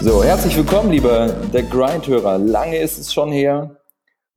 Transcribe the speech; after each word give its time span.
So, 0.00 0.22
herzlich 0.22 0.54
willkommen, 0.56 0.90
liebe 0.90 1.34
der 1.52 1.62
Grind-Hörer. 1.62 2.36
Lange 2.36 2.78
ist 2.78 2.98
es 2.98 3.14
schon 3.14 3.32
her. 3.32 3.76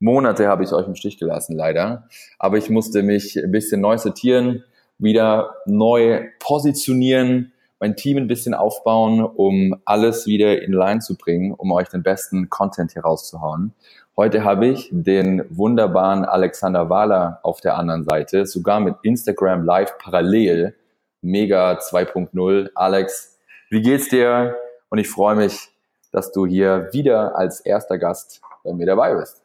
Monate 0.00 0.48
habe 0.48 0.64
ich 0.64 0.72
euch 0.72 0.86
im 0.86 0.94
Stich 0.94 1.18
gelassen, 1.18 1.56
leider. 1.56 2.08
Aber 2.38 2.56
ich 2.56 2.70
musste 2.70 3.02
mich 3.02 3.36
ein 3.36 3.52
bisschen 3.52 3.80
neu 3.80 3.98
sortieren, 3.98 4.64
wieder 4.98 5.56
neu 5.66 6.26
positionieren, 6.38 7.52
mein 7.80 7.96
Team 7.96 8.16
ein 8.16 8.28
bisschen 8.28 8.54
aufbauen, 8.54 9.22
um 9.22 9.74
alles 9.84 10.26
wieder 10.26 10.62
in 10.62 10.72
Line 10.72 11.00
zu 11.00 11.16
bringen, 11.16 11.52
um 11.52 11.70
euch 11.72 11.88
den 11.88 12.02
besten 12.02 12.48
Content 12.48 12.92
hier 12.92 13.02
rauszuhauen. 13.02 13.74
Heute 14.16 14.44
habe 14.44 14.66
ich 14.66 14.88
den 14.90 15.44
wunderbaren 15.50 16.24
Alexander 16.24 16.90
Wahler 16.90 17.40
auf 17.42 17.60
der 17.60 17.76
anderen 17.76 18.04
Seite, 18.04 18.46
sogar 18.46 18.80
mit 18.80 18.96
Instagram 19.02 19.64
Live 19.64 19.98
parallel. 19.98 20.74
Mega 21.20 21.72
2.0. 21.74 22.70
Alex, 22.74 23.37
wie 23.70 23.82
geht's 23.82 24.08
dir? 24.08 24.56
Und 24.90 24.98
ich 24.98 25.08
freue 25.08 25.36
mich, 25.36 25.68
dass 26.12 26.32
du 26.32 26.46
hier 26.46 26.88
wieder 26.92 27.36
als 27.36 27.60
erster 27.60 27.98
Gast 27.98 28.40
bei 28.64 28.72
mir 28.72 28.86
dabei 28.86 29.14
bist. 29.14 29.42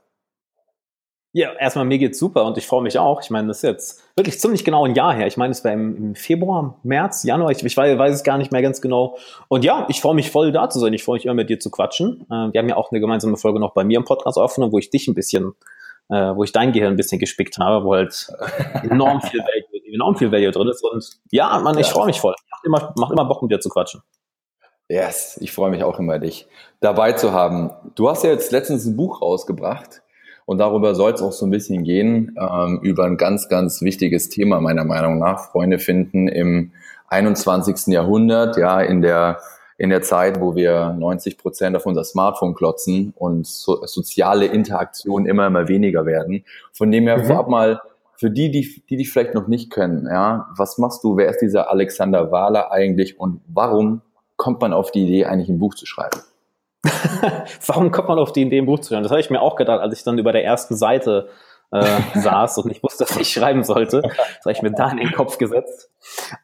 Ja, 1.36 1.52
erstmal 1.53 1.86
mir 1.86 1.97
geht's 1.97 2.20
super 2.20 2.45
und 2.45 2.59
ich 2.59 2.67
freue 2.67 2.84
mich 2.84 3.00
auch. 3.00 3.20
Ich 3.23 3.31
meine, 3.31 3.47
das 3.47 3.58
ist 3.58 3.64
jetzt 3.64 4.03
wirklich 4.16 4.39
ziemlich 4.39 4.64
genau 4.64 4.86
ein 4.86 4.94
Jahr 4.94 5.16
her. 5.16 5.25
Ich 5.25 5.36
meine, 5.36 5.50
es 5.50 5.66
war 5.66 5.72
im, 5.72 5.97
im, 5.97 6.16
Februar, 6.16 6.78
März, 6.84 7.23
Januar, 7.23 7.50
ich, 7.50 7.64
ich 7.64 7.75
weiß, 7.75 7.97
weiß, 7.97 8.14
es 8.14 8.23
gar 8.23 8.38
nicht 8.38 8.52
mehr 8.52 8.62
ganz 8.62 8.81
genau. 8.81 9.17
Und 9.47 9.66
ja, 9.66 9.88
ich 9.89 10.00
freue 10.00 10.14
mich 10.14 10.30
voll 10.30 10.52
da 10.52 10.69
zu 10.69 10.78
sein. 10.80 10.94
Ich 10.94 11.03
freue 11.03 11.16
mich 11.16 11.25
immer 11.25 11.34
mit 11.34 11.50
dir 11.50 11.59
zu 11.59 11.72
quatschen. 11.72 12.28
Äh, 12.30 12.53
wir 12.53 12.59
haben 12.59 12.69
ja 12.69 12.75
auch 12.75 12.92
eine 12.92 13.00
gemeinsame 13.00 13.36
Folge 13.38 13.59
noch 13.59 13.73
bei 13.73 13.84
mir 13.84 13.97
im 13.97 14.06
Podcast 14.06 14.38
aufgenommen, 14.38 14.72
wo 14.72 14.78
ich 14.78 14.92
dich 14.92 15.08
ein 15.08 15.16
bisschen, 15.16 15.53
äh, 16.09 16.36
wo 16.36 16.44
ich 16.44 16.52
dein 16.52 16.72
Gehirn 16.72 16.94
ein 16.94 16.97
bisschen 16.97 17.17
gespickt 17.17 17.58
habe, 17.58 17.84
wo 17.84 17.95
halt 17.95 18.31
enorm 18.84 19.19
viel 19.23 19.40
Value, 19.40 19.92
enorm 19.92 20.16
viel 20.16 20.31
Value 20.31 20.52
drin 20.52 20.67
ist. 20.67 20.84
Und 20.84 21.17
ja, 21.31 21.58
Mann, 21.58 21.80
ich 21.80 21.88
freue 21.88 22.06
mich 22.06 22.22
voll. 22.22 22.36
Macht 22.52 22.66
immer, 22.66 22.94
macht 22.95 23.12
immer 23.12 23.25
Bock, 23.25 23.42
mit 23.42 23.52
dir 23.52 23.59
zu 23.59 23.69
quatschen. 23.69 24.03
Yes, 24.94 25.39
ich 25.41 25.52
freue 25.52 25.72
mich 25.72 25.83
auch 25.83 25.97
immer, 25.97 26.19
dich 26.19 26.47
dabei 26.80 27.13
zu 27.13 27.33
haben. 27.33 27.72
Du 27.95 28.09
hast 28.09 28.23
ja 28.23 28.30
jetzt 28.30 28.52
letztens 28.52 28.86
ein 28.86 28.95
Buch 28.95 29.23
rausgebracht 29.23 30.03
und 30.45 30.59
darüber 30.59 30.94
soll 30.94 31.13
es 31.13 31.22
auch 31.23 31.31
so 31.31 31.47
ein 31.47 31.50
bisschen 31.50 31.83
gehen, 31.83 32.35
ähm, 32.39 32.80
über 32.83 33.05
ein 33.05 33.17
ganz, 33.17 33.50
ganz 33.50 33.81
wichtiges 33.81 34.30
Thema 34.30 34.61
meiner 34.61 34.83
Meinung 34.83 35.17
nach. 35.17 35.50
Freunde 35.50 35.80
finden 35.80 36.27
im 36.27 36.73
21. 37.08 37.88
Jahrhundert, 37.88 38.55
ja, 38.58 38.81
in 38.81 39.02
der, 39.02 39.39
in 39.80 39.89
der 39.89 40.03
Zeit, 40.03 40.39
wo 40.39 40.53
wir 40.55 40.94
90 40.94 41.39
Prozent 41.39 41.75
auf 41.75 41.88
unser 41.88 42.03
Smartphone 42.03 42.53
klotzen 42.53 43.13
und 43.16 43.47
so, 43.47 43.83
soziale 43.88 44.45
Interaktionen 44.45 45.25
immer, 45.25 45.47
immer 45.47 45.67
weniger 45.67 46.05
werden. 46.05 46.45
Von 46.72 46.91
dem 46.91 47.07
her 47.07 47.17
mhm. 47.17 47.25
vorab 47.25 47.47
mal, 47.47 47.81
für 48.16 48.30
die, 48.30 48.52
die, 48.52 48.83
die 48.91 48.97
dich 48.97 49.11
vielleicht 49.11 49.33
noch 49.33 49.47
nicht 49.47 49.73
kennen, 49.73 50.05
ja, 50.05 50.50
was 50.55 50.78
machst 50.78 51.03
du? 51.03 51.17
Wer 51.17 51.30
ist 51.30 51.39
dieser 51.39 51.72
Alexander 51.72 52.31
Wahler 52.31 52.72
eigentlich 52.72 53.19
und 53.19 53.41
warum 53.47 54.03
kommt 54.44 54.59
man 54.59 54.73
auf 54.73 54.91
die 54.91 55.03
Idee, 55.03 55.23
eigentlich 55.23 55.47
ein 55.47 55.58
Buch 55.58 55.73
zu 55.73 55.86
schreiben? 55.86 56.19
Warum 57.66 57.91
kommt 57.91 58.09
man 58.09 58.19
auf 58.19 58.33
die 58.33 58.41
Idee, 58.41 58.59
ein 58.59 58.66
Buch 58.66 58.80
zu 58.80 58.89
schreiben? 58.89 59.03
Das 59.03 59.11
habe 59.13 59.22
ich 59.22 59.30
mir 59.30 59.39
auch 59.39 59.55
gedacht, 59.55 59.80
als 59.80 59.97
ich 59.97 60.03
dann 60.03 60.17
über 60.17 60.33
der 60.33 60.44
ersten 60.44 60.75
Seite 60.75 61.29
äh, 61.72 62.01
saß 62.19 62.57
und 62.57 62.69
ich 62.69 62.84
wusste, 62.84 63.06
dass 63.06 63.16
ich 63.16 63.31
schreiben 63.31 63.63
sollte. 63.63 64.01
Das 64.01 64.41
habe 64.41 64.51
ich 64.51 64.62
mir 64.62 64.72
da 64.72 64.91
in 64.91 64.97
den 64.97 65.13
Kopf 65.13 65.38
gesetzt. 65.38 65.90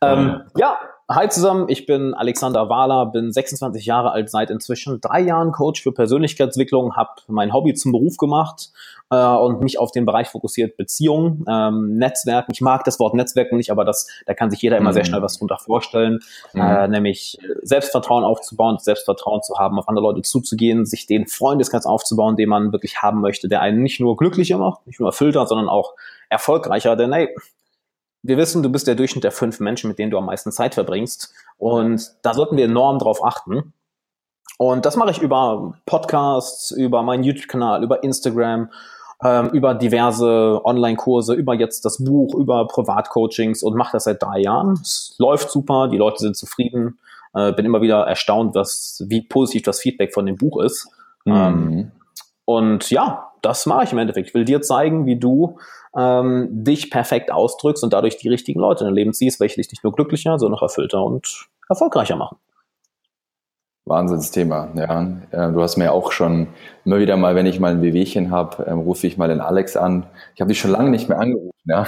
Ähm, 0.02 0.44
ja, 0.56 0.80
Hi 1.12 1.28
zusammen, 1.28 1.66
ich 1.70 1.88
bin 1.88 2.14
Alexander 2.14 2.70
Wahler, 2.70 3.08
bin 3.08 3.32
26 3.32 3.84
Jahre 3.84 4.12
alt, 4.12 4.30
seit 4.30 4.52
inzwischen 4.52 5.02
drei 5.02 5.22
Jahren 5.22 5.52
Coach 5.52 5.82
für 5.82 5.92
Persönlichkeitsentwicklung, 5.92 6.96
habe 6.96 7.10
mein 7.26 7.52
Hobby 7.52 7.74
zum 7.74 7.92
Beruf 7.92 8.18
gemacht 8.18 8.70
äh, 9.10 9.16
und 9.16 9.60
mich 9.62 9.80
auf 9.80 9.90
den 9.92 10.06
Bereich 10.06 10.28
fokussiert 10.28 10.78
Beziehungen, 10.78 11.46
ähm, 11.50 11.98
Netzwerken. 11.98 12.52
Ich 12.54 12.62
mag 12.62 12.84
das 12.84 13.00
Wort 13.00 13.16
Netzwerken 13.16 13.58
nicht, 13.58 13.72
aber 13.72 13.86
das, 13.86 14.08
da 14.28 14.36
kann 14.36 14.52
sich 14.52 14.62
jeder 14.62 14.78
immer 14.78 14.92
mhm. 14.92 14.94
sehr 14.94 15.06
schnell 15.06 15.24
was 15.24 15.40
drunter 15.40 15.58
vorstellen, 15.58 16.20
mhm. 16.54 16.62
äh, 16.62 16.88
nämlich 16.88 17.40
Selbstvertrauen 17.64 18.24
aufzubauen, 18.24 18.78
Selbstvertrauen 18.78 19.42
zu 19.42 19.58
haben, 19.58 19.80
auf 19.80 19.90
andere 19.90 20.06
Leute 20.06 20.22
zuzugehen, 20.22 20.86
sich 20.86 21.08
den 21.08 21.26
Freundeskreis 21.26 21.88
aufzubauen, 21.88 22.36
den 22.36 22.50
man 22.50 22.72
wirklich 22.72 23.02
haben 23.02 23.22
möchte, 23.22 23.48
der 23.48 23.62
einen 23.62 23.82
nicht 23.82 24.00
nur 24.00 24.16
glücklicher 24.16 24.60
macht, 24.60 24.86
nicht 24.86 25.00
nur 25.00 25.10
erfüllter, 25.10 25.48
sondern 25.48 25.70
auch 25.70 25.96
erfolgreicher. 26.30 26.96
Denn 26.96 27.12
hey, 27.14 27.34
wir 28.22 28.38
wissen, 28.38 28.64
du 28.64 28.70
bist 28.70 28.88
der 28.88 28.96
Durchschnitt 28.96 29.24
der 29.24 29.32
fünf 29.32 29.60
Menschen, 29.60 29.88
mit 29.88 30.00
denen 30.00 30.12
du 30.12 30.18
am 30.18 30.26
meisten 30.26 30.52
Zeit 30.52 30.74
verbringst. 30.74 31.34
Und 31.58 32.12
da 32.22 32.34
sollten 32.34 32.58
wir 32.58 32.66
enorm 32.66 33.00
drauf 33.00 33.24
achten. 33.24 33.74
Und 34.58 34.86
das 34.86 34.98
mache 34.98 35.12
ich 35.12 35.22
über 35.22 35.74
Podcasts, 35.86 36.72
über 36.72 37.02
meinen 37.02 37.24
YouTube-Kanal, 37.24 37.82
über 37.82 38.04
Instagram, 38.04 38.70
ähm, 39.24 39.50
über 39.50 39.74
diverse 39.74 40.62
Online-Kurse, 40.64 41.34
über 41.34 41.54
jetzt 41.54 41.86
das 41.86 42.04
Buch, 42.04 42.36
über 42.36 42.68
Privatcoachings 42.68 43.64
und 43.64 43.76
mache 43.76 43.94
das 43.94 44.04
seit 44.04 44.22
drei 44.22 44.40
Jahren. 44.40 44.74
Es 44.82 45.16
läuft 45.18 45.50
super, 45.50 45.88
die 45.88 45.98
Leute 45.98 46.20
sind 46.20 46.36
zufrieden. 46.36 47.00
Äh, 47.34 47.54
bin 47.54 47.66
immer 47.66 47.82
wieder 47.82 48.02
erstaunt, 48.06 48.56
was, 48.56 49.04
wie 49.08 49.22
positiv 49.22 49.64
das 49.64 49.80
Feedback 49.80 50.14
von 50.14 50.26
dem 50.26 50.36
Buch 50.36 50.62
ist. 50.62 50.90
Mhm. 51.26 51.34
Ähm, 51.34 51.92
und 52.46 52.90
ja, 52.90 53.32
das 53.42 53.66
mache 53.66 53.84
ich 53.84 53.92
im 53.92 54.00
Endeffekt. 54.00 54.30
Ich 54.30 54.34
will 54.34 54.46
dir 54.46 54.62
zeigen, 54.62 55.06
wie 55.06 55.16
du 55.16 55.58
ähm, 55.98 56.48
dich 56.64 56.92
perfekt 56.92 57.32
ausdrückst 57.32 57.84
und 57.84 57.94
dadurch 57.94 58.18
die 58.18 58.30
richtigen 58.30 58.60
Leute 58.60 58.84
in 58.84 58.88
dein 58.88 58.96
Leben 58.96 59.14
ziehst, 59.14 59.40
welche 59.40 59.56
dich 59.56 59.72
nicht 59.72 59.84
nur 59.84 59.94
glücklicher, 59.94 60.38
sondern 60.38 60.58
auch 60.60 60.64
erfüllter 60.64 61.04
und 61.04 61.48
erfolgreicher 61.68 62.16
machen. 62.16 62.38
Wahnsinnsthema, 63.90 64.70
ja. 64.76 65.50
Du 65.50 65.62
hast 65.62 65.78
mir 65.78 65.92
auch 65.92 66.12
schon 66.12 66.48
immer 66.86 67.00
wieder 67.00 67.18
mal, 67.18 67.36
wenn 67.36 67.48
ich 67.48 67.60
mal 67.60 67.72
ein 67.72 67.82
Wehwehchen 67.82 68.30
habe, 68.30 68.64
ähm, 68.68 68.80
rufe 68.80 69.08
ich 69.08 69.18
mal 69.18 69.28
den 69.28 69.42
Alex 69.42 69.76
an. 69.76 70.06
Ich 70.36 70.42
habe 70.42 70.50
dich 70.50 70.60
schon 70.60 70.72
lange 70.72 70.92
nicht 70.92 71.10
mehr 71.10 71.20
angerufen, 71.20 71.58
ja. 71.66 71.86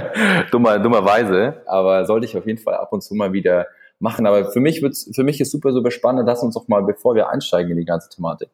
Dummer, 0.50 0.80
dummerweise, 0.80 1.62
aber 1.66 2.06
sollte 2.06 2.26
ich 2.26 2.36
auf 2.36 2.46
jeden 2.46 2.58
Fall 2.58 2.74
ab 2.74 2.92
und 2.92 3.02
zu 3.02 3.14
mal 3.14 3.32
wieder 3.32 3.66
machen. 4.00 4.26
Aber 4.26 4.50
für 4.50 4.60
mich 4.60 4.82
wird's, 4.82 5.08
für 5.14 5.22
mich 5.22 5.40
ist 5.40 5.52
super, 5.52 5.72
super 5.72 5.92
spannend. 5.92 6.26
Lass 6.26 6.42
uns 6.42 6.54
doch 6.54 6.66
mal, 6.66 6.82
bevor 6.82 7.14
wir 7.14 7.28
einsteigen 7.28 7.70
in 7.70 7.78
die 7.78 7.84
ganze 7.84 8.08
Thematik, 8.08 8.48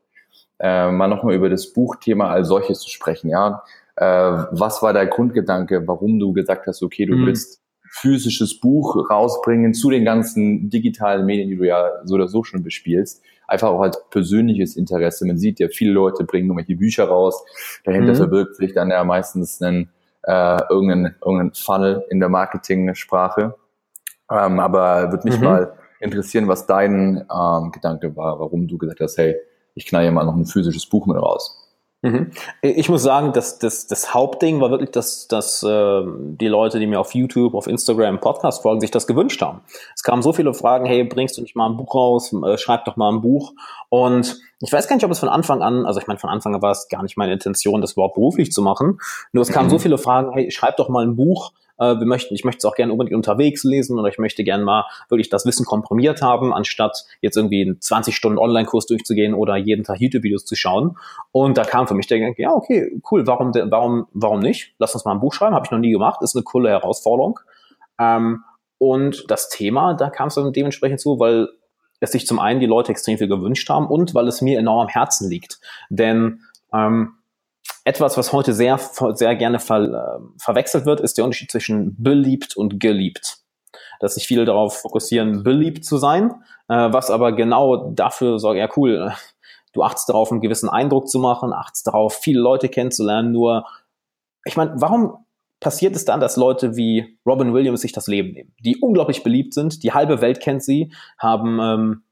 äh, 0.59 0.91
mal 0.91 1.09
nochmal 1.09 1.35
über 1.35 1.49
das 1.49 1.73
Buchthema 1.73 2.31
als 2.31 2.49
solches 2.49 2.81
zu 2.81 2.91
sprechen, 2.91 3.31
ja. 3.31 3.63
Äh, 4.01 4.05
was 4.05 4.83
war 4.83 4.95
der 4.95 5.07
Grundgedanke, 5.07 5.87
warum 5.87 6.19
du 6.19 6.33
gesagt 6.33 6.67
hast, 6.67 6.83
okay, 6.83 7.05
du 7.05 7.17
mhm. 7.17 7.27
willst 7.27 7.61
physisches 7.91 8.59
Buch 8.59 9.11
rausbringen 9.11 9.75
zu 9.75 9.91
den 9.91 10.07
ganzen 10.07 10.71
digitalen 10.71 11.27
Medien, 11.27 11.51
die 11.51 11.57
du 11.57 11.67
ja 11.67 11.91
so 12.05 12.15
oder 12.15 12.27
so 12.27 12.43
schon 12.43 12.63
bespielst. 12.63 13.23
Einfach 13.47 13.69
auch 13.69 13.83
als 13.83 14.03
persönliches 14.09 14.75
Interesse. 14.77 15.27
Man 15.27 15.37
sieht 15.37 15.61
ja, 15.61 15.69
viele 15.69 15.93
Leute 15.93 16.25
bringen 16.25 16.47
irgendwelche 16.47 16.77
Bücher 16.77 17.09
raus. 17.09 17.45
Dahinter 17.85 18.13
mhm. 18.13 18.17
verbirgt 18.17 18.57
sich 18.57 18.73
dann 18.73 18.91
ja 18.91 19.05
meistens 19.05 19.61
einen, 19.61 19.91
äh, 20.23 20.63
irgendeinen, 20.71 21.17
irgendeinen 21.23 21.53
Funnel 21.53 22.05
in 22.09 22.21
der 22.21 22.31
Marketing-Sprache. 22.31 23.55
Ähm, 24.31 24.61
aber 24.61 25.11
würde 25.11 25.29
mich 25.29 25.39
mhm. 25.39 25.45
mal 25.45 25.73
interessieren, 25.99 26.49
was 26.49 26.65
dein 26.65 27.27
ähm, 27.31 27.71
Gedanke 27.71 28.17
war, 28.17 28.41
warum 28.41 28.67
du 28.67 28.79
gesagt 28.79 29.01
hast, 29.01 29.19
hey, 29.19 29.37
ich 29.75 29.85
knall 29.85 30.07
ja 30.07 30.11
mal 30.11 30.25
noch 30.25 30.37
ein 30.37 30.47
physisches 30.47 30.87
Buch 30.87 31.07
mit 31.07 31.19
raus. 31.19 31.60
Mhm. 32.03 32.31
Ich 32.63 32.89
muss 32.89 33.03
sagen, 33.03 33.33
dass 33.33 33.59
das, 33.59 33.87
das 33.87 34.15
Hauptding 34.15 34.61
war 34.61 34.71
wirklich, 34.71 34.91
dass, 34.91 35.29
dass 35.29 35.63
äh, 35.63 36.03
die 36.07 36.49
Leute, 36.49 36.79
die 36.79 36.87
mir 36.87 36.99
auf 36.99 37.15
YouTube, 37.15 37.55
auf 37.55 37.67
Instagram, 37.67 38.21
Podcast 38.21 38.63
folgen, 38.63 38.81
sich 38.81 38.91
das 38.91 39.07
gewünscht 39.07 39.43
haben. 39.43 39.61
Es 39.95 40.03
kamen 40.03 40.23
so 40.23 40.33
viele 40.33 40.55
Fragen, 40.55 40.87
hey, 40.87 41.05
bringst 41.05 41.37
du 41.37 41.43
nicht 41.43 41.57
mal 41.57 41.69
ein 41.69 41.77
Buch 41.77 41.95
raus, 41.95 42.33
äh, 42.33 42.57
schreib 42.57 42.87
doch 42.87 42.97
mal 42.97 43.13
ein 43.13 43.21
Buch. 43.21 43.53
Und 43.91 44.41
ich 44.61 44.73
weiß 44.73 44.89
gar 44.89 44.97
nicht, 44.97 45.05
ob 45.05 45.11
es 45.11 45.19
von 45.19 45.29
Anfang 45.29 45.63
an, 45.63 45.85
also 45.85 46.01
ich 46.01 46.07
meine, 46.07 46.19
von 46.19 46.31
Anfang 46.31 46.55
an 46.55 46.63
war 46.63 46.71
es 46.71 46.89
gar 46.89 47.03
nicht 47.03 47.19
meine 47.19 47.35
Intention, 47.35 47.83
das 47.83 47.93
überhaupt 47.93 48.15
beruflich 48.15 48.51
zu 48.51 48.63
machen. 48.63 48.99
Nur 49.33 49.43
es 49.43 49.51
kamen 49.51 49.67
mhm. 49.67 49.71
so 49.71 49.79
viele 49.79 49.99
Fragen, 49.99 50.33
hey, 50.33 50.51
schreib 50.51 50.79
doch 50.79 50.89
mal 50.89 51.05
ein 51.05 51.17
Buch, 51.17 51.53
äh, 51.81 51.99
wir 51.99 52.07
möchten, 52.07 52.35
ich 52.35 52.45
möchte 52.45 52.59
es 52.59 52.65
auch 52.67 52.77
gerne 52.77 52.93
unbedingt 52.93 53.17
unterwegs 53.17 53.65
lesen 53.65 53.99
oder 53.99 54.09
ich 54.09 54.19
möchte 54.19 54.45
gerne 54.45 54.63
mal 54.63 54.85
wirklich 55.09 55.31
das 55.31 55.47
Wissen 55.47 55.65
komprimiert 55.65 56.23
haben, 56.23 56.53
anstatt 56.53 57.05
jetzt 57.23 57.37
irgendwie 57.37 57.63
einen 57.63 57.81
20 57.81 58.15
Stunden 58.15 58.39
Online-Kurs 58.39 58.87
durchzugehen 58.87 59.35
oder 59.35 59.57
jeden 59.57 59.83
Tag 59.83 60.01
YouTube-Videos 60.01 60.45
zu 60.45 60.55
schauen. 60.55 60.97
Und 61.33 61.59
da 61.59 61.65
kam 61.65 61.89
für 61.89 61.95
mich 61.95 62.07
der 62.07 62.19
Gedanke, 62.19 62.43
ja, 62.43 62.53
okay, 62.53 63.01
cool, 63.11 63.27
warum, 63.27 63.53
warum, 63.55 64.07
warum 64.13 64.41
nicht? 64.41 64.75
Lass 64.79 64.95
uns 64.95 65.05
mal 65.05 65.13
ein 65.13 65.21
Buch 65.21 65.33
schreiben, 65.33 65.55
habe 65.55 65.65
ich 65.67 65.71
noch 65.71 65.79
nie 65.79 65.93
gemacht, 65.93 66.21
ist 66.23 66.37
eine 66.37 66.45
coole 66.45 66.69
Herausforderung. 66.69 67.41
Ähm, 67.99 68.45
und 68.79 69.31
das 69.31 69.49
Thema, 69.49 69.95
da 69.95 70.11
kam 70.11 70.29
es 70.29 70.35
dann 70.35 70.53
dementsprechend 70.53 71.01
zu, 71.01 71.19
weil 71.19 71.49
es 72.01 72.13
sich 72.13 72.27
zum 72.27 72.39
einen 72.39 72.61
die 72.61 72.67
Leute 72.67 72.93
extrem 72.93 73.19
viel 73.19 73.29
gewünscht 73.29 73.69
haben 73.69 73.87
und 73.87 74.15
weil 74.15 74.29
es 74.29 74.41
mir 74.41 74.59
enorm 74.59 74.81
am 74.81 74.89
Herzen 74.89 75.29
liegt. 75.29 75.61
Denn 75.91 76.41
ähm, 76.73 77.15
etwas, 77.85 78.17
was 78.17 78.33
heute 78.33 78.53
sehr, 78.53 78.79
sehr 78.79 79.37
gerne 79.37 79.59
ver, 79.59 79.83
äh, 79.83 80.21
verwechselt 80.39 80.87
wird, 80.87 81.01
ist 81.01 81.19
der 81.19 81.25
Unterschied 81.25 81.51
zwischen 81.51 81.97
beliebt 82.03 82.57
und 82.57 82.81
geliebt. 82.81 83.39
Dass 84.01 84.15
sich 84.15 84.27
viele 84.27 84.45
darauf 84.45 84.79
fokussieren, 84.79 85.43
beliebt 85.43 85.85
zu 85.85 85.97
sein, 85.97 86.31
äh, 86.69 86.93
was 86.93 87.11
aber 87.11 87.33
genau 87.33 87.91
dafür 87.91 88.39
sorgt, 88.39 88.59
ja 88.59 88.69
cool, 88.77 89.13
du 89.73 89.83
achtest 89.83 90.09
darauf, 90.09 90.31
einen 90.31 90.41
gewissen 90.41 90.69
Eindruck 90.69 91.09
zu 91.09 91.19
machen, 91.19 91.53
achtest 91.53 91.87
darauf, 91.87 92.15
viele 92.15 92.41
Leute 92.41 92.69
kennenzulernen, 92.69 93.33
nur, 93.33 93.67
ich 94.45 94.57
meine, 94.57 94.73
warum 94.77 95.25
passiert 95.61 95.95
es 95.95 96.07
dann, 96.07 96.21
dass 96.21 96.37
Leute 96.37 96.77
wie 96.77 97.19
Robin 97.27 97.53
Williams 97.53 97.83
sich 97.83 97.93
das 97.93 98.07
Leben 98.07 98.33
nehmen, 98.33 98.55
die 98.61 98.79
unglaublich 98.79 99.23
beliebt 99.23 99.55
sind, 99.55 99.83
die 99.83 99.93
halbe 99.93 100.21
Welt 100.21 100.41
kennt 100.41 100.65
sie, 100.65 100.93
haben, 101.19 101.61
ähm, 101.61 102.03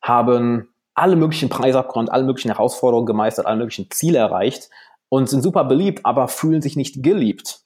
haben 0.00 0.71
alle 0.94 1.16
möglichen 1.16 1.48
Preise 1.48 1.78
abgeräumt, 1.78 2.10
alle 2.10 2.24
möglichen 2.24 2.50
Herausforderungen 2.50 3.06
gemeistert, 3.06 3.46
alle 3.46 3.58
möglichen 3.58 3.90
Ziele 3.90 4.18
erreicht 4.18 4.68
und 5.08 5.28
sind 5.28 5.42
super 5.42 5.64
beliebt, 5.64 6.04
aber 6.04 6.28
fühlen 6.28 6.62
sich 6.62 6.76
nicht 6.76 7.02
geliebt. 7.02 7.60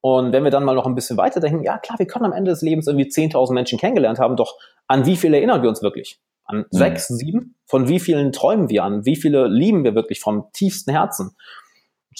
Und 0.00 0.32
wenn 0.32 0.42
wir 0.44 0.50
dann 0.50 0.64
mal 0.64 0.74
noch 0.74 0.86
ein 0.86 0.94
bisschen 0.94 1.16
weiter 1.16 1.40
denken, 1.40 1.62
ja 1.62 1.78
klar, 1.78 1.98
wir 1.98 2.06
können 2.06 2.24
am 2.24 2.32
Ende 2.32 2.50
des 2.50 2.60
Lebens 2.60 2.86
irgendwie 2.86 3.08
10.000 3.08 3.52
Menschen 3.52 3.78
kennengelernt 3.78 4.18
haben, 4.18 4.36
doch 4.36 4.56
an 4.88 5.06
wie 5.06 5.16
viele 5.16 5.36
erinnern 5.36 5.62
wir 5.62 5.68
uns 5.68 5.82
wirklich? 5.82 6.20
An 6.44 6.58
mhm. 6.58 6.64
sechs, 6.70 7.08
sieben? 7.08 7.56
Von 7.66 7.88
wie 7.88 8.00
vielen 8.00 8.32
träumen 8.32 8.68
wir 8.68 8.82
an? 8.84 9.04
Wie 9.04 9.16
viele 9.16 9.46
lieben 9.46 9.84
wir 9.84 9.94
wirklich 9.94 10.20
vom 10.20 10.50
tiefsten 10.52 10.90
Herzen? 10.90 11.36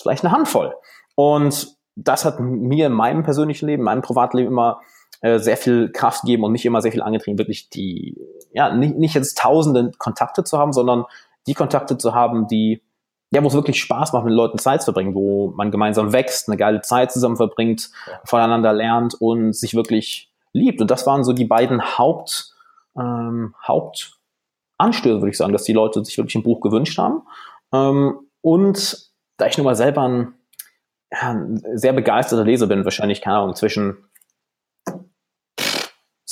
Vielleicht 0.00 0.24
eine 0.24 0.32
Handvoll. 0.32 0.74
Und 1.16 1.76
das 1.96 2.24
hat 2.24 2.40
mir 2.40 2.86
in 2.86 2.92
meinem 2.92 3.24
persönlichen 3.24 3.66
Leben, 3.66 3.82
meinem 3.82 4.02
Privatleben 4.02 4.48
immer 4.48 4.80
äh, 5.20 5.38
sehr 5.38 5.56
viel 5.56 5.90
Kraft 5.92 6.22
gegeben 6.22 6.44
und 6.44 6.52
mich 6.52 6.66
immer 6.66 6.80
sehr 6.80 6.92
viel 6.92 7.02
angetrieben, 7.02 7.38
wirklich 7.38 7.68
die, 7.70 8.16
ja, 8.52 8.74
nicht, 8.74 8.96
nicht 8.96 9.14
jetzt 9.14 9.38
tausende 9.38 9.92
Kontakte 9.98 10.44
zu 10.44 10.58
haben, 10.58 10.72
sondern 10.72 11.04
die 11.46 11.54
Kontakte 11.54 11.98
zu 11.98 12.14
haben, 12.14 12.46
die 12.46 12.82
ja, 13.32 13.42
wo 13.42 13.48
es 13.48 13.54
wirklich 13.54 13.80
Spaß 13.80 14.12
macht, 14.12 14.26
mit 14.26 14.34
Leuten 14.34 14.58
Zeit 14.58 14.82
zu 14.82 14.92
verbringen, 14.92 15.14
wo 15.14 15.52
man 15.56 15.70
gemeinsam 15.70 16.12
wächst, 16.12 16.48
eine 16.48 16.58
geile 16.58 16.82
Zeit 16.82 17.10
zusammen 17.10 17.36
verbringt, 17.36 17.90
voneinander 18.24 18.74
lernt 18.74 19.14
und 19.14 19.54
sich 19.54 19.74
wirklich 19.74 20.30
liebt. 20.52 20.82
Und 20.82 20.90
das 20.90 21.06
waren 21.06 21.24
so 21.24 21.32
die 21.32 21.46
beiden 21.46 21.96
Haupt, 21.96 22.52
ähm, 22.94 23.54
Hauptanstöße, 23.66 25.20
würde 25.20 25.30
ich 25.30 25.38
sagen, 25.38 25.54
dass 25.54 25.64
die 25.64 25.72
Leute 25.72 26.04
sich 26.04 26.18
wirklich 26.18 26.34
ein 26.34 26.42
Buch 26.42 26.60
gewünscht 26.60 26.98
haben. 26.98 27.22
Ähm, 27.72 28.18
und 28.42 29.10
da 29.38 29.46
ich 29.46 29.56
nun 29.56 29.64
mal 29.64 29.76
selber 29.76 30.02
ein, 30.02 30.34
ja, 31.10 31.30
ein 31.30 31.62
sehr 31.74 31.94
begeisterter 31.94 32.44
Leser 32.44 32.66
bin, 32.66 32.84
wahrscheinlich, 32.84 33.22
keine 33.22 33.38
Ahnung, 33.38 33.54
zwischen 33.54 33.96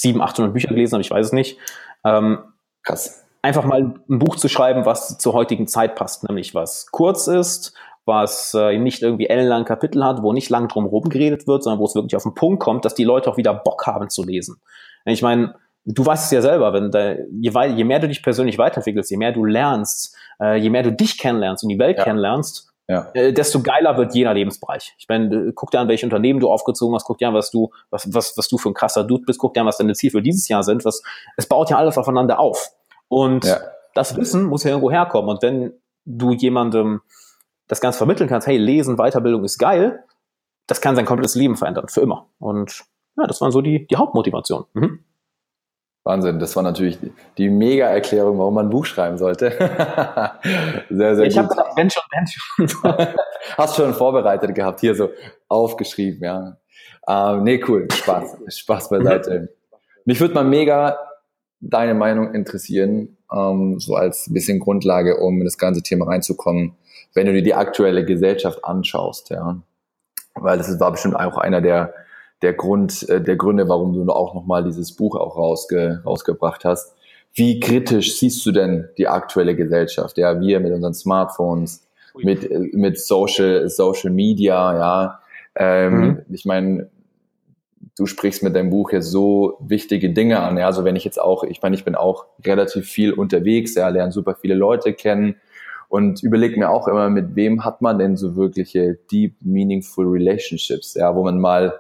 700, 0.01 0.31
800 0.31 0.53
Bücher 0.53 0.69
gelesen 0.69 0.95
habe, 0.95 1.03
ich 1.03 1.11
weiß 1.11 1.27
es 1.27 1.33
nicht. 1.33 1.59
Ähm, 2.05 2.39
Krass 2.83 3.21
einfach 3.43 3.65
mal 3.65 3.95
ein 4.09 4.19
Buch 4.19 4.37
zu 4.37 4.49
schreiben, 4.49 4.85
was 4.85 5.19
zur 5.19 5.33
heutigen 5.33 5.67
Zeit 5.67 5.95
passt, 5.95 6.29
nämlich 6.29 6.55
was 6.55 6.87
kurz 6.91 7.27
ist, 7.27 7.75
was 8.05 8.55
äh, 8.55 8.77
nicht 8.79 9.03
irgendwie 9.03 9.29
ellenlang 9.29 9.65
Kapitel 9.65 10.05
hat, 10.05 10.23
wo 10.23 10.33
nicht 10.33 10.51
lang 10.51 10.69
drum 10.69 10.85
herum 10.85 11.09
geredet 11.09 11.47
wird, 11.47 11.63
sondern 11.63 11.81
wo 11.81 11.85
es 11.85 11.95
wirklich 11.95 12.17
auf 12.17 12.23
den 12.23 12.35
Punkt 12.35 12.63
kommt, 12.63 12.85
dass 12.85 12.95
die 12.95 13.05
Leute 13.05 13.31
auch 13.31 13.37
wieder 13.37 13.55
Bock 13.55 13.87
haben 13.87 14.11
zu 14.11 14.25
lesen. 14.25 14.61
Ich 15.05 15.23
meine, 15.23 15.55
du 15.85 16.05
weißt 16.05 16.27
es 16.27 16.31
ja 16.31 16.43
selber, 16.43 16.73
wenn 16.73 16.91
da, 16.91 17.13
je, 17.13 17.51
je 17.75 17.85
mehr 17.85 18.01
du 18.01 18.09
dich 18.09 18.23
persönlich 18.23 18.59
weiterentwickelst, 18.59 19.11
je 19.11 19.17
mehr 19.17 19.33
du 19.33 19.45
lernst, 19.45 20.17
äh, 20.41 20.57
je 20.57 20.71
mehr 20.71 20.83
du 20.83 20.93
dich 20.93 21.19
kennenlernst 21.19 21.63
und 21.63 21.71
die 21.71 21.79
Welt 21.79 21.99
ja. 21.99 22.05
kennenlernst, 22.05 22.70
ja. 22.91 23.09
Äh, 23.15 23.33
desto 23.33 23.63
geiler 23.63 23.97
wird 23.97 24.17
jeder 24.17 24.35
Lebensbereich. 24.35 24.97
Ich 24.99 25.09
meine, 25.09 25.53
guck 25.53 25.71
dir 25.71 25.79
an, 25.79 25.87
welche 25.87 26.05
Unternehmen 26.05 26.41
du 26.41 26.51
aufgezogen 26.51 26.93
hast, 26.97 27.05
guck 27.05 27.19
dir 27.19 27.29
an, 27.29 27.35
was 27.35 27.53
du, 27.53 27.71
was, 27.91 28.13
was, 28.13 28.37
was 28.37 28.49
du 28.49 28.59
für 28.59 28.69
ein 28.69 28.75
krasser 28.75 29.05
Dude 29.05 29.23
bist, 29.25 29.39
guck 29.39 29.55
dir 29.55 29.61
an, 29.61 29.67
was 29.69 29.79
deine 29.79 29.95
Ziele 29.95 30.11
für 30.11 30.23
dieses 30.23 30.49
Jahr 30.49 30.65
sind. 30.65 30.85
Was, 30.85 31.01
es 31.37 31.47
baut 31.47 31.71
ja 31.71 31.79
alles 31.79 31.97
aufeinander 31.99 32.41
auf. 32.41 32.73
Und 33.07 33.45
ja. 33.45 33.61
das 33.95 34.17
Wissen 34.17 34.45
muss 34.45 34.65
ja 34.65 34.71
irgendwo 34.71 34.91
herkommen. 34.91 35.31
Und 35.31 35.41
wenn 35.41 35.73
du 36.05 36.33
jemandem 36.33 37.01
das 37.69 37.81
Ganze 37.81 37.99
vermitteln 37.99 38.29
kannst, 38.29 38.49
hey, 38.49 38.57
Lesen, 38.57 38.97
Weiterbildung 38.97 39.45
ist 39.45 39.59
geil, 39.59 40.03
das 40.67 40.81
kann 40.81 40.97
sein 40.97 41.07
komplettes 41.07 41.37
Leben 41.37 41.57
verändern, 41.57 41.87
für 41.87 42.01
immer. 42.01 42.27
Und 42.41 42.83
ja, 43.17 43.29
das 43.29 43.41
waren 43.41 43.53
so 43.53 43.61
die, 43.61 43.87
die 43.87 43.97
Hauptmotivationen. 43.97 44.67
Mhm. 44.73 45.05
Wahnsinn, 46.03 46.39
das 46.39 46.57
war 46.57 46.63
natürlich 46.63 46.99
die 47.37 47.51
Mega-Erklärung, 47.51 48.39
warum 48.39 48.55
man 48.55 48.67
ein 48.67 48.71
Buch 48.71 48.87
schreiben 48.87 49.19
sollte. 49.19 49.51
sehr, 50.91 51.17
sehr 51.17 51.27
ich 51.27 51.37
gut. 51.37 51.51
Ich 51.51 51.59
habe 51.59 51.71
wenn 51.77 51.91
schon, 51.91 52.03
wenn 52.11 52.27
schon. 52.27 53.09
Hast 53.59 53.77
schon 53.77 53.93
vorbereitet 53.93 54.55
gehabt, 54.55 54.81
hier 54.81 54.95
so 54.95 55.11
aufgeschrieben, 55.49 56.25
ja. 56.25 56.57
Ähm, 57.07 57.45
nee, 57.45 57.63
cool, 57.69 57.87
Spaß, 57.93 58.39
Spaß 58.49 58.89
beiseite. 58.89 59.55
Mich 60.05 60.21
würde 60.21 60.35
mal 60.35 60.45
mega 60.45 60.99
deine 61.61 61.95
Meinung 61.95 62.35
interessieren, 62.35 63.19
ähm, 63.33 63.79
so 63.79 63.95
als 63.95 64.33
bisschen 64.33 64.59
Grundlage, 64.59 65.19
um 65.19 65.39
in 65.39 65.45
das 65.45 65.59
ganze 65.59 65.83
Thema 65.83 66.07
reinzukommen, 66.07 66.77
wenn 67.15 67.27
du 67.27 67.33
dir 67.33 67.43
die 67.43 67.55
aktuelle 67.55 68.05
Gesellschaft 68.05 68.65
anschaust, 68.65 69.31
ja. 69.31 69.61
Weil 70.35 70.59
das 70.59 70.81
war 70.81 70.93
bestimmt 70.93 71.17
auch 71.17 71.37
einer 71.37 71.61
der, 71.61 71.93
der 72.43 72.55
Grund, 72.55 73.09
äh, 73.09 73.21
der 73.21 73.37
Gründe, 73.37 73.69
warum 73.69 73.93
du 73.93 74.11
auch 74.13 74.35
nochmal 74.35 74.65
dieses 74.65 74.93
Buch 74.93 75.17
auch 75.17 75.37
rausge, 75.37 76.03
rausgebracht 76.05 76.65
hast. 76.65 76.95
Wie 77.33 77.61
kritisch 77.61 78.19
siehst 78.19 78.45
du 78.45 78.53
denn 78.53 78.89
die 78.99 79.07
aktuelle 79.07 79.55
Gesellschaft? 79.55 80.19
Ja, 80.19 80.41
wir 80.41 80.61
mit 80.61 80.73
unseren 80.73 80.95
Smartphones, 80.95 81.87
mit, 82.17 82.75
mit 82.75 82.99
Social, 82.99 83.69
Social 83.69 84.11
Media, 84.11 84.77
ja. 84.77 85.21
Ähm, 85.55 86.01
mhm. 86.01 86.23
Ich 86.31 86.45
meine, 86.45 86.91
du 87.97 88.07
sprichst 88.07 88.43
mit 88.43 88.57
deinem 88.57 88.71
Buch 88.71 88.93
jetzt 88.93 89.11
so 89.11 89.59
wichtige 89.61 90.11
Dinge 90.11 90.41
an. 90.41 90.57
Ja, 90.57 90.67
also 90.67 90.85
wenn 90.85 90.97
ich 90.97 91.05
jetzt 91.05 91.21
auch, 91.21 91.45
ich 91.45 91.63
meine, 91.63 91.77
ich 91.77 91.85
bin 91.85 91.95
auch 91.95 92.27
relativ 92.45 92.87
viel 92.87 93.13
unterwegs, 93.13 93.75
ja, 93.75 93.89
lerne 93.89 94.11
super 94.11 94.35
viele 94.35 94.55
Leute 94.55 94.93
kennen 94.93 95.37
und 95.89 96.23
überlege 96.23 96.59
mir 96.59 96.71
auch 96.71 96.89
immer, 96.89 97.11
mit 97.11 97.37
wem 97.37 97.65
hat 97.65 97.83
man 97.83 97.99
denn 97.99 98.17
so 98.17 98.37
wirkliche 98.37 98.99
deep, 99.11 99.35
meaningful 99.43 100.07
relationships, 100.07 100.95
ja, 100.95 101.15
wo 101.15 101.23
man 101.23 101.39
mal. 101.39 101.79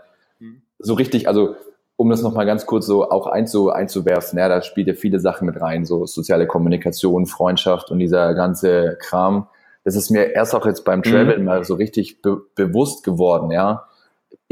So 0.81 0.95
richtig, 0.95 1.29
also 1.29 1.55
um 1.97 2.11
das 2.11 2.23
nochmal 2.23 2.47
ganz 2.47 2.67
kurz 2.67 2.87
so 2.87 3.11
auch 3.11 3.27
einzu, 3.27 3.71
einzuwerfen, 3.71 4.39
ja, 4.39 4.49
da 4.49 4.63
spielt 4.63 4.89
ja 4.89 4.95
viele 4.95 5.21
Sachen 5.21 5.47
mit 5.47 5.61
rein, 5.61 5.85
so 5.85 6.07
soziale 6.07 6.47
Kommunikation, 6.47 7.27
Freundschaft 7.27 7.91
und 7.91 7.99
dieser 7.99 8.35
ganze 8.35 8.97
Kram. 9.01 9.49
Das 9.85 9.97
ist 9.97 10.11
mir 10.11 10.33
erst 10.35 10.55
auch 10.55 10.67
jetzt 10.67 10.85
beim 10.85 11.03
Travel 11.03 11.39
mhm. 11.39 11.45
mal 11.45 11.65
so 11.65 11.75
richtig 11.75 12.23
be 12.23 12.41
bewusst 12.55 13.05
geworden, 13.05 13.51
ja 13.51 13.87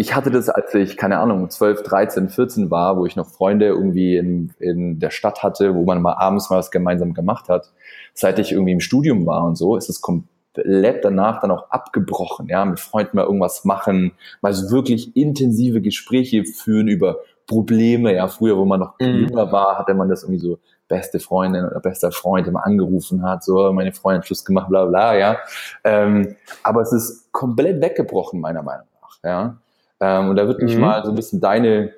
ich 0.01 0.15
hatte 0.15 0.31
das, 0.31 0.49
als 0.49 0.73
ich, 0.75 0.97
keine 0.97 1.19
Ahnung, 1.19 1.51
12, 1.51 1.83
13, 1.83 2.29
14 2.29 2.71
war, 2.71 2.97
wo 2.99 3.05
ich 3.05 3.17
noch 3.17 3.27
Freunde 3.27 3.67
irgendwie 3.67 4.17
in, 4.17 4.53
in 4.61 5.01
der 5.01 5.11
Stadt 5.11 5.43
hatte, 5.43 5.75
wo 5.75 5.85
man 5.85 6.01
mal 6.01 6.13
abends 6.13 6.51
mal 6.51 6.59
was 6.59 6.71
gemeinsam 6.71 7.15
gemacht 7.15 7.49
hat. 7.49 7.73
Seit 8.15 8.39
ich 8.39 8.53
irgendwie 8.53 8.75
im 8.75 8.81
Studium 8.81 9.27
war 9.27 9.43
und 9.43 9.57
so, 9.57 9.75
ist 9.75 9.89
es 9.89 10.01
komplett 10.01 10.31
danach 10.65 11.41
dann 11.41 11.51
auch 11.51 11.71
abgebrochen, 11.71 12.49
ja, 12.49 12.65
mit 12.65 12.81
Freunden 12.81 13.17
mal 13.17 13.25
irgendwas 13.25 13.65
machen, 13.65 14.13
mal 14.41 14.53
so 14.53 14.71
wirklich 14.71 15.17
intensive 15.17 15.81
Gespräche 15.81 16.45
führen 16.45 16.89
über 16.89 17.19
Probleme, 17.47 18.15
ja, 18.15 18.29
früher, 18.29 18.57
wo 18.57 18.65
man 18.65 18.81
noch 18.81 18.99
mhm. 19.01 19.27
jünger 19.27 19.51
war, 19.51 19.79
hatte 19.79 19.95
man 19.95 20.09
das 20.09 20.23
irgendwie 20.23 20.41
so 20.41 20.59
beste 20.87 21.19
Freundin 21.21 21.65
oder 21.65 21.81
bester 21.81 22.13
Freund 22.13 22.47
immer 22.47 22.65
angerufen 22.65 23.23
hat, 23.23 23.45
so 23.45 23.73
meine 23.73 23.93
Freundin 23.93 24.23
Schluss 24.23 24.45
gemacht, 24.45 24.69
bla 24.69 24.87
bla, 24.87 25.17
ja. 25.17 25.37
Ähm, 25.85 26.37
aber 26.63 26.83
es 26.83 26.93
ist 26.93 27.33
komplett 27.33 27.81
weggebrochen, 27.81 28.41
meiner 28.41 28.63
Meinung 28.63 28.87
nach, 29.01 29.19
ja. 29.23 29.57
Ähm, 30.01 30.31
und 30.31 30.37
da 30.37 30.47
wird 30.47 30.63
mich 30.63 30.75
mhm. 30.75 30.81
mal 30.81 31.05
so 31.05 31.11
ein 31.11 31.17
bisschen 31.17 31.41
deine 31.41 31.93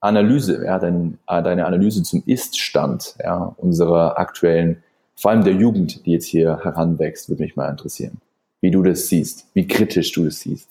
Analyse, 0.00 0.64
ja, 0.64 0.78
dein, 0.78 1.18
äh, 1.28 1.42
deine 1.42 1.64
Analyse 1.66 2.02
zum 2.02 2.22
Ist-Stand 2.26 3.16
ja, 3.22 3.54
unserer 3.56 4.18
aktuellen, 4.18 4.82
vor 5.22 5.30
allem 5.30 5.44
der 5.44 5.52
Jugend, 5.52 6.04
die 6.04 6.10
jetzt 6.10 6.26
hier 6.26 6.58
heranwächst, 6.64 7.28
würde 7.28 7.44
mich 7.44 7.54
mal 7.54 7.70
interessieren. 7.70 8.20
Wie 8.60 8.72
du 8.72 8.82
das 8.82 9.06
siehst, 9.06 9.46
wie 9.54 9.68
kritisch 9.68 10.10
du 10.10 10.24
das 10.24 10.40
siehst. 10.40 10.68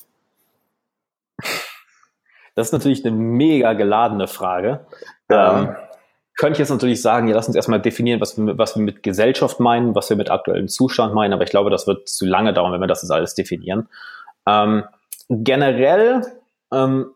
Das 2.54 2.68
ist 2.68 2.74
natürlich 2.74 3.06
eine 3.06 3.16
mega 3.16 3.72
geladene 3.72 4.28
Frage. 4.28 4.86
Ja. 5.30 5.62
Ähm, 5.62 5.76
könnte 6.36 6.54
ich 6.54 6.60
jetzt 6.60 6.70
natürlich 6.70 7.02
sagen, 7.02 7.30
ja, 7.30 7.36
lass 7.36 7.48
uns 7.48 7.56
erstmal 7.56 7.82
definieren, 7.82 8.20
was 8.20 8.38
wir, 8.38 8.58
was 8.58 8.76
wir 8.76 8.84
mit 8.84 9.04
Gesellschaft 9.04 9.62
meinen, 9.62 9.96
was 9.96 10.10
wir 10.10 10.18
mit 10.18 10.30
aktuellem 10.30 10.68
Zustand 10.68 11.14
meinen, 11.14 11.32
aber 11.32 11.44
ich 11.44 11.50
glaube, 11.50 11.70
das 11.70 11.88
wird 11.88 12.10
zu 12.10 12.26
lange 12.26 12.54
dauern, 12.54 12.74
wenn 12.74 12.82
wir 12.82 12.88
das 12.88 13.04
jetzt 13.04 13.12
alles 13.12 13.36
definieren. 13.36 13.88
Ähm, 14.46 14.84
generell 15.30 16.26
ähm, 16.74 17.12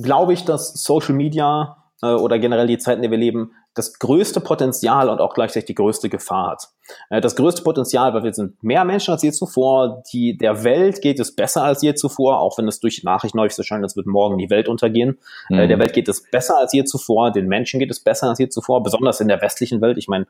glaube 0.00 0.32
ich, 0.32 0.44
dass 0.44 0.74
Social 0.74 1.16
Media 1.16 1.88
äh, 2.02 2.06
oder 2.12 2.38
generell 2.38 2.68
die 2.68 2.78
Zeiten, 2.78 2.98
in 2.98 3.02
der 3.02 3.10
wir 3.10 3.18
leben, 3.18 3.50
das 3.78 3.98
größte 3.98 4.40
Potenzial 4.40 5.08
und 5.08 5.20
auch 5.20 5.34
gleichzeitig 5.34 5.66
die 5.66 5.74
größte 5.74 6.08
Gefahr 6.08 6.50
hat. 6.50 6.68
Äh, 7.10 7.20
das 7.20 7.36
größte 7.36 7.62
Potenzial, 7.62 8.12
weil 8.14 8.24
wir 8.24 8.32
sind 8.32 8.62
mehr 8.62 8.84
Menschen 8.84 9.12
als 9.12 9.22
je 9.22 9.30
zuvor, 9.30 10.02
die, 10.12 10.36
der 10.36 10.64
Welt 10.64 11.00
geht 11.00 11.20
es 11.20 11.34
besser 11.34 11.62
als 11.62 11.82
je 11.82 11.94
zuvor, 11.94 12.40
auch 12.40 12.58
wenn 12.58 12.66
es 12.68 12.80
durch 12.80 13.02
Nachrichten 13.04 13.38
häufig 13.38 13.56
so 13.56 13.62
scheint, 13.62 13.84
als 13.84 13.96
würde 13.96 14.10
morgen 14.10 14.38
die 14.38 14.50
Welt 14.50 14.68
untergehen. 14.68 15.18
Äh, 15.48 15.54
mhm. 15.54 15.58
Äh, 15.60 15.68
der 15.68 15.78
Welt 15.78 15.92
geht 15.92 16.08
es 16.08 16.28
besser 16.30 16.58
als 16.58 16.72
je 16.72 16.84
zuvor, 16.84 17.30
den 17.30 17.46
Menschen 17.46 17.78
geht 17.80 17.90
es 17.90 18.00
besser 18.00 18.28
als 18.28 18.38
je 18.38 18.48
zuvor, 18.48 18.82
besonders 18.82 19.20
in 19.20 19.28
der 19.28 19.40
westlichen 19.40 19.80
Welt. 19.80 19.98
Ich 19.98 20.08
meine, 20.08 20.26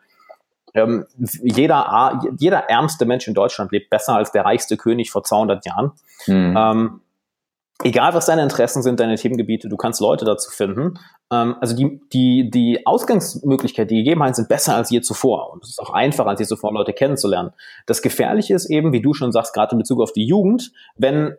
ähm, 0.74 1.06
jeder, 1.42 2.20
jeder 2.38 2.58
ärmste 2.68 3.06
Mensch 3.06 3.26
in 3.26 3.34
Deutschland 3.34 3.72
lebt 3.72 3.88
besser 3.90 4.14
als 4.14 4.32
der 4.32 4.44
reichste 4.44 4.76
König 4.76 5.10
vor 5.10 5.24
200 5.24 5.64
Jahren. 5.64 5.92
Mhm. 6.26 6.54
Ähm, 6.56 7.00
egal 7.84 8.14
was 8.14 8.26
deine 8.26 8.42
Interessen 8.42 8.82
sind, 8.82 9.00
deine 9.00 9.16
Themengebiete, 9.16 9.68
du 9.68 9.76
kannst 9.76 10.00
Leute 10.00 10.24
dazu 10.24 10.50
finden. 10.50 10.98
Ähm, 11.32 11.56
also 11.60 11.76
die, 11.76 12.00
die, 12.12 12.50
die 12.50 12.86
Ausgangsmöglichkeiten, 12.86 13.88
die 13.88 14.02
Gegebenheiten 14.02 14.34
sind 14.34 14.48
besser 14.48 14.74
als 14.74 14.90
je 14.90 15.00
zuvor. 15.00 15.52
Und 15.52 15.64
es 15.64 15.70
ist 15.70 15.80
auch 15.80 15.90
einfacher 15.90 16.28
als 16.28 16.40
je 16.40 16.46
zuvor, 16.46 16.72
Leute 16.72 16.92
kennenzulernen. 16.92 17.52
Das 17.86 18.02
Gefährliche 18.02 18.54
ist 18.54 18.66
eben, 18.70 18.92
wie 18.92 19.02
du 19.02 19.14
schon 19.14 19.32
sagst, 19.32 19.54
gerade 19.54 19.72
in 19.72 19.78
Bezug 19.78 20.00
auf 20.00 20.12
die 20.12 20.26
Jugend, 20.26 20.72
wenn 20.96 21.36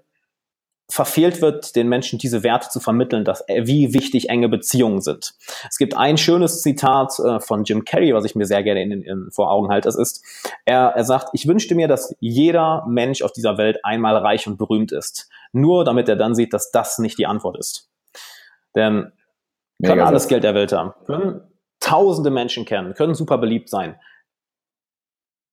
verfehlt 0.89 1.41
wird, 1.41 1.75
den 1.75 1.87
Menschen 1.87 2.17
diese 2.17 2.43
Werte 2.43 2.69
zu 2.69 2.79
vermitteln, 2.79 3.23
dass, 3.23 3.47
äh, 3.47 3.61
wie 3.65 3.93
wichtig 3.93 4.29
enge 4.29 4.49
Beziehungen 4.49 5.01
sind. 5.01 5.35
Es 5.69 5.77
gibt 5.77 5.95
ein 5.95 6.17
schönes 6.17 6.61
Zitat 6.61 7.13
äh, 7.19 7.39
von 7.39 7.63
Jim 7.63 7.85
Carrey, 7.85 8.13
was 8.13 8.25
ich 8.25 8.35
mir 8.35 8.45
sehr 8.45 8.63
gerne 8.63 8.81
in, 8.81 9.03
in, 9.03 9.29
vor 9.31 9.51
Augen 9.51 9.69
halte. 9.69 9.87
Das 9.87 9.95
ist, 9.95 10.25
er, 10.65 10.93
er 10.95 11.03
sagt, 11.03 11.29
ich 11.33 11.47
wünschte 11.47 11.75
mir, 11.75 11.87
dass 11.87 12.15
jeder 12.19 12.85
Mensch 12.87 13.21
auf 13.21 13.31
dieser 13.31 13.57
Welt 13.57 13.79
einmal 13.83 14.17
reich 14.17 14.47
und 14.47 14.57
berühmt 14.57 14.91
ist. 14.91 15.29
Nur 15.51 15.85
damit 15.85 16.09
er 16.09 16.15
dann 16.15 16.33
sieht, 16.33 16.53
dass 16.53 16.71
das 16.71 16.97
nicht 16.97 17.19
die 17.19 17.27
Antwort 17.27 17.57
ist. 17.57 17.89
Denn 18.75 19.11
können 19.83 20.01
alles 20.01 20.27
Geld 20.27 20.43
der 20.43 20.55
Welt 20.55 20.71
haben, 20.73 20.93
können 21.05 21.41
tausende 21.79 22.31
Menschen 22.31 22.65
kennen, 22.65 22.93
können 22.93 23.13
super 23.13 23.37
beliebt 23.37 23.69
sein. 23.69 23.95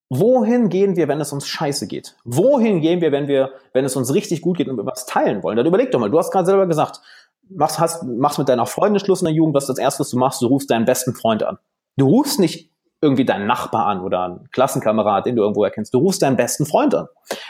Wohin 0.08 0.68
gehen 0.68 0.96
wir, 0.96 1.08
wenn 1.08 1.20
es 1.20 1.32
uns 1.32 1.48
scheiße 1.48 1.88
geht? 1.88 2.16
Wohin 2.24 2.80
gehen 2.80 3.00
wir, 3.00 3.10
wenn 3.10 3.26
wir, 3.26 3.52
wenn 3.72 3.84
es 3.84 3.96
uns 3.96 4.14
richtig 4.14 4.40
gut 4.40 4.56
geht 4.56 4.68
und 4.68 4.76
wir 4.76 4.86
was 4.86 5.06
teilen 5.06 5.42
wollen? 5.42 5.56
Dann 5.56 5.66
überleg 5.66 5.90
doch 5.90 5.98
mal, 5.98 6.10
du 6.10 6.18
hast 6.18 6.30
gerade 6.30 6.46
selber 6.46 6.66
gesagt, 6.66 7.00
machst, 7.48 7.80
hast, 7.80 8.04
machst 8.04 8.38
mit 8.38 8.48
deiner 8.48 8.66
Freundin 8.66 9.00
Schluss 9.00 9.20
in 9.20 9.26
der 9.26 9.34
Jugend, 9.34 9.54
was 9.54 9.64
ist 9.64 9.68
das 9.70 9.78
erste, 9.78 10.00
was 10.00 10.10
du 10.10 10.18
machst? 10.18 10.42
Du 10.42 10.46
rufst 10.46 10.70
deinen 10.70 10.84
besten 10.84 11.14
Freund 11.14 11.42
an. 11.42 11.58
Du 11.96 12.06
rufst 12.06 12.38
nicht 12.38 12.70
irgendwie 13.00 13.24
deinen 13.24 13.46
Nachbar 13.46 13.86
an 13.86 14.00
oder 14.00 14.24
einen 14.24 14.50
Klassenkamerad, 14.50 15.26
den 15.26 15.36
du 15.36 15.42
irgendwo 15.42 15.64
erkennst. 15.64 15.92
Du 15.92 15.98
rufst 15.98 16.22
deinen 16.22 16.36
besten 16.36 16.66
Freund 16.66 16.94
an. 16.94 17.08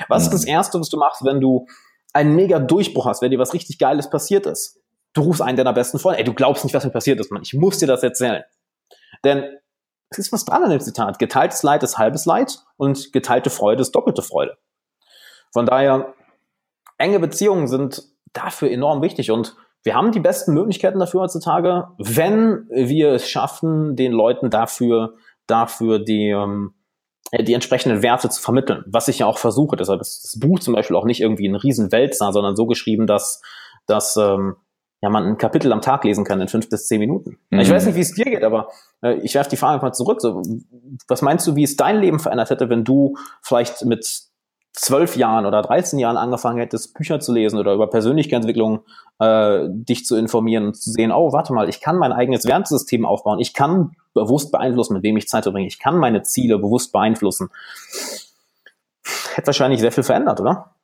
Was 0.09 0.25
ist 0.25 0.33
das 0.33 0.43
mhm. 0.43 0.51
erste, 0.51 0.81
was 0.81 0.89
du 0.89 0.97
machst, 0.97 1.25
wenn 1.25 1.41
du 1.41 1.67
einen 2.13 2.35
mega 2.35 2.59
Durchbruch 2.59 3.07
hast, 3.07 3.23
wenn 3.23 3.31
dir 3.31 3.39
was 3.39 3.55
richtig 3.55 3.79
Geiles 3.79 4.11
passiert 4.11 4.47
ist? 4.47 4.81
Du 5.13 5.23
rufst 5.23 5.43
einen 5.43 5.57
deiner 5.57 5.73
besten 5.73 5.99
Freunde. 5.99 6.19
Ey, 6.19 6.25
du 6.25 6.35
glaubst 6.35 6.65
nicht, 6.65 6.75
was 6.75 6.85
mir 6.85 6.91
passiert 6.91 7.21
ist, 7.21 7.31
Mann. 7.31 7.43
Ich 7.43 7.55
muss 7.55 7.79
dir 7.79 7.87
das 7.87 8.03
erzählen. 8.03 8.43
Denn 9.25 9.45
es 10.11 10.19
ist 10.19 10.33
was 10.33 10.45
dran 10.45 10.63
an 10.63 10.71
dem 10.71 10.81
Zitat. 10.81 11.19
Geteiltes 11.19 11.63
Leid 11.63 11.83
ist 11.83 11.99
halbes 11.99 12.27
Leid 12.27 12.61
und 12.77 13.13
geteilte 13.13 13.51
Freude 13.51 13.83
ist 13.83 13.93
doppelte 13.93 14.23
Freude. 14.23 14.57
Von 15.53 15.67
daher, 15.67 16.15
enge 16.99 17.19
Beziehungen 17.19 17.67
sind 17.67 18.05
dafür 18.33 18.71
enorm 18.71 19.03
wichtig 19.03 19.31
und 19.31 19.57
wir 19.83 19.95
haben 19.95 20.13
die 20.13 20.21
besten 20.21 20.53
Möglichkeiten 20.53 20.99
dafür 20.99 21.23
heutzutage, 21.23 21.89
wenn 21.99 22.67
wir 22.69 23.13
es 23.13 23.29
schaffen, 23.29 23.95
den 23.95 24.13
Leuten 24.13 24.51
dafür, 24.51 25.15
dafür 25.47 26.01
die, 26.01 26.31
ähm, 26.31 26.75
die 27.33 27.55
entsprechenden 27.55 28.03
Werte 28.03 28.29
zu 28.29 28.43
vermitteln, 28.43 28.85
was 28.87 29.09
ich 29.09 29.21
ja 29.21 29.27
auch 29.27 29.39
versuche. 29.39 29.77
Deshalb 29.77 30.01
ist 30.01 30.25
das 30.25 30.41
Buch 30.41 30.59
zum 30.59 30.75
Beispiel 30.75 30.97
auch 30.97 31.05
nicht 31.05 31.21
irgendwie 31.21 31.49
ein 31.49 31.55
Riesenwelt 31.55 32.17
sah, 32.17 32.33
sondern 32.33 32.57
so 32.57 32.67
geschrieben, 32.67 33.07
dass, 33.07 33.41
dass 33.87 34.17
ähm, 34.17 34.57
ja, 35.07 35.11
man 35.11 35.25
ein 35.25 35.39
Kapitel 35.39 35.73
am 35.73 35.81
Tag 35.81 36.03
lesen 36.03 36.25
kann 36.25 36.41
in 36.41 36.49
fünf 36.49 36.69
bis 36.69 36.87
zehn 36.87 36.99
Minuten. 36.99 37.39
Mhm. 37.51 37.61
Ich 37.61 37.71
weiß 37.71 37.87
nicht, 37.87 37.95
wie 37.95 38.01
es 38.01 38.13
dir 38.13 38.25
geht, 38.25 38.43
aber 38.43 38.69
äh, 39.03 39.15
ich 39.19 39.35
werfe 39.35 39.51
die 39.51 39.57
Frage 39.57 39.75
einfach 39.75 39.93
zurück. 39.93 40.21
So, 40.21 40.43
was 41.07 41.23
meinst 41.23 41.47
du, 41.47 41.55
wie 41.55 41.63
es 41.63 41.77
dein 41.77 42.01
Leben 42.01 42.19
verändert 42.19 42.51
hätte, 42.51 42.69
wenn 42.71 42.83
du 42.83 43.17
vielleicht 43.41 43.85
mit 43.85 44.05
zwölf 44.73 45.17
Jahren 45.17 45.47
oder 45.47 45.63
13 45.63 46.01
Jahren 46.01 46.17
angefangen 46.17 46.59
hättest, 46.59 46.95
Bücher 46.95 47.21
zu 47.21 47.33
lesen 47.33 47.59
oder 47.59 47.73
über 47.73 47.89
Persönlichkeitsentwicklung 47.89 48.81
äh, 49.21 49.61
dich 49.69 50.05
zu 50.05 50.17
informieren 50.17 50.67
und 50.67 50.77
zu 50.77 50.91
sehen, 50.91 51.13
oh, 51.13 51.33
warte 51.33 51.53
mal, 51.53 51.69
ich 51.69 51.81
kann 51.81 51.97
mein 51.97 52.13
eigenes 52.13 52.45
Wertesystem 52.45 53.07
aufbauen, 53.07 53.39
ich 53.39 53.55
kann 53.55 53.93
bewusst 54.13 54.51
beeinflussen, 54.51 54.95
mit 54.95 55.05
wem 55.05 55.17
ich 55.17 55.29
Zeit 55.29 55.45
verbringe, 55.45 55.69
ich 55.69 55.79
kann 55.79 55.99
meine 55.99 56.25
Ziele 56.25 56.59
bewusst 56.59 56.93
beeinflussen. 56.93 57.49
Hätte 59.35 59.47
wahrscheinlich 59.47 59.81
sehr 59.81 59.93
viel 59.93 60.05
verändert, 60.05 60.41
oder? 60.41 60.75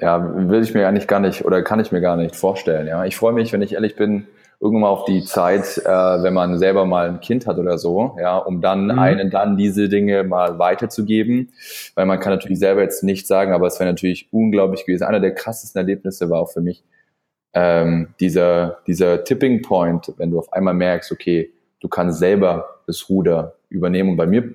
Ja, 0.00 0.48
will 0.48 0.62
ich 0.62 0.74
mir 0.74 0.86
eigentlich 0.88 1.06
gar 1.06 1.20
nicht 1.20 1.44
oder 1.44 1.62
kann 1.62 1.80
ich 1.80 1.92
mir 1.92 2.00
gar 2.00 2.16
nicht 2.16 2.36
vorstellen. 2.36 2.86
Ja, 2.86 3.04
ich 3.04 3.16
freue 3.16 3.32
mich, 3.32 3.52
wenn 3.52 3.62
ich 3.62 3.74
ehrlich 3.74 3.96
bin, 3.96 4.26
irgendwann 4.60 4.90
auf 4.90 5.04
die 5.04 5.22
Zeit, 5.24 5.78
äh, 5.78 5.88
wenn 5.88 6.34
man 6.34 6.58
selber 6.58 6.84
mal 6.84 7.08
ein 7.08 7.20
Kind 7.20 7.46
hat 7.46 7.58
oder 7.58 7.78
so, 7.78 8.16
ja, 8.20 8.36
um 8.38 8.60
dann 8.60 8.86
mhm. 8.86 8.98
einen 8.98 9.30
dann 9.30 9.56
diese 9.56 9.88
Dinge 9.88 10.24
mal 10.24 10.58
weiterzugeben, 10.58 11.52
weil 11.94 12.06
man 12.06 12.18
kann 12.18 12.32
natürlich 12.32 12.58
selber 12.58 12.82
jetzt 12.82 13.04
nicht 13.04 13.26
sagen, 13.26 13.52
aber 13.52 13.68
es 13.68 13.78
wäre 13.78 13.88
natürlich 13.88 14.28
unglaublich 14.32 14.84
gewesen. 14.84 15.04
Einer 15.04 15.20
der 15.20 15.34
krassesten 15.34 15.78
Erlebnisse 15.78 16.28
war 16.30 16.40
auch 16.40 16.50
für 16.50 16.60
mich 16.60 16.82
ähm, 17.54 18.08
dieser 18.20 18.78
dieser 18.86 19.24
Tipping 19.24 19.62
Point, 19.62 20.12
wenn 20.16 20.30
du 20.30 20.38
auf 20.38 20.52
einmal 20.52 20.74
merkst, 20.74 21.12
okay, 21.12 21.52
du 21.80 21.88
kannst 21.88 22.18
selber 22.18 22.80
das 22.86 23.08
Ruder 23.08 23.54
übernehmen. 23.68 24.10
Und 24.10 24.16
bei 24.16 24.26
mir 24.26 24.54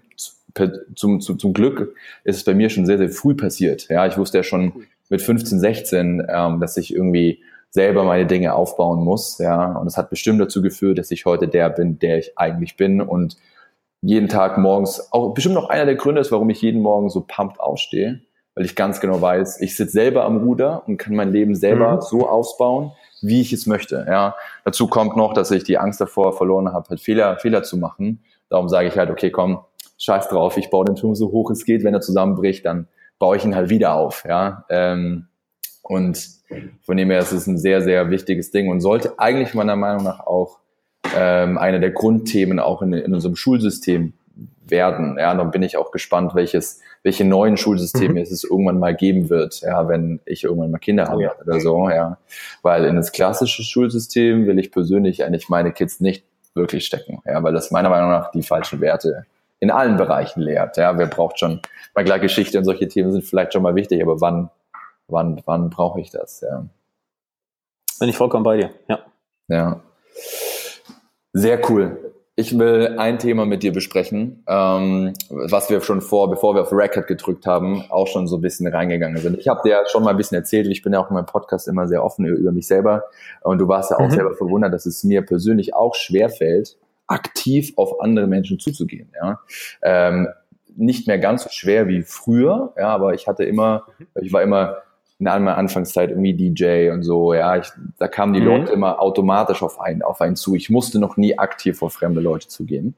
zum, 0.96 1.22
zum, 1.22 1.40
zum 1.40 1.54
Glück 1.54 1.96
ist 2.24 2.38
es 2.38 2.44
bei 2.44 2.54
mir 2.54 2.70
schon 2.70 2.86
sehr, 2.86 2.98
sehr 2.98 3.10
früh 3.10 3.36
passiert. 3.36 3.88
Ja, 3.90 4.06
ich 4.06 4.18
wusste 4.18 4.38
ja 4.38 4.44
schon 4.44 4.86
mit 5.10 5.22
15, 5.22 5.60
16, 5.60 6.28
ähm, 6.30 6.60
dass 6.60 6.78
ich 6.78 6.94
irgendwie 6.94 7.44
selber 7.70 8.04
meine 8.04 8.28
Dinge 8.28 8.54
aufbauen 8.54 9.04
muss. 9.04 9.40
Ja, 9.40 9.74
und 9.74 9.88
es 9.88 9.98
hat 9.98 10.10
bestimmt 10.10 10.40
dazu 10.40 10.62
geführt, 10.62 11.00
dass 11.00 11.12
ich 11.12 11.26
heute 11.26 11.48
der 11.48 11.70
bin, 11.70 12.00
der 12.00 12.20
ich 12.20 12.38
eigentlich 12.38 12.78
bin 12.78 13.02
und 13.02 13.38
jeden 14.02 14.28
Tag 14.28 14.58
morgens, 14.58 15.12
auch 15.12 15.34
bestimmt 15.34 15.56
noch 15.56 15.70
einer 15.70 15.86
der 15.86 15.96
Gründe 15.96 16.22
ist, 16.22 16.32
warum 16.32 16.50
ich 16.50 16.62
jeden 16.62 16.82
Morgen 16.82 17.10
so 17.10 17.24
pumped 17.26 17.60
aufstehe, 17.60 18.20
weil 18.54 18.66
ich 18.66 18.76
ganz 18.76 19.00
genau 19.00 19.22
weiß, 19.22 19.62
ich 19.62 19.76
sitze 19.76 19.94
selber 19.94 20.26
am 20.26 20.38
Ruder 20.38 20.84
und 20.88 20.98
kann 20.98 21.16
mein 21.16 21.32
Leben 21.32 21.56
selber 21.56 21.96
mhm. 21.96 22.02
so 22.02 22.28
ausbauen, 22.28 22.92
wie 23.22 23.42
ich 23.42 23.54
es 23.54 23.66
möchte. 23.66 24.06
Ja, 24.08 24.36
dazu 24.66 24.88
kommt 24.88 25.16
noch, 25.16 25.34
dass 25.34 25.52
ich 25.52 25.64
die 25.64 25.78
Angst 25.78 26.02
davor 26.02 26.34
verloren 26.34 26.74
habe, 26.74 26.90
halt 26.90 27.00
Fehler, 27.00 27.38
Fehler 27.38 27.64
zu 27.64 27.78
machen. 27.78 28.24
Darum 28.50 28.68
sage 28.68 28.90
ich 28.90 28.98
halt, 28.98 29.10
okay, 29.10 29.32
komm, 29.32 29.62
scheiß 29.98 30.28
drauf, 30.28 30.58
ich 30.58 30.70
baue 30.70 30.86
den 30.86 30.96
Turm 30.96 31.16
so 31.16 31.32
hoch 31.32 31.50
es 31.50 31.66
geht, 31.66 31.84
wenn 31.84 31.94
er 31.94 32.02
zusammenbricht, 32.02 32.66
dann 32.66 32.88
baue 33.20 33.38
ich 33.38 33.46
ihn 33.46 33.56
halt 33.56 33.70
wieder 33.70 33.94
auf. 33.94 34.26
Ja? 34.28 34.66
Ähm, 34.70 35.28
und 35.82 36.30
von 36.82 36.98
dem 36.98 37.10
her 37.10 37.20
ist 37.20 37.32
es 37.32 37.48
ein 37.48 37.58
sehr, 37.58 37.82
sehr 37.82 38.10
wichtiges 38.10 38.52
Ding 38.52 38.70
und 38.70 38.82
sollte 38.82 39.20
eigentlich 39.20 39.54
meiner 39.54 39.76
Meinung 39.76 40.04
nach 40.04 40.22
auch 40.22 40.60
ähm, 41.16 41.58
eine 41.58 41.80
der 41.80 41.92
Grundthemen 41.92 42.60
auch 42.60 42.82
in, 42.82 42.94
in 42.94 43.14
unserem 43.14 43.36
Schulsystem 43.36 44.14
werden. 44.66 45.18
Ja, 45.20 45.34
dann 45.36 45.52
bin 45.52 45.62
ich 45.62 45.78
auch 45.78 45.92
gespannt, 45.92 46.36
welches, 46.36 46.80
welche 47.04 47.26
neuen 47.26 47.58
Schulsysteme 47.58 48.14
mhm. 48.14 48.18
es 48.18 48.44
irgendwann 48.44 48.80
mal 48.80 48.96
geben 48.96 49.30
wird, 49.30 49.62
ja, 49.62 49.88
wenn 49.88 50.20
ich 50.26 50.44
irgendwann 50.44 50.72
mal 50.72 50.80
Kinder 50.80 51.06
habe 51.06 51.18
oh, 51.18 51.22
ja. 51.22 51.32
oder 51.42 51.60
so, 51.60 51.90
ja. 51.90 52.18
Weil 52.62 52.86
in 52.86 52.96
das 52.96 53.12
klassische 53.12 53.64
Schulsystem 53.64 54.48
will 54.48 54.60
ich 54.60 54.72
persönlich 54.72 55.24
eigentlich 55.24 55.50
meine 55.50 55.72
Kids 55.72 56.00
nicht 56.00 56.24
wirklich 56.56 56.86
stecken, 56.86 57.22
ja, 57.26 57.42
weil 57.44 57.54
das 57.54 57.72
meiner 57.72 57.90
Meinung 57.90 58.10
nach 58.10 58.32
die 58.32 58.44
falschen 58.44 58.80
Werte 58.80 59.26
in 59.64 59.72
allen 59.72 59.96
Bereichen 59.96 60.42
lehrt. 60.42 60.76
Ja, 60.76 60.98
wer 60.98 61.08
braucht 61.08 61.40
schon, 61.40 61.62
bei 61.94 62.04
klar, 62.04 62.20
Geschichte 62.20 62.58
und 62.58 62.66
solche 62.66 62.90
Themen 62.90 63.14
sind 63.14 63.24
vielleicht 63.24 63.54
schon 63.54 63.64
mal 63.64 63.76
wichtig, 63.76 64.02
aber 64.02 64.20
wann, 64.20 64.50
wann, 65.08 65.42
wann 65.46 65.70
brauche 65.70 66.02
ich 66.02 66.12
das? 66.12 66.42
Ja. 66.42 66.66
Bin 67.98 68.10
ich 68.10 68.18
vollkommen 68.18 68.44
bei 68.44 68.58
dir, 68.58 68.72
ja. 68.90 69.00
Ja. 69.48 69.80
Sehr 71.32 71.70
cool. 71.70 72.14
Ich 72.36 72.60
will 72.60 72.96
ein 72.98 73.20
Thema 73.20 73.46
mit 73.46 73.64
dir 73.64 73.72
besprechen, 73.72 74.44
ähm, 74.48 75.14
was 75.30 75.70
wir 75.70 75.80
schon 75.80 76.02
vor, 76.02 76.30
bevor 76.30 76.56
wir 76.56 76.64
auf 76.64 76.74
Record 76.74 77.08
gedrückt 77.08 77.46
haben, 77.46 77.86
auch 77.90 78.08
schon 78.08 78.28
so 78.28 78.38
ein 78.38 78.42
bisschen 78.42 78.68
reingegangen 78.68 79.22
sind. 79.22 79.38
Ich 79.38 79.48
habe 79.48 79.62
dir 79.64 79.70
ja 79.70 79.84
schon 79.88 80.04
mal 80.04 80.10
ein 80.10 80.18
bisschen 80.18 80.36
erzählt, 80.36 80.68
ich 80.68 80.82
bin 80.82 80.92
ja 80.92 81.00
auch 81.00 81.10
in 81.10 81.14
meinem 81.14 81.28
Podcast 81.28 81.70
immer 81.70 81.88
sehr 81.88 82.04
offen 82.04 82.26
über 82.26 82.52
mich 82.52 82.68
selber 82.68 83.06
und 83.42 83.60
du 83.60 83.68
warst 83.70 83.92
ja 83.92 83.98
auch 83.98 84.10
mhm. 84.10 84.12
selber 84.12 84.34
verwundert, 84.34 84.74
dass 84.74 84.86
es 84.86 85.06
mir 85.06 85.22
persönlich 85.22 85.74
auch 85.74 85.96
schwer 85.96 86.30
fällt, 86.30 86.76
aktiv 87.08 87.74
auf 87.76 88.02
andere 88.02 88.28
Menschen 88.28 88.60
zuzugehen. 88.60 89.12
Ja. 89.20 89.40
Ähm, 89.82 90.28
nicht 90.76 91.08
mehr 91.08 91.20
ganz 91.20 91.44
so 91.44 91.50
schwer 91.50 91.88
wie 91.88 92.02
früher, 92.02 92.74
ja, 92.78 92.88
aber 92.88 93.14
ich 93.14 93.28
hatte 93.28 93.44
immer, 93.44 93.86
ich 94.20 94.34
war 94.34 94.42
immer 94.42 94.78
in 95.20 95.26
meiner 95.26 95.58
Anfangszeit 95.58 96.10
irgendwie 96.10 96.34
DJ 96.34 96.90
und 96.90 97.04
so, 97.04 97.34
ja, 97.34 97.58
ich, 97.58 97.68
da 97.98 98.08
kamen 98.08 98.34
die 98.34 98.42
mhm. 98.42 98.48
Leute 98.48 98.74
immer 98.74 99.00
automatisch 99.02 99.62
auf 99.62 99.80
einen, 99.80 100.02
auf 100.02 100.22
einen 100.22 100.36
zu. 100.36 100.56
Ich 100.56 100.70
musste 100.70 101.00
noch 101.00 101.18
nie 101.18 101.38
aktiv 101.38 101.78
vor 101.78 101.90
fremde 101.90 102.22
Leute 102.22 102.48
zugehen. 102.48 102.96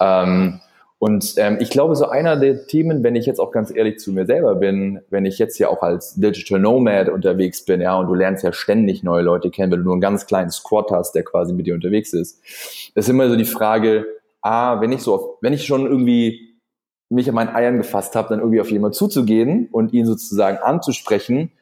Ähm, 0.00 0.60
und 0.98 1.34
ähm, 1.36 1.58
ich 1.60 1.68
glaube, 1.68 1.94
so 1.94 2.08
einer 2.08 2.36
der 2.36 2.66
Themen, 2.66 3.02
wenn 3.02 3.16
ich 3.16 3.26
jetzt 3.26 3.38
auch 3.38 3.52
ganz 3.52 3.74
ehrlich 3.74 3.98
zu 3.98 4.12
mir 4.12 4.24
selber 4.24 4.54
bin, 4.54 5.00
wenn 5.10 5.26
ich 5.26 5.38
jetzt 5.38 5.58
ja 5.58 5.68
auch 5.68 5.82
als 5.82 6.14
Digital 6.14 6.58
Nomad 6.58 7.10
unterwegs 7.10 7.64
bin, 7.64 7.82
ja, 7.82 7.96
und 7.98 8.06
du 8.06 8.14
lernst 8.14 8.42
ja 8.42 8.52
ständig 8.52 9.02
neue 9.02 9.22
Leute 9.22 9.50
kennen, 9.50 9.72
wenn 9.72 9.80
du 9.80 9.84
nur 9.84 9.94
einen 9.94 10.00
ganz 10.00 10.26
kleinen 10.26 10.50
Squad 10.50 10.90
hast, 10.90 11.12
der 11.12 11.22
quasi 11.22 11.52
mit 11.52 11.66
dir 11.66 11.74
unterwegs 11.74 12.14
ist, 12.14 12.40
ist 12.94 13.08
immer 13.10 13.28
so 13.28 13.36
die 13.36 13.44
Frage, 13.44 14.06
ah, 14.40 14.80
wenn 14.80 14.90
ich 14.90 15.02
so, 15.02 15.14
auf, 15.14 15.38
wenn 15.42 15.52
ich 15.52 15.66
schon 15.66 15.86
irgendwie 15.86 16.60
mich 17.10 17.28
an 17.28 17.34
meinen 17.34 17.54
Eiern 17.54 17.76
gefasst 17.76 18.16
habe, 18.16 18.30
dann 18.30 18.40
irgendwie 18.40 18.60
auf 18.60 18.70
jemanden 18.70 18.94
zuzugehen 18.94 19.68
und 19.70 19.92
ihn 19.92 20.06
sozusagen 20.06 20.58
anzusprechen, 20.58 21.52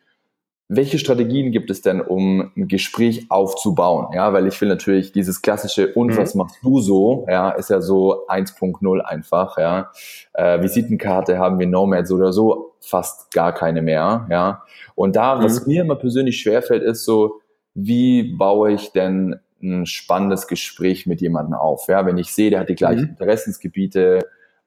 welche 0.69 0.99
Strategien 0.99 1.53
gibt 1.53 1.71
es 1.71 1.83
denn, 1.83 2.01
um 2.01 2.53
ein 2.57 2.69
Gespräch 2.69 3.27
aufzubauen? 3.29 4.09
Ja, 4.15 4.33
weil 4.33 4.47
ich 4.47 4.59
will 4.61 4.69
natürlich 4.69 5.13
dieses 5.13 5.43
klassische 5.43 5.93
und 5.93 6.13
mhm. 6.13 6.17
was 6.17 6.35
machst 6.35 6.57
du 6.63 6.81
so? 6.81 7.27
Ja, 7.29 7.51
ist 7.51 7.71
ja 7.71 7.81
so 7.81 8.27
1.0 8.29 9.01
einfach. 9.01 9.59
Ja, 9.59 9.91
äh, 10.33 10.63
Visitenkarte 10.63 11.39
haben 11.39 11.59
wir 11.59 11.67
Nomad 11.67 12.07
so 12.07 12.15
oder 12.17 12.33
so 12.33 12.73
fast 12.81 13.33
gar 13.33 13.53
keine 13.53 13.83
mehr. 13.83 14.27
Ja, 14.31 14.63
und 14.95 15.17
da, 15.17 15.37
mhm. 15.37 15.45
was 15.45 15.67
mir 15.67 15.83
immer 15.83 15.97
persönlich 15.97 16.41
schwerfällt, 16.41 16.83
ist 16.83 17.05
so, 17.05 17.41
wie 17.75 18.35
baue 18.35 18.73
ich 18.73 18.93
denn 18.93 19.41
ein 19.63 19.87
spannendes 19.87 20.47
Gespräch 20.47 21.07
mit 21.07 21.21
jemandem 21.21 21.55
auf? 21.55 21.89
Ja, 21.89 22.07
wenn 22.07 22.19
ich 22.19 22.33
sehe, 22.33 22.51
der 22.51 22.61
hat 22.61 22.69
die 22.69 22.75
gleichen 22.75 23.03
mhm. 23.03 23.11
Interessensgebiete, 23.11 24.21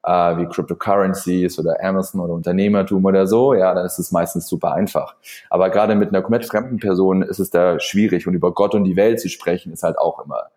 äh, 0.04 0.10
wie 0.10 0.46
Cryptocurrencies 0.46 1.58
oder 1.58 1.82
Amazon 1.82 2.20
oder 2.20 2.34
Unternehmertum 2.34 3.04
oder 3.04 3.26
so, 3.26 3.54
ja, 3.54 3.74
dann 3.74 3.84
ist 3.84 3.98
es 3.98 4.12
meistens 4.12 4.46
super 4.46 4.72
einfach. 4.72 5.16
Aber 5.50 5.70
gerade 5.70 5.94
mit 5.94 6.10
einer 6.10 6.22
komplett 6.22 6.46
fremden 6.46 6.78
Person 6.78 7.22
ist 7.22 7.38
es 7.38 7.50
da 7.50 7.80
schwierig 7.80 8.26
und 8.26 8.34
über 8.34 8.52
Gott 8.52 8.74
und 8.74 8.84
die 8.84 8.96
Welt 8.96 9.20
zu 9.20 9.28
sprechen 9.28 9.72
ist 9.72 9.82
halt 9.82 9.98
auch 9.98 10.24
immer 10.24 10.48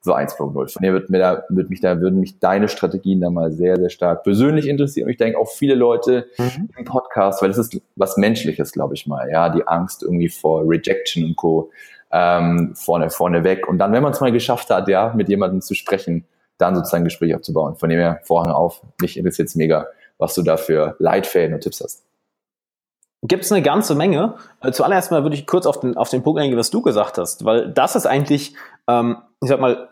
so 0.00 0.14
1.0. 0.14 0.72
Von 0.72 0.82
dir 0.82 0.92
wird 0.92 1.10
mir 1.10 1.18
da, 1.18 1.44
wird 1.48 1.70
mich 1.70 1.80
da, 1.80 2.00
würden 2.00 2.20
mich 2.20 2.38
deine 2.38 2.68
Strategien 2.68 3.20
da 3.20 3.30
mal 3.30 3.52
sehr, 3.52 3.76
sehr 3.76 3.90
stark 3.90 4.22
persönlich 4.22 4.66
interessieren. 4.66 5.06
Und 5.06 5.12
ich 5.12 5.16
denke 5.16 5.38
auch 5.38 5.48
viele 5.48 5.74
Leute 5.74 6.26
mhm. 6.38 6.68
im 6.76 6.84
Podcast, 6.84 7.42
weil 7.42 7.48
das 7.48 7.58
ist 7.58 7.80
was 7.96 8.16
Menschliches, 8.16 8.72
glaube 8.72 8.94
ich 8.94 9.06
mal. 9.06 9.28
Ja, 9.30 9.48
die 9.48 9.66
Angst 9.66 10.02
irgendwie 10.02 10.28
vor 10.28 10.62
Rejection 10.66 11.24
und 11.24 11.36
Co. 11.36 11.70
Ähm, 12.10 12.72
vorne, 12.74 13.10
vorne 13.10 13.44
weg. 13.44 13.68
Und 13.68 13.78
dann, 13.78 13.92
wenn 13.92 14.02
man 14.02 14.12
es 14.12 14.20
mal 14.20 14.32
geschafft 14.32 14.70
hat, 14.70 14.88
ja, 14.88 15.12
mit 15.14 15.28
jemandem 15.28 15.60
zu 15.60 15.74
sprechen, 15.74 16.24
dann 16.58 16.74
sozusagen 16.74 17.02
ein 17.02 17.06
Gespräch 17.06 17.34
aufzubauen. 17.34 17.76
Von 17.76 17.88
dem 17.88 17.98
her, 17.98 18.20
Vorhang 18.24 18.52
auf. 18.52 18.82
Mich 19.00 19.16
interessiert 19.16 19.48
es 19.48 19.54
mega, 19.54 19.86
was 20.18 20.34
du 20.34 20.42
da 20.42 20.56
für 20.56 20.96
Leitfäden 20.98 21.54
und 21.54 21.60
Tipps 21.60 21.80
hast. 21.80 22.04
Gibt 23.22 23.44
es 23.44 23.50
eine 23.50 23.62
ganze 23.62 23.94
Menge. 23.94 24.36
Äh, 24.60 24.72
zuallererst 24.72 25.10
mal 25.10 25.22
würde 25.22 25.34
ich 25.34 25.46
kurz 25.46 25.66
auf 25.66 25.80
den, 25.80 25.96
auf 25.96 26.10
den 26.10 26.22
Punkt 26.22 26.40
eingehen, 26.40 26.58
was 26.58 26.70
du 26.70 26.82
gesagt 26.82 27.18
hast, 27.18 27.44
weil 27.44 27.72
das 27.72 27.96
ist 27.96 28.06
eigentlich, 28.06 28.54
ähm, 28.86 29.18
ich 29.42 29.48
sag 29.48 29.60
mal, 29.60 29.88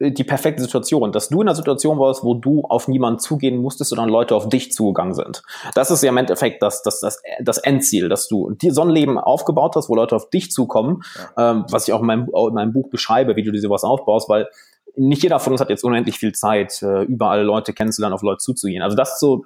die 0.00 0.24
perfekte 0.24 0.62
Situation, 0.62 1.12
dass 1.12 1.28
du 1.28 1.42
in 1.42 1.48
einer 1.48 1.54
Situation 1.54 1.98
warst, 1.98 2.24
wo 2.24 2.32
du 2.32 2.62
auf 2.62 2.88
niemanden 2.88 3.18
zugehen 3.18 3.60
musstest, 3.60 3.90
sondern 3.90 4.08
Leute 4.08 4.34
auf 4.34 4.48
dich 4.48 4.72
zugegangen 4.72 5.12
sind. 5.12 5.42
Das 5.74 5.90
ist 5.90 6.02
ja 6.02 6.08
im 6.08 6.16
Endeffekt 6.16 6.62
das, 6.62 6.82
das, 6.82 7.00
das, 7.00 7.22
das 7.42 7.58
Endziel, 7.58 8.08
dass 8.08 8.26
du 8.26 8.50
dir 8.52 8.72
so 8.72 8.80
ein 8.80 8.88
Leben 8.88 9.18
aufgebaut 9.18 9.76
hast, 9.76 9.90
wo 9.90 9.94
Leute 9.94 10.16
auf 10.16 10.30
dich 10.30 10.50
zukommen, 10.50 11.02
ja. 11.36 11.50
ähm, 11.50 11.66
was 11.68 11.86
ich 11.86 11.92
auch 11.92 12.00
in 12.00 12.06
meinem, 12.06 12.30
in 12.34 12.54
meinem 12.54 12.72
Buch 12.72 12.88
beschreibe, 12.88 13.36
wie 13.36 13.42
du 13.42 13.52
dir 13.52 13.60
sowas 13.60 13.84
aufbaust, 13.84 14.30
weil 14.30 14.48
nicht 14.96 15.22
jeder 15.22 15.38
von 15.38 15.52
uns 15.52 15.60
hat 15.60 15.70
jetzt 15.70 15.84
unendlich 15.84 16.18
viel 16.18 16.32
Zeit, 16.32 16.82
äh, 16.82 17.02
überall 17.02 17.42
Leute 17.42 17.72
kennenzulernen, 17.72 18.14
auf 18.14 18.22
Leute 18.22 18.38
zuzugehen. 18.38 18.82
Also 18.82 18.96
das 18.96 19.14
ist 19.14 19.20
so 19.20 19.44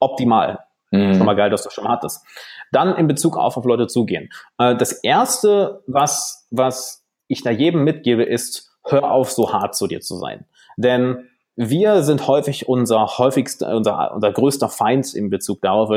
optimal. 0.00 0.60
Mhm. 0.90 1.14
Schon 1.14 1.26
mal 1.26 1.34
geil, 1.34 1.50
dass 1.50 1.62
du 1.62 1.68
das 1.68 1.74
schon 1.74 1.84
mal 1.84 1.90
hattest. 1.90 2.24
Dann 2.72 2.94
in 2.96 3.06
Bezug 3.06 3.36
auf 3.36 3.56
auf 3.56 3.64
Leute 3.64 3.86
zugehen. 3.86 4.30
Äh, 4.58 4.76
das 4.76 4.92
erste, 4.92 5.82
was, 5.86 6.46
was 6.50 7.04
ich 7.28 7.42
da 7.42 7.50
jedem 7.50 7.84
mitgebe, 7.84 8.22
ist, 8.22 8.72
hör 8.84 9.10
auf, 9.10 9.30
so 9.32 9.52
hart 9.52 9.74
zu 9.74 9.86
dir 9.86 10.00
zu 10.00 10.16
sein. 10.16 10.44
Denn 10.76 11.28
wir 11.56 12.02
sind 12.02 12.28
häufig 12.28 12.68
unser 12.68 13.18
häufigster, 13.18 13.74
unser, 13.74 14.14
unser 14.14 14.30
größter 14.30 14.68
Feind 14.68 15.14
in 15.14 15.30
Bezug 15.30 15.62
darauf. 15.62 15.90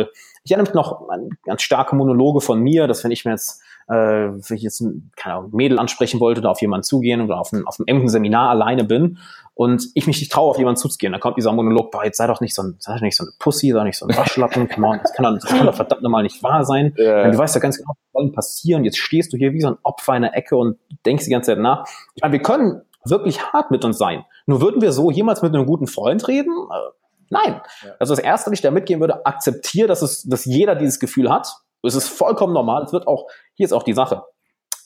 Ich 0.44 0.52
erinnere 0.52 0.70
mich 0.70 0.74
noch 0.74 1.10
an 1.10 1.32
ganz 1.44 1.62
starke 1.62 1.96
Monologe 1.96 2.40
von 2.40 2.60
mir, 2.62 2.88
dass 2.88 3.04
wenn 3.04 3.12
ich 3.12 3.26
mir 3.26 3.32
jetzt 3.32 3.62
äh, 3.90 3.94
wenn 3.94 4.58
ich 4.58 4.62
jetzt 4.62 4.82
ein 4.82 5.12
keine 5.16 5.36
Ahnung, 5.36 5.50
Mädel 5.52 5.80
ansprechen 5.80 6.20
wollte 6.20 6.42
oder 6.42 6.52
auf 6.52 6.62
jemanden 6.62 6.84
zugehen 6.84 7.22
oder 7.22 7.40
auf, 7.40 7.52
ein, 7.52 7.66
auf 7.66 7.80
einem 7.80 7.88
irgendeinem 7.88 8.10
Seminar 8.10 8.50
alleine 8.52 8.84
bin 8.84 9.18
und 9.56 9.88
ich 9.96 10.06
mich 10.06 10.20
nicht 10.20 10.32
traue, 10.32 10.52
auf 10.52 10.60
jemanden 10.60 10.80
zuzugehen, 10.80 11.12
dann 11.12 11.20
kommt 11.20 11.38
dieser 11.38 11.52
Monolog, 11.52 11.90
boah, 11.90 12.06
jetzt 12.06 12.18
sei 12.18 12.28
doch 12.28 12.40
nicht 12.40 12.54
so 12.54 12.62
ein, 12.62 12.76
sei 12.78 12.94
doch 12.94 13.02
nicht 13.02 13.18
so 13.18 13.24
eine 13.24 13.32
Pussy, 13.40 13.72
sei 13.72 13.80
doch 13.80 13.86
nicht 13.86 13.98
so 13.98 14.06
ein 14.06 14.16
Waschlappen, 14.16 14.70
come 14.70 14.88
on, 14.88 15.00
das 15.02 15.14
kann, 15.14 15.26
doch, 15.26 15.34
das 15.42 15.46
kann 15.46 15.66
doch 15.66 15.74
verdammt 15.74 16.04
nochmal 16.04 16.22
nicht 16.22 16.44
wahr 16.44 16.64
sein. 16.64 16.94
Ja. 16.98 17.30
Du 17.32 17.38
weißt 17.38 17.56
ja 17.56 17.62
ganz 17.62 17.78
genau, 17.78 17.90
was 17.90 17.98
soll 18.14 18.32
passieren. 18.32 18.86
Jetzt 18.86 19.00
stehst 19.00 19.34
du 19.34 19.38
hier 19.38 19.54
wie 19.54 19.62
so 19.62 19.70
ein 19.70 19.78
Opfer 19.82 20.16
in 20.16 20.22
der 20.22 20.38
Ecke 20.38 20.56
und 20.56 20.78
denkst 21.06 21.26
die 21.26 21.32
ganze 21.32 21.52
Zeit 21.52 21.60
nach. 21.60 21.88
Ich 22.14 22.22
meine, 22.22 22.34
wir 22.34 22.42
können 22.44 22.84
wirklich 23.06 23.42
hart 23.42 23.72
mit 23.72 23.84
uns 23.84 23.98
sein. 23.98 24.24
Nur 24.46 24.62
würden 24.62 24.82
wir 24.82 24.92
so 24.92 25.10
jemals 25.10 25.42
mit 25.42 25.54
einem 25.56 25.66
guten 25.66 25.88
Freund 25.88 26.28
reden? 26.28 26.52
Äh, 26.52 26.92
nein. 27.30 27.62
Also 27.98 28.14
das 28.14 28.24
Erste, 28.24 28.52
was 28.52 28.60
ich 28.60 28.62
da 28.62 28.70
mitgeben 28.70 29.02
würde, 29.02 29.26
akzeptiere, 29.26 29.88
dass, 29.88 30.04
es, 30.04 30.24
dass 30.24 30.46
jeder 30.46 30.76
dieses 30.76 31.00
Gefühl 31.00 31.32
hat 31.32 31.56
es 31.84 31.96
ist 31.96 32.10
vollkommen 32.10 32.54
normal. 32.54 32.84
Es 32.84 32.94
wird 32.94 33.08
auch, 33.08 33.28
hier 33.54 33.66
ist 33.66 33.74
auch 33.74 33.84
die 33.84 33.94
Sache. 33.94 34.24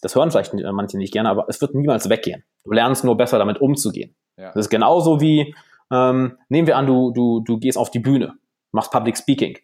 Das 0.02 0.16
hören 0.16 0.32
vielleicht 0.32 0.54
manche 0.54 0.98
nicht 0.98 1.14
gerne, 1.14 1.30
aber 1.30 1.46
es 1.48 1.62
wird 1.62 1.76
niemals 1.76 2.10
weggehen. 2.10 2.44
Du 2.66 2.72
lernst 2.72 3.04
nur 3.04 3.16
besser 3.16 3.40
damit 3.40 3.62
umzugehen. 3.62 4.16
Ja. 4.38 4.48
Das 4.48 4.66
ist 4.66 4.70
genauso 4.70 5.22
wie, 5.22 5.56
ähm, 5.92 6.38
nehmen 6.50 6.68
wir 6.68 6.78
an, 6.78 6.86
du, 6.86 7.12
du, 7.12 7.40
du 7.40 7.58
gehst 7.58 7.78
auf 7.78 7.90
die 7.90 8.00
Bühne, 8.00 8.34
machst 8.72 8.92
Public 8.92 9.18
Speaking. 9.18 9.58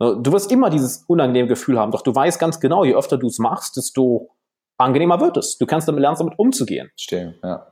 Äh, 0.00 0.14
du 0.20 0.32
wirst 0.32 0.50
immer 0.50 0.70
dieses 0.70 1.04
unangenehme 1.06 1.48
Gefühl 1.48 1.78
haben, 1.78 1.92
doch 1.92 2.02
du 2.02 2.14
weißt 2.14 2.40
ganz 2.40 2.58
genau, 2.60 2.84
je 2.84 2.94
öfter 2.94 3.18
du 3.18 3.28
es 3.28 3.38
machst, 3.38 3.76
desto 3.76 4.30
angenehmer 4.78 5.20
wird 5.20 5.36
es. 5.36 5.58
Du 5.58 5.66
kannst 5.66 5.86
damit 5.86 6.00
lernen, 6.00 6.16
damit 6.18 6.38
umzugehen. 6.38 6.90
Stehen, 6.96 7.36
ja. 7.42 7.66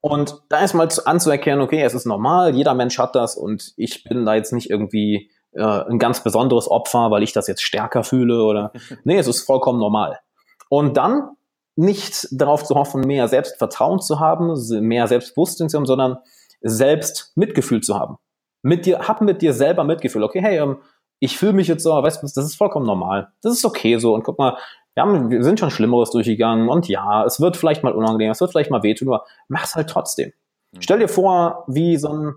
Und 0.00 0.42
da 0.50 0.60
ist 0.60 0.74
mal 0.74 0.88
anzuerkennen, 1.04 1.60
okay, 1.62 1.82
es 1.82 1.94
ist 1.94 2.06
normal, 2.06 2.54
jeder 2.54 2.74
Mensch 2.74 2.98
hat 2.98 3.14
das 3.16 3.34
und 3.34 3.72
ich 3.76 4.04
bin 4.04 4.24
da 4.24 4.34
jetzt 4.34 4.52
nicht 4.52 4.70
irgendwie 4.70 5.30
äh, 5.56 5.90
ein 5.90 5.98
ganz 5.98 6.22
besonderes 6.22 6.70
Opfer, 6.70 7.10
weil 7.10 7.22
ich 7.22 7.32
das 7.32 7.46
jetzt 7.46 7.62
stärker 7.62 8.04
fühle 8.04 8.42
oder 8.42 8.72
nee, 9.04 9.18
es 9.18 9.26
ist 9.26 9.42
vollkommen 9.42 9.78
normal. 9.78 10.20
Und 10.68 10.96
dann 10.96 11.30
nicht 11.76 12.28
darauf 12.32 12.64
zu 12.64 12.74
hoffen, 12.74 13.02
mehr 13.02 13.28
Selbstvertrauen 13.28 14.00
zu 14.00 14.18
haben, 14.18 14.54
mehr 14.86 15.06
Selbstbewusstsein 15.06 15.68
zu 15.68 15.76
haben, 15.76 15.86
sondern 15.86 16.18
selbst 16.62 17.32
Mitgefühl 17.36 17.82
zu 17.82 17.98
haben. 17.98 18.16
Mit 18.62 18.86
dir, 18.86 19.06
hab 19.06 19.20
mit 19.20 19.42
dir 19.42 19.52
selber 19.52 19.84
Mitgefühl. 19.84 20.24
Okay, 20.24 20.40
hey, 20.40 20.58
ähm, 20.58 20.78
ich 21.20 21.38
fühle 21.38 21.52
mich 21.52 21.68
jetzt 21.68 21.82
so, 21.82 21.90
weißt 21.90 22.22
du, 22.22 22.26
das 22.26 22.44
ist 22.44 22.56
vollkommen 22.56 22.86
normal. 22.86 23.28
Das 23.42 23.52
ist 23.52 23.64
okay 23.64 23.98
so. 23.98 24.14
Und 24.14 24.24
guck 24.24 24.38
mal, 24.38 24.56
wir, 24.94 25.02
haben, 25.02 25.30
wir 25.30 25.44
sind 25.44 25.60
schon 25.60 25.70
Schlimmeres 25.70 26.10
durchgegangen 26.10 26.68
und 26.68 26.88
ja, 26.88 27.24
es 27.24 27.40
wird 27.40 27.56
vielleicht 27.56 27.82
mal 27.82 27.92
unangenehm, 27.92 28.30
es 28.30 28.40
wird 28.40 28.50
vielleicht 28.50 28.70
mal 28.70 28.82
wehtun, 28.82 29.08
aber 29.08 29.24
mach's 29.48 29.76
halt 29.76 29.90
trotzdem. 29.90 30.32
Mhm. 30.72 30.80
Stell 30.80 30.98
dir 30.98 31.08
vor, 31.08 31.64
wie 31.68 31.96
so 31.96 32.08
ein, 32.08 32.34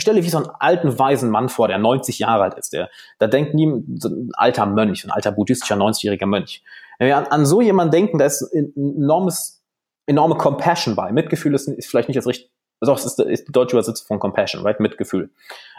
stelle 0.00 0.22
wie 0.22 0.28
so 0.28 0.38
einen 0.38 0.50
alten, 0.58 0.98
weisen 0.98 1.30
Mann 1.30 1.48
vor, 1.48 1.68
der 1.68 1.78
90 1.78 2.18
Jahre 2.18 2.44
alt 2.44 2.54
ist. 2.54 2.72
Der, 2.72 2.90
da 3.18 3.26
denkt 3.26 3.54
nie 3.54 3.84
so 3.96 4.08
ein 4.08 4.30
alter 4.34 4.66
Mönch, 4.66 5.04
ein 5.04 5.10
alter 5.10 5.32
buddhistischer 5.32 5.76
90-jähriger 5.76 6.26
Mönch. 6.26 6.62
Wenn 6.98 7.08
wir 7.08 7.16
an, 7.16 7.26
an, 7.26 7.46
so 7.46 7.60
jemanden 7.60 7.92
denken, 7.92 8.18
da 8.18 8.26
ist 8.26 8.42
enormes, 8.74 9.62
enorme 10.06 10.36
Compassion 10.36 10.96
bei. 10.96 11.12
Mitgefühl 11.12 11.54
ist, 11.54 11.68
ist 11.68 11.88
vielleicht 11.88 12.08
nicht 12.08 12.18
das 12.18 12.26
richtige, 12.26 12.50
doch, 12.80 12.96
es 12.96 13.04
ist, 13.04 13.18
ist 13.18 13.48
die 13.48 13.52
deutsche 13.52 13.76
Übersetzung 13.76 14.06
von 14.06 14.18
Compassion, 14.20 14.62
right? 14.62 14.78
Mitgefühl. 14.78 15.30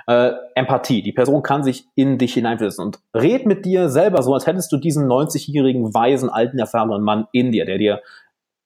Äh, 0.08 0.32
Empathie. 0.56 1.02
Die 1.02 1.14
Person 1.14 1.44
kann 1.44 1.64
sich 1.64 1.86
in 1.96 2.18
dich 2.18 2.34
hineinversetzen 2.34 2.84
und 2.84 3.00
red 3.14 3.46
mit 3.46 3.66
dir 3.66 3.90
selber 3.90 4.22
so, 4.22 4.34
als 4.34 4.48
hättest 4.48 4.72
du 4.72 4.78
diesen 4.78 5.08
90-jährigen, 5.08 5.94
weisen, 5.94 6.30
alten, 6.30 6.60
erfahrenen 6.60 7.02
Mann 7.02 7.28
in 7.32 7.52
dir, 7.52 7.66
der 7.66 7.78
dir, 7.78 8.02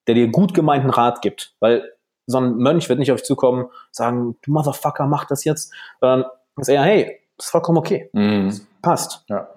der 0.08 0.16
dir 0.16 0.30
gut 0.30 0.54
gemeinten 0.54 0.90
Rat 0.90 1.22
gibt. 1.22 1.54
Weil 1.60 1.92
so 2.26 2.40
ein 2.40 2.56
Mönch 2.56 2.90
wird 2.90 3.00
nicht 3.00 3.12
auf 3.12 3.20
dich 3.20 3.28
zukommen, 3.28 3.68
sagen, 3.92 4.38
du 4.42 4.52
Motherfucker, 4.52 5.08
mach 5.08 5.26
das 5.26 5.44
jetzt, 5.44 5.74
sondern 6.00 6.26
ist 6.58 6.70
eher, 6.70 6.84
hey, 6.84 7.20
das 7.38 7.48
ist 7.48 7.52
vollkommen 7.52 7.78
okay. 7.78 8.10
Mhm. 8.14 8.60
passt. 8.82 9.24
Ja. 9.28 9.50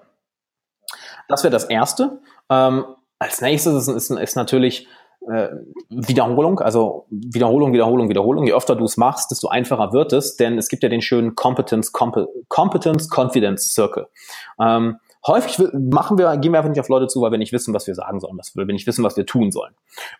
Das 1.27 1.43
wäre 1.43 1.51
das 1.51 1.65
Erste. 1.65 2.19
Ähm, 2.49 2.85
als 3.19 3.41
nächstes 3.41 3.87
ist, 3.87 4.09
ist, 4.09 4.11
ist 4.11 4.35
natürlich 4.35 4.87
äh, 5.29 5.49
Wiederholung, 5.89 6.59
also 6.59 7.05
Wiederholung, 7.09 7.73
Wiederholung, 7.73 8.09
Wiederholung. 8.09 8.45
Je 8.45 8.53
öfter 8.53 8.75
du 8.75 8.85
es 8.85 8.97
machst, 8.97 9.31
desto 9.31 9.49
einfacher 9.49 9.91
wird 9.91 10.13
es, 10.13 10.37
denn 10.37 10.57
es 10.57 10.69
gibt 10.69 10.83
ja 10.83 10.89
den 10.89 11.01
schönen 11.01 11.35
Competence, 11.35 11.91
Competence 11.91 13.09
Confidence 13.09 13.73
Circle. 13.73 14.07
Ähm, 14.59 14.99
häufig 15.27 15.59
machen 15.73 16.17
wir, 16.17 16.35
gehen 16.37 16.53
wir 16.53 16.59
einfach 16.59 16.69
nicht 16.69 16.79
auf 16.79 16.89
Leute 16.89 17.07
zu, 17.07 17.21
weil 17.21 17.31
wir 17.31 17.37
nicht 17.37 17.53
wissen, 17.53 17.73
was 17.73 17.85
wir 17.87 17.95
sagen 17.95 18.19
sollen, 18.19 18.37
weil 18.55 18.67
wir 18.67 18.73
nicht 18.73 18.87
wissen, 18.87 19.03
was 19.03 19.17
wir 19.17 19.25
tun 19.25 19.51
sollen. 19.51 19.73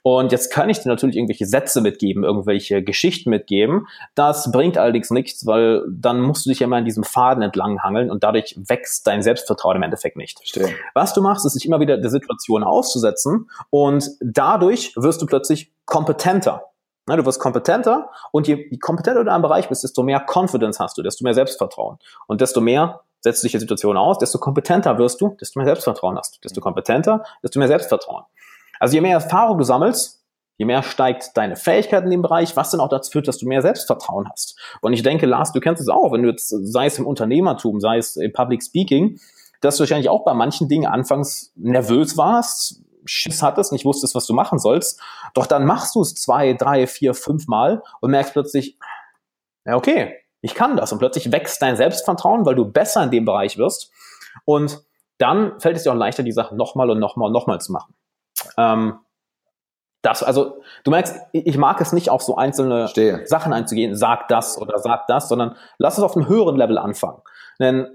Und 0.03 0.31
jetzt 0.31 0.51
kann 0.51 0.69
ich 0.69 0.79
dir 0.79 0.89
natürlich 0.89 1.15
irgendwelche 1.15 1.45
Sätze 1.45 1.81
mitgeben, 1.81 2.23
irgendwelche 2.23 2.83
Geschichten 2.83 3.29
mitgeben. 3.29 3.87
Das 4.15 4.51
bringt 4.51 4.77
allerdings 4.77 5.09
nichts, 5.09 5.45
weil 5.45 5.83
dann 5.89 6.21
musst 6.21 6.45
du 6.45 6.49
dich 6.49 6.59
ja 6.59 6.65
immer 6.65 6.79
in 6.79 6.85
diesem 6.85 7.03
Faden 7.03 7.41
entlang 7.41 7.81
hangeln 7.81 8.11
und 8.11 8.23
dadurch 8.23 8.55
wächst 8.57 9.07
dein 9.07 9.21
Selbstvertrauen 9.21 9.77
im 9.77 9.83
Endeffekt 9.83 10.17
nicht. 10.17 10.37
Verstehe. 10.39 10.69
Was 10.93 11.13
du 11.13 11.21
machst, 11.21 11.45
ist 11.45 11.55
dich 11.55 11.65
immer 11.65 11.79
wieder 11.79 11.97
der 11.97 12.09
Situation 12.09 12.63
auszusetzen 12.63 13.49
und 13.69 14.09
dadurch 14.19 14.93
wirst 14.95 15.21
du 15.21 15.25
plötzlich 15.25 15.71
kompetenter. 15.85 16.63
Du 17.05 17.25
wirst 17.25 17.39
kompetenter 17.39 18.09
und 18.33 18.49
je 18.49 18.77
kompetenter 18.79 19.23
du 19.23 19.29
in 19.29 19.33
einem 19.33 19.41
Bereich 19.41 19.69
bist, 19.69 19.81
desto 19.81 20.03
mehr 20.03 20.25
Confidence 20.27 20.77
hast 20.81 20.97
du, 20.97 21.03
desto 21.03 21.23
mehr 21.23 21.33
Selbstvertrauen 21.33 21.99
und 22.27 22.41
desto 22.41 22.59
mehr 22.59 22.99
setzt 23.21 23.43
du 23.43 23.47
dich 23.47 23.53
in 23.55 23.59
Situationen 23.59 23.97
aus, 23.97 24.19
desto 24.19 24.37
kompetenter 24.39 24.97
wirst 24.97 25.21
du, 25.21 25.35
desto 25.39 25.59
mehr 25.59 25.65
Selbstvertrauen 25.65 26.17
hast. 26.17 26.43
Desto 26.43 26.61
kompetenter, 26.61 27.23
desto 27.43 27.59
mehr 27.59 27.67
Selbstvertrauen. 27.67 28.23
Also 28.79 28.95
je 28.95 29.01
mehr 29.01 29.13
Erfahrung 29.13 29.57
du 29.57 29.63
sammelst, 29.63 30.23
je 30.57 30.65
mehr 30.65 30.83
steigt 30.83 31.35
deine 31.35 31.55
Fähigkeit 31.55 32.03
in 32.03 32.09
dem 32.09 32.21
Bereich, 32.21 32.55
was 32.55 32.71
dann 32.71 32.79
auch 32.79 32.89
dazu 32.89 33.11
führt, 33.11 33.27
dass 33.27 33.37
du 33.37 33.47
mehr 33.47 33.61
Selbstvertrauen 33.61 34.27
hast. 34.29 34.59
Und 34.81 34.93
ich 34.93 35.03
denke, 35.03 35.25
Lars, 35.25 35.51
du 35.51 35.59
kennst 35.59 35.81
es 35.81 35.89
auch, 35.89 36.11
wenn 36.11 36.23
du 36.23 36.29
jetzt, 36.29 36.49
sei 36.49 36.87
es 36.87 36.97
im 36.97 37.05
Unternehmertum, 37.05 37.79
sei 37.79 37.97
es 37.97 38.15
im 38.15 38.33
Public 38.33 38.63
Speaking, 38.63 39.19
dass 39.61 39.77
du 39.77 39.81
wahrscheinlich 39.81 40.09
auch 40.09 40.23
bei 40.23 40.33
manchen 40.33 40.67
Dingen 40.67 40.87
anfangs 40.87 41.51
nervös 41.55 42.17
warst, 42.17 42.81
Schiss 43.05 43.41
hattest, 43.41 43.71
nicht 43.71 43.85
wusstest, 43.85 44.15
was 44.15 44.25
du 44.25 44.33
machen 44.33 44.59
sollst. 44.59 45.01
Doch 45.33 45.47
dann 45.47 45.65
machst 45.65 45.95
du 45.95 46.01
es 46.01 46.15
zwei, 46.15 46.53
drei, 46.53 46.87
vier, 46.87 47.13
fünf 47.13 47.47
Mal 47.47 47.81
und 48.01 48.11
merkst 48.11 48.33
plötzlich, 48.33 48.77
ja, 49.65 49.75
okay, 49.75 50.15
ich 50.41 50.55
kann 50.55 50.77
das. 50.77 50.91
Und 50.91 50.99
plötzlich 50.99 51.31
wächst 51.31 51.61
dein 51.61 51.75
Selbstvertrauen, 51.75 52.45
weil 52.45 52.55
du 52.55 52.65
besser 52.65 53.03
in 53.03 53.11
dem 53.11 53.25
Bereich 53.25 53.57
wirst. 53.57 53.91
Und 54.45 54.83
dann 55.17 55.59
fällt 55.59 55.77
es 55.77 55.83
dir 55.83 55.91
auch 55.91 55.95
leichter, 55.95 56.23
die 56.23 56.31
Sache 56.31 56.55
nochmal 56.55 56.89
und 56.89 56.99
nochmal 56.99 57.27
und 57.27 57.33
nochmal 57.33 57.59
zu 57.59 57.71
machen. 57.71 57.95
Ähm, 58.57 58.99
das, 60.03 60.23
also, 60.23 60.61
du 60.83 60.91
merkst, 60.91 61.17
ich 61.33 61.57
mag 61.57 61.81
es 61.81 61.91
nicht 61.91 62.09
auf 62.09 62.21
so 62.21 62.35
einzelne 62.35 62.87
Stehe. 62.87 63.25
Sachen 63.25 63.51
einzugehen, 63.51 63.95
sag 63.95 64.27
das 64.27 64.59
oder 64.59 64.77
sag 64.77 65.07
das, 65.07 65.27
sondern 65.27 65.55
lass 65.79 65.97
es 65.97 66.03
auf 66.03 66.15
einem 66.15 66.27
höheren 66.27 66.55
Level 66.55 66.77
anfangen. 66.77 67.21
Denn 67.59 67.87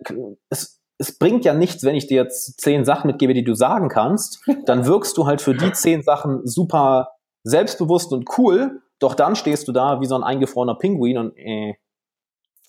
es, 0.51 0.83
es 0.99 1.19
bringt 1.19 1.45
ja 1.45 1.55
nichts, 1.55 1.85
wenn 1.85 1.95
ich 1.95 2.09
dir 2.09 2.23
jetzt 2.23 2.61
zehn 2.61 2.85
Sachen 2.85 3.07
mitgebe, 3.07 3.35
die 3.35 3.45
du 3.45 3.55
sagen 3.55 3.89
kannst, 3.89 4.45
dann 4.67 4.87
wirkst 4.87 5.17
du 5.17 5.27
halt 5.27 5.41
für 5.41 5.55
die 5.55 5.73
zehn 5.73 6.03
Sachen 6.03 6.47
super 6.47 7.13
selbstbewusst 7.45 8.13
und 8.13 8.29
cool, 8.37 8.83
doch 8.99 9.15
dann 9.15 9.35
stehst 9.35 9.67
du 9.67 9.73
da 9.73 10.01
wie 10.01 10.07
so 10.07 10.15
ein 10.15 10.23
eingefrorener 10.23 10.77
Pinguin 10.77 11.19
und 11.19 11.37
äh, 11.37 11.75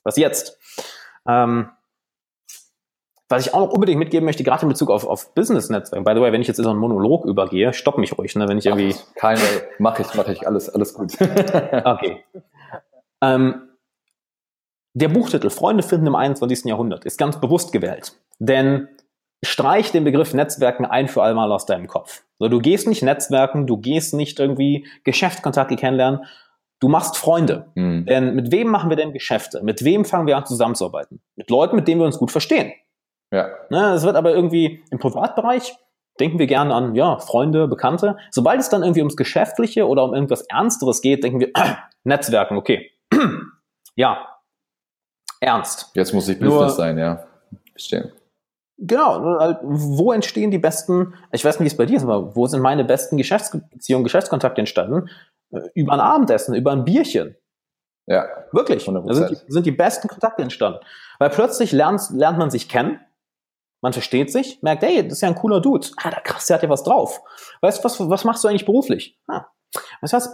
was 0.04 0.18
jetzt? 0.18 0.60
Ähm, 1.28 1.70
was 3.30 3.48
ich 3.48 3.54
auch 3.54 3.62
noch 3.62 3.72
unbedingt 3.72 4.00
mitgeben 4.00 4.26
möchte, 4.26 4.44
gerade 4.44 4.64
in 4.64 4.70
Bezug 4.70 4.92
auf, 4.92 5.08
auf 5.08 5.34
Business-Netzwerke. 5.34 6.04
By 6.04 6.14
the 6.14 6.22
way, 6.22 6.32
wenn 6.32 6.42
ich 6.42 6.48
jetzt 6.48 6.60
in 6.60 6.64
so 6.64 6.70
einen 6.70 6.80
Monolog 6.80 7.26
übergehe, 7.26 7.74
stopp 7.74 7.98
mich 7.98 8.16
ruhig, 8.18 8.36
ne, 8.36 8.48
wenn 8.48 8.58
ich 8.58 8.66
irgendwie. 8.66 8.96
Keine, 9.16 9.42
mache 9.80 10.04
ich, 10.04 10.14
mache 10.14 10.32
ich, 10.32 10.46
alles, 10.46 10.70
alles 10.70 10.94
gut. 10.94 11.14
okay. 11.86 12.24
Ähm, 13.22 13.70
der 14.94 15.08
Buchtitel 15.08 15.50
Freunde 15.50 15.82
finden 15.82 16.08
im 16.08 16.16
21. 16.16 16.66
Jahrhundert 16.66 17.06
ist 17.06 17.18
ganz 17.18 17.40
bewusst 17.42 17.72
gewählt. 17.72 18.14
Denn 18.38 18.88
streich 19.44 19.92
den 19.92 20.04
Begriff 20.04 20.34
Netzwerken 20.34 20.86
ein 20.86 21.08
für 21.08 21.24
einmal 21.24 21.52
aus 21.52 21.66
deinem 21.66 21.88
Kopf. 21.88 22.24
So, 22.38 22.50
du 22.50 22.60
gehst 22.60 22.88
nicht 22.88 23.02
Netzwerken, 23.02 23.66
du 23.66 23.78
gehst 23.78 24.14
nicht 24.14 24.40
irgendwie 24.40 24.86
Geschäftskontakte 25.04 25.76
kennenlernen, 25.76 26.26
du 26.84 26.90
machst 26.90 27.18
Freunde. 27.18 27.72
Mhm. 27.76 28.06
Denn 28.06 28.36
mit 28.36 28.52
wem 28.52 28.68
machen 28.68 28.90
wir 28.90 28.98
denn 28.98 29.14
Geschäfte? 29.14 29.62
Mit 29.64 29.84
wem 29.84 30.04
fangen 30.04 30.28
wir 30.28 30.36
an 30.36 30.46
zusammenzuarbeiten? 30.46 31.22
Mit 31.36 31.50
Leuten, 31.50 31.78
mit 31.78 31.88
denen 31.88 32.02
wir 32.02 32.06
uns 32.06 32.20
gut 32.20 32.32
verstehen. 32.32 32.74
Ja. 33.32 33.50
Ne, 33.70 33.94
es 33.94 34.04
wird 34.04 34.16
aber 34.16 34.36
irgendwie 34.36 34.84
im 34.92 35.00
Privatbereich 35.00 35.76
denken 36.20 36.38
wir 36.38 36.46
gerne 36.48 36.76
an, 36.76 36.94
ja, 36.94 37.18
Freunde, 37.18 37.68
Bekannte. 37.68 38.18
Sobald 38.30 38.60
es 38.60 38.70
dann 38.70 38.84
irgendwie 38.84 39.02
ums 39.02 39.16
Geschäftliche 39.16 39.88
oder 39.88 40.04
um 40.04 40.14
irgendwas 40.14 40.44
Ernsteres 40.44 41.02
geht, 41.02 41.24
denken 41.24 41.40
wir, 41.40 41.48
äh, 41.56 41.76
Netzwerken, 42.04 42.58
okay. 42.58 42.92
ja, 43.96 44.28
ernst. 45.40 45.90
Jetzt 45.96 46.14
muss 46.14 46.28
ich 46.28 46.38
Business 46.38 46.60
Nur, 46.60 46.70
sein, 46.70 46.98
ja. 46.98 47.26
Verstehen. 47.72 48.12
Genau, 48.78 49.40
halt, 49.40 49.60
wo 49.64 50.12
entstehen 50.12 50.52
die 50.52 50.58
besten, 50.58 51.14
ich 51.32 51.46
weiß 51.46 51.60
nicht, 51.60 51.66
wie 51.66 51.74
es 51.74 51.78
bei 51.78 51.86
dir 51.86 51.98
ist, 51.98 52.04
aber 52.04 52.36
wo 52.36 52.48
sind 52.48 52.62
meine 52.62 52.84
besten 52.84 53.18
Geschäftsbeziehungen, 53.18 54.04
Geschäftskontakte 54.04 54.62
entstanden? 54.62 55.10
Äh, 55.54 55.70
über 55.76 55.94
ein 55.94 56.00
Abendessen, 56.00 56.56
über 56.56 56.72
ein 56.72 56.84
Bierchen. 56.84 57.36
Ja. 58.08 58.28
Wirklich. 58.52 58.86
100%. 58.86 59.08
Da 59.08 59.14
sind 59.14 59.30
die, 59.30 59.52
sind 59.52 59.66
die 59.66 59.72
besten 59.72 60.08
Kontakte 60.08 60.42
entstanden. 60.42 60.80
Weil 61.20 61.30
plötzlich 61.30 61.72
lernt, 61.72 62.02
lernt 62.12 62.38
man 62.38 62.50
sich 62.50 62.68
kennen, 62.68 63.00
man 63.82 63.94
versteht 63.94 64.32
sich, 64.32 64.62
merkt, 64.62 64.84
ey, 64.84 65.04
das 65.04 65.18
ist 65.18 65.22
ja 65.22 65.28
ein 65.28 65.36
cooler 65.36 65.60
Dude. 65.60 65.88
Ah, 65.98 66.10
da 66.10 66.20
krass, 66.22 66.48
der 66.48 66.56
hat 66.56 66.64
ja 66.64 66.70
was 66.70 66.84
drauf. 66.84 67.22
Weißt 67.62 67.80
du, 67.80 67.84
was, 67.84 68.10
was 68.10 68.24
machst 68.24 68.44
du 68.44 68.48
eigentlich 68.48 68.66
beruflich? 68.66 69.20
Ah, 69.28 69.46
weißt 70.02 70.14
du 70.14 70.18
was? 70.18 70.34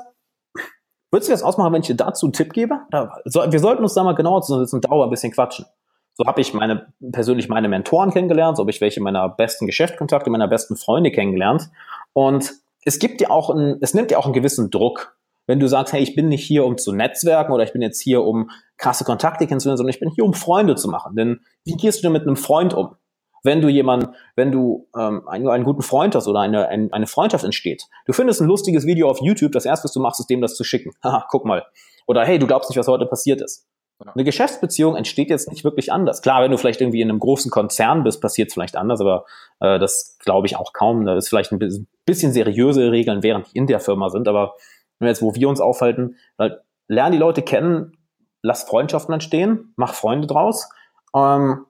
Würdest 1.12 1.30
du 1.30 1.34
das 1.34 1.42
ausmachen, 1.42 1.74
wenn 1.74 1.82
ich 1.82 1.88
dir 1.88 1.96
dazu 1.96 2.28
einen 2.28 2.34
Tipp 2.34 2.54
gebe? 2.54 2.82
wir 2.92 3.60
sollten 3.60 3.82
uns 3.82 3.96
da 3.96 4.04
mal 4.04 4.14
genauer 4.14 4.44
zusammensetzen 4.44 4.78
und 4.78 4.86
dauer 4.90 5.06
ein 5.06 5.10
bisschen 5.10 5.32
quatschen. 5.32 5.66
So 6.14 6.26
habe 6.26 6.42
ich 6.42 6.54
meine, 6.54 6.94
persönlich 7.12 7.50
meine 7.50 7.70
Mentoren 7.70 8.12
kennengelernt, 8.12 8.58
so 8.58 8.62
habe 8.62 8.72
ich 8.72 8.82
welche 8.82 9.02
meiner 9.02 9.30
besten 9.30 9.66
Geschäftskontakte, 9.66 10.30
meiner 10.30 10.48
besten 10.48 10.76
Freunde 10.76 11.12
kennengelernt. 11.12 11.70
Und 12.14 12.54
es 12.86 13.00
gibt 13.00 13.22
dir 13.22 13.32
auch 13.32 13.50
ein, 13.50 13.78
es 13.82 13.94
nimmt 13.94 14.12
dir 14.12 14.20
auch 14.20 14.26
einen 14.26 14.34
gewissen 14.34 14.70
Druck. 14.70 15.18
Wenn 15.48 15.60
du 15.60 15.68
sagst, 15.68 15.94
hey, 15.94 16.02
ich 16.04 16.16
bin 16.16 16.30
nicht 16.30 16.46
hier, 16.46 16.64
um 16.64 16.78
zu 16.78 16.94
netzwerken 16.94 17.52
oder 17.52 17.64
ich 17.64 17.74
bin 17.74 17.82
jetzt 17.82 18.00
hier, 18.00 18.24
um 18.24 18.52
krasse 18.78 19.04
Kontakte 19.04 19.48
kennenzulernen, 19.48 19.78
sondern 19.78 19.94
ich 19.94 20.00
bin 20.00 20.12
hier, 20.12 20.24
um 20.24 20.34
Freunde 20.34 20.76
zu 20.76 20.88
machen. 20.90 21.16
Denn 21.16 21.40
wie 21.66 21.76
gehst 21.76 22.00
du 22.00 22.02
denn 22.04 22.12
mit 22.12 22.22
einem 22.22 22.36
Freund 22.36 22.74
um? 22.74 22.96
Wenn 23.44 23.62
du 23.62 23.70
jemanden, 23.70 24.14
wenn 24.36 24.52
du 24.52 24.88
ähm, 24.98 25.28
einen, 25.28 25.48
einen 25.48 25.64
guten 25.64 25.82
Freund 25.82 26.14
hast 26.14 26.28
oder 26.28 26.42
eine, 26.42 26.68
ein, 26.68 26.92
eine 26.92 27.08
Freundschaft 27.08 27.46
entsteht, 27.46 27.84
du 28.06 28.14
findest 28.14 28.42
ein 28.42 28.48
lustiges 28.48 28.86
Video 28.86 29.10
auf 29.10 29.22
YouTube, 29.22 29.54
das 29.54 29.66
erste, 29.66 29.86
was 29.86 29.94
du 29.94 30.02
machst, 30.02 30.20
ist 30.20 30.30
dem 30.30 30.42
das 30.42 30.56
zu 30.56 30.64
schicken. 30.64 30.92
Haha, 31.04 31.26
guck 31.30 31.46
mal. 31.46 31.66
Oder 32.06 32.26
hey, 32.26 32.38
du 32.38 32.48
glaubst 32.48 32.70
nicht, 32.70 32.78
was 32.78 32.88
heute 32.88 33.06
passiert 33.06 33.42
ist. 33.42 33.69
Eine 34.00 34.24
Geschäftsbeziehung 34.24 34.96
entsteht 34.96 35.30
jetzt 35.30 35.50
nicht 35.50 35.66
wirklich 35.66 35.92
anders. 35.92 36.22
Klar, 36.22 36.42
wenn 36.42 36.52
du 36.52 36.58
vielleicht 36.58 36.80
irgendwie 36.80 37.02
in 37.02 37.10
einem 37.10 37.20
großen 37.20 37.52
Konzern 37.52 38.04
bist, 38.04 38.22
passiert 38.22 38.48
es 38.48 38.54
vielleicht 38.54 38.78
anders, 38.78 39.02
aber 39.02 39.26
äh, 39.60 39.78
das 39.78 40.18
glaube 40.20 40.48
ich 40.48 40.56
auch 40.56 40.72
kaum. 40.72 41.06
Da 41.06 41.18
ist 41.18 41.28
vielleicht 41.28 41.52
ein 41.52 41.88
bisschen 42.06 42.32
seriöse 42.32 42.92
Regeln, 42.92 43.24
während 43.24 43.48
die 43.48 43.58
in 43.58 43.68
der 43.68 43.82
Firma 43.82 44.10
sind. 44.10 44.30
Aber 44.30 44.56
jetzt, 45.02 45.22
wo 45.22 45.36
wir 45.36 45.50
uns 45.50 45.60
aufhalten, 45.60 46.16
halt, 46.38 46.62
lern 46.88 47.12
die 47.12 47.18
Leute 47.18 47.42
kennen, 47.42 47.98
lass 48.42 48.64
Freundschaften 48.64 49.14
entstehen, 49.14 49.74
mach 49.76 49.94
Freunde 49.94 50.28
draus. 50.28 50.70
Ähm, 51.14 51.66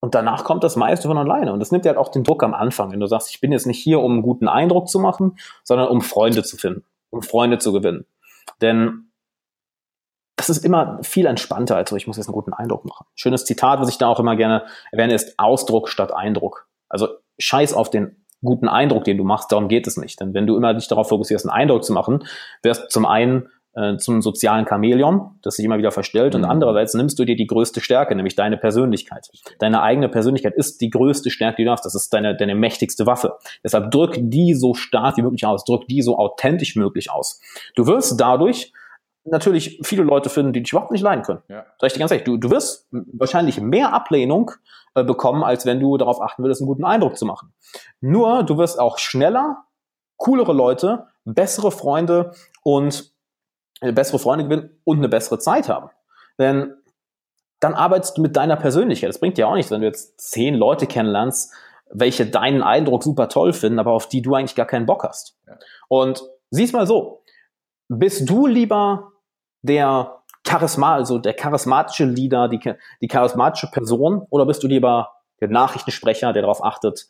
und 0.00 0.14
danach 0.14 0.44
kommt 0.44 0.64
das 0.64 0.76
meiste 0.76 1.08
von 1.08 1.18
alleine. 1.18 1.52
Und 1.52 1.60
das 1.60 1.72
nimmt 1.72 1.84
ja 1.84 1.90
halt 1.90 1.98
auch 1.98 2.10
den 2.10 2.24
Druck 2.24 2.42
am 2.42 2.54
Anfang, 2.54 2.90
wenn 2.90 3.00
du 3.00 3.06
sagst, 3.06 3.30
ich 3.30 3.40
bin 3.40 3.52
jetzt 3.52 3.66
nicht 3.66 3.82
hier, 3.82 4.00
um 4.00 4.12
einen 4.12 4.22
guten 4.22 4.48
Eindruck 4.48 4.88
zu 4.88 4.98
machen, 4.98 5.38
sondern 5.62 5.88
um 5.88 6.00
Freunde 6.00 6.42
zu 6.42 6.56
finden, 6.56 6.84
um 7.10 7.22
Freunde 7.22 7.58
zu 7.58 7.72
gewinnen. 7.72 8.06
Denn 8.60 9.03
das 10.36 10.48
ist 10.50 10.64
immer 10.64 10.98
viel 11.02 11.26
entspannter, 11.26 11.76
als 11.76 11.90
so, 11.90 11.96
ich 11.96 12.06
muss 12.06 12.16
jetzt 12.16 12.28
einen 12.28 12.34
guten 12.34 12.52
Eindruck 12.52 12.84
machen. 12.84 13.06
Schönes 13.14 13.44
Zitat, 13.44 13.80
was 13.80 13.88
ich 13.88 13.98
da 13.98 14.08
auch 14.08 14.20
immer 14.20 14.36
gerne 14.36 14.64
erwähne, 14.90 15.14
ist 15.14 15.38
Ausdruck 15.38 15.88
statt 15.88 16.12
Eindruck. 16.12 16.68
Also 16.88 17.08
scheiß 17.38 17.74
auf 17.74 17.90
den 17.90 18.24
guten 18.42 18.68
Eindruck, 18.68 19.04
den 19.04 19.16
du 19.16 19.24
machst, 19.24 19.52
darum 19.52 19.68
geht 19.68 19.86
es 19.86 19.96
nicht. 19.96 20.20
Denn 20.20 20.34
wenn 20.34 20.46
du 20.46 20.56
immer 20.56 20.74
dich 20.74 20.88
darauf 20.88 21.08
fokussierst, 21.08 21.46
einen 21.46 21.62
Eindruck 21.62 21.84
zu 21.84 21.92
machen, 21.92 22.24
wirst 22.62 22.90
zum 22.90 23.06
einen 23.06 23.48
äh, 23.74 23.96
zum 23.96 24.22
sozialen 24.22 24.66
Chamäleon, 24.66 25.38
das 25.42 25.56
sich 25.56 25.64
immer 25.64 25.78
wieder 25.78 25.90
verstellt, 25.90 26.34
mhm. 26.34 26.40
und 26.40 26.44
andererseits 26.46 26.94
nimmst 26.94 27.18
du 27.18 27.24
dir 27.24 27.36
die 27.36 27.46
größte 27.46 27.80
Stärke, 27.80 28.14
nämlich 28.14 28.36
deine 28.36 28.56
Persönlichkeit. 28.56 29.28
Deine 29.58 29.82
eigene 29.82 30.08
Persönlichkeit 30.08 30.54
ist 30.54 30.80
die 30.80 30.90
größte 30.90 31.30
Stärke, 31.30 31.56
die 31.56 31.64
du 31.64 31.70
hast. 31.70 31.84
Das 31.84 31.94
ist 31.94 32.12
deine, 32.12 32.36
deine 32.36 32.54
mächtigste 32.54 33.06
Waffe. 33.06 33.36
Deshalb 33.64 33.90
drück 33.90 34.16
die 34.16 34.54
so 34.54 34.74
stark 34.74 35.16
wie 35.16 35.22
möglich 35.22 35.44
aus, 35.46 35.64
drück 35.64 35.88
die 35.88 36.02
so 36.02 36.18
authentisch 36.18 36.76
möglich 36.76 37.10
aus. 37.10 37.40
Du 37.74 37.86
wirst 37.86 38.20
dadurch 38.20 38.72
natürlich 39.24 39.80
viele 39.82 40.02
Leute 40.02 40.28
finden, 40.28 40.52
die 40.52 40.62
dich 40.62 40.72
überhaupt 40.72 40.92
nicht 40.92 41.02
leiden 41.02 41.24
können. 41.24 41.42
Ja. 41.48 41.64
Sag 41.78 41.86
ich 41.88 41.92
dir 41.94 42.00
ganz 42.00 42.10
ehrlich, 42.10 42.24
du, 42.24 42.36
du 42.36 42.50
wirst 42.50 42.88
wahrscheinlich 42.90 43.60
mehr 43.60 43.92
Ablehnung 43.92 44.50
äh, 44.94 45.02
bekommen, 45.02 45.42
als 45.42 45.66
wenn 45.66 45.80
du 45.80 45.96
darauf 45.96 46.20
achten 46.20 46.42
würdest, 46.42 46.60
einen 46.60 46.68
guten 46.68 46.84
Eindruck 46.84 47.16
zu 47.16 47.24
machen. 47.24 47.52
Nur, 48.00 48.42
du 48.42 48.58
wirst 48.58 48.78
auch 48.78 48.98
schneller, 48.98 49.64
coolere 50.16 50.52
Leute, 50.52 51.06
bessere 51.24 51.70
Freunde 51.70 52.32
und 52.62 53.12
äh, 53.80 53.92
bessere 53.92 54.18
Freunde 54.18 54.44
gewinnen 54.44 54.70
und 54.84 54.98
eine 54.98 55.08
bessere 55.08 55.38
Zeit 55.38 55.68
haben. 55.68 55.90
Denn 56.38 56.74
dann 57.60 57.74
arbeitest 57.74 58.18
du 58.18 58.22
mit 58.22 58.36
deiner 58.36 58.56
Persönlichkeit. 58.56 59.08
Das 59.08 59.20
bringt 59.20 59.38
dir 59.38 59.48
auch 59.48 59.54
nichts, 59.54 59.70
wenn 59.70 59.80
du 59.80 59.86
jetzt 59.86 60.20
zehn 60.20 60.54
Leute 60.54 60.86
kennenlernst, 60.86 61.52
welche 61.90 62.26
deinen 62.26 62.62
Eindruck 62.62 63.02
super 63.02 63.28
toll 63.28 63.52
finden, 63.52 63.78
aber 63.78 63.92
auf 63.92 64.08
die 64.08 64.20
du 64.20 64.34
eigentlich 64.34 64.54
gar 64.54 64.66
keinen 64.66 64.86
Bock 64.86 65.04
hast. 65.04 65.38
Ja. 65.46 65.58
Und 65.88 66.24
siehst 66.50 66.74
mal 66.74 66.86
so, 66.86 67.22
bist 67.88 68.28
du 68.28 68.46
lieber 68.46 69.12
der 69.64 70.22
Charisma, 70.46 70.94
also 70.94 71.18
der 71.18 71.34
charismatische 71.34 72.04
Leader, 72.04 72.48
die, 72.48 72.60
die 73.00 73.08
charismatische 73.08 73.70
Person, 73.70 74.26
oder 74.30 74.46
bist 74.46 74.62
du 74.62 74.68
lieber 74.68 75.12
der 75.40 75.48
Nachrichtensprecher, 75.48 76.32
der 76.32 76.42
darauf 76.42 76.62
achtet, 76.62 77.06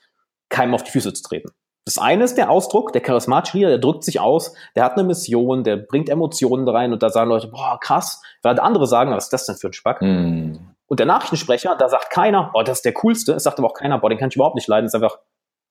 keinem 0.48 0.74
auf 0.74 0.84
die 0.84 0.92
Füße 0.92 1.12
zu 1.12 1.22
treten? 1.22 1.50
Das 1.84 1.98
eine 1.98 2.24
ist 2.24 2.38
der 2.38 2.48
Ausdruck, 2.48 2.92
der 2.92 3.02
charismatische 3.02 3.58
Leader, 3.58 3.70
der 3.70 3.78
drückt 3.78 4.04
sich 4.04 4.20
aus, 4.20 4.54
der 4.74 4.84
hat 4.84 4.92
eine 4.92 5.04
Mission, 5.04 5.64
der 5.64 5.76
bringt 5.76 6.08
Emotionen 6.08 6.66
rein 6.66 6.92
und 6.92 7.02
da 7.02 7.10
sagen 7.10 7.28
Leute, 7.28 7.48
boah, 7.48 7.78
krass. 7.78 8.22
Weil 8.42 8.58
andere 8.58 8.86
sagen, 8.86 9.10
was 9.10 9.24
ist 9.24 9.32
das 9.32 9.46
denn 9.46 9.56
für 9.56 9.68
ein 9.68 9.74
Spack? 9.74 10.00
Mm. 10.00 10.54
Und 10.86 11.00
der 11.00 11.06
Nachrichtensprecher, 11.06 11.76
da 11.76 11.88
sagt 11.88 12.10
keiner, 12.10 12.50
boah, 12.54 12.64
das 12.64 12.78
ist 12.78 12.84
der 12.84 12.94
coolste. 12.94 13.34
Es 13.34 13.42
sagt 13.42 13.58
aber 13.58 13.68
auch 13.68 13.74
keiner, 13.74 13.98
boah, 13.98 14.08
den 14.08 14.18
kann 14.18 14.28
ich 14.30 14.36
überhaupt 14.36 14.54
nicht 14.54 14.68
leiden. 14.68 14.86
Ist 14.86 14.94
einfach, 14.94 15.18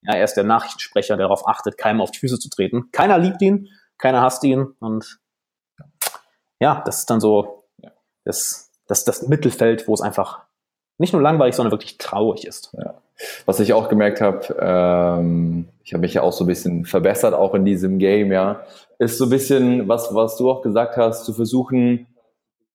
ja, 0.02 0.16
er 0.16 0.24
ist 0.24 0.36
der 0.36 0.44
Nachrichtensprecher, 0.44 1.18
der 1.18 1.26
darauf 1.28 1.48
achtet, 1.48 1.78
keinem 1.78 2.02
auf 2.02 2.12
die 2.12 2.20
Füße 2.20 2.38
zu 2.38 2.50
treten. 2.50 2.92
Keiner 2.92 3.18
liebt 3.18 3.42
ihn, 3.42 3.70
keiner 3.98 4.22
hasst 4.22 4.44
ihn 4.44 4.76
und 4.80 5.20
ja, 6.60 6.82
das 6.86 7.00
ist 7.00 7.10
dann 7.10 7.20
so 7.20 7.64
das, 8.24 8.72
das, 8.88 9.06
das 9.06 9.28
Mittelfeld, 9.28 9.88
wo 9.88 9.94
es 9.94 10.02
einfach 10.02 10.42
nicht 10.98 11.14
nur 11.14 11.22
langweilig, 11.22 11.56
sondern 11.56 11.72
wirklich 11.72 11.98
traurig 11.98 12.46
ist. 12.46 12.74
Ja. 12.78 12.96
Was 13.46 13.60
ich 13.60 13.74
auch 13.74 13.90
gemerkt 13.90 14.22
habe, 14.22 14.56
ähm, 14.60 15.68
ich 15.84 15.94
habe 15.94 16.02
mich 16.02 16.14
ja 16.14 16.22
auch 16.22 16.34
so 16.34 16.44
ein 16.44 16.48
bisschen 16.48 16.86
verbessert, 16.86 17.34
auch 17.34 17.54
in 17.56 17.66
diesem 17.66 18.00
Game, 18.00 18.32
ja, 18.32 18.62
ist 19.00 19.18
so 19.18 19.26
ein 19.26 19.30
bisschen, 19.30 19.88
was, 19.88 20.14
was 20.14 20.38
du 20.38 20.50
auch 20.50 20.62
gesagt 20.62 20.98
hast, 20.98 21.26
zu 21.26 21.34
versuchen, 21.34 22.08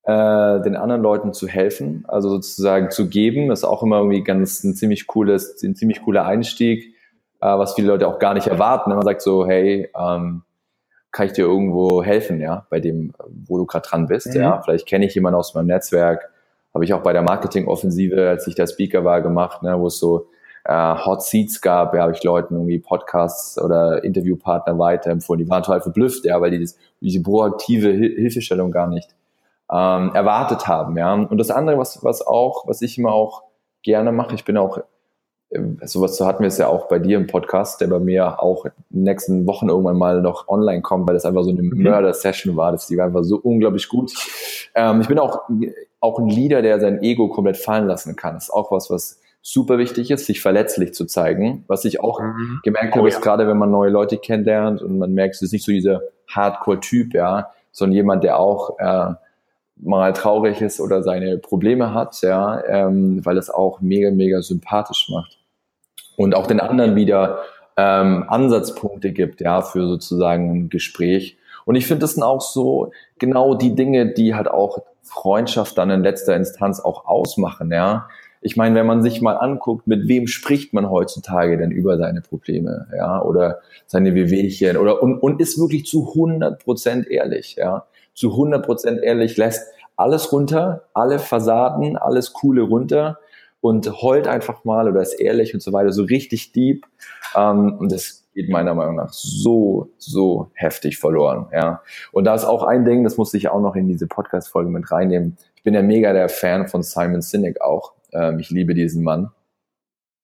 äh, 0.04 0.60
den 0.62 0.76
anderen 0.76 1.02
Leuten 1.02 1.32
zu 1.32 1.48
helfen, 1.48 2.04
also 2.08 2.28
sozusagen 2.28 2.90
zu 2.90 3.08
geben, 3.08 3.50
ist 3.50 3.64
auch 3.64 3.82
immer 3.82 3.98
irgendwie 3.98 4.24
ganz 4.24 4.62
ein 4.64 4.74
ziemlich 4.74 5.06
cooles, 5.06 5.62
ein 5.62 5.76
ziemlich 5.76 6.02
cooler 6.02 6.24
Einstieg, 6.24 6.94
äh, 7.40 7.58
was 7.58 7.74
viele 7.74 7.88
Leute 7.88 8.08
auch 8.08 8.18
gar 8.18 8.34
nicht 8.34 8.46
erwarten. 8.46 8.90
Wenn 8.90 8.96
man 8.96 9.04
sagt 9.04 9.22
so, 9.22 9.46
hey, 9.46 9.90
ähm, 9.98 10.42
kann 11.10 11.26
ich 11.26 11.32
dir 11.32 11.46
irgendwo 11.46 12.02
helfen, 12.02 12.40
ja, 12.40 12.66
bei 12.70 12.80
dem, 12.80 13.12
wo 13.46 13.58
du 13.58 13.66
gerade 13.66 13.88
dran 13.88 14.06
bist, 14.06 14.34
mhm. 14.34 14.40
ja. 14.40 14.62
Vielleicht 14.62 14.86
kenne 14.86 15.06
ich 15.06 15.14
jemanden 15.14 15.38
aus 15.38 15.54
meinem 15.54 15.66
Netzwerk, 15.66 16.30
habe 16.74 16.84
ich 16.84 16.92
auch 16.92 17.02
bei 17.02 17.12
der 17.12 17.22
Marketing-Offensive, 17.22 18.28
als 18.28 18.46
ich 18.46 18.54
der 18.54 18.66
Speaker 18.66 19.04
war, 19.04 19.22
gemacht, 19.22 19.62
ne, 19.62 19.78
wo 19.78 19.86
es 19.86 19.98
so 19.98 20.28
äh, 20.64 20.94
Hot 21.04 21.22
Seats 21.22 21.60
gab, 21.60 21.94
ja, 21.94 22.02
habe 22.02 22.12
ich 22.12 22.22
Leuten 22.22 22.54
irgendwie 22.54 22.78
Podcasts 22.78 23.60
oder 23.60 24.04
Interviewpartner 24.04 24.78
weiterempfohlen. 24.78 25.42
Die 25.42 25.50
waren 25.50 25.62
total 25.62 25.80
verblüfft, 25.80 26.24
ja, 26.24 26.40
weil 26.40 26.50
die 26.50 26.60
das, 26.60 26.76
diese 27.00 27.22
proaktive 27.22 27.90
Hil 27.90 28.14
Hilfestellung 28.16 28.70
gar 28.70 28.86
nicht 28.86 29.08
ähm, 29.72 30.10
erwartet 30.14 30.68
haben, 30.68 30.96
ja. 30.98 31.14
Und 31.14 31.38
das 31.38 31.50
andere, 31.50 31.78
was, 31.78 32.04
was 32.04 32.26
auch, 32.26 32.66
was 32.66 32.82
ich 32.82 32.98
immer 32.98 33.12
auch 33.12 33.44
gerne 33.82 34.12
mache, 34.12 34.34
ich 34.34 34.44
bin 34.44 34.56
auch 34.56 34.78
sowas 35.84 36.16
so 36.16 36.26
hatten 36.26 36.42
wir 36.42 36.48
es 36.48 36.58
ja 36.58 36.68
auch 36.68 36.88
bei 36.88 36.98
dir 36.98 37.16
im 37.16 37.26
Podcast, 37.26 37.80
der 37.80 37.86
bei 37.86 37.98
mir 37.98 38.42
auch 38.42 38.66
in 38.66 38.72
den 38.90 39.02
nächsten 39.04 39.46
Wochen 39.46 39.68
irgendwann 39.68 39.96
mal 39.96 40.20
noch 40.20 40.48
online 40.48 40.82
kommt, 40.82 41.08
weil 41.08 41.14
das 41.14 41.24
einfach 41.24 41.42
so 41.42 41.50
eine 41.50 41.62
mhm. 41.62 41.82
Mörder-Session 41.82 42.56
war. 42.56 42.72
Das 42.72 42.86
die 42.86 42.96
war 42.96 43.06
einfach 43.06 43.24
so 43.24 43.36
unglaublich 43.36 43.88
gut. 43.88 44.12
Ähm, 44.74 45.00
ich 45.00 45.08
bin 45.08 45.18
auch, 45.18 45.48
auch 46.00 46.18
ein 46.18 46.28
Leader, 46.28 46.60
der 46.60 46.80
sein 46.80 47.02
Ego 47.02 47.28
komplett 47.28 47.56
fallen 47.56 47.86
lassen 47.86 48.14
kann. 48.14 48.34
Das 48.34 48.44
ist 48.44 48.50
auch 48.50 48.70
was, 48.70 48.90
was 48.90 49.20
super 49.40 49.78
wichtig 49.78 50.10
ist, 50.10 50.26
sich 50.26 50.42
verletzlich 50.42 50.92
zu 50.92 51.06
zeigen. 51.06 51.64
Was 51.66 51.86
ich 51.86 52.00
auch 52.00 52.20
mhm. 52.20 52.60
gemerkt 52.62 52.94
oh, 52.94 52.98
habe, 52.98 53.08
ist 53.08 53.22
gerade, 53.22 53.48
wenn 53.48 53.56
man 53.56 53.70
neue 53.70 53.90
Leute 53.90 54.18
kennenlernt 54.18 54.82
und 54.82 54.98
man 54.98 55.12
merkt, 55.12 55.36
es 55.36 55.42
ist 55.42 55.52
nicht 55.52 55.64
so 55.64 55.72
dieser 55.72 56.02
Hardcore-Typ, 56.28 57.14
ja, 57.14 57.50
sondern 57.72 57.94
jemand, 57.94 58.24
der 58.24 58.38
auch 58.38 58.78
äh, 58.78 59.14
mal 59.80 60.12
traurig 60.12 60.60
ist 60.60 60.80
oder 60.80 61.02
seine 61.02 61.38
Probleme 61.38 61.94
hat, 61.94 62.20
ja, 62.22 62.62
ähm, 62.66 63.24
weil 63.24 63.38
es 63.38 63.48
auch 63.48 63.80
mega, 63.80 64.10
mega 64.10 64.42
sympathisch 64.42 65.08
macht. 65.10 65.37
Und 66.18 66.34
auch 66.34 66.48
den 66.48 66.58
anderen 66.58 66.96
wieder 66.96 67.38
ähm, 67.76 68.24
Ansatzpunkte 68.26 69.12
gibt, 69.12 69.40
ja, 69.40 69.62
für 69.62 69.86
sozusagen 69.86 70.50
ein 70.50 70.68
Gespräch. 70.68 71.38
Und 71.64 71.76
ich 71.76 71.86
finde, 71.86 72.00
das 72.00 72.14
sind 72.14 72.24
auch 72.24 72.40
so 72.40 72.90
genau 73.20 73.54
die 73.54 73.76
Dinge, 73.76 74.12
die 74.12 74.34
halt 74.34 74.48
auch 74.48 74.82
Freundschaft 75.02 75.78
dann 75.78 75.90
in 75.90 76.02
letzter 76.02 76.34
Instanz 76.34 76.80
auch 76.80 77.06
ausmachen, 77.06 77.70
ja. 77.70 78.08
Ich 78.40 78.56
meine, 78.56 78.74
wenn 78.74 78.86
man 78.86 79.02
sich 79.02 79.20
mal 79.20 79.36
anguckt, 79.36 79.86
mit 79.86 80.08
wem 80.08 80.26
spricht 80.26 80.72
man 80.72 80.90
heutzutage 80.90 81.56
denn 81.56 81.70
über 81.70 81.98
seine 81.98 82.20
Probleme, 82.20 82.88
ja, 82.96 83.22
oder 83.22 83.60
seine 83.86 84.12
Wehwehchen, 84.14 84.76
oder, 84.76 85.00
und, 85.00 85.18
und 85.20 85.40
ist 85.40 85.58
wirklich 85.58 85.86
zu 85.86 86.08
100 86.08 86.62
Prozent 86.62 87.08
ehrlich, 87.08 87.56
ja, 87.56 87.86
zu 88.12 88.32
100 88.32 88.64
Prozent 88.66 89.02
ehrlich, 89.02 89.36
lässt 89.36 89.72
alles 89.96 90.32
runter, 90.32 90.82
alle 90.94 91.20
Fassaden, 91.20 91.96
alles 91.96 92.32
Coole 92.32 92.62
runter 92.62 93.18
und 93.60 94.02
heult 94.02 94.28
einfach 94.28 94.64
mal 94.64 94.88
oder 94.88 95.02
ist 95.02 95.14
ehrlich 95.14 95.54
und 95.54 95.60
so 95.60 95.72
weiter, 95.72 95.92
so 95.92 96.04
richtig 96.04 96.52
deep. 96.52 96.86
Ähm, 97.34 97.76
und 97.78 97.92
das 97.92 98.28
geht 98.34 98.48
meiner 98.48 98.74
Meinung 98.74 98.96
nach 98.96 99.12
so, 99.12 99.90
so 99.98 100.50
heftig 100.54 100.98
verloren. 100.98 101.48
Ja. 101.52 101.82
Und 102.12 102.24
da 102.24 102.34
ist 102.34 102.44
auch 102.44 102.62
ein 102.62 102.84
Ding, 102.84 103.04
das 103.04 103.16
musste 103.16 103.36
ich 103.36 103.48
auch 103.48 103.60
noch 103.60 103.74
in 103.74 103.88
diese 103.88 104.06
Podcast-Folge 104.06 104.70
mit 104.70 104.90
reinnehmen. 104.90 105.36
Ich 105.56 105.64
bin 105.64 105.74
ja 105.74 105.82
mega 105.82 106.12
der 106.12 106.28
Fan 106.28 106.68
von 106.68 106.82
Simon 106.82 107.20
Sinek 107.20 107.60
auch. 107.60 107.94
Ähm, 108.12 108.38
ich 108.38 108.50
liebe 108.50 108.74
diesen 108.74 109.02
Mann. 109.02 109.30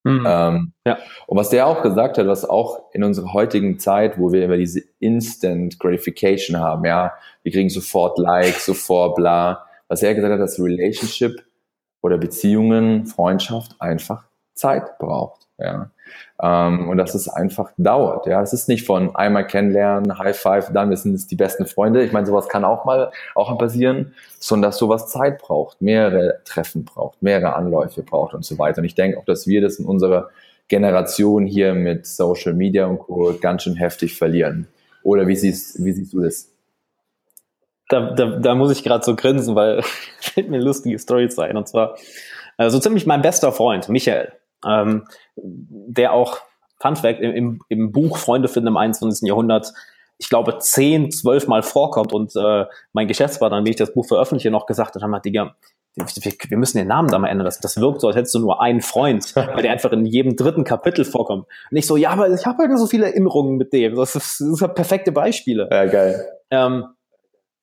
Mhm. 0.04 0.26
Ähm, 0.28 0.72
ja. 0.86 0.98
Und 1.26 1.38
was 1.38 1.48
der 1.48 1.66
auch 1.66 1.82
gesagt 1.82 2.18
hat, 2.18 2.26
was 2.26 2.48
auch 2.48 2.92
in 2.92 3.02
unserer 3.02 3.32
heutigen 3.32 3.78
Zeit, 3.78 4.18
wo 4.18 4.32
wir 4.32 4.44
immer 4.44 4.58
diese 4.58 4.82
Instant 5.00 5.80
Gratification 5.80 6.60
haben, 6.60 6.84
ja, 6.84 7.14
wir 7.42 7.52
kriegen 7.52 7.70
sofort 7.70 8.18
Likes, 8.18 8.66
sofort 8.66 9.16
bla, 9.16 9.66
was 9.88 10.02
er 10.02 10.14
gesagt 10.14 10.32
hat, 10.32 10.40
dass 10.40 10.60
Relationship 10.60 11.42
oder 12.04 12.18
Beziehungen, 12.18 13.06
Freundschaft 13.06 13.76
einfach 13.80 14.24
Zeit 14.52 14.98
braucht. 14.98 15.46
Ja. 15.56 15.88
Ähm, 16.42 16.90
und 16.90 16.98
dass 16.98 17.14
es 17.14 17.30
einfach 17.30 17.72
dauert. 17.78 18.26
Ja, 18.26 18.42
es 18.42 18.52
ist 18.52 18.68
nicht 18.68 18.84
von 18.84 19.16
einmal 19.16 19.46
kennenlernen, 19.46 20.18
High 20.18 20.36
Five, 20.36 20.70
dann 20.74 20.94
sind 20.94 21.14
es 21.14 21.26
die 21.26 21.34
besten 21.34 21.64
Freunde. 21.64 22.04
Ich 22.04 22.12
meine, 22.12 22.26
sowas 22.26 22.48
kann 22.48 22.62
auch 22.62 22.84
mal 22.84 23.10
auch 23.34 23.56
passieren, 23.56 24.12
sondern 24.38 24.68
dass 24.68 24.76
sowas 24.76 25.08
Zeit 25.08 25.38
braucht, 25.38 25.80
mehrere 25.80 26.40
Treffen 26.44 26.84
braucht, 26.84 27.22
mehrere 27.22 27.56
Anläufe 27.56 28.02
braucht 28.02 28.34
und 28.34 28.44
so 28.44 28.58
weiter. 28.58 28.80
Und 28.80 28.84
ich 28.84 28.94
denke 28.94 29.18
auch, 29.18 29.24
dass 29.24 29.46
wir 29.46 29.62
das 29.62 29.76
in 29.76 29.86
unserer 29.86 30.28
Generation 30.68 31.46
hier 31.46 31.72
mit 31.72 32.06
Social 32.06 32.52
Media 32.52 32.84
und 32.84 32.98
Co. 32.98 33.34
ganz 33.40 33.62
schön 33.62 33.76
heftig 33.76 34.18
verlieren. 34.18 34.68
Oder 35.02 35.26
wie 35.26 35.36
siehst, 35.36 35.82
wie 35.82 35.92
siehst 35.92 36.12
du 36.12 36.20
das? 36.20 36.53
Da, 37.88 38.12
da, 38.12 38.26
da 38.38 38.54
muss 38.54 38.72
ich 38.72 38.82
gerade 38.82 39.04
so 39.04 39.14
grinsen, 39.14 39.54
weil 39.54 39.82
fällt 40.20 40.48
mir 40.48 40.58
lustige 40.58 40.98
Story 40.98 41.28
ein. 41.38 41.56
Und 41.56 41.68
zwar 41.68 41.96
äh, 42.58 42.70
so 42.70 42.78
ziemlich 42.78 43.06
mein 43.06 43.22
bester 43.22 43.52
Freund, 43.52 43.88
Michael 43.88 44.32
ähm, 44.66 45.04
der 45.36 46.12
auch, 46.12 46.38
Fun 46.80 46.96
Fact, 46.96 47.20
im, 47.20 47.60
im 47.68 47.92
Buch 47.92 48.18
Freunde 48.18 48.48
finden 48.48 48.68
im 48.68 48.76
21. 48.76 49.26
Jahrhundert, 49.26 49.72
ich 50.18 50.28
glaube, 50.28 50.58
zehn, 50.58 51.10
zwölf 51.10 51.46
Mal 51.46 51.62
vorkommt 51.62 52.12
und 52.12 52.34
äh, 52.36 52.66
mein 52.92 53.08
Geschäftspartner, 53.08 53.64
wie 53.64 53.70
ich 53.70 53.76
das 53.76 53.92
Buch 53.92 54.06
veröffentliche, 54.06 54.50
noch 54.50 54.66
gesagt 54.66 54.94
hat, 54.94 55.02
haben 55.02 55.10
wir, 55.10 55.20
Digga, 55.20 55.54
wir, 55.96 56.58
müssen 56.58 56.78
den 56.78 56.88
Namen 56.88 57.08
da 57.08 57.18
mal 57.18 57.28
ändern. 57.28 57.44
Das, 57.44 57.60
das 57.60 57.80
wirkt 57.80 58.00
so, 58.00 58.08
als 58.08 58.16
hättest 58.16 58.34
du 58.34 58.40
nur 58.40 58.60
einen 58.60 58.80
Freund, 58.80 59.24
weil 59.36 59.62
der 59.62 59.72
einfach 59.72 59.92
in 59.92 60.04
jedem 60.04 60.36
dritten 60.36 60.64
Kapitel 60.64 61.04
vorkommt. 61.04 61.46
Und 61.70 61.76
ich 61.76 61.86
so, 61.86 61.96
ja, 61.96 62.10
aber 62.10 62.28
ich 62.28 62.44
habe 62.46 62.64
halt 62.64 62.78
so 62.78 62.86
viele 62.86 63.06
Erinnerungen 63.06 63.56
mit 63.56 63.72
dem. 63.72 63.94
Das, 63.94 64.16
ist, 64.16 64.40
das 64.40 64.58
sind 64.58 64.74
perfekte 64.74 65.12
Beispiele. 65.12 65.68
Ja, 65.70 65.86
geil. 65.86 66.26
Ähm, 66.50 66.86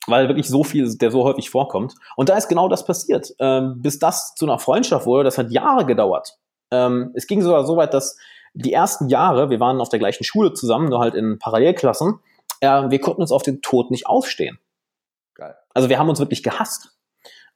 weil 0.07 0.27
wirklich 0.27 0.49
so 0.49 0.63
viel, 0.63 0.97
der 0.97 1.11
so 1.11 1.23
häufig 1.23 1.49
vorkommt. 1.49 1.95
Und 2.15 2.29
da 2.29 2.37
ist 2.37 2.47
genau 2.47 2.67
das 2.67 2.85
passiert. 2.85 3.33
Ähm, 3.39 3.81
bis 3.81 3.99
das 3.99 4.33
zu 4.35 4.45
einer 4.45 4.59
Freundschaft 4.59 5.05
wurde, 5.05 5.23
das 5.23 5.37
hat 5.37 5.51
Jahre 5.51 5.85
gedauert. 5.85 6.37
Ähm, 6.71 7.11
es 7.13 7.27
ging 7.27 7.41
sogar 7.41 7.65
so 7.65 7.77
weit, 7.77 7.93
dass 7.93 8.17
die 8.53 8.73
ersten 8.73 9.09
Jahre, 9.09 9.49
wir 9.49 9.59
waren 9.59 9.79
auf 9.79 9.89
der 9.89 9.99
gleichen 9.99 10.23
Schule 10.23 10.53
zusammen, 10.53 10.89
nur 10.89 10.99
halt 10.99 11.15
in 11.15 11.39
Parallelklassen, 11.39 12.19
äh, 12.61 12.89
wir 12.89 12.99
konnten 12.99 13.21
uns 13.21 13.31
auf 13.31 13.43
den 13.43 13.61
Tod 13.61 13.91
nicht 13.91 14.07
ausstehen. 14.07 14.59
Geil. 15.35 15.55
Also 15.73 15.89
wir 15.89 15.99
haben 15.99 16.09
uns 16.09 16.19
wirklich 16.19 16.43
gehasst. 16.43 16.97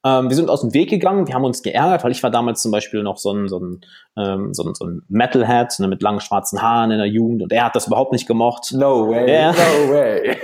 Ähm, 0.06 0.28
wir 0.28 0.36
sind 0.36 0.50
aus 0.50 0.60
dem 0.60 0.72
Weg 0.72 0.88
gegangen, 0.88 1.26
wir 1.26 1.34
haben 1.34 1.44
uns 1.44 1.62
geärgert, 1.62 2.04
weil 2.04 2.12
ich 2.12 2.22
war 2.22 2.30
damals 2.30 2.62
zum 2.62 2.70
Beispiel 2.70 3.02
noch 3.02 3.16
so 3.16 3.32
ein, 3.32 3.48
so 3.48 3.58
ein, 3.58 3.80
ähm, 4.16 4.54
so 4.54 4.62
ein, 4.62 4.74
so 4.74 4.86
ein 4.86 5.02
Metalhead 5.08 5.80
ne, 5.80 5.88
mit 5.88 6.00
langen 6.00 6.20
schwarzen 6.20 6.62
Haaren 6.62 6.92
in 6.92 6.98
der 6.98 7.08
Jugend 7.08 7.42
und 7.42 7.52
er 7.52 7.64
hat 7.64 7.74
das 7.74 7.88
überhaupt 7.88 8.12
nicht 8.12 8.28
gemocht. 8.28 8.72
No 8.72 9.08
way, 9.08 9.28
yeah. 9.28 9.52
no 9.52 9.92
way. 9.92 10.36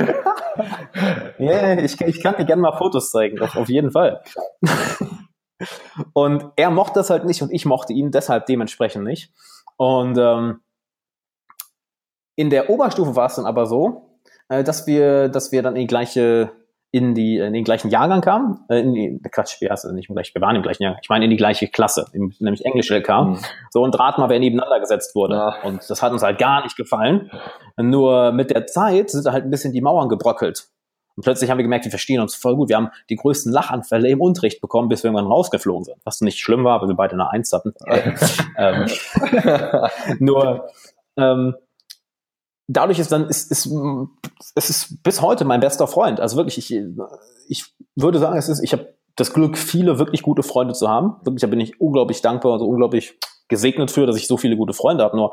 yeah, 1.39 1.79
ich, 1.79 2.01
ich 2.01 2.21
kann 2.21 2.37
dir 2.37 2.45
gerne 2.45 2.63
mal 2.63 2.77
Fotos 2.77 3.13
zeigen, 3.13 3.41
auf, 3.41 3.55
auf 3.55 3.69
jeden 3.69 3.93
Fall. 3.93 4.21
Und 6.13 6.47
er 6.57 6.71
mochte 6.71 6.95
das 6.95 7.11
halt 7.11 7.25
nicht 7.25 7.43
und 7.43 7.53
ich 7.53 7.65
mochte 7.65 7.93
ihn 7.93 8.11
deshalb 8.11 8.47
dementsprechend 8.47 9.05
nicht. 9.05 9.33
Und 9.77 10.19
ähm, 10.19 10.61
in 12.35 12.51
der 12.51 12.69
Oberstufe 12.69 13.15
war 13.15 13.27
es 13.27 13.37
dann 13.37 13.47
aber 13.47 13.67
so, 13.67 14.19
äh, 14.49 14.65
dass 14.65 14.87
wir, 14.87 15.29
dass 15.29 15.53
wir 15.53 15.63
dann 15.63 15.77
in 15.77 15.83
die 15.83 15.87
gleiche, 15.87 16.53
in 16.93 17.15
die, 17.15 17.39
in 17.39 17.55
den 17.55 17.65
gleichen 17.65 17.91
Jahrgang 17.91 18.21
kamen. 18.21 18.61
Äh, 18.69 18.81
in 18.81 18.95
die, 18.95 19.21
Quatsch, 19.33 19.57
heißt 19.61 19.85
das 19.85 19.93
nicht 19.93 20.11
im 20.11 20.15
gleichen, 20.15 20.35
wir 20.35 20.43
waren 20.43 20.55
im 20.55 20.63
gleichen 20.63 20.83
Jahrgang. 20.83 21.01
Ich 21.03 21.09
meine 21.09 21.25
in 21.25 21.31
die 21.31 21.39
gleiche 21.39 21.67
Klasse, 21.69 22.07
im, 22.13 22.35
nämlich 22.39 22.65
Englisch 22.67 22.91
LK. 22.91 23.09
Mhm. 23.09 23.39
So 23.71 23.83
und 23.83 23.99
rat 23.99 24.19
mal, 24.19 24.29
wer 24.29 24.39
nebeneinander 24.39 24.79
gesetzt 24.79 25.15
wurde. 25.15 25.35
Ja. 25.35 25.55
Und 25.65 25.89
das 25.89 26.03
hat 26.03 26.13
uns 26.13 26.23
halt 26.23 26.39
gar 26.39 26.63
nicht 26.63 26.77
gefallen. 26.77 27.31
Nur 27.79 28.33
mit 28.33 28.51
der 28.51 28.67
Zeit 28.67 29.11
sind 29.11 29.27
halt 29.27 29.45
ein 29.45 29.51
bisschen 29.51 29.73
die 29.73 29.81
Mauern 29.81 30.11
gebröckelt. 30.11 30.69
Und 31.17 31.25
plötzlich 31.25 31.51
haben 31.51 31.59
wir 31.59 31.63
gemerkt, 31.63 31.85
wir 31.87 31.91
verstehen 31.91 32.21
uns 32.21 32.35
voll 32.35 32.57
gut. 32.57 32.69
Wir 32.69 32.77
haben 32.77 32.91
die 33.09 33.17
größten 33.17 33.53
Lachanfälle 33.53 34.09
im 34.09 34.21
Unterricht 34.21 34.61
bekommen, 34.61 34.89
bis 34.89 35.03
wir 35.03 35.09
irgendwann 35.09 35.31
rausgeflogen 35.31 35.85
sind. 35.85 35.97
Was 36.05 36.21
nicht 36.21 36.41
schlimm 36.41 36.65
war, 36.65 36.81
weil 36.83 36.89
wir 36.89 36.95
beide 36.95 37.15
eine 37.15 37.31
Eins 37.31 37.53
hatten. 37.53 37.73
ähm, 38.59 38.87
nur 40.19 40.69
ähm, 41.17 41.55
dadurch 42.73 42.99
ist 42.99 43.13
dann, 43.13 43.27
ist, 43.29 43.51
ist, 43.51 43.69
es 44.55 44.71
ist 44.71 45.03
bis 45.03 45.21
heute 45.21 45.45
mein 45.45 45.61
bester 45.61 45.87
Freund. 45.87 46.21
Also 46.21 46.37
wirklich, 46.37 46.59
ich, 46.59 46.75
ich 47.49 47.65
würde 47.97 48.19
sagen, 48.19 48.37
es 48.37 48.49
ist, 48.49 48.63
ich 48.63 48.73
habe 48.73 48.95
das 49.17 49.33
Glück, 49.33 49.59
viele 49.59 49.99
wirklich 49.99 50.23
gute 50.23 50.43
Freunde 50.43 50.75
zu 50.75 50.89
haben. 50.89 51.17
Wirklich, 51.25 51.43
da 51.43 51.47
bin 51.47 51.61
ich 51.61 51.81
unglaublich 51.81 52.23
dankbar, 52.23 52.55
also 52.55 52.67
unglaublich 52.67 53.19
gesegnet 53.49 53.91
für, 53.91 54.07
dass 54.07 54.17
ich 54.17 54.27
so 54.27 54.37
viele 54.37 54.57
gute 54.57 54.73
Freunde 54.73 55.05
habe. 55.05 55.17
Nur 55.17 55.33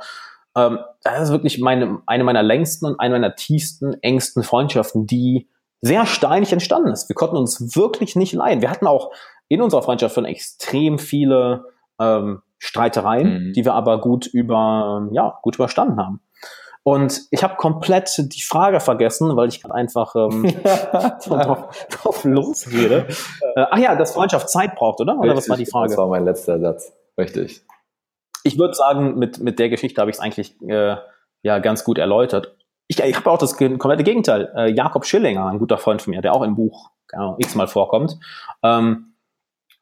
ähm, 0.55 0.79
das 1.03 1.23
ist 1.23 1.31
wirklich 1.31 1.59
meine, 1.59 2.01
eine 2.05 2.23
meiner 2.23 2.43
längsten 2.43 2.85
und 2.85 2.99
eine 2.99 3.15
meiner 3.15 3.35
tiefsten, 3.35 3.93
engsten 4.01 4.43
Freundschaften, 4.43 5.05
die 5.05 5.47
sehr 5.81 6.05
steinig 6.05 6.51
entstanden 6.51 6.91
ist. 6.91 7.07
Wir 7.07 7.15
konnten 7.15 7.37
uns 7.37 7.75
wirklich 7.75 8.15
nicht 8.15 8.33
leiden. 8.33 8.61
Wir 8.61 8.69
hatten 8.69 8.87
auch 8.87 9.11
in 9.47 9.61
unserer 9.61 9.81
Freundschaft 9.81 10.15
schon 10.15 10.25
extrem 10.25 10.99
viele 10.99 11.65
ähm, 11.99 12.41
Streitereien, 12.57 13.47
mhm. 13.47 13.53
die 13.53 13.63
wir 13.63 13.73
aber 13.73 14.01
gut 14.01 14.27
über 14.27 15.07
ja 15.11 15.39
gut 15.41 15.55
überstanden 15.55 15.97
haben. 15.97 16.21
Und 16.89 17.27
ich 17.31 17.43
habe 17.43 17.55
komplett 17.55 18.09
die 18.17 18.41
Frage 18.41 18.79
vergessen, 18.79 19.35
weil 19.35 19.49
ich 19.49 19.63
einfach 19.69 20.15
ähm, 20.15 20.43
drauf, 21.23 21.87
drauf 21.89 22.23
losrede. 22.23 23.07
Äh, 23.55 23.65
ach 23.69 23.77
ja, 23.77 23.95
dass 23.95 24.13
Freundschaft 24.13 24.49
Zeit 24.49 24.75
braucht, 24.75 24.99
oder? 25.01 25.17
Oder 25.17 25.35
Richtig, 25.35 25.37
was 25.37 25.49
war 25.49 25.57
die 25.57 25.65
Frage? 25.65 25.89
Das 25.89 25.97
war 25.97 26.07
mein 26.07 26.25
letzter 26.25 26.59
Satz. 26.59 26.93
Richtig. 27.17 27.61
Ich 28.43 28.57
würde 28.57 28.73
sagen, 28.73 29.19
mit, 29.19 29.39
mit 29.39 29.59
der 29.59 29.69
Geschichte 29.69 29.99
habe 30.01 30.09
ich 30.09 30.17
es 30.17 30.21
eigentlich 30.21 30.59
äh, 30.61 30.95
ja 31.43 31.59
ganz 31.59 31.83
gut 31.83 31.97
erläutert 31.97 32.55
ich, 32.89 32.99
ich 32.99 33.15
habe 33.15 33.29
auch 33.29 33.37
das 33.37 33.55
komplette 33.55 34.03
Gegenteil. 34.03 34.51
Äh, 34.55 34.71
Jakob 34.71 35.05
Schillinger, 35.05 35.45
ein 35.45 35.59
guter 35.59 35.77
Freund 35.77 36.01
von 36.01 36.11
mir, 36.11 36.21
der 36.21 36.33
auch 36.33 36.41
im 36.41 36.55
Buch 36.55 36.89
genau, 37.07 37.35
x-mal 37.37 37.67
vorkommt. 37.67 38.17
Ähm, 38.63 39.13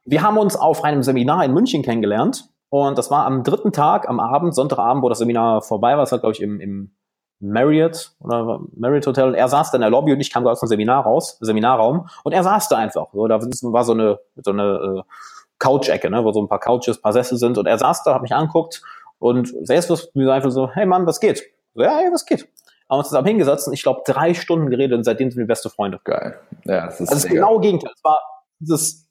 wir 0.03 0.21
haben 0.21 0.37
uns 0.37 0.57
auf 0.57 0.83
einem 0.83 1.03
Seminar 1.03 1.43
in 1.45 1.53
München 1.53 1.83
kennengelernt 1.83 2.49
und 2.69 2.97
das 2.97 3.09
war 3.09 3.25
am 3.25 3.43
dritten 3.43 3.71
Tag, 3.71 4.09
am 4.09 4.19
Abend, 4.19 4.53
Sonntagabend, 4.53 5.03
wo 5.03 5.09
das 5.09 5.19
Seminar 5.19 5.61
vorbei 5.61 5.91
war. 5.93 5.99
Das 5.99 6.11
war, 6.11 6.19
glaube 6.19 6.33
ich, 6.33 6.41
im, 6.41 6.59
im 6.59 6.95
Marriott 7.39 8.11
oder 8.19 8.61
Marriott 8.75 9.07
Hotel. 9.07 9.27
Und 9.27 9.35
er 9.35 9.47
saß 9.47 9.71
da 9.71 9.77
in 9.77 9.81
der 9.81 9.89
Lobby 9.89 10.11
und 10.11 10.19
ich 10.19 10.31
kam 10.31 10.43
gerade 10.43 10.53
aus 10.53 10.59
dem 10.59 10.67
Seminar 10.67 11.03
raus, 11.03 11.37
Seminarraum 11.39 12.09
und 12.23 12.31
er 12.33 12.43
saß 12.43 12.67
da 12.69 12.77
einfach. 12.77 13.07
So, 13.13 13.27
da 13.27 13.39
war 13.39 13.83
so 13.83 13.93
eine, 13.93 14.19
so 14.35 14.51
eine 14.51 14.63
äh, 14.99 15.11
Couch-Ecke, 15.59 16.09
ne, 16.09 16.23
wo 16.23 16.31
so 16.31 16.41
ein 16.41 16.47
paar 16.47 16.59
Couches, 16.59 17.01
paar 17.01 17.13
Sessel 17.13 17.37
sind 17.37 17.57
und 17.57 17.67
er 17.67 17.77
saß 17.77 18.03
da, 18.03 18.15
hat 18.15 18.21
mich 18.21 18.33
anguckt 18.33 18.81
und 19.19 19.53
selbstbewusst 19.65 20.15
mir 20.15 20.31
einfach 20.33 20.51
so, 20.51 20.69
hey 20.69 20.85
Mann, 20.85 21.05
was 21.05 21.19
geht? 21.19 21.43
So, 21.73 21.83
ja, 21.83 21.95
hey, 21.97 22.09
was 22.11 22.25
geht? 22.25 22.47
haben 22.89 22.99
uns 22.99 23.09
zusammen 23.09 23.27
hingesetzt 23.27 23.67
und 23.67 23.73
ich 23.73 23.83
glaube 23.83 24.01
drei 24.05 24.33
Stunden 24.33 24.69
geredet 24.69 24.97
und 24.97 25.03
seitdem 25.03 25.29
sind 25.29 25.39
wir 25.39 25.47
beste 25.47 25.69
Freunde. 25.69 25.99
Geil. 26.03 26.39
Ja, 26.65 26.85
das 26.85 27.01
ist 27.01 27.09
also 27.09 27.27
das 27.27 27.33
genaue 27.33 27.59
Gegenteil. 27.59 27.91
Es 27.93 28.03
war 28.03 28.19
dieses, 28.59 29.06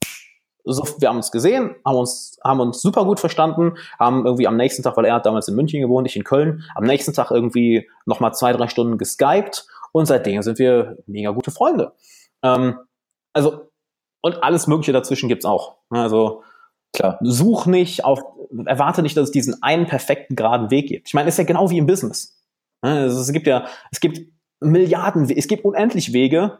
so, 0.71 0.83
wir 0.99 1.09
haben 1.09 1.17
uns 1.17 1.31
gesehen, 1.31 1.75
haben 1.85 1.97
uns, 1.97 2.39
haben 2.43 2.59
uns 2.59 2.81
super 2.81 3.05
gut 3.05 3.19
verstanden, 3.19 3.73
haben 3.99 4.25
irgendwie 4.25 4.47
am 4.47 4.57
nächsten 4.57 4.83
Tag, 4.83 4.97
weil 4.97 5.05
er 5.05 5.15
hat 5.15 5.25
damals 5.25 5.47
in 5.47 5.55
München 5.55 5.81
gewohnt, 5.81 6.07
ich 6.07 6.15
in 6.15 6.23
Köln, 6.23 6.63
am 6.75 6.83
nächsten 6.83 7.13
Tag 7.13 7.31
irgendwie 7.31 7.89
nochmal 8.05 8.33
zwei, 8.33 8.53
drei 8.53 8.67
Stunden 8.67 8.97
geskypt 8.97 9.67
und 9.91 10.05
seitdem 10.05 10.41
sind 10.41 10.59
wir 10.59 10.97
mega 11.07 11.31
gute 11.31 11.51
Freunde. 11.51 11.93
Ähm, 12.43 12.79
also, 13.33 13.69
und 14.21 14.43
alles 14.43 14.67
Mögliche 14.67 14.93
dazwischen 14.93 15.29
gibt's 15.29 15.45
auch. 15.45 15.77
Also, 15.89 16.43
Klar. 16.93 17.19
Such 17.21 17.67
nicht 17.67 18.05
auf, 18.05 18.23
erwarte 18.65 19.01
nicht, 19.01 19.15
dass 19.17 19.25
es 19.25 19.31
diesen 19.31 19.61
einen 19.61 19.85
perfekten 19.85 20.35
geraden 20.35 20.71
Weg 20.71 20.87
gibt. 20.87 21.07
Ich 21.07 21.13
meine, 21.13 21.27
es 21.27 21.35
ist 21.35 21.39
ja 21.39 21.43
genau 21.43 21.69
wie 21.69 21.77
im 21.77 21.85
Business. 21.85 22.41
Also 22.81 23.21
es 23.21 23.31
gibt 23.31 23.47
ja, 23.47 23.67
es 23.91 23.99
gibt 23.99 24.31
Milliarden, 24.59 25.29
es 25.29 25.47
gibt 25.47 25.65
unendlich 25.65 26.13
Wege, 26.13 26.59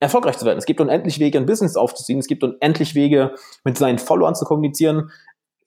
erfolgreich 0.00 0.38
zu 0.38 0.46
werden. 0.46 0.58
Es 0.58 0.66
gibt 0.66 0.80
unendlich 0.80 1.18
Wege, 1.18 1.38
ein 1.38 1.46
Business 1.46 1.76
aufzuziehen. 1.76 2.18
Es 2.18 2.26
gibt 2.26 2.44
unendlich 2.44 2.94
Wege, 2.94 3.34
mit 3.64 3.78
seinen 3.78 3.98
Followern 3.98 4.34
zu 4.34 4.44
kommunizieren. 4.44 5.10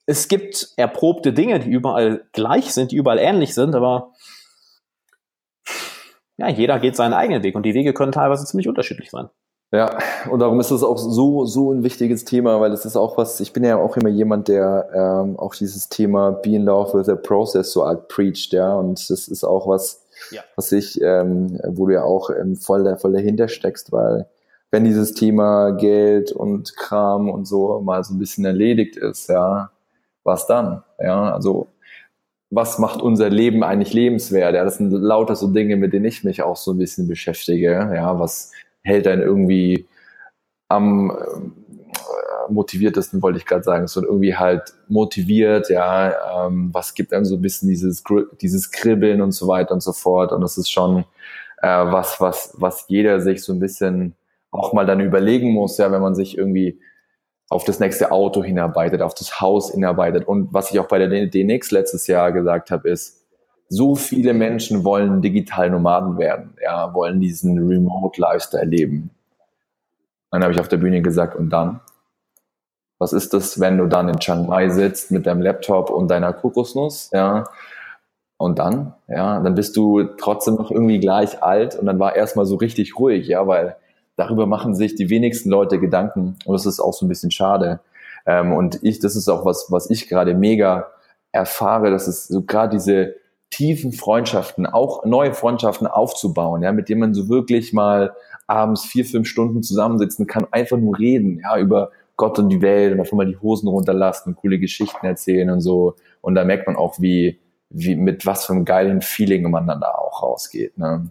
Es 0.06 0.28
gibt 0.28 0.72
erprobte 0.76 1.32
Dinge, 1.32 1.60
die 1.60 1.70
überall 1.70 2.24
gleich 2.32 2.72
sind, 2.72 2.92
die 2.92 2.96
überall 2.96 3.18
ähnlich 3.18 3.54
sind, 3.54 3.74
aber 3.74 4.12
ja, 6.38 6.48
jeder 6.48 6.80
geht 6.80 6.96
seinen 6.96 7.12
eigenen 7.12 7.42
Weg 7.42 7.54
und 7.54 7.64
die 7.64 7.74
Wege 7.74 7.92
können 7.92 8.12
teilweise 8.12 8.44
ziemlich 8.44 8.68
unterschiedlich 8.68 9.10
sein. 9.10 9.28
Ja, 9.74 9.96
und 10.30 10.40
darum 10.40 10.60
ist 10.60 10.70
es 10.70 10.82
auch 10.82 10.98
so, 10.98 11.46
so 11.46 11.72
ein 11.72 11.82
wichtiges 11.82 12.26
Thema, 12.26 12.60
weil 12.60 12.72
es 12.72 12.84
ist 12.84 12.96
auch 12.96 13.16
was, 13.16 13.40
ich 13.40 13.54
bin 13.54 13.64
ja 13.64 13.78
auch 13.78 13.96
immer 13.96 14.10
jemand, 14.10 14.48
der 14.48 14.90
ähm, 14.92 15.38
auch 15.38 15.54
dieses 15.54 15.88
Thema 15.88 16.32
Be 16.32 16.56
in 16.56 16.64
Love 16.64 16.98
with 16.98 17.06
the 17.06 17.14
Process 17.14 17.72
so 17.72 17.82
arg 17.84 18.08
preacht, 18.08 18.52
ja, 18.52 18.74
und 18.74 19.08
das 19.08 19.28
ist 19.28 19.44
auch 19.44 19.66
was, 19.66 20.01
ja. 20.32 20.42
was 20.56 20.72
ich, 20.72 21.00
ähm, 21.00 21.60
wo 21.66 21.86
du 21.86 21.94
ja 21.94 22.04
auch 22.04 22.30
ähm, 22.30 22.56
voll, 22.56 22.96
voll 22.96 23.12
dahinter 23.12 23.48
steckst, 23.48 23.92
weil 23.92 24.26
wenn 24.70 24.84
dieses 24.84 25.12
Thema 25.12 25.72
Geld 25.72 26.32
und 26.32 26.76
Kram 26.76 27.28
und 27.28 27.46
so 27.46 27.80
mal 27.80 28.02
so 28.02 28.14
ein 28.14 28.18
bisschen 28.18 28.44
erledigt 28.44 28.96
ist, 28.96 29.28
ja, 29.28 29.70
was 30.24 30.46
dann? 30.46 30.82
Ja, 30.98 31.32
also 31.32 31.68
was 32.50 32.78
macht 32.78 33.00
unser 33.00 33.30
Leben 33.30 33.62
eigentlich 33.64 33.94
lebenswert? 33.94 34.54
Ja, 34.54 34.64
das 34.64 34.76
sind 34.76 34.90
lauter 34.92 35.36
so 35.36 35.48
Dinge, 35.48 35.76
mit 35.76 35.92
denen 35.92 36.04
ich 36.04 36.22
mich 36.22 36.42
auch 36.42 36.56
so 36.56 36.72
ein 36.72 36.78
bisschen 36.78 37.08
beschäftige. 37.08 37.70
Ja, 37.94 38.18
was 38.20 38.52
hält 38.82 39.06
einen 39.06 39.22
irgendwie 39.22 39.86
am 40.68 41.54
motiviertesten, 42.48 43.22
wollte 43.22 43.38
ich 43.38 43.46
gerade 43.46 43.62
sagen, 43.62 43.86
so 43.86 44.02
irgendwie 44.02 44.36
halt 44.36 44.74
motiviert, 44.88 45.68
ja, 45.70 46.46
ähm, 46.46 46.70
was 46.72 46.94
gibt 46.94 47.12
einem 47.12 47.24
so 47.24 47.36
ein 47.36 47.42
bisschen 47.42 47.68
dieses, 47.68 48.02
dieses 48.40 48.70
Kribbeln 48.70 49.20
und 49.20 49.32
so 49.32 49.48
weiter 49.48 49.72
und 49.72 49.82
so 49.82 49.92
fort. 49.92 50.32
Und 50.32 50.40
das 50.40 50.58
ist 50.58 50.70
schon 50.70 51.04
äh, 51.62 51.68
was, 51.68 52.20
was, 52.20 52.54
was 52.58 52.84
jeder 52.88 53.20
sich 53.20 53.42
so 53.42 53.52
ein 53.52 53.60
bisschen 53.60 54.14
auch 54.50 54.72
mal 54.72 54.86
dann 54.86 55.00
überlegen 55.00 55.52
muss, 55.52 55.78
ja, 55.78 55.90
wenn 55.90 56.02
man 56.02 56.14
sich 56.14 56.36
irgendwie 56.36 56.80
auf 57.48 57.64
das 57.64 57.80
nächste 57.80 58.12
Auto 58.12 58.42
hinarbeitet, 58.42 59.02
auf 59.02 59.14
das 59.14 59.40
Haus 59.40 59.72
hinarbeitet. 59.72 60.26
Und 60.26 60.52
was 60.52 60.70
ich 60.70 60.80
auch 60.80 60.88
bei 60.88 60.98
der 60.98 61.26
DNX 61.26 61.70
letztes 61.70 62.06
Jahr 62.06 62.32
gesagt 62.32 62.70
habe, 62.70 62.88
ist, 62.88 63.22
so 63.68 63.94
viele 63.94 64.34
Menschen 64.34 64.84
wollen 64.84 65.22
digital 65.22 65.70
Nomaden 65.70 66.18
werden, 66.18 66.54
ja, 66.62 66.92
wollen 66.92 67.20
diesen 67.20 67.58
Remote 67.58 68.20
Lifestyle 68.20 68.66
leben. 68.66 69.10
Dann 70.30 70.42
habe 70.42 70.52
ich 70.52 70.60
auf 70.60 70.68
der 70.68 70.76
Bühne 70.76 71.00
gesagt, 71.00 71.36
und 71.36 71.50
dann? 71.50 71.80
Was 73.02 73.12
ist 73.12 73.34
das, 73.34 73.58
wenn 73.58 73.78
du 73.78 73.86
dann 73.86 74.08
in 74.08 74.20
Chiang 74.20 74.46
Mai 74.46 74.68
sitzt 74.68 75.10
mit 75.10 75.26
deinem 75.26 75.42
Laptop 75.42 75.90
und 75.90 76.08
deiner 76.08 76.32
Kokosnuss, 76.32 77.10
ja? 77.12 77.48
Und 78.36 78.60
dann, 78.60 78.94
ja, 79.08 79.40
dann 79.40 79.56
bist 79.56 79.76
du 79.76 80.04
trotzdem 80.18 80.54
noch 80.54 80.70
irgendwie 80.70 81.00
gleich 81.00 81.42
alt 81.42 81.76
und 81.76 81.86
dann 81.86 81.98
war 81.98 82.14
erstmal 82.14 82.46
so 82.46 82.54
richtig 82.54 82.96
ruhig, 82.96 83.26
ja, 83.26 83.44
weil 83.48 83.74
darüber 84.14 84.46
machen 84.46 84.76
sich 84.76 84.94
die 84.94 85.10
wenigsten 85.10 85.50
Leute 85.50 85.80
Gedanken 85.80 86.36
und 86.44 86.52
das 86.52 86.64
ist 86.64 86.78
auch 86.78 86.92
so 86.92 87.04
ein 87.04 87.08
bisschen 87.08 87.32
schade. 87.32 87.80
Ähm, 88.24 88.52
und 88.52 88.78
ich, 88.84 89.00
das 89.00 89.16
ist 89.16 89.28
auch 89.28 89.44
was, 89.44 89.66
was 89.70 89.90
ich 89.90 90.08
gerade 90.08 90.34
mega 90.34 90.86
erfahre, 91.32 91.90
dass 91.90 92.06
es 92.06 92.28
so 92.28 92.42
gerade 92.42 92.76
diese 92.76 93.16
tiefen 93.50 93.92
Freundschaften, 93.92 94.66
auch 94.66 95.04
neue 95.04 95.34
Freundschaften 95.34 95.88
aufzubauen, 95.88 96.62
ja, 96.62 96.70
mit 96.70 96.88
denen 96.88 97.00
man 97.00 97.14
so 97.14 97.28
wirklich 97.28 97.72
mal 97.72 98.14
abends 98.46 98.84
vier, 98.84 99.04
fünf 99.04 99.26
Stunden 99.26 99.64
zusammensitzen 99.64 100.28
kann, 100.28 100.46
einfach 100.52 100.76
nur 100.76 100.98
reden, 100.98 101.40
ja, 101.42 101.58
über 101.58 101.90
Gott 102.22 102.38
und 102.38 102.50
die 102.50 102.62
Welt 102.62 102.92
und 102.92 103.00
einfach 103.00 103.16
mal 103.16 103.26
die 103.26 103.36
Hosen 103.36 103.66
runterlassen 103.66 104.28
und 104.28 104.36
coole 104.36 104.60
Geschichten 104.60 105.04
erzählen 105.04 105.50
und 105.50 105.60
so. 105.60 105.96
Und 106.20 106.36
da 106.36 106.44
merkt 106.44 106.68
man 106.68 106.76
auch, 106.76 107.00
wie, 107.00 107.40
wie 107.68 107.96
mit 107.96 108.26
was 108.26 108.46
für 108.46 108.52
einem 108.52 108.64
geilen 108.64 109.00
Feeling 109.00 109.50
man 109.50 109.66
dann 109.66 109.80
da 109.80 109.88
auch 109.88 110.22
rausgeht. 110.22 110.78
Ne? 110.78 111.10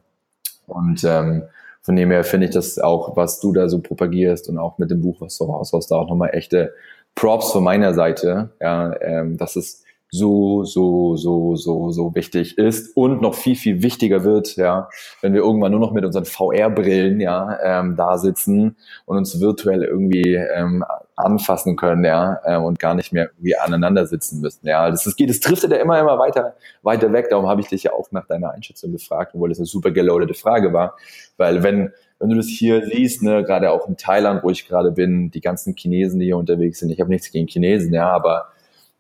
Und 0.68 1.04
ähm, 1.04 1.44
von 1.82 1.98
dem 1.98 2.12
her 2.12 2.24
finde 2.24 2.48
ich 2.48 2.54
das 2.54 2.80
auch, 2.80 3.18
was 3.18 3.42
du 3.42 3.52
da 3.52 3.68
so 3.68 3.82
propagierst 3.82 4.48
und 4.48 4.58
auch 4.58 4.78
mit 4.78 4.90
dem 4.90 5.02
Buch, 5.02 5.20
was 5.20 5.38
du 5.38 5.44
raushaust, 5.44 5.92
da 5.92 5.98
auch 5.98 6.08
nochmal 6.08 6.30
echte 6.32 6.74
Props 7.14 7.52
von 7.52 7.66
meiner 7.66 7.94
Seite. 7.94 8.52
Ja, 8.62 8.96
ähm, 9.02 9.36
dass 9.36 9.58
es 9.58 9.84
so, 10.14 10.66
so, 10.66 11.16
so, 11.16 11.56
so, 11.56 11.92
so 11.92 12.14
wichtig 12.16 12.58
ist 12.58 12.98
und 12.98 13.22
noch 13.22 13.34
viel, 13.34 13.56
viel 13.56 13.82
wichtiger 13.82 14.26
wird, 14.26 14.58
ja, 14.58 14.90
wenn 15.22 15.34
wir 15.34 15.40
irgendwann 15.40 15.72
nur 15.72 15.80
noch 15.80 15.94
mit 15.94 16.04
unseren 16.04 16.26
VR-Brillen, 16.26 17.22
ja, 17.22 17.58
ähm, 17.64 17.96
da 17.96 18.18
sitzen 18.18 18.76
und 19.06 19.18
uns 19.18 19.40
virtuell 19.40 19.84
irgendwie 19.84 20.36
ähm, 20.36 20.84
anfassen 21.16 21.78
können, 21.78 22.04
ja, 22.04 22.42
äh, 22.44 22.58
und 22.58 22.78
gar 22.78 22.94
nicht 22.94 23.14
mehr 23.14 23.30
irgendwie 23.30 23.56
aneinander 23.56 24.06
sitzen 24.06 24.42
müssen, 24.42 24.68
ja. 24.68 24.92
Das, 24.92 25.06
das 25.06 25.16
geht, 25.16 25.30
das 25.30 25.40
trifft 25.40 25.64
ja 25.64 25.78
immer, 25.78 25.98
immer 25.98 26.20
weiter, 26.20 26.56
weiter 26.82 27.14
weg. 27.14 27.30
Darum 27.30 27.48
habe 27.48 27.62
ich 27.62 27.68
dich 27.68 27.84
ja 27.84 27.94
auch 27.94 28.12
nach 28.12 28.28
deiner 28.28 28.52
Einschätzung 28.52 28.92
gefragt, 28.92 29.32
obwohl 29.34 29.48
das 29.48 29.60
eine 29.60 29.66
super 29.66 29.92
geloadete 29.92 30.34
Frage 30.34 30.74
war, 30.74 30.98
weil 31.38 31.64
wenn 31.64 31.92
wenn 32.20 32.30
du 32.30 32.36
das 32.36 32.46
hier 32.46 32.86
siehst, 32.86 33.24
ne, 33.24 33.44
gerade 33.44 33.72
auch 33.72 33.88
in 33.88 33.98
Thailand, 33.98 34.44
wo 34.44 34.52
ich 34.52 34.68
gerade 34.68 34.92
bin, 34.92 35.32
die 35.32 35.42
ganzen 35.42 35.76
Chinesen, 35.76 36.20
die 36.20 36.28
hier 36.28 36.38
unterwegs 36.38 36.78
sind, 36.78 36.92
ich 36.92 37.00
habe 37.00 37.10
nichts 37.10 37.32
gegen 37.32 37.48
Chinesen, 37.48 37.92
ja, 37.96 38.12
aber 38.12 38.50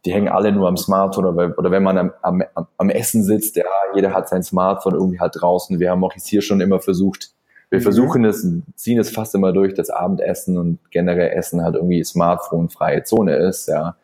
die 0.05 0.13
hängen 0.13 0.29
alle 0.29 0.51
nur 0.51 0.67
am 0.67 0.77
Smartphone 0.77 1.25
oder, 1.25 1.57
oder 1.57 1.71
wenn 1.71 1.83
man 1.83 1.97
am, 1.97 2.13
am, 2.21 2.43
am 2.77 2.89
Essen 2.89 3.23
sitzt, 3.23 3.55
ja, 3.55 3.65
jeder 3.93 4.13
hat 4.13 4.29
sein 4.29 4.43
Smartphone 4.43 4.95
irgendwie 4.95 5.19
halt 5.19 5.33
draußen. 5.39 5.79
Wir 5.79 5.91
haben 5.91 6.03
auch 6.03 6.13
jetzt 6.13 6.27
hier 6.27 6.41
schon 6.41 6.61
immer 6.61 6.79
versucht, 6.79 7.31
wir 7.69 7.79
mhm. 7.79 7.83
versuchen 7.83 8.25
es, 8.25 8.45
ziehen 8.75 8.99
es 8.99 9.11
fast 9.11 9.33
immer 9.33 9.53
durch, 9.53 9.73
das 9.73 9.89
Abendessen 9.89 10.57
und 10.57 10.79
generell 10.91 11.29
Essen 11.29 11.63
halt 11.63 11.75
irgendwie 11.75 12.03
Smartphone-freie 12.03 13.03
Zone 13.03 13.35
ist, 13.35 13.67
ja, 13.67 13.95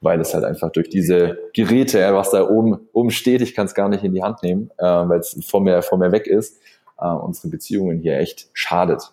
weil 0.00 0.20
es 0.20 0.34
halt 0.34 0.44
einfach 0.44 0.70
durch 0.70 0.88
diese 0.88 1.38
Geräte, 1.52 2.14
was 2.14 2.30
da 2.30 2.48
oben, 2.48 2.88
oben 2.92 3.10
steht, 3.10 3.42
ich 3.42 3.54
kann 3.54 3.66
es 3.66 3.74
gar 3.74 3.88
nicht 3.88 4.04
in 4.04 4.14
die 4.14 4.22
Hand 4.22 4.42
nehmen, 4.42 4.70
äh, 4.78 4.84
weil 4.84 5.18
es 5.18 5.36
vor 5.44 5.60
mir, 5.60 5.82
vor 5.82 5.98
mir 5.98 6.12
weg 6.12 6.26
ist, 6.26 6.60
äh, 7.00 7.08
unsere 7.08 7.48
Beziehungen 7.48 7.98
hier 7.98 8.18
echt 8.18 8.50
schadet. 8.52 9.12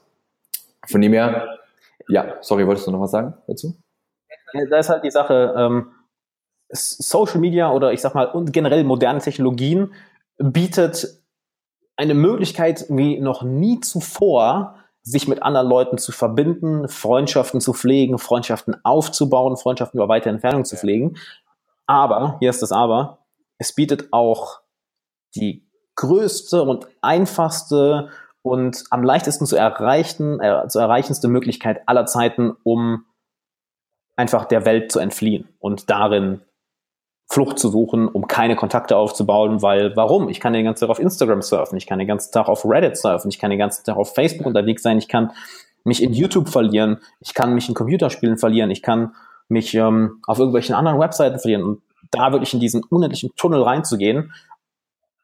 Von 0.88 1.02
dem 1.02 1.14
her, 1.14 1.58
ja, 2.08 2.36
sorry, 2.42 2.68
wolltest 2.68 2.86
du 2.86 2.92
noch 2.92 3.02
was 3.02 3.12
sagen 3.12 3.34
dazu? 3.48 3.76
Da 4.70 4.78
ist 4.78 4.90
halt 4.90 5.04
die 5.04 5.12
Sache, 5.12 5.54
ähm, 5.58 5.88
Social 6.70 7.40
Media 7.40 7.72
oder 7.72 7.94
ich 7.94 8.02
sag 8.02 8.16
mal 8.16 8.26
und 8.26 8.52
generell 8.54 8.84
moderne 8.84 9.20
Technologien 9.20 9.94
bietet 10.38 11.22
eine 11.96 12.14
Möglichkeit 12.14 12.86
wie 12.90 13.20
noch 13.20 13.44
nie 13.44 13.80
zuvor, 13.80 14.76
sich 15.02 15.28
mit 15.28 15.44
anderen 15.44 15.68
Leuten 15.68 15.98
zu 15.98 16.12
verbinden, 16.12 16.90
Freundschaften 16.90 17.62
zu 17.62 17.74
pflegen, 17.74 18.18
Freundschaften 18.18 18.76
aufzubauen, 18.84 19.56
Freundschaften 19.56 20.00
über 20.00 20.10
weite 20.10 20.30
Entfernung 20.30 20.66
zu 20.66 20.76
pflegen. 20.76 21.18
Aber, 21.86 22.38
hier 22.40 22.50
ist 22.50 22.64
das 22.64 22.72
Aber, 22.72 23.20
es 23.60 23.74
bietet 23.74 24.12
auch 24.12 24.62
die 25.36 25.70
größte 25.96 26.64
und 26.64 26.88
einfachste 27.02 28.10
und 28.42 28.84
am 28.90 29.04
leichtesten 29.04 29.46
zu 29.46 29.56
erreichen, 29.56 30.40
äh, 30.40 30.68
zu 30.68 30.80
erreichendste 30.80 31.28
Möglichkeit 31.28 31.88
aller 31.88 32.06
Zeiten, 32.06 32.56
um 32.64 33.06
einfach 34.16 34.46
der 34.46 34.66
Welt 34.66 34.92
zu 34.92 35.00
entfliehen 35.00 35.50
und 35.60 35.90
darin 35.90 36.42
Flucht 37.28 37.58
zu 37.58 37.70
suchen, 37.70 38.08
um 38.08 38.28
keine 38.28 38.56
Kontakte 38.56 38.98
aufzubauen, 38.98 39.62
weil 39.62 39.96
warum? 39.96 40.30
Ich 40.30 40.40
kann 40.40 40.54
den 40.54 40.64
ganzen 40.64 40.82
Tag 40.82 40.90
auf 40.90 41.00
Instagram 41.00 41.42
surfen, 41.42 41.78
ich 41.78 41.88
kann 41.88 42.00
den 42.00 42.08
ganzen 42.08 42.32
Tag 42.32 42.48
auf 42.48 42.66
Reddit 42.66 42.98
surfen, 42.98 43.30
ich 43.30 43.40
kann 43.40 43.50
den 43.50 43.60
ganzen 43.60 43.84
Tag 43.84 43.98
auf 43.98 44.14
Facebook 44.14 44.46
unterwegs 44.46 44.84
sein, 44.84 44.98
ich 44.98 45.08
kann 45.08 45.32
mich 45.84 46.04
in 46.04 46.14
YouTube 46.14 46.50
verlieren, 46.50 47.00
ich 47.20 47.34
kann 47.34 47.54
mich 47.54 47.68
in 47.68 47.76
Computerspielen 47.76 48.38
verlieren, 48.38 48.70
ich 48.72 48.82
kann 48.82 49.14
mich 49.48 49.74
ähm, 49.74 50.22
auf 50.28 50.40
irgendwelchen 50.40 50.76
anderen 50.76 51.00
Webseiten 51.00 51.40
verlieren 51.40 51.64
und 51.64 51.82
da 52.12 52.32
wirklich 52.32 52.54
in 52.54 52.60
diesen 52.60 52.84
unendlichen 52.84 53.32
Tunnel 53.36 53.62
reinzugehen 53.62 54.34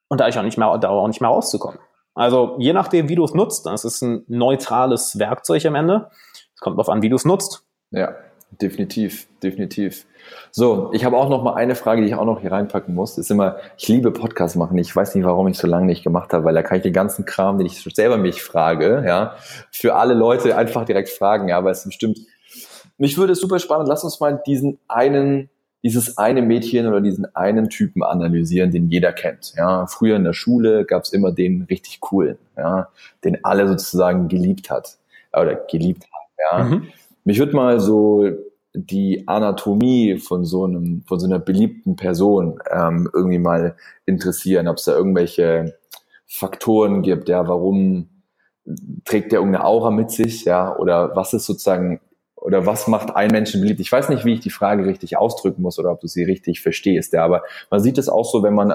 und 0.08 0.20
da 0.20 0.28
ich 0.28 0.38
auch 0.38 0.44
nicht 0.44 0.58
mehr, 0.58 0.78
da 0.78 0.90
auch 0.90 1.08
nicht 1.08 1.22
mehr 1.22 1.30
rauszukommen. 1.30 1.80
Also 2.14 2.56
je 2.60 2.74
nachdem, 2.74 3.10
wie 3.10 3.16
du 3.16 3.24
es 3.24 3.34
nutzt, 3.34 3.66
das 3.66 3.86
ist 3.86 4.02
ein 4.02 4.26
neutrales 4.28 5.18
Werkzeug 5.18 5.66
am 5.66 5.76
Ende. 5.76 6.10
Es 6.54 6.60
kommt 6.60 6.78
darauf 6.78 6.90
an, 6.90 7.02
wie 7.02 7.10
du 7.10 7.16
es 7.16 7.26
nutzt. 7.26 7.64
Ja, 7.92 8.16
definitiv, 8.50 9.28
definitiv. 9.42 10.06
So, 10.52 10.90
ich 10.94 11.06
habe 11.06 11.18
auch 11.18 11.30
noch 11.30 11.44
mal 11.44 11.54
eine 11.54 11.76
Frage, 11.76 12.02
die 12.02 12.08
ich 12.08 12.16
auch 12.16 12.26
noch 12.26 12.42
hier 12.42 12.52
reinpacken 12.52 12.94
muss. 12.94 13.18
Ist 13.18 13.32
immer, 13.32 13.58
ich 13.78 13.88
liebe 13.88 14.12
Podcast 14.12 14.56
machen. 14.58 14.78
Ich 14.78 14.94
weiß 14.94 15.16
nicht, 15.16 15.24
warum 15.24 15.48
ich 15.48 15.58
so 15.58 15.68
lange 15.68 15.86
nicht 15.86 16.04
gemacht 16.04 16.34
habe, 16.34 16.44
weil 16.44 16.54
da 16.54 16.62
kann 16.62 16.78
ich 16.78 16.84
den 16.84 16.94
ganzen 16.94 17.26
Kram, 17.26 17.58
den 17.58 17.68
ich 17.68 17.82
selber 17.82 18.18
mich 18.18 18.44
frage, 18.44 19.04
ja, 19.06 19.36
für 19.72 19.96
alle 19.96 20.14
Leute 20.14 20.58
einfach 20.58 20.86
direkt 20.86 21.10
fragen, 21.10 21.48
ja, 21.48 21.64
weil 21.64 21.72
es 21.72 21.86
bestimmt, 21.86 22.20
mich 22.98 23.18
würde 23.18 23.34
es 23.34 23.40
super 23.40 23.60
spannend. 23.60 23.88
Lass 23.88 24.04
uns 24.04 24.20
mal 24.20 24.42
diesen 24.46 24.78
einen, 24.88 25.50
dieses 25.84 26.18
eine 26.18 26.42
Mädchen 26.42 26.88
oder 26.88 27.02
diesen 27.02 27.34
einen 27.34 27.70
Typen 27.70 28.04
analysieren, 28.04 28.72
den 28.72 28.90
jeder 28.90 29.14
kennt. 29.14 29.54
Ja, 29.56 29.88
früher 29.88 30.18
in 30.18 30.24
der 30.24 30.34
Schule 30.34 30.86
gab 30.86 31.04
es 31.04 31.14
immer 31.14 31.32
den 31.32 31.64
richtig 31.64 32.02
coolen, 32.02 32.38
ja, 32.58 32.90
den 33.24 33.44
alle 33.44 33.68
sozusagen 33.68 34.28
geliebt 34.28 34.70
hat 34.70 34.98
oder 35.34 35.56
geliebt 35.56 36.04
haben. 36.04 36.22
Ja. 36.52 36.64
Mhm. 36.64 36.88
Mich 37.24 37.40
würde 37.40 37.56
mal 37.56 37.80
so 37.80 38.28
die 38.74 39.28
Anatomie 39.28 40.18
von 40.18 40.46
so 40.46 40.64
einem, 40.64 41.04
von 41.08 41.20
so 41.20 41.26
einer 41.26 41.40
beliebten 41.40 41.96
Person 41.96 42.60
ähm, 42.72 43.10
irgendwie 43.14 43.40
mal 43.40 43.76
interessieren, 44.06 44.68
ob 44.68 44.78
es 44.78 44.86
da 44.86 44.94
irgendwelche 44.94 45.78
Faktoren 46.26 47.02
gibt, 47.02 47.28
ja, 47.28 47.48
warum 47.48 48.10
trägt 49.06 49.32
der 49.32 49.40
irgendeine 49.40 49.66
Aura 49.66 49.92
mit 49.92 50.12
sich, 50.12 50.46
ja, 50.46 50.76
oder 50.78 51.16
was 51.16 51.34
ist 51.34 51.46
sozusagen 51.46 52.00
oder 52.42 52.66
was 52.66 52.88
macht 52.88 53.16
ein 53.16 53.30
Menschen 53.30 53.62
beliebt? 53.62 53.80
Ich 53.80 53.92
weiß 53.92 54.10
nicht, 54.10 54.26
wie 54.26 54.34
ich 54.34 54.40
die 54.40 54.50
Frage 54.50 54.86
richtig 54.86 55.16
ausdrücken 55.16 55.62
muss 55.62 55.78
oder 55.78 55.92
ob 55.92 56.02
du 56.02 56.08
sie 56.08 56.24
richtig 56.24 56.62
verstehst, 56.62 57.14
ja, 57.14 57.24
aber 57.24 57.44
man 57.70 57.80
sieht 57.80 58.00
es 58.00 58.10
auch 58.10 58.26
so, 58.26 58.42
wenn 58.42 58.56
man, 58.56 58.74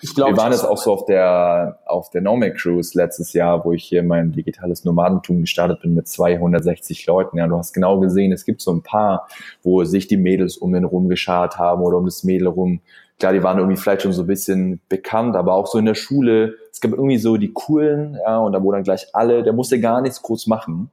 ich 0.00 0.14
glaub, 0.14 0.30
wir 0.30 0.36
waren 0.36 0.52
jetzt 0.52 0.64
auch 0.64 0.78
so 0.78 0.92
auf 0.92 1.04
der, 1.06 1.80
auf 1.86 2.10
der 2.10 2.20
Nomad 2.20 2.54
Cruise 2.56 2.96
letztes 2.96 3.32
Jahr, 3.32 3.64
wo 3.64 3.72
ich 3.72 3.84
hier 3.84 4.04
mein 4.04 4.30
digitales 4.30 4.84
Nomadentum 4.84 5.40
gestartet 5.40 5.82
bin 5.82 5.94
mit 5.94 6.06
260 6.06 7.04
Leuten, 7.06 7.36
ja, 7.36 7.48
du 7.48 7.56
hast 7.56 7.72
genau 7.72 7.98
gesehen, 7.98 8.30
es 8.32 8.44
gibt 8.44 8.60
so 8.60 8.72
ein 8.72 8.82
paar, 8.82 9.28
wo 9.62 9.82
sich 9.84 10.06
die 10.06 10.16
Mädels 10.16 10.56
um 10.56 10.72
den 10.72 10.84
rum 10.84 11.08
geschart 11.08 11.58
haben 11.58 11.82
oder 11.82 11.98
um 11.98 12.04
das 12.04 12.22
Mädel 12.22 12.46
rum, 12.46 12.80
klar, 13.18 13.32
die 13.32 13.42
waren 13.42 13.58
irgendwie 13.58 13.76
vielleicht 13.76 14.02
schon 14.02 14.12
so 14.12 14.22
ein 14.22 14.28
bisschen 14.28 14.80
bekannt, 14.88 15.34
aber 15.34 15.54
auch 15.54 15.66
so 15.66 15.78
in 15.78 15.84
der 15.84 15.96
Schule, 15.96 16.54
es 16.70 16.80
gab 16.80 16.92
irgendwie 16.92 17.18
so 17.18 17.36
die 17.36 17.52
coolen, 17.52 18.16
ja, 18.24 18.38
und 18.38 18.52
da 18.52 18.62
wo 18.62 18.70
dann 18.70 18.84
gleich 18.84 19.08
alle, 19.14 19.42
der 19.42 19.52
musste 19.52 19.80
gar 19.80 20.00
nichts 20.00 20.22
groß 20.22 20.46
machen. 20.46 20.90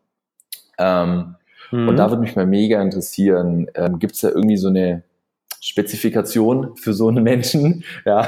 Ähm, 0.80 1.36
mhm. 1.72 1.89
Und 1.89 1.97
da 1.97 2.09
würde 2.09 2.22
mich 2.22 2.36
mal 2.36 2.45
mega 2.45 2.82
interessieren, 2.82 3.68
ähm, 3.76 3.99
gibt 3.99 4.15
es 4.15 4.22
da 4.22 4.30
irgendwie 4.30 4.57
so 4.57 4.68
eine 4.70 5.03
Spezifikation 5.59 6.76
für 6.78 6.93
so 6.93 7.07
einen 7.07 7.24
Menschen? 7.24 7.84
Ja, 8.05 8.28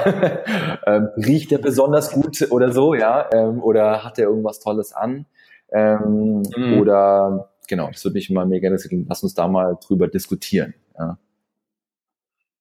ähm, 0.85 1.09
riecht 1.15 1.51
der 1.51 1.59
besonders 1.59 2.11
gut 2.11 2.47
oder 2.51 2.71
so, 2.71 2.93
ja, 2.93 3.29
ähm, 3.31 3.61
oder 3.61 4.03
hat 4.03 4.19
er 4.19 4.27
irgendwas 4.27 4.59
Tolles 4.59 4.93
an? 4.93 5.25
Ähm, 5.71 6.43
mhm. 6.55 6.79
Oder 6.79 7.49
genau, 7.67 7.87
das 7.91 8.03
würde 8.03 8.15
mich 8.15 8.29
mal 8.29 8.45
mega 8.45 8.67
interessieren. 8.67 9.05
Lass 9.07 9.23
uns 9.23 9.33
da 9.33 9.47
mal 9.47 9.77
drüber 9.85 10.07
diskutieren. 10.07 10.73
Ja. 10.97 11.17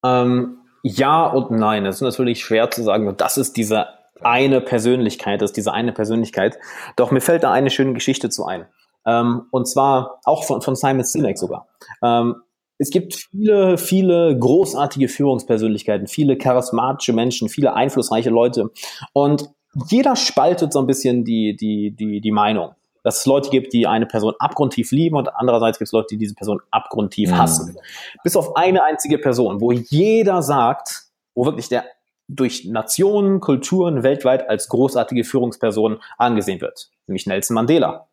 Ähm, 0.05 0.59
ja 0.83 1.27
und 1.27 1.51
nein. 1.51 1.87
Es 1.87 1.97
ist 1.97 2.03
natürlich 2.03 2.41
schwer 2.41 2.71
zu 2.71 2.83
sagen, 2.83 3.13
das 3.17 3.39
ist 3.39 3.57
diese 3.57 3.87
eine 4.21 4.61
Persönlichkeit, 4.61 5.41
das 5.43 5.51
ist 5.51 5.57
diese 5.57 5.73
eine 5.73 5.93
Persönlichkeit. 5.93 6.59
Doch 6.97 7.11
mir 7.11 7.21
fällt 7.21 7.45
da 7.45 7.53
eine 7.53 7.71
schöne 7.71 7.95
Geschichte 7.95 8.31
zu 8.31 8.45
ein. 8.45 8.67
Ähm, 9.07 9.47
und 9.51 9.67
zwar 9.67 10.21
auch 10.25 10.45
von, 10.45 10.61
von 10.63 10.77
Simon 10.77 11.05
Sinek 11.05 11.39
sogar. 11.39 11.69
Ähm, 12.03 12.37
es 12.79 12.91
gibt 12.91 13.15
viele, 13.15 13.77
viele 13.77 14.39
großartige 14.39 15.09
Führungspersönlichkeiten, 15.09 16.07
viele 16.07 16.39
charismatische 16.39 17.13
Menschen, 17.13 17.49
viele 17.49 17.75
einflussreiche 17.75 18.31
Leute. 18.31 18.71
Und 19.13 19.51
jeder 19.89 20.17
spaltet 20.17 20.73
so 20.73 20.79
ein 20.79 20.87
bisschen 20.87 21.25
die, 21.25 21.57
die, 21.57 21.91
die, 21.91 22.21
die 22.21 22.31
Meinung. 22.31 22.75
Dass 23.03 23.21
es 23.21 23.27
Leute 23.27 23.51
gibt, 23.51 23.73
die 23.73 23.87
eine 23.87 24.07
Person 24.07 24.35
abgrundtief 24.39 24.91
lieben 24.91 25.17
und 25.17 25.35
andererseits 25.35 25.79
gibt 25.79 25.89
es 25.89 25.93
Leute, 25.93 26.09
die 26.11 26.19
diese 26.19 26.35
Person 26.35 26.61
abgrundtief 26.71 27.31
mhm. 27.31 27.39
hassen. 27.39 27.73
Mhm. 27.73 27.79
Bis 28.23 28.37
auf 28.37 28.57
eine 28.57 28.85
einzige 28.85 29.19
Person, 29.19 29.61
wo 29.61 29.73
jeder 29.73 30.43
sagt, 30.43 31.05
wo 31.35 31.45
wirklich 31.45 31.69
der 31.69 31.85
durch 32.31 32.67
Nationen, 32.67 33.41
Kulturen 33.41 34.03
weltweit 34.03 34.49
als 34.51 34.69
großartige 34.69 35.25
Führungsperson 35.25 36.01
angesehen 36.19 36.61
wird, 36.61 36.91
nämlich 37.07 37.27
Nelson 37.27 37.55
Mandela. 37.55 38.08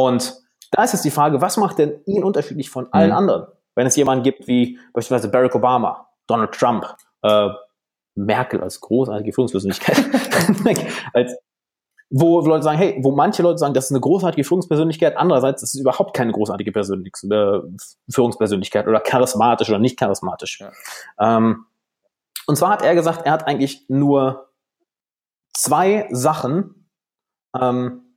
Und 0.00 0.34
da 0.70 0.84
ist 0.84 0.92
jetzt 0.92 1.04
die 1.04 1.10
Frage, 1.10 1.40
was 1.40 1.56
macht 1.56 1.78
denn 1.78 2.00
ihn 2.06 2.24
unterschiedlich 2.24 2.70
von 2.70 2.90
allen 2.92 3.10
mhm. 3.10 3.16
anderen? 3.16 3.46
Wenn 3.74 3.86
es 3.86 3.96
jemanden 3.96 4.24
gibt 4.24 4.46
wie 4.46 4.78
beispielsweise 4.92 5.30
Barack 5.30 5.54
Obama, 5.54 6.08
Donald 6.26 6.52
Trump, 6.52 6.86
äh, 7.22 7.48
Merkel 8.14 8.62
als 8.62 8.80
großartige 8.80 9.32
Führungspersönlichkeit, 9.32 9.96
als, 11.12 11.36
wo 12.10 12.40
Leute 12.40 12.64
sagen, 12.64 12.78
hey, 12.78 12.98
wo 13.02 13.12
manche 13.12 13.42
Leute 13.42 13.58
sagen, 13.58 13.74
das 13.74 13.86
ist 13.86 13.90
eine 13.92 14.00
großartige 14.00 14.42
Führungspersönlichkeit, 14.42 15.16
andererseits 15.16 15.62
ist 15.62 15.74
es 15.74 15.80
überhaupt 15.80 16.14
keine 16.14 16.32
großartige 16.32 16.72
Persönlich 16.72 17.12
äh, 17.30 17.60
Führungspersönlichkeit 18.10 18.88
oder 18.88 19.00
charismatisch 19.00 19.68
oder 19.68 19.78
nicht 19.78 19.98
charismatisch. 19.98 20.60
Ja. 20.60 20.72
Ähm, 21.18 21.66
und 22.46 22.56
zwar 22.56 22.70
hat 22.70 22.82
er 22.82 22.94
gesagt, 22.94 23.26
er 23.26 23.32
hat 23.32 23.46
eigentlich 23.46 23.84
nur 23.88 24.48
zwei 25.52 26.08
Sachen 26.10 26.88
ähm, 27.58 28.09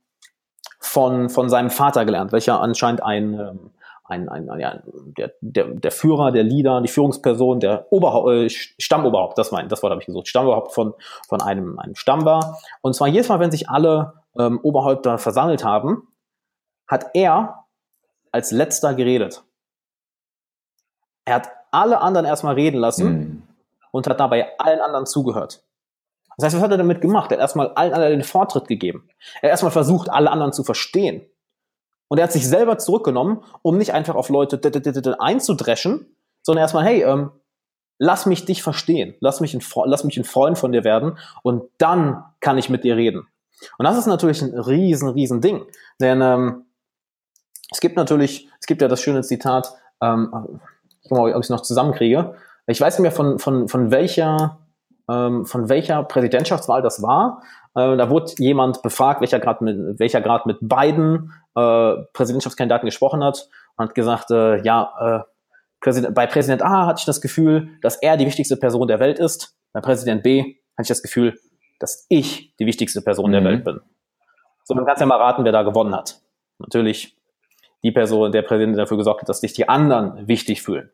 von, 0.84 1.30
von 1.30 1.48
seinem 1.48 1.70
Vater 1.70 2.04
gelernt, 2.04 2.32
welcher 2.32 2.60
anscheinend 2.60 3.02
ein, 3.02 3.34
ähm, 3.34 3.70
ein, 4.04 4.28
ein, 4.28 4.50
ein 4.50 4.60
ja, 4.60 4.82
der, 4.84 5.32
der, 5.40 5.64
der 5.66 5.90
Führer, 5.90 6.30
der 6.30 6.44
Leader, 6.44 6.82
die 6.82 6.88
Führungsperson, 6.88 7.58
der 7.58 7.86
Oberhaupt, 7.90 8.28
äh, 8.28 8.48
Stammoberhaupt, 8.50 9.38
das 9.38 9.50
mein, 9.50 9.68
das 9.68 9.82
Wort 9.82 9.92
habe 9.92 10.02
ich 10.02 10.06
gesucht, 10.06 10.28
Stammoberhaupt 10.28 10.72
von, 10.72 10.92
von 11.26 11.40
einem, 11.40 11.78
einem 11.78 11.94
Stamm 11.94 12.24
war. 12.24 12.58
Und 12.82 12.94
zwar 12.94 13.08
jedes 13.08 13.28
Mal, 13.28 13.40
wenn 13.40 13.50
sich 13.50 13.68
alle 13.68 14.12
ähm, 14.38 14.60
Oberhäupter 14.62 15.16
versammelt 15.16 15.64
haben, 15.64 16.06
hat 16.86 17.06
er 17.14 17.64
als 18.30 18.50
letzter 18.50 18.94
geredet. 18.94 19.42
Er 21.24 21.36
hat 21.36 21.50
alle 21.70 22.02
anderen 22.02 22.26
erstmal 22.26 22.54
reden 22.54 22.78
lassen 22.78 23.08
mhm. 23.08 23.42
und 23.90 24.06
hat 24.06 24.20
dabei 24.20 24.58
allen 24.58 24.80
anderen 24.80 25.06
zugehört. 25.06 25.63
Das 26.36 26.46
heißt, 26.46 26.56
was 26.56 26.62
hat 26.62 26.70
er 26.70 26.78
damit 26.78 27.00
gemacht? 27.00 27.30
Er 27.30 27.36
hat 27.36 27.42
erstmal 27.42 27.68
allen 27.74 27.92
anderen 27.92 28.12
den 28.12 28.22
Vortritt 28.22 28.68
gegeben. 28.68 29.08
Er 29.36 29.48
hat 29.48 29.50
erstmal 29.50 29.72
versucht, 29.72 30.10
alle 30.10 30.30
anderen 30.30 30.52
zu 30.52 30.64
verstehen. 30.64 31.22
Und 32.08 32.18
er 32.18 32.24
hat 32.24 32.32
sich 32.32 32.46
selber 32.46 32.78
zurückgenommen, 32.78 33.42
um 33.62 33.78
nicht 33.78 33.92
einfach 33.92 34.14
auf 34.14 34.28
Leute 34.28 34.60
einzudreschen, 35.18 36.16
sondern 36.42 36.62
erstmal, 36.62 36.84
hey, 36.84 37.02
ähm, 37.02 37.30
lass 37.98 38.26
mich 38.26 38.44
dich 38.44 38.62
verstehen, 38.62 39.14
lass 39.20 39.40
mich, 39.40 39.54
ein, 39.54 39.62
lass 39.86 40.04
mich 40.04 40.16
ein 40.16 40.24
Freund 40.24 40.58
von 40.58 40.72
dir 40.72 40.84
werden 40.84 41.18
und 41.42 41.64
dann 41.78 42.24
kann 42.40 42.58
ich 42.58 42.68
mit 42.68 42.84
dir 42.84 42.96
reden. 42.96 43.26
Und 43.78 43.84
das 43.84 43.96
ist 43.96 44.06
natürlich 44.06 44.42
ein 44.42 44.58
riesen, 44.58 45.08
riesen 45.08 45.40
Ding. 45.40 45.64
Denn 46.00 46.20
ähm, 46.20 46.64
es 47.70 47.80
gibt 47.80 47.96
natürlich, 47.96 48.48
es 48.60 48.66
gibt 48.66 48.82
ja 48.82 48.88
das 48.88 49.00
schöne 49.00 49.22
Zitat, 49.22 49.74
ähm, 50.00 50.60
ich 51.02 51.08
guck 51.08 51.18
mal, 51.18 51.32
ob 51.32 51.38
ich 51.38 51.46
es 51.46 51.50
noch 51.50 51.62
zusammenkriege. 51.62 52.34
Ich 52.66 52.80
weiß 52.80 52.98
nicht 52.98 53.02
mehr 53.02 53.12
von, 53.12 53.38
von, 53.38 53.68
von 53.68 53.90
welcher 53.90 54.58
ähm, 55.10 55.44
von 55.46 55.68
welcher 55.68 56.02
Präsidentschaftswahl 56.02 56.82
das 56.82 57.02
war. 57.02 57.42
Äh, 57.74 57.96
da 57.96 58.10
wurde 58.10 58.32
jemand 58.38 58.82
befragt, 58.82 59.20
welcher 59.20 59.40
Grad 59.40 59.60
mit, 59.60 59.98
welcher 59.98 60.20
Grad 60.20 60.46
mit 60.46 60.58
beiden 60.60 61.32
äh, 61.54 61.94
Präsidentschaftskandidaten 62.12 62.86
gesprochen 62.86 63.22
hat 63.22 63.48
und 63.76 63.88
hat 63.88 63.94
gesagt, 63.94 64.30
äh, 64.30 64.62
ja, 64.62 64.92
äh, 65.00 65.30
Präsident, 65.80 66.14
bei 66.14 66.26
Präsident 66.26 66.62
A 66.62 66.86
hatte 66.86 67.00
ich 67.00 67.04
das 67.04 67.20
Gefühl, 67.20 67.78
dass 67.82 67.96
er 67.96 68.16
die 68.16 68.26
wichtigste 68.26 68.56
Person 68.56 68.88
der 68.88 69.00
Welt 69.00 69.18
ist. 69.18 69.54
Bei 69.72 69.80
Präsident 69.80 70.22
B 70.22 70.40
hatte 70.76 70.82
ich 70.82 70.88
das 70.88 71.02
Gefühl, 71.02 71.38
dass 71.78 72.06
ich 72.08 72.54
die 72.56 72.66
wichtigste 72.66 73.02
Person 73.02 73.28
mhm. 73.28 73.32
der 73.32 73.44
Welt 73.44 73.64
bin. 73.64 73.80
So, 74.64 74.74
man 74.74 74.86
kann 74.86 74.96
ja 74.98 75.04
mal 75.04 75.18
raten, 75.18 75.44
wer 75.44 75.52
da 75.52 75.62
gewonnen 75.62 75.94
hat. 75.94 76.22
Natürlich 76.58 77.18
die 77.82 77.92
Person, 77.92 78.32
der 78.32 78.42
Präsident 78.42 78.78
dafür 78.78 78.96
gesorgt 78.96 79.20
hat, 79.20 79.28
dass 79.28 79.40
sich 79.40 79.52
die 79.52 79.68
anderen 79.68 80.26
wichtig 80.26 80.62
fühlen. 80.62 80.90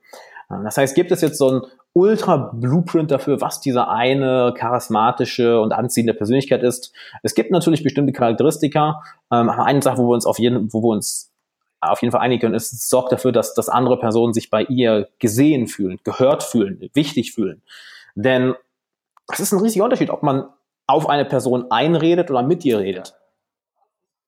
Das 0.48 0.76
heißt, 0.76 0.96
gibt 0.96 1.12
es 1.12 1.20
jetzt 1.20 1.38
so 1.38 1.48
ein 1.48 1.62
Ultra-Blueprint 1.92 3.10
dafür, 3.10 3.40
was 3.40 3.60
diese 3.60 3.88
eine 3.88 4.54
charismatische 4.56 5.60
und 5.60 5.72
anziehende 5.72 6.14
Persönlichkeit 6.14 6.62
ist? 6.62 6.92
Es 7.22 7.34
gibt 7.34 7.50
natürlich 7.50 7.82
bestimmte 7.82 8.12
Charakteristika, 8.12 9.02
ähm, 9.32 9.48
aber 9.48 9.64
eine 9.64 9.82
Sache, 9.82 9.98
wo 9.98 10.08
wir 10.08 10.14
uns 10.14 10.26
auf 10.26 10.38
jeden, 10.38 10.72
wo 10.72 10.82
wir 10.82 10.90
uns 10.90 11.32
auf 11.80 12.02
jeden 12.02 12.12
Fall 12.12 12.20
einigen 12.20 12.40
können, 12.40 12.54
ist, 12.54 12.72
es 12.72 12.88
sorgt 12.88 13.10
dafür, 13.10 13.32
dass, 13.32 13.54
dass 13.54 13.68
andere 13.68 13.98
Personen 13.98 14.34
sich 14.34 14.50
bei 14.50 14.62
ihr 14.64 15.08
gesehen 15.18 15.66
fühlen, 15.66 15.98
gehört 16.04 16.42
fühlen, 16.42 16.90
wichtig 16.92 17.32
fühlen. 17.32 17.62
Denn 18.14 18.54
es 19.32 19.40
ist 19.40 19.52
ein 19.52 19.60
riesiger 19.60 19.84
Unterschied, 19.84 20.10
ob 20.10 20.22
man 20.22 20.48
auf 20.86 21.08
eine 21.08 21.24
Person 21.24 21.70
einredet 21.70 22.30
oder 22.30 22.42
mit 22.42 22.64
ihr 22.64 22.80
redet. 22.80 23.14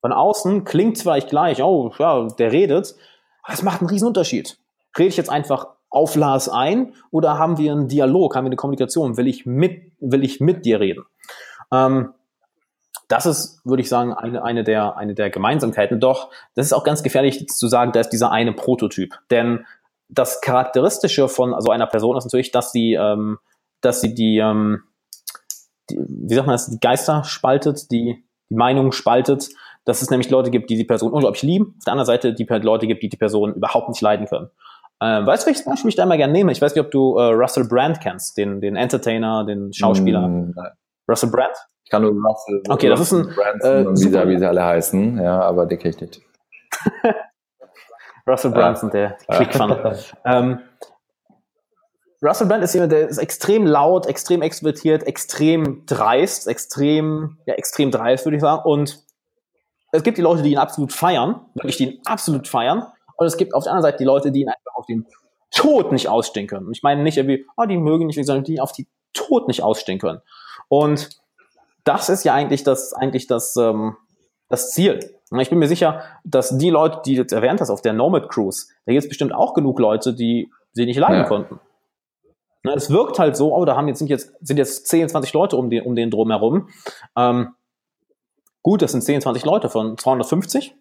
Von 0.00 0.12
außen 0.12 0.64
klingt 0.64 0.98
zwar 0.98 1.20
gleich, 1.20 1.62
oh, 1.62 1.92
ja, 1.98 2.26
der 2.26 2.52
redet, 2.52 2.94
aber 3.42 3.54
es 3.54 3.62
macht 3.62 3.80
einen 3.80 3.90
riesen 3.90 4.08
Unterschied. 4.08 4.58
Rede 4.98 5.08
ich 5.08 5.16
jetzt 5.16 5.30
einfach 5.30 5.68
auf 5.92 6.16
Lars 6.16 6.48
ein 6.48 6.94
oder 7.10 7.38
haben 7.38 7.58
wir 7.58 7.70
einen 7.70 7.86
Dialog, 7.86 8.34
haben 8.34 8.44
wir 8.44 8.48
eine 8.48 8.56
Kommunikation? 8.56 9.16
Will 9.16 9.28
ich 9.28 9.46
mit, 9.46 9.92
will 10.00 10.24
ich 10.24 10.40
mit 10.40 10.64
dir 10.64 10.80
reden? 10.80 11.04
Ähm, 11.72 12.14
das 13.08 13.26
ist, 13.26 13.60
würde 13.64 13.82
ich 13.82 13.90
sagen, 13.90 14.14
eine, 14.14 14.42
eine, 14.42 14.64
der, 14.64 14.96
eine 14.96 15.14
der 15.14 15.28
Gemeinsamkeiten. 15.28 16.00
Doch, 16.00 16.30
das 16.54 16.66
ist 16.66 16.72
auch 16.72 16.82
ganz 16.84 17.02
gefährlich 17.02 17.46
zu 17.46 17.68
sagen, 17.68 17.92
da 17.92 18.00
ist 18.00 18.08
dieser 18.08 18.32
eine 18.32 18.54
Prototyp. 18.54 19.14
Denn 19.30 19.66
das 20.08 20.40
Charakteristische 20.40 21.28
von 21.28 21.54
so 21.60 21.70
einer 21.70 21.86
Person 21.86 22.16
ist 22.16 22.24
natürlich, 22.24 22.52
dass 22.52 22.72
sie, 22.72 22.94
ähm, 22.94 23.38
dass 23.82 24.00
sie 24.00 24.14
die, 24.14 24.38
ähm, 24.38 24.84
die, 25.90 25.98
wie 25.98 26.34
sagt 26.34 26.46
man 26.46 26.54
das, 26.54 26.70
die 26.70 26.80
Geister 26.80 27.22
spaltet, 27.24 27.90
die, 27.90 28.24
die 28.48 28.54
Meinung 28.54 28.92
spaltet, 28.92 29.50
dass 29.84 30.00
es 30.00 30.10
nämlich 30.10 30.30
Leute 30.30 30.50
gibt, 30.50 30.70
die 30.70 30.76
die 30.76 30.84
Person 30.84 31.12
unglaublich 31.12 31.42
lieben, 31.42 31.74
auf 31.78 31.84
der 31.84 31.92
anderen 31.92 32.06
Seite 32.06 32.32
die 32.32 32.44
Leute 32.44 32.86
gibt, 32.86 33.02
die 33.02 33.08
die 33.10 33.16
Person 33.16 33.54
überhaupt 33.54 33.90
nicht 33.90 34.00
leiden 34.00 34.26
können. 34.26 34.48
Ähm, 35.02 35.26
weißt 35.26 35.42
du, 35.42 35.46
welches 35.48 35.64
Beispiel 35.64 35.88
ich 35.88 35.96
da 35.96 36.06
mal 36.06 36.16
gerne 36.16 36.32
nehme? 36.32 36.52
Ich 36.52 36.62
weiß 36.62 36.76
nicht, 36.76 36.84
ob 36.84 36.92
du 36.92 37.16
äh, 37.16 37.32
Russell 37.32 37.66
Brand 37.66 38.00
kennst, 38.00 38.36
den, 38.38 38.60
den 38.60 38.76
Entertainer, 38.76 39.44
den 39.44 39.72
Schauspieler. 39.72 40.28
Mm, 40.28 40.54
Russell 41.08 41.30
Brand? 41.30 41.56
Ich 41.84 41.90
kann 41.90 42.02
nur 42.02 42.12
Russell. 42.12 42.62
Okay, 42.68 42.88
das 42.88 43.00
ist 43.00 43.12
ein. 43.12 43.34
Branson 43.34 43.84
äh, 43.84 43.86
und 43.86 43.98
wie, 43.98 44.08
sie, 44.08 44.28
wie 44.28 44.38
sie 44.38 44.46
alle 44.46 44.64
heißen, 44.64 45.20
ja, 45.20 45.40
aber 45.40 45.66
den 45.66 45.78
kenne 45.80 45.94
ich 45.94 46.00
nicht. 46.00 46.22
Russell 48.28 48.52
Branson, 48.52 48.90
ja. 48.94 49.16
der 49.28 49.36
Clickfun. 49.36 49.76
ähm, 50.24 50.60
Russell 52.22 52.46
Brand 52.46 52.62
ist 52.62 52.72
jemand, 52.72 52.92
der 52.92 53.08
ist 53.08 53.18
extrem 53.18 53.66
laut, 53.66 54.06
extrem 54.06 54.42
extrovertiert, 54.42 55.02
extrem 55.02 55.84
dreist, 55.86 56.46
extrem, 56.46 57.38
ja, 57.46 57.54
extrem 57.54 57.90
dreist, 57.90 58.24
würde 58.24 58.36
ich 58.36 58.42
sagen. 58.42 58.62
Und 58.64 59.04
es 59.90 60.04
gibt 60.04 60.16
die 60.16 60.22
Leute, 60.22 60.42
die 60.42 60.52
ihn 60.52 60.58
absolut 60.58 60.92
feiern, 60.92 61.40
wirklich, 61.54 61.78
die 61.78 61.94
ihn 61.96 62.00
absolut 62.04 62.46
feiern. 62.46 62.86
Und 63.22 63.28
es 63.28 63.36
gibt 63.36 63.54
auf 63.54 63.64
der 63.64 63.72
anderen 63.72 63.90
Seite 63.90 63.98
die 63.98 64.04
Leute, 64.04 64.32
die 64.32 64.40
ihn 64.42 64.48
einfach 64.48 64.74
auf 64.74 64.86
den 64.86 65.06
Tod 65.52 65.92
nicht 65.92 66.08
ausstehen 66.08 66.46
können. 66.46 66.66
Und 66.66 66.76
ich 66.76 66.82
meine 66.82 67.02
nicht 67.02 67.16
irgendwie, 67.16 67.46
oh, 67.56 67.64
die 67.64 67.76
mögen 67.76 68.06
nicht, 68.06 68.24
sondern 68.24 68.44
die 68.44 68.54
ihn 68.54 68.60
auf 68.60 68.72
die 68.72 68.88
Tod 69.12 69.48
nicht 69.48 69.62
ausstehen 69.62 69.98
können. 69.98 70.20
Und 70.68 71.10
das 71.84 72.08
ist 72.08 72.24
ja 72.24 72.34
eigentlich 72.34 72.64
das, 72.64 72.92
eigentlich 72.92 73.26
das, 73.26 73.56
ähm, 73.56 73.96
das 74.48 74.72
Ziel. 74.72 74.98
Ich 75.38 75.50
bin 75.50 75.58
mir 75.58 75.68
sicher, 75.68 76.02
dass 76.24 76.56
die 76.58 76.70
Leute, 76.70 77.00
die 77.04 77.14
du 77.14 77.22
jetzt 77.22 77.32
erwähnt 77.32 77.60
hast 77.60 77.70
auf 77.70 77.80
der 77.80 77.92
Nomad 77.92 78.28
Cruise, 78.28 78.66
da 78.86 78.92
gibt 78.92 79.04
es 79.04 79.08
bestimmt 79.08 79.32
auch 79.32 79.54
genug 79.54 79.78
Leute, 79.78 80.14
die 80.14 80.50
sie 80.72 80.84
nicht 80.84 80.98
leiden 80.98 81.22
ja. 81.22 81.24
konnten. 81.24 81.60
Es 82.64 82.90
wirkt 82.90 83.18
halt 83.18 83.36
so, 83.36 83.54
oh, 83.54 83.64
da 83.64 83.76
haben 83.76 83.88
jetzt, 83.88 83.98
sind, 83.98 84.08
jetzt, 84.08 84.34
sind 84.40 84.56
jetzt 84.56 84.86
10, 84.86 85.08
20 85.08 85.32
Leute 85.32 85.56
um 85.56 85.68
den, 85.68 85.84
um 85.84 85.96
den 85.96 86.10
drum 86.10 86.30
herum. 86.30 86.68
Ähm, 87.16 87.54
gut, 88.62 88.82
das 88.82 88.92
sind 88.92 89.02
10, 89.02 89.20
20 89.22 89.44
Leute 89.44 89.68
von 89.68 89.98
250. 89.98 90.74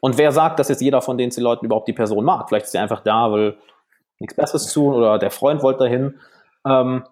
Und 0.00 0.18
wer 0.18 0.32
sagt, 0.32 0.58
dass 0.58 0.68
jetzt 0.68 0.80
jeder 0.80 1.02
von 1.02 1.18
den 1.18 1.30
10 1.30 1.42
Leuten 1.42 1.66
überhaupt 1.66 1.88
die 1.88 1.92
Person 1.92 2.24
mag? 2.24 2.48
Vielleicht 2.48 2.66
ist 2.66 2.74
er 2.74 2.82
einfach 2.82 3.00
da, 3.00 3.32
will 3.32 3.58
nichts 4.18 4.34
Besseres 4.34 4.72
tun 4.72 4.94
oder 4.94 5.18
der 5.18 5.30
Freund 5.30 5.62
wollte 5.62 5.84
dahin. 5.84 6.20
Ähm, 6.66 7.04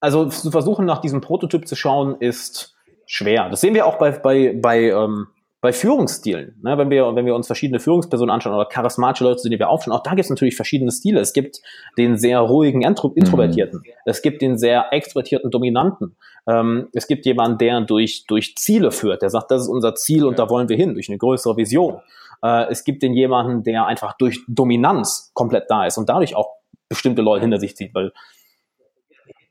also 0.00 0.26
zu 0.26 0.50
versuchen, 0.50 0.84
nach 0.84 1.00
diesem 1.00 1.20
Prototyp 1.20 1.66
zu 1.66 1.76
schauen, 1.76 2.16
ist 2.20 2.76
schwer. 3.06 3.48
Das 3.48 3.60
sehen 3.60 3.74
wir 3.74 3.86
auch 3.86 3.98
bei, 3.98 4.10
bei, 4.12 4.54
bei, 4.60 4.90
ähm, 4.90 5.28
bei 5.60 5.72
Führungsstilen. 5.72 6.60
Ne? 6.62 6.76
Wenn, 6.78 6.90
wir, 6.90 7.14
wenn 7.14 7.26
wir 7.26 7.34
uns 7.34 7.46
verschiedene 7.46 7.80
Führungspersonen 7.80 8.32
anschauen 8.32 8.54
oder 8.54 8.66
charismatische 8.66 9.24
Leute, 9.24 9.48
die 9.48 9.58
wir 9.58 9.68
aufschauen, 9.68 9.94
auch 9.94 10.02
da 10.02 10.10
gibt 10.10 10.24
es 10.24 10.30
natürlich 10.30 10.54
verschiedene 10.54 10.92
Stile. 10.92 11.20
Es 11.20 11.32
gibt 11.32 11.60
den 11.96 12.18
sehr 12.18 12.40
ruhigen 12.40 12.82
Intro 12.82 13.12
Introvertierten. 13.14 13.80
Mhm. 13.80 13.92
Es 14.04 14.22
gibt 14.22 14.42
den 14.42 14.58
sehr 14.58 14.92
extrovertierten 14.92 15.50
Dominanten. 15.50 16.16
Ähm, 16.46 16.88
es 16.92 17.06
gibt 17.06 17.24
jemanden, 17.26 17.58
der 17.58 17.80
durch, 17.80 18.26
durch 18.26 18.54
Ziele 18.56 18.90
führt, 18.90 19.22
der 19.22 19.30
sagt, 19.30 19.50
das 19.50 19.62
ist 19.62 19.68
unser 19.68 19.94
Ziel 19.94 20.24
und 20.24 20.38
da 20.38 20.50
wollen 20.50 20.68
wir 20.68 20.76
hin, 20.76 20.94
durch 20.94 21.08
eine 21.08 21.18
größere 21.18 21.56
Vision. 21.56 22.00
Äh, 22.42 22.70
es 22.70 22.84
gibt 22.84 23.02
den 23.02 23.14
jemanden, 23.14 23.62
der 23.62 23.86
einfach 23.86 24.16
durch 24.18 24.40
Dominanz 24.46 25.30
komplett 25.34 25.64
da 25.68 25.86
ist 25.86 25.96
und 25.96 26.08
dadurch 26.08 26.36
auch 26.36 26.50
bestimmte 26.88 27.22
Leute 27.22 27.42
hinter 27.42 27.58
sich 27.58 27.76
zieht, 27.76 27.94
weil 27.94 28.12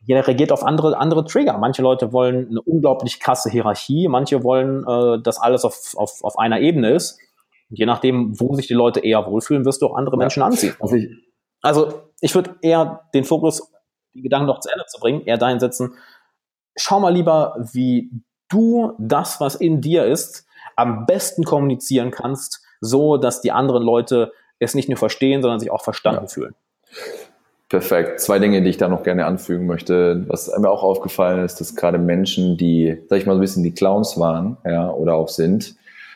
jeder 0.06 0.28
reagiert 0.28 0.52
auf 0.52 0.64
andere, 0.64 0.98
andere 0.98 1.26
Trigger. 1.26 1.58
Manche 1.58 1.82
Leute 1.82 2.14
wollen 2.14 2.48
eine 2.50 2.62
unglaublich 2.62 3.20
krasse 3.20 3.50
Hierarchie, 3.50 4.08
manche 4.08 4.44
wollen, 4.44 4.86
äh, 4.88 5.22
dass 5.22 5.40
alles 5.40 5.66
auf, 5.66 5.96
auf, 5.96 6.24
auf 6.24 6.38
einer 6.38 6.60
Ebene 6.60 6.92
ist. 6.92 7.20
Und 7.70 7.80
je 7.80 7.86
nachdem, 7.88 8.40
wo 8.40 8.54
sich 8.54 8.68
die 8.68 8.76
Leute 8.76 9.00
eher 9.00 9.26
wohlfühlen, 9.26 9.66
wirst 9.66 9.82
du 9.82 9.88
auch 9.88 9.96
andere 9.96 10.18
Menschen 10.18 10.44
anziehen. 10.44 10.76
Also 10.80 10.96
ich, 10.96 11.10
also 11.62 12.04
ich 12.22 12.36
würde 12.36 12.56
eher 12.62 13.02
den 13.16 13.24
Fokus, 13.24 13.72
die 14.14 14.22
Gedanken 14.22 14.46
noch 14.46 14.60
zu 14.60 14.70
Ende 14.72 14.86
zu 14.86 15.00
bringen, 15.00 15.22
eher 15.26 15.40
dahin 15.40 15.60
setzen, 15.60 15.96
schau 16.76 17.00
mal 17.00 17.14
lieber, 17.14 17.56
wie 17.74 18.12
du 18.50 18.94
das, 19.00 19.42
was 19.42 19.56
in 19.56 19.82
dir 19.82 20.06
ist, 20.06 20.46
am 20.76 21.08
besten 21.08 21.44
kommunizieren 21.44 22.12
kannst, 22.12 22.62
so 22.80 23.18
dass 23.18 23.42
die 23.42 23.52
anderen 23.52 23.82
Leute 23.82 24.32
es 24.60 24.76
nicht 24.76 24.88
nur 24.88 24.98
verstehen, 24.98 25.42
sondern 25.42 25.60
sich 25.60 25.72
auch 25.72 25.84
verstanden 25.84 26.26
ja. 26.26 26.28
fühlen. 26.28 26.56
Perfekt. 27.76 28.22
Zwei 28.22 28.40
Dinge, 28.40 28.62
die 28.62 28.70
ich 28.70 28.78
da 28.78 28.88
noch 28.88 29.04
gerne 29.04 29.26
anfügen 29.26 29.66
möchte. 29.66 30.24
Was 30.30 30.50
mir 30.58 30.70
auch 30.70 30.82
aufgefallen 30.82 31.44
ist, 31.44 31.60
dass 31.60 31.76
gerade 31.76 31.98
Menschen, 31.98 32.56
die, 32.56 33.04
sag 33.10 33.18
ich 33.18 33.26
mal, 33.26 33.34
so 33.34 33.40
ein 33.40 33.42
bisschen 33.42 33.64
die 33.64 33.74
Clowns 33.74 34.18
waren, 34.18 34.56
ja, 34.64 34.90
oder 34.90 35.16
auch 35.16 35.28
sind, 35.28 35.76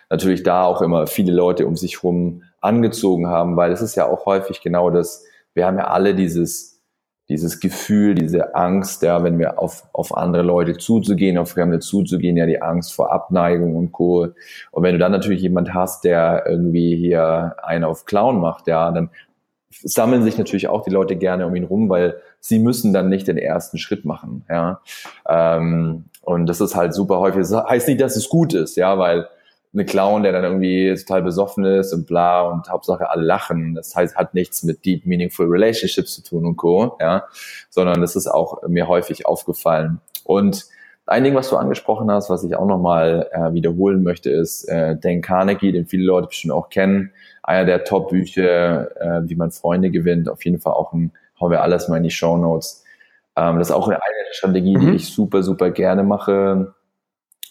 natürlich 0.10 0.44
da 0.44 0.64
auch 0.64 0.82
immer 0.82 1.06
viele 1.06 1.34
Leute 1.34 1.68
um 1.68 1.76
sich 1.76 1.98
herum 1.98 2.44
angezogen 2.62 3.28
haben, 3.28 3.58
weil 3.58 3.74
es 3.74 3.82
ist 3.82 3.96
ja 3.96 4.08
auch 4.08 4.26
häufig 4.26 4.62
genau 4.62 4.90
das, 4.90 5.26
wir 5.54 5.66
haben 5.66 5.78
ja 5.78 5.88
alle 5.88 6.16
dieses, 6.16 6.82
dieses 7.28 7.60
Gefühl, 7.60 8.16
diese 8.16 8.56
Angst, 8.56 9.04
ja, 9.04 9.22
wenn 9.22 9.38
wir 9.38 9.60
auf, 9.60 9.84
auf 9.92 10.16
andere 10.16 10.44
Leute 10.44 10.78
zuzugehen, 10.78 11.38
auf 11.38 11.50
Fremde 11.50 11.80
zuzugehen, 11.80 12.38
ja, 12.38 12.46
die 12.46 12.62
Angst 12.62 12.94
vor 12.94 13.12
Abneigung 13.12 13.76
und 13.76 13.92
Co. 13.92 14.30
Und 14.72 14.84
wenn 14.84 14.94
du 14.94 15.00
dann 15.00 15.12
natürlich 15.12 15.42
jemand 15.42 15.74
hast, 15.74 16.06
der 16.06 16.46
irgendwie 16.48 16.96
hier 16.96 17.58
einen 17.62 17.84
auf 17.84 18.06
Clown 18.06 18.40
macht, 18.40 18.68
ja, 18.68 18.90
dann 18.94 19.10
sammeln 19.72 20.24
sich 20.24 20.38
natürlich 20.38 20.68
auch 20.68 20.84
die 20.84 20.90
Leute 20.90 21.16
gerne 21.16 21.46
um 21.46 21.56
ihn 21.56 21.64
rum, 21.64 21.90
weil 21.90 22.20
sie 22.40 22.60
müssen 22.60 22.94
dann 22.94 23.10
nicht 23.10 23.28
den 23.28 23.38
ersten 23.38 23.78
Schritt 23.78 24.06
machen. 24.06 24.46
Ja? 24.50 24.82
Ähm, 25.28 26.06
und 26.22 26.48
das 26.48 26.62
ist 26.62 26.76
halt 26.76 26.94
super 26.94 27.20
häufig. 27.20 27.42
Das 27.42 27.54
heißt 27.54 27.88
nicht, 27.88 28.02
dass 28.02 28.16
es 28.16 28.30
gut 28.30 28.54
ist, 28.54 28.76
ja, 28.78 28.98
weil 28.98 29.28
eine 29.72 29.86
Clown, 29.86 30.24
der 30.24 30.32
dann 30.32 30.44
irgendwie 30.44 30.96
total 30.96 31.22
besoffen 31.22 31.64
ist 31.64 31.94
und 31.94 32.08
bla 32.08 32.42
und 32.42 32.70
Hauptsache 32.70 33.10
alle 33.10 33.24
lachen. 33.24 33.76
Das 33.76 33.96
heißt, 33.96 34.16
hat 34.16 34.34
nichts 34.34 34.64
mit 34.64 34.84
deep 34.84 35.06
meaningful 35.06 35.48
relationships 35.48 36.16
zu 36.16 36.24
tun 36.24 36.46
und 36.46 36.56
co. 36.56 36.98
Ja, 37.00 37.26
sondern 37.70 38.02
das 38.02 38.16
ist 38.16 38.28
auch 38.28 38.64
mir 38.68 38.88
häufig 38.88 39.28
aufgefallen. 39.28 40.02
Und 40.24 40.66
ein 41.10 41.24
Ding, 41.24 41.36
was 41.36 41.50
du 41.50 41.58
angesprochen 41.58 42.12
hast, 42.12 42.30
was 42.30 42.44
ich 42.44 42.56
auch 42.56 42.68
nochmal 42.68 43.28
äh, 43.32 43.54
wiederholen 43.54 44.04
möchte, 44.04 44.30
ist 44.30 44.66
äh, 44.66 44.96
Dan 44.96 45.22
Carnegie, 45.22 45.72
den 45.72 45.86
viele 45.86 46.04
Leute 46.04 46.28
bestimmt 46.28 46.54
auch 46.54 46.70
kennen 46.70 47.12
einer 47.50 47.66
der 47.66 47.84
Top-Bücher, 47.84 48.92
äh, 49.02 49.28
wie 49.28 49.36
man 49.36 49.50
Freunde 49.50 49.90
gewinnt. 49.90 50.30
Auf 50.30 50.46
jeden 50.46 50.60
Fall 50.60 50.74
auch 50.74 50.94
ein, 50.94 51.12
hauen 51.40 51.52
wir 51.52 51.64
alles 51.64 51.88
mal 51.88 51.98
in 51.98 52.04
die 52.04 52.12
Show 52.12 52.38
Notes. 52.38 52.84
Ähm, 53.36 53.58
das 53.58 53.70
ist 53.70 53.76
auch 53.76 53.88
eine 53.88 54.00
Strategie, 54.32 54.78
mhm. 54.78 54.82
die 54.82 54.96
ich 54.98 55.12
super, 55.12 55.42
super 55.42 55.72
gerne 55.72 56.04
mache 56.04 56.76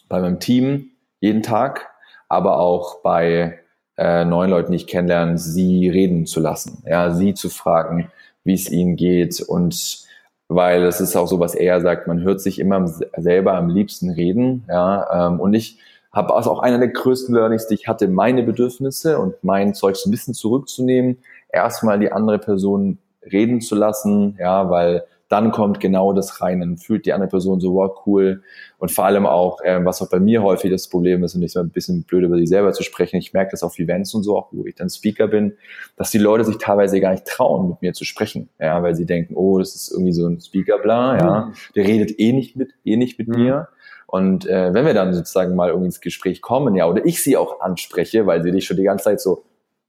bei 0.08 0.20
meinem 0.20 0.38
Team 0.38 0.90
jeden 1.18 1.42
Tag, 1.42 1.88
aber 2.28 2.60
auch 2.60 3.02
bei 3.02 3.58
äh, 3.96 4.24
neuen 4.24 4.50
Leuten, 4.50 4.70
die 4.70 4.76
ich 4.76 4.86
kennenlerne, 4.86 5.36
sie 5.36 5.88
reden 5.88 6.26
zu 6.26 6.38
lassen, 6.38 6.84
ja, 6.86 7.10
sie 7.10 7.34
zu 7.34 7.50
fragen, 7.50 8.12
wie 8.44 8.54
es 8.54 8.70
ihnen 8.70 8.94
geht 8.94 9.40
und 9.40 10.06
weil 10.48 10.84
es 10.84 11.00
ist 11.00 11.16
auch 11.16 11.28
so, 11.28 11.40
was 11.40 11.54
er 11.54 11.80
sagt, 11.80 12.06
man 12.06 12.22
hört 12.22 12.40
sich 12.40 12.58
immer 12.58 12.86
selber 13.16 13.54
am 13.54 13.68
liebsten 13.68 14.10
reden, 14.10 14.64
ja, 14.68 15.28
ähm, 15.28 15.40
und 15.40 15.54
ich 15.54 15.78
habe 16.12 16.34
also 16.34 16.50
auch 16.50 16.60
einer 16.60 16.78
der 16.78 16.88
größten 16.88 17.34
Learnings, 17.34 17.66
die 17.68 17.74
ich 17.74 17.86
hatte, 17.86 18.08
meine 18.08 18.42
Bedürfnisse 18.42 19.18
und 19.18 19.34
mein 19.42 19.74
Zeug 19.74 19.96
ein 20.04 20.10
bisschen 20.10 20.34
zurückzunehmen, 20.34 21.18
erstmal 21.52 21.98
die 21.98 22.12
andere 22.12 22.38
Person 22.38 22.98
reden 23.30 23.60
zu 23.60 23.74
lassen, 23.74 24.36
ja, 24.40 24.70
weil 24.70 25.04
dann 25.28 25.52
kommt 25.52 25.78
genau 25.80 26.12
das 26.12 26.40
rein, 26.40 26.60
dann 26.60 26.78
fühlt 26.78 27.04
die 27.04 27.12
andere 27.12 27.28
Person 27.28 27.60
so, 27.60 27.74
wow, 27.74 28.02
cool. 28.06 28.42
Und 28.78 28.90
vor 28.90 29.04
allem 29.04 29.26
auch, 29.26 29.60
äh, 29.60 29.84
was 29.84 30.00
auch 30.00 30.08
bei 30.08 30.20
mir 30.20 30.42
häufig 30.42 30.70
das 30.70 30.88
Problem 30.88 31.22
ist, 31.22 31.34
und 31.34 31.42
ich 31.42 31.52
so 31.52 31.60
ein 31.60 31.70
bisschen 31.70 32.04
blöd 32.04 32.24
über 32.24 32.38
sich 32.38 32.48
selber 32.48 32.72
zu 32.72 32.82
sprechen, 32.82 33.16
ich 33.16 33.32
merke 33.32 33.50
das 33.50 33.62
auf 33.62 33.78
Events 33.78 34.14
und 34.14 34.22
so, 34.22 34.38
auch 34.38 34.48
wo 34.52 34.64
ich 34.64 34.74
dann 34.74 34.88
Speaker 34.88 35.28
bin, 35.28 35.54
dass 35.96 36.10
die 36.10 36.18
Leute 36.18 36.44
sich 36.44 36.56
teilweise 36.56 37.00
gar 37.00 37.12
nicht 37.12 37.26
trauen, 37.26 37.68
mit 37.68 37.82
mir 37.82 37.92
zu 37.92 38.04
sprechen, 38.04 38.48
ja, 38.58 38.82
weil 38.82 38.94
sie 38.94 39.04
denken, 39.04 39.34
oh, 39.36 39.58
das 39.58 39.74
ist 39.74 39.92
irgendwie 39.92 40.12
so 40.12 40.26
ein 40.26 40.40
Speaker, 40.40 40.78
bla, 40.78 41.18
ja, 41.18 41.40
mhm. 41.46 41.52
der 41.76 41.86
redet 41.86 42.18
eh 42.18 42.32
nicht 42.32 42.56
mit, 42.56 42.72
eh 42.84 42.96
nicht 42.96 43.18
mit 43.18 43.28
mhm. 43.28 43.42
mir. 43.42 43.68
Und 44.06 44.46
äh, 44.46 44.72
wenn 44.72 44.86
wir 44.86 44.94
dann 44.94 45.12
sozusagen 45.12 45.54
mal 45.54 45.68
irgendwie 45.68 45.88
ins 45.88 46.00
Gespräch 46.00 46.40
kommen, 46.40 46.74
ja, 46.74 46.88
oder 46.88 47.04
ich 47.04 47.22
sie 47.22 47.36
auch 47.36 47.60
anspreche, 47.60 48.26
weil 48.26 48.42
sie 48.42 48.50
dich 48.50 48.64
schon 48.64 48.78
die 48.78 48.84
ganze 48.84 49.04
Zeit 49.04 49.20
so 49.20 49.44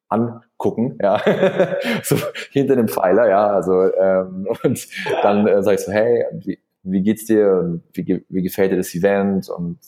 angucken, 0.09 0.97
ja, 1.01 1.21
so 2.03 2.17
hinter 2.51 2.75
dem 2.75 2.87
Pfeiler, 2.87 3.29
ja, 3.29 3.47
also 3.47 3.93
ähm, 3.95 4.47
und 4.63 4.87
dann 5.21 5.47
äh, 5.47 5.63
sag 5.63 5.75
ich 5.75 5.81
so, 5.81 5.91
hey, 5.91 6.25
wie, 6.33 6.59
wie 6.83 7.01
geht's 7.01 7.25
dir? 7.25 7.79
Wie, 7.93 8.25
wie 8.27 8.41
gefällt 8.41 8.71
dir 8.71 8.77
das 8.77 8.93
Event? 8.95 9.49
Und 9.49 9.79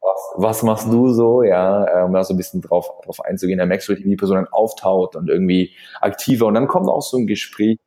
was, 0.00 0.34
was 0.36 0.62
machst 0.62 0.92
du 0.92 1.08
so, 1.08 1.42
ja, 1.42 2.04
um 2.04 2.12
da 2.12 2.22
so 2.22 2.34
ein 2.34 2.36
bisschen 2.36 2.60
drauf, 2.60 2.88
drauf 3.04 3.20
einzugehen, 3.24 3.58
dann 3.58 3.68
merkst 3.68 3.88
du, 3.88 3.96
wie 3.96 4.02
die 4.02 4.16
Person 4.16 4.36
dann 4.36 4.48
auftaucht 4.48 5.16
und 5.16 5.28
irgendwie 5.28 5.74
aktiver 6.00 6.46
und 6.46 6.54
dann 6.54 6.68
kommt 6.68 6.88
auch 6.88 7.02
so 7.02 7.16
ein 7.16 7.26
Gespräch 7.26 7.78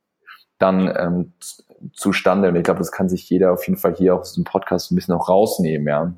dann 0.58 0.92
ähm, 0.96 1.32
zustande. 1.92 2.48
Und 2.48 2.56
ich 2.56 2.64
glaube, 2.64 2.78
das 2.78 2.92
kann 2.92 3.08
sich 3.08 3.28
jeder 3.30 3.52
auf 3.52 3.66
jeden 3.66 3.78
Fall 3.78 3.94
hier 3.94 4.16
aus 4.16 4.32
diesem 4.32 4.44
Podcast 4.44 4.90
ein 4.90 4.96
bisschen 4.96 5.14
auch 5.14 5.28
rausnehmen, 5.28 5.86
ja. 5.86 6.12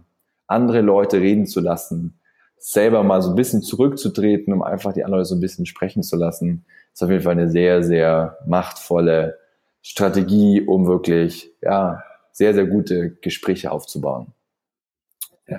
Andere 0.49 0.81
Leute 0.81 1.21
reden 1.21 1.47
zu 1.47 1.61
lassen, 1.61 2.21
selber 2.63 3.03
mal 3.03 3.21
so 3.21 3.31
ein 3.31 3.35
bisschen 3.35 3.63
zurückzutreten, 3.63 4.53
um 4.53 4.63
einfach 4.63 4.93
die 4.93 5.05
anderen 5.05 5.25
so 5.25 5.35
ein 5.35 5.41
bisschen 5.41 5.67
sprechen 5.67 6.05
zu 6.05 6.17
lassen, 6.17 6.65
ist 6.93 7.03
auf 7.03 7.11
jeden 7.11 7.23
Fall 7.23 7.33
eine 7.33 7.51
sehr, 7.51 7.83
sehr 7.83 8.39
machtvolle 8.47 9.39
Strategie, 9.83 10.61
um 10.61 10.87
wirklich, 10.87 11.51
ja, 11.61 12.05
sehr, 12.31 12.55
sehr 12.55 12.67
gute 12.67 13.11
Gespräche 13.21 13.73
aufzubauen. 13.73 14.29
Ja. 15.49 15.59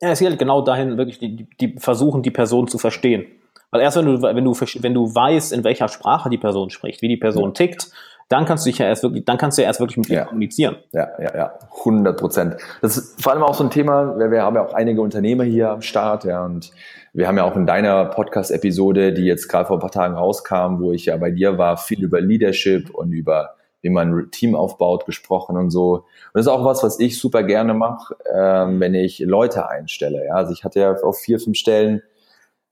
Ja, 0.00 0.10
es 0.10 0.18
geht 0.18 0.30
halt 0.30 0.38
genau 0.40 0.62
dahin, 0.62 0.98
wirklich 0.98 1.20
die, 1.20 1.48
die 1.60 1.78
versuchen, 1.78 2.24
die 2.24 2.32
Person 2.32 2.66
zu 2.66 2.76
verstehen. 2.76 3.24
Weil 3.70 3.82
erst 3.82 3.96
wenn 3.96 4.06
du, 4.06 4.20
wenn 4.20 4.44
du, 4.44 4.52
wenn 4.52 4.94
du 4.94 5.14
weißt, 5.14 5.52
in 5.52 5.62
welcher 5.62 5.86
Sprache 5.86 6.28
die 6.28 6.38
Person 6.38 6.70
spricht, 6.70 7.02
wie 7.02 7.08
die 7.08 7.16
Person 7.16 7.54
tickt, 7.54 7.92
dann 8.32 8.46
kannst 8.46 8.64
du 8.64 8.70
dich 8.70 8.78
ja 8.78 8.86
erst 8.86 9.02
wirklich, 9.02 9.24
dann 9.24 9.36
kannst 9.36 9.58
du 9.58 9.62
ja 9.62 9.68
erst 9.68 9.80
wirklich 9.80 9.98
mit 9.98 10.08
dir 10.08 10.14
ja. 10.14 10.24
kommunizieren. 10.24 10.76
Ja, 10.92 11.08
ja, 11.20 11.36
ja, 11.36 11.52
100 11.80 12.18
Prozent. 12.18 12.56
Das 12.80 12.96
ist 12.96 13.22
vor 13.22 13.32
allem 13.32 13.42
auch 13.42 13.54
so 13.54 13.64
ein 13.64 13.70
Thema, 13.70 14.18
weil 14.18 14.30
wir 14.30 14.42
haben 14.42 14.56
ja 14.56 14.64
auch 14.64 14.72
einige 14.72 15.02
Unternehmer 15.02 15.44
hier 15.44 15.70
am 15.70 15.82
Start, 15.82 16.24
ja, 16.24 16.44
und 16.44 16.72
wir 17.12 17.28
haben 17.28 17.36
ja 17.36 17.44
auch 17.44 17.56
in 17.56 17.66
deiner 17.66 18.06
Podcast-Episode, 18.06 19.12
die 19.12 19.24
jetzt 19.24 19.48
gerade 19.48 19.66
vor 19.66 19.76
ein 19.76 19.80
paar 19.80 19.90
Tagen 19.90 20.14
rauskam, 20.14 20.80
wo 20.80 20.92
ich 20.92 21.06
ja 21.06 21.16
bei 21.18 21.30
dir 21.30 21.58
war, 21.58 21.76
viel 21.76 22.02
über 22.02 22.22
Leadership 22.22 22.88
und 22.90 23.12
über 23.12 23.56
wie 23.82 23.90
man 23.90 24.16
ein 24.16 24.30
Team 24.30 24.54
aufbaut, 24.54 25.06
gesprochen 25.06 25.56
und 25.56 25.70
so. 25.70 25.94
Und 25.94 26.04
das 26.34 26.46
ist 26.46 26.52
auch 26.52 26.64
was, 26.64 26.84
was 26.84 27.00
ich 27.00 27.18
super 27.18 27.42
gerne 27.42 27.74
mache, 27.74 28.14
ähm, 28.32 28.78
wenn 28.78 28.94
ich 28.94 29.18
Leute 29.18 29.68
einstelle. 29.68 30.24
Ja, 30.26 30.34
also 30.36 30.52
ich 30.52 30.64
hatte 30.64 30.78
ja 30.78 30.92
auf 31.02 31.18
vier, 31.18 31.40
fünf 31.40 31.58
Stellen 31.58 32.00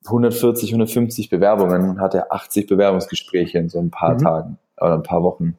140, 0.07 0.71
150 0.71 1.29
Bewerbungen 1.29 1.91
und 1.91 2.01
hatte 2.01 2.31
80 2.31 2.69
Bewerbungsgespräche 2.69 3.59
in 3.59 3.69
so 3.69 3.81
ein 3.81 3.91
paar 3.91 4.15
mhm. 4.15 4.19
Tagen 4.19 4.59
oder 4.81 4.95
ein 4.95 5.03
paar 5.03 5.23
Wochen. 5.23 5.57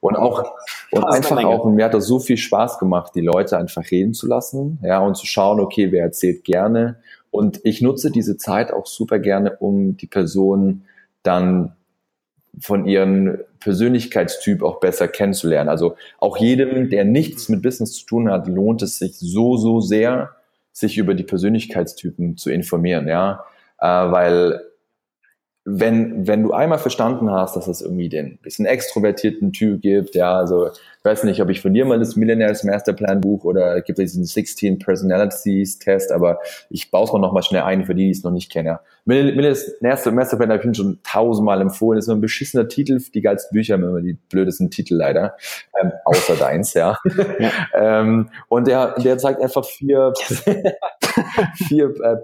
Und 0.00 0.16
auch, 0.16 0.44
und 0.90 1.04
einfach 1.04 1.42
auch, 1.44 1.64
und 1.64 1.76
mir 1.76 1.86
hat 1.86 1.94
das 1.94 2.06
so 2.06 2.18
viel 2.18 2.36
Spaß 2.36 2.78
gemacht, 2.78 3.12
die 3.14 3.22
Leute 3.22 3.56
einfach 3.56 3.90
reden 3.90 4.12
zu 4.12 4.26
lassen, 4.26 4.78
ja, 4.82 4.98
und 4.98 5.16
zu 5.16 5.26
schauen, 5.26 5.60
okay, 5.60 5.92
wer 5.92 6.02
erzählt 6.02 6.44
gerne. 6.44 6.96
Und 7.30 7.60
ich 7.64 7.80
nutze 7.80 8.10
diese 8.10 8.36
Zeit 8.36 8.70
auch 8.70 8.86
super 8.86 9.18
gerne, 9.18 9.56
um 9.56 9.96
die 9.96 10.06
Person 10.06 10.84
dann 11.22 11.74
von 12.60 12.86
ihrem 12.86 13.38
Persönlichkeitstyp 13.60 14.62
auch 14.62 14.78
besser 14.78 15.08
kennenzulernen. 15.08 15.70
Also 15.70 15.96
auch 16.18 16.36
jedem, 16.36 16.90
der 16.90 17.04
nichts 17.04 17.48
mit 17.48 17.62
Business 17.62 17.94
zu 17.94 18.06
tun 18.06 18.30
hat, 18.30 18.46
lohnt 18.46 18.82
es 18.82 18.98
sich 18.98 19.18
so, 19.18 19.56
so 19.56 19.80
sehr, 19.80 20.30
sich 20.70 20.98
über 20.98 21.14
die 21.14 21.24
Persönlichkeitstypen 21.24 22.36
zu 22.36 22.50
informieren, 22.50 23.08
ja, 23.08 23.44
äh, 23.80 23.86
weil 23.86 24.60
wenn, 25.66 26.26
wenn 26.26 26.42
du 26.42 26.52
einmal 26.52 26.78
verstanden 26.78 27.30
hast, 27.30 27.56
dass 27.56 27.68
es 27.68 27.80
irgendwie 27.80 28.10
den 28.10 28.36
bisschen 28.38 28.66
extrovertierten 28.66 29.52
Typ 29.52 29.80
gibt, 29.80 30.14
ja, 30.14 30.36
also 30.36 30.68
ich 30.68 31.04
weiß 31.04 31.24
nicht, 31.24 31.40
ob 31.40 31.48
ich 31.48 31.62
von 31.62 31.72
dir 31.72 31.86
mal 31.86 31.98
das 31.98 32.16
Millionaires 32.16 32.64
Masterplan 32.64 33.22
Buch 33.22 33.44
oder 33.44 33.80
gibt 33.80 33.98
es 33.98 34.12
diesen 34.12 34.26
16 34.26 34.78
Personalities 34.78 35.78
Test, 35.78 36.12
aber 36.12 36.40
ich 36.68 36.90
baue 36.90 37.04
es 37.04 37.12
mal 37.12 37.18
nochmal 37.18 37.42
schnell 37.42 37.62
ein 37.62 37.86
für 37.86 37.94
die, 37.94 38.04
die 38.04 38.10
es 38.10 38.22
noch 38.22 38.30
nicht 38.30 38.52
kennen. 38.52 38.66
Ja. 38.66 38.80
Millionaires 39.06 39.72
Masterplan 39.80 40.50
habe 40.50 40.68
ich 40.68 40.76
schon 40.76 40.98
tausendmal 41.02 41.62
empfohlen, 41.62 41.96
das 41.96 42.04
ist 42.04 42.08
so 42.08 42.12
ein 42.12 42.20
beschissener 42.20 42.68
Titel, 42.68 43.00
die 43.14 43.22
geilsten 43.22 43.54
Bücher 43.54 43.74
haben 43.74 43.84
immer 43.84 44.02
die 44.02 44.18
blödesten 44.28 44.70
Titel 44.70 44.96
leider, 44.96 45.34
ähm, 45.80 45.92
außer 46.04 46.36
deins, 46.36 46.74
ja. 46.74 46.98
ja. 47.38 47.50
ähm, 47.74 48.28
und 48.48 48.66
der, 48.66 48.98
der 49.00 49.16
zeigt 49.16 49.40
einfach 49.40 49.64
vier, 49.64 50.12
vier 51.68 51.86
äh, 52.02 52.16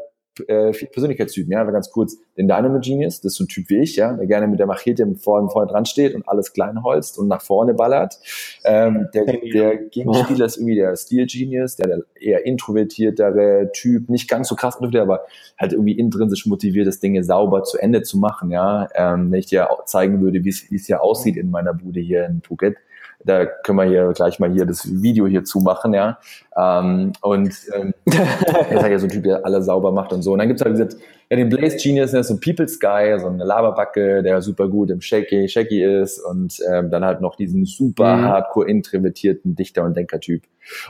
äh, 0.48 0.72
Persönlichkeitstypen, 0.72 1.52
ja, 1.52 1.60
aber 1.60 1.72
ganz 1.72 1.90
kurz, 1.90 2.16
den 2.36 2.48
Dynamo 2.48 2.80
Genius, 2.80 3.20
das 3.20 3.32
ist 3.32 3.38
so 3.38 3.44
ein 3.44 3.48
Typ 3.48 3.68
wie 3.70 3.80
ich, 3.80 3.96
ja, 3.96 4.12
der 4.12 4.26
gerne 4.26 4.48
mit 4.48 4.58
der 4.58 4.66
Machete 4.66 5.06
vorne, 5.16 5.48
vorne 5.48 5.70
dran 5.70 5.84
steht 5.84 6.14
und 6.14 6.28
alles 6.28 6.52
klein 6.52 6.82
holzt 6.82 7.18
und 7.18 7.28
nach 7.28 7.42
vorne 7.42 7.74
ballert. 7.74 8.18
Ähm, 8.64 9.08
der, 9.14 9.24
der 9.26 9.76
Gegenspieler 9.76 10.46
ist 10.46 10.56
irgendwie 10.56 10.76
der 10.76 10.96
Steel 10.96 11.26
Genius, 11.26 11.76
der, 11.76 11.88
der 11.88 11.98
eher 12.18 12.46
introvertiertere 12.46 13.70
Typ, 13.72 14.08
nicht 14.08 14.28
ganz 14.28 14.48
so 14.48 14.56
krass, 14.56 14.78
aber 14.80 15.22
halt 15.58 15.72
irgendwie 15.72 15.98
intrinsisch 15.98 16.46
motiviert, 16.46 16.86
das 16.86 17.00
Dinge 17.00 17.22
sauber 17.24 17.62
zu 17.62 17.78
Ende 17.78 18.02
zu 18.02 18.18
machen, 18.18 18.50
ja. 18.50 18.88
Ähm, 18.94 19.30
wenn 19.30 19.38
ich 19.38 19.46
dir 19.46 19.68
zeigen 19.86 20.20
würde, 20.20 20.44
wie 20.44 20.48
es 20.48 20.86
hier 20.86 21.02
aussieht 21.02 21.36
in 21.36 21.50
meiner 21.50 21.74
Bude 21.74 22.00
hier 22.00 22.26
in 22.26 22.42
Phuket, 22.42 22.76
da 23.24 23.44
können 23.44 23.78
wir 23.78 23.84
hier 23.84 24.12
gleich 24.14 24.38
mal 24.38 24.50
hier 24.50 24.64
das 24.66 25.02
Video 25.02 25.26
hier 25.26 25.44
zumachen, 25.44 25.92
ja. 25.92 26.18
Ähm, 26.56 27.12
und 27.20 27.54
ähm, 27.74 27.94
er 28.06 28.70
ist 28.72 28.82
halt 28.82 28.92
ja 28.92 28.98
so 28.98 29.06
ein 29.06 29.10
Typ, 29.10 29.24
der 29.24 29.44
alles 29.44 29.66
sauber 29.66 29.92
macht 29.92 30.12
und 30.12 30.22
so. 30.22 30.32
Und 30.32 30.38
dann 30.38 30.48
gibt's 30.48 30.62
halt 30.62 30.72
gesagt, 30.72 30.96
ja, 31.28 31.36
den 31.36 31.48
Blaze 31.48 31.76
Genius, 31.76 32.10
der 32.10 32.20
ist 32.20 32.28
so 32.28 32.34
ein 32.34 32.40
People's 32.40 32.80
Guy, 32.80 33.18
so 33.20 33.28
eine 33.28 33.44
Laberbacke, 33.44 34.22
der 34.22 34.42
super 34.42 34.68
gut 34.68 34.90
im 34.90 35.00
Shaky, 35.00 35.48
Shaky 35.48 35.84
ist 35.84 36.18
und 36.18 36.58
ähm, 36.68 36.90
dann 36.90 37.04
halt 37.04 37.20
noch 37.20 37.36
diesen 37.36 37.64
super 37.66 38.16
mhm. 38.16 38.24
hardcore 38.24 38.68
introvertierten 38.68 39.54
Dichter- 39.54 39.84
und 39.84 39.96
Denkertyp. 39.96 40.42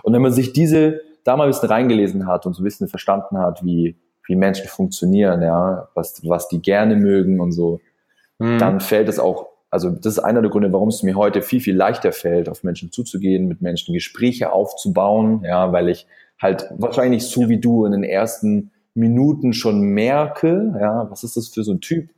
Und 0.03 0.13
wenn 0.15 0.23
man 0.23 0.33
sich 0.33 0.53
diese 0.53 1.01
da 1.25 1.37
mal 1.37 1.45
ein 1.45 1.51
bisschen 1.51 1.69
reingelesen 1.69 2.27
hat 2.27 2.47
und 2.47 2.55
so 2.55 2.63
ein 2.63 2.65
bisschen 2.65 2.89
verstanden 2.89 3.39
hat, 3.39 3.63
wie, 3.65 3.97
wie 4.27 4.37
Menschen 4.37 4.69
funktionieren, 4.69 5.43
ja, 5.43 5.89
was, 5.95 6.23
was 6.27 6.49
die 6.49 6.63
gerne 6.63 6.97
mögen 6.97 7.41
und 7.41 7.53
so, 7.53 7.81
mhm. 8.39 8.59
dann 8.59 8.81
fällt 8.81 9.09
es 9.09 9.19
auch 9.19 9.50
also 9.71 9.91
das 9.91 10.15
ist 10.15 10.19
einer 10.19 10.43
der 10.43 10.51
Gründe, 10.51 10.73
warum 10.73 10.89
es 10.89 11.03
mir 11.03 11.15
heute 11.15 11.43
viel, 11.43 11.61
viel 11.61 11.77
leichter 11.77 12.13
fällt, 12.13 12.49
auf 12.49 12.65
Menschen 12.65 12.91
zuzugehen, 12.91 13.47
mit 13.47 13.63
Menschen 13.63 13.95
Gespräche 13.95 14.53
aufzubauen, 14.53 15.43
ja, 15.45 15.73
weil 15.73 15.89
ich 15.89 16.07
halt 16.41 16.69
wahrscheinlich 16.77 17.27
so 17.27 17.49
wie 17.49 17.59
du 17.59 17.85
in 17.85 17.93
den 17.93 18.05
ersten 18.05 18.73
Minuten 18.95 19.53
schon 19.53 19.81
merke, 19.81 20.75
ja, 20.81 21.09
was 21.11 21.23
ist 21.23 21.37
das 21.37 21.49
für 21.49 21.63
so 21.63 21.73
ein 21.73 21.81
Typ? 21.81 22.11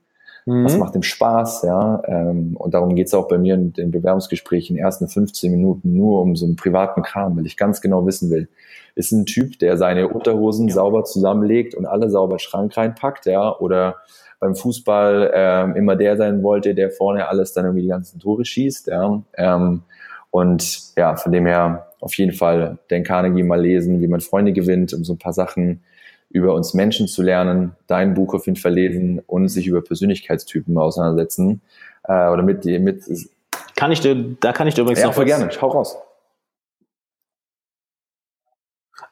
Mhm. 0.47 0.65
Was 0.65 0.77
macht 0.77 0.95
dem 0.95 1.03
Spaß, 1.03 1.63
ja? 1.63 2.03
Ähm, 2.07 2.57
und 2.57 2.75
darum 2.75 2.97
geht's 2.97 3.15
auch 3.15 3.29
bei 3.29 3.39
mir 3.39 3.55
in 3.55 3.73
den 3.73 3.91
Bewerbungsgesprächen, 3.91 4.77
in 4.77 4.81
den 4.81 4.85
ersten 4.85 5.09
15 5.09 5.51
Minuten 5.51 5.95
nur 5.95 6.21
um 6.21 6.35
so 6.35 6.47
einen 6.47 6.57
privaten 6.57 7.03
Kram, 7.03 7.37
weil 7.37 7.47
ich 7.47 7.57
ganz 7.57 7.81
genau 7.81 8.07
wissen 8.07 8.31
will, 8.31 8.49
ist 8.95 9.13
ein 9.13 9.27
Typ, 9.27 9.59
der 9.59 9.77
seine 9.77 10.09
Unterhosen 10.09 10.69
ja. 10.69 10.75
sauber 10.75 11.05
zusammenlegt 11.05 11.75
und 11.75 11.87
alle 11.87 12.11
sauber 12.11 12.39
Schrank 12.39 12.77
reinpackt, 12.77 13.27
ja, 13.27 13.57
oder 13.57 13.97
beim 14.43 14.57
Fußball 14.57 15.31
ähm, 15.33 15.77
immer 15.77 15.95
der 15.95 16.17
sein 16.17 16.43
wollte, 16.43 16.75
der 16.75 16.91
vorne 16.91 17.29
alles 17.29 17.53
dann 17.53 17.65
irgendwie 17.65 17.83
die 17.83 17.89
ganzen 17.89 18.19
Tore 18.19 18.45
schießt. 18.45 18.89
Ja. 18.89 19.23
Ähm, 19.37 19.83
und 20.33 20.97
ja, 20.97 21.15
von 21.15 21.31
dem 21.31 21.47
her 21.47 21.93
auf 22.01 22.13
jeden 22.15 22.33
Fall 22.33 22.79
den 22.91 23.05
Carnegie 23.05 23.45
mal 23.45 23.61
lesen, 23.61 24.01
wie 24.01 24.09
man 24.09 24.21
Freunde 24.21 24.53
gewinnt, 24.53 24.93
um 24.95 25.05
so 25.05 25.13
ein 25.13 25.19
paar 25.19 25.33
Sachen 25.33 25.85
über 26.29 26.55
uns 26.55 26.75
Menschen 26.75 27.07
zu 27.07 27.23
lernen, 27.23 27.77
dein 27.87 28.15
Buch 28.15 28.35
auf 28.35 28.47
jeden 28.47 28.59
Fall 28.59 28.75
lesen 28.75 29.23
und 29.29 29.47
sich 29.49 29.69
über 29.69 29.81
Persönlichkeitstypen 29.81 30.77
auseinandersetzen. 30.77 31.63
Äh, 32.03 32.29
oder 32.29 32.43
mit, 32.43 32.65
mit 32.65 33.05
kann 33.77 33.93
ich 33.93 34.01
dir, 34.01 34.17
da 34.41 34.53
kann 34.53 34.67
ich 34.67 34.75
dir 34.75 34.81
übrigens 34.81 35.03
ja, 35.03 35.07
noch 35.07 35.15
voll 35.15 35.27
gerne, 35.27 35.53
schau 35.53 35.69
raus. 35.69 35.97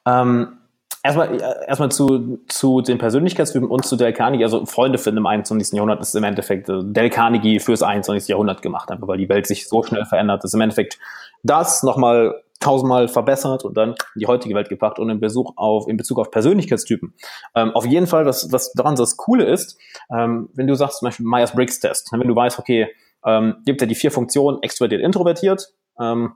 Ähm, 0.05 0.60
Erstmal, 1.03 1.41
äh, 1.41 1.67
erstmal 1.67 1.91
zu, 1.91 2.39
zu 2.49 2.83
den 2.83 2.99
Persönlichkeitstypen 2.99 3.69
und 3.69 3.85
zu 3.85 3.97
Del 3.97 4.13
Carnegie. 4.13 4.45
Also 4.45 4.67
Freunde 4.67 4.99
finden 4.99 5.19
im 5.19 5.27
21. 5.27 5.73
Jahrhundert 5.75 6.01
ist 6.01 6.15
im 6.15 6.25
Endeffekt 6.25 6.69
äh, 6.69 6.81
Del 6.83 7.09
Carnegie 7.09 7.59
fürs 7.59 7.83
21. 7.83 8.29
Jahrhundert 8.29 8.61
gemacht, 8.61 8.91
einfach 8.91 9.09
weil 9.09 9.19
die 9.19 9.29
Welt 9.29 9.47
sich 9.47 9.69
so 9.69 9.83
schnell 9.83 10.05
verändert. 10.05 10.45
Das 10.45 10.51
ist 10.51 10.55
im 10.55 10.61
Endeffekt 10.61 10.99
das 11.43 11.83
nochmal 11.83 12.43
tausendmal 12.61 13.09
verbessert 13.09 13.65
und 13.65 13.77
dann 13.77 13.91
in 14.15 14.21
die 14.21 14.27
heutige 14.27 14.55
Welt 14.55 14.69
gepackt 14.69 14.99
und 14.99 15.09
in 15.09 15.19
Bezug 15.19 15.55
auf, 15.57 15.89
in 15.89 15.97
Bezug 15.97 16.19
auf 16.19 16.31
Persönlichkeitstypen. 16.31 17.15
Ähm, 17.55 17.71
auf 17.71 17.87
jeden 17.87 18.07
Fall, 18.07 18.27
was, 18.27 18.53
was 18.53 18.73
daran 18.73 18.97
das 18.97 19.17
Coole 19.17 19.45
ist, 19.45 19.79
ähm, 20.15 20.51
wenn 20.53 20.67
du 20.67 20.75
sagst 20.75 20.99
zum 20.99 21.07
Beispiel 21.07 21.25
Myers-Briggs-Test, 21.25 22.13
wenn 22.13 22.29
du 22.29 22.37
weißt, 22.37 22.59
okay, 22.59 22.89
ähm, 23.25 23.57
gibt 23.65 23.81
ja 23.81 23.87
die 23.87 23.95
vier 23.95 24.11
Funktionen 24.11 24.63
extrovertiert, 24.63 25.03
introvertiert, 25.03 25.73
ähm, 25.99 26.35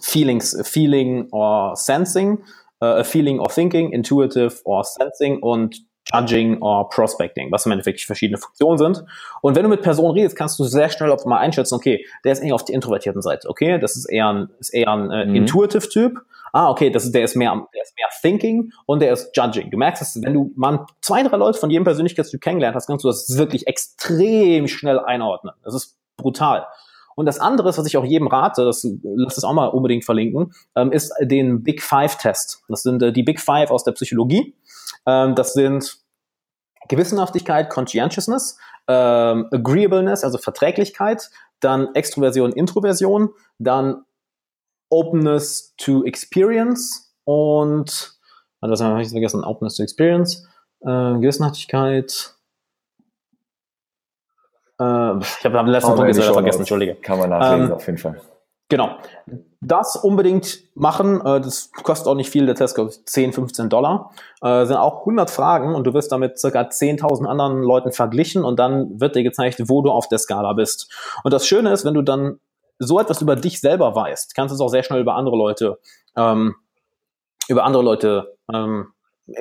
Feelings, 0.00 0.58
Feeling 0.64 1.28
or 1.30 1.76
Sensing, 1.76 2.42
a 2.80 3.04
feeling 3.04 3.40
or 3.40 3.50
thinking, 3.50 3.92
intuitive 3.92 4.60
or 4.64 4.84
sensing 4.84 5.42
und 5.42 5.76
Judging 6.12 6.62
or 6.62 6.88
Prospecting, 6.88 7.52
was 7.52 7.66
im 7.66 7.72
Endeffekt 7.72 8.00
verschiedene 8.00 8.38
Funktionen 8.38 8.78
sind. 8.78 9.04
Und 9.42 9.56
wenn 9.56 9.62
du 9.62 9.68
mit 9.68 9.82
Personen 9.82 10.12
redest, 10.12 10.36
kannst 10.36 10.58
du 10.58 10.64
sehr 10.64 10.88
schnell 10.88 11.10
auf 11.10 11.24
mal 11.26 11.38
einschätzen, 11.38 11.74
okay, 11.74 12.04
der 12.24 12.32
ist 12.32 12.40
eher 12.40 12.54
auf 12.54 12.64
der 12.64 12.74
introvertierten 12.74 13.20
Seite, 13.20 13.48
okay, 13.48 13.78
das 13.78 13.96
ist 13.96 14.06
eher 14.06 14.28
ein, 14.28 14.48
ist 14.58 14.70
eher 14.70 14.88
ein 14.88 15.10
äh, 15.10 15.26
mhm. 15.26 15.34
Intuitive-Typ. 15.36 16.18
Ah, 16.52 16.70
okay, 16.70 16.88
das 16.88 17.04
ist, 17.04 17.14
der 17.14 17.24
ist 17.24 17.36
mehr, 17.36 17.50
der 17.74 17.82
ist 17.82 17.94
mehr 17.94 18.08
Thinking 18.22 18.72
und 18.86 19.02
der 19.02 19.12
ist 19.12 19.36
Judging. 19.36 19.70
Du 19.70 19.76
merkst, 19.76 20.00
dass 20.00 20.22
wenn 20.22 20.32
du 20.32 20.50
mal 20.56 20.86
zwei, 21.02 21.22
drei 21.22 21.36
Leute 21.36 21.58
von 21.58 21.68
jedem 21.68 21.84
Persönlichkeitstyp 21.84 22.40
kennengelernt 22.40 22.74
hast, 22.74 22.86
kannst 22.86 23.04
du 23.04 23.08
das 23.08 23.36
wirklich 23.36 23.66
extrem 23.66 24.66
schnell 24.66 24.98
einordnen. 24.98 25.52
Das 25.62 25.74
ist 25.74 25.98
brutal. 26.16 26.66
Und 27.18 27.26
das 27.26 27.40
andere, 27.40 27.76
was 27.76 27.84
ich 27.84 27.96
auch 27.96 28.04
jedem 28.04 28.28
rate, 28.28 28.64
das 28.64 28.86
lass 29.02 29.36
es 29.36 29.42
auch 29.42 29.52
mal 29.52 29.66
unbedingt 29.66 30.04
verlinken, 30.04 30.52
ähm, 30.76 30.92
ist 30.92 31.12
den 31.20 31.64
Big 31.64 31.82
Five 31.82 32.16
Test. 32.16 32.62
Das 32.68 32.84
sind 32.84 33.02
äh, 33.02 33.12
die 33.12 33.24
Big 33.24 33.40
Five 33.40 33.72
aus 33.72 33.82
der 33.82 33.90
Psychologie. 33.90 34.54
Ähm, 35.04 35.34
das 35.34 35.52
sind 35.52 35.98
Gewissenhaftigkeit, 36.86 37.70
Conscientiousness, 37.70 38.56
ähm, 38.86 39.48
Agreeableness, 39.50 40.22
also 40.22 40.38
Verträglichkeit, 40.38 41.28
dann 41.58 41.92
Extroversion, 41.96 42.52
Introversion, 42.52 43.30
dann 43.58 44.04
Openness 44.88 45.74
to 45.76 46.04
Experience 46.04 47.12
und, 47.24 48.12
was 48.60 48.80
habe 48.80 49.02
ich 49.02 49.08
vergessen? 49.08 49.42
Openness 49.42 49.74
to 49.74 49.82
Experience, 49.82 50.46
äh, 50.82 51.18
Gewissenhaftigkeit, 51.18 52.36
äh, 54.78 55.18
ich 55.18 55.44
habe 55.44 55.58
den 55.58 55.66
letzten 55.66 55.94
Punkt 55.94 56.14
jetzt 56.14 56.24
vergessen, 56.24 56.60
entschuldige. 56.60 56.94
Kann 56.96 57.18
man 57.18 57.30
nachlesen, 57.30 57.66
ähm, 57.66 57.72
auf 57.72 57.86
jeden 57.86 57.98
Fall. 57.98 58.20
Genau. 58.68 58.98
Das 59.60 59.96
unbedingt 59.96 60.60
machen, 60.74 61.20
äh, 61.20 61.40
das 61.40 61.72
kostet 61.72 62.06
auch 62.06 62.14
nicht 62.14 62.30
viel, 62.30 62.46
der 62.46 62.54
Test 62.54 62.76
kostet 62.76 63.08
10, 63.08 63.32
15 63.32 63.68
Dollar. 63.68 64.12
Äh, 64.40 64.66
sind 64.66 64.76
auch 64.76 65.00
100 65.00 65.30
Fragen 65.30 65.74
und 65.74 65.84
du 65.84 65.94
wirst 65.94 66.12
damit 66.12 66.38
circa 66.38 66.60
10.000 66.60 67.26
anderen 67.26 67.62
Leuten 67.62 67.92
verglichen 67.92 68.44
und 68.44 68.58
dann 68.58 69.00
wird 69.00 69.16
dir 69.16 69.22
gezeigt, 69.24 69.60
wo 69.64 69.82
du 69.82 69.90
auf 69.90 70.08
der 70.08 70.18
Skala 70.18 70.52
bist. 70.52 70.92
Und 71.24 71.32
das 71.32 71.46
Schöne 71.46 71.72
ist, 71.72 71.84
wenn 71.84 71.94
du 71.94 72.02
dann 72.02 72.38
so 72.78 73.00
etwas 73.00 73.20
über 73.20 73.34
dich 73.34 73.60
selber 73.60 73.96
weißt, 73.96 74.34
kannst 74.36 74.52
du 74.52 74.54
es 74.54 74.60
auch 74.60 74.68
sehr 74.68 74.84
schnell 74.84 75.00
über 75.00 75.16
andere 75.16 75.36
Leute, 75.36 75.78
ähm, 76.16 76.54
über 77.48 77.64
andere 77.64 77.82
Leute 77.82 78.36
ähm, 78.52 78.92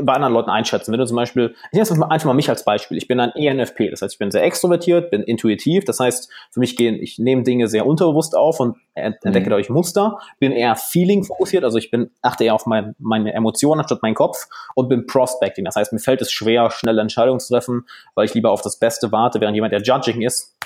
bei 0.01 0.13
anderen 0.13 0.33
Leuten 0.33 0.49
einschätzen. 0.49 0.91
Wenn 0.91 0.99
du 0.99 1.05
zum 1.05 1.15
Beispiel, 1.15 1.55
ich 1.71 1.79
nehme 1.79 2.11
einfach 2.11 2.25
mal 2.25 2.33
mich 2.33 2.49
als 2.49 2.65
Beispiel. 2.65 2.97
Ich 2.97 3.07
bin 3.07 3.19
ein 3.19 3.31
ENFP, 3.31 3.89
das 3.89 4.01
heißt, 4.01 4.13
ich 4.13 4.19
bin 4.19 4.31
sehr 4.31 4.43
extrovertiert, 4.43 5.11
bin 5.11 5.23
intuitiv, 5.23 5.85
das 5.85 5.99
heißt, 5.99 6.29
für 6.51 6.59
mich 6.59 6.75
gehen, 6.75 6.95
ich 6.95 7.19
nehme 7.19 7.43
Dinge 7.43 7.67
sehr 7.67 7.85
unterbewusst 7.85 8.35
auf 8.35 8.59
und 8.59 8.77
entdecke 8.95 9.45
mhm. 9.45 9.49
dadurch 9.49 9.69
Muster, 9.69 10.19
bin 10.39 10.51
eher 10.51 10.75
Feeling 10.75 11.23
fokussiert, 11.23 11.63
also 11.63 11.77
ich 11.77 11.89
bin, 11.89 12.11
achte 12.21 12.43
eher 12.43 12.55
auf 12.55 12.65
mein, 12.65 12.95
meine 12.99 13.33
Emotionen 13.33 13.79
anstatt 13.79 14.01
meinen 14.01 14.15
Kopf 14.15 14.47
und 14.75 14.89
bin 14.89 15.05
Prospecting. 15.05 15.63
Das 15.63 15.75
heißt, 15.75 15.93
mir 15.93 15.99
fällt 15.99 16.21
es 16.21 16.31
schwer, 16.31 16.69
schnelle 16.69 17.01
Entscheidungen 17.01 17.39
zu 17.39 17.53
treffen, 17.53 17.85
weil 18.15 18.25
ich 18.25 18.33
lieber 18.33 18.51
auf 18.51 18.61
das 18.61 18.79
Beste 18.79 19.11
warte, 19.11 19.39
während 19.39 19.55
jemand, 19.55 19.71
der 19.71 19.81
Judging 19.81 20.21
ist, 20.21 20.57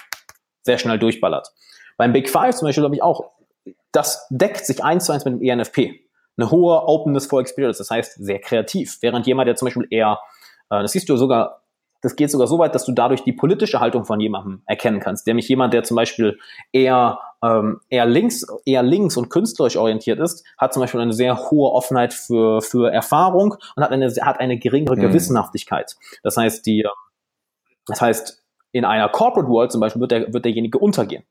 sehr 0.64 0.78
schnell 0.78 0.98
durchballert. 0.98 1.52
Beim 1.98 2.14
Big 2.14 2.30
Five 2.30 2.56
zum 2.56 2.68
Beispiel 2.68 2.82
glaube 2.82 2.96
ich 2.96 3.04
auch, 3.04 3.32
das 3.92 4.26
deckt 4.30 4.66
sich 4.66 4.84
eins 4.84 5.06
zu 5.06 5.12
eins 5.12 5.26
mit 5.26 5.36
dem 5.36 5.42
ENFP 5.42 6.02
eine 6.38 6.52
hohe 6.52 6.88
Openness 6.88 7.28
for 7.28 7.42
Experience, 7.42 7.78
das 7.78 7.90
heißt 7.90 8.16
sehr 8.24 8.40
kreativ. 8.40 8.98
Während 9.02 9.28
jemand, 9.28 9.48
der 9.48 9.56
zum 9.56 9.68
Beispiel 9.68 9.88
eher, 9.90 10.20
äh, 10.70 10.82
das 10.82 10.92
siehst 10.94 11.10
du 11.10 11.18
sogar, 11.18 11.62
das 12.02 12.16
geht 12.16 12.32
sogar 12.32 12.48
so 12.48 12.58
weit, 12.58 12.74
dass 12.74 12.86
du 12.86 12.94
dadurch 12.94 13.24
die 13.24 13.34
politische 13.34 13.80
Haltung 13.80 14.06
von 14.06 14.20
jemandem 14.20 14.64
erkennen 14.66 15.00
kannst. 15.00 15.28
Nämlich 15.28 15.48
jemand, 15.48 15.74
der 15.74 15.84
zum 15.84 15.96
Beispiel 15.96 16.40
eher, 16.72 17.20
ähm, 17.44 17.80
eher 17.90 18.08
links, 18.08 18.46
eher 18.66 18.82
links 18.82 19.18
und 19.18 19.30
künstlerisch 19.30 19.78
orientiert 19.78 20.20
ist, 20.20 20.44
hat 20.58 20.74
zum 20.74 20.82
Beispiel 20.82 21.00
eine 21.00 21.14
sehr 21.14 21.52
hohe 21.52 21.72
Offenheit 21.72 22.14
für, 22.14 22.62
für 22.62 22.92
Erfahrung 22.92 23.56
und 23.76 23.84
hat 23.84 23.92
eine, 23.92 24.10
hat 24.22 24.40
eine 24.40 24.58
geringere 24.58 24.96
mhm. 24.96 25.02
Gewissenhaftigkeit. 25.02 25.96
Das 26.24 26.38
heißt, 26.38 26.66
die, 26.66 26.88
das 27.86 28.02
heißt, 28.02 28.42
in 28.72 28.86
einer 28.86 29.10
Corporate 29.10 29.50
World 29.50 29.72
zum 29.72 29.82
Beispiel 29.82 30.02
wird, 30.02 30.12
der, 30.12 30.34
wird 30.34 30.46
derjenige 30.46 30.80
untergehen. 30.80 31.24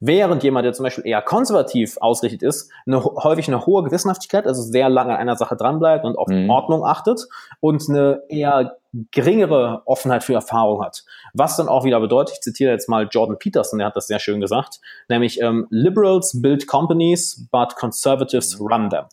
Während 0.00 0.42
jemand, 0.42 0.64
der 0.64 0.72
zum 0.72 0.84
Beispiel 0.84 1.06
eher 1.06 1.22
konservativ 1.22 1.96
ausgerichtet 2.00 2.42
ist, 2.42 2.70
eine, 2.86 3.02
häufig 3.02 3.48
eine 3.48 3.66
hohe 3.66 3.82
Gewissenhaftigkeit, 3.82 4.46
also 4.46 4.62
sehr 4.62 4.88
lange 4.88 5.14
an 5.14 5.20
einer 5.20 5.36
Sache 5.36 5.56
dranbleibt 5.56 6.04
und 6.04 6.16
auf 6.16 6.28
mhm. 6.28 6.50
Ordnung 6.50 6.84
achtet 6.84 7.26
und 7.60 7.88
eine 7.88 8.22
eher 8.28 8.76
geringere 9.10 9.82
Offenheit 9.86 10.22
für 10.22 10.34
Erfahrung 10.34 10.82
hat. 10.82 11.04
Was 11.32 11.56
dann 11.56 11.68
auch 11.68 11.84
wieder 11.84 12.00
bedeutet, 12.00 12.34
ich 12.34 12.40
zitiere 12.40 12.70
jetzt 12.70 12.88
mal 12.88 13.08
Jordan 13.10 13.38
Peterson, 13.38 13.78
der 13.78 13.88
hat 13.88 13.96
das 13.96 14.06
sehr 14.06 14.20
schön 14.20 14.40
gesagt, 14.40 14.80
nämlich 15.08 15.40
ähm, 15.40 15.66
Liberals 15.70 16.40
build 16.40 16.66
companies, 16.66 17.48
but 17.50 17.74
conservatives 17.76 18.60
run 18.60 18.90
them. 18.90 19.06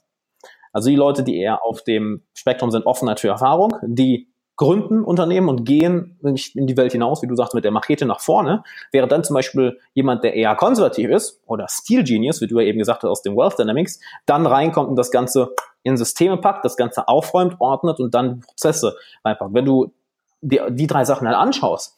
Also 0.73 0.89
die 0.89 0.95
Leute, 0.95 1.23
die 1.23 1.37
eher 1.37 1.65
auf 1.65 1.83
dem 1.83 2.23
Spektrum 2.33 2.71
sind, 2.71 2.85
Offenheit 2.85 3.19
für 3.19 3.27
Erfahrung, 3.27 3.75
die 3.83 4.30
gründen 4.61 5.03
Unternehmen 5.03 5.49
und 5.49 5.65
gehen 5.65 6.19
in 6.21 6.67
die 6.67 6.77
Welt 6.77 6.91
hinaus, 6.91 7.23
wie 7.23 7.27
du 7.27 7.35
sagst, 7.35 7.55
mit 7.55 7.63
der 7.63 7.71
Machete 7.71 8.05
nach 8.05 8.19
vorne, 8.19 8.63
wäre 8.91 9.07
dann 9.07 9.23
zum 9.23 9.33
Beispiel 9.33 9.79
jemand, 9.95 10.23
der 10.23 10.35
eher 10.35 10.53
konservativ 10.53 11.09
ist 11.09 11.41
oder 11.47 11.65
Steel 11.67 12.03
Genius, 12.03 12.41
wie 12.41 12.47
du 12.47 12.59
ja 12.59 12.67
eben 12.67 12.77
gesagt 12.77 13.01
hast, 13.01 13.09
aus 13.09 13.23
dem 13.23 13.35
Wealth 13.35 13.57
Dynamics, 13.57 13.99
dann 14.27 14.45
reinkommt 14.45 14.87
und 14.87 14.97
das 14.97 15.09
Ganze 15.09 15.55
in 15.81 15.97
Systeme 15.97 16.37
packt, 16.37 16.63
das 16.63 16.77
Ganze 16.77 17.07
aufräumt, 17.07 17.55
ordnet 17.57 17.99
und 17.99 18.13
dann 18.13 18.41
Prozesse 18.41 18.95
reinpackt. 19.25 19.51
Wenn 19.51 19.65
du 19.65 19.93
dir 20.41 20.69
die 20.69 20.85
drei 20.85 21.05
Sachen 21.05 21.27
halt 21.27 21.37
anschaust, 21.37 21.97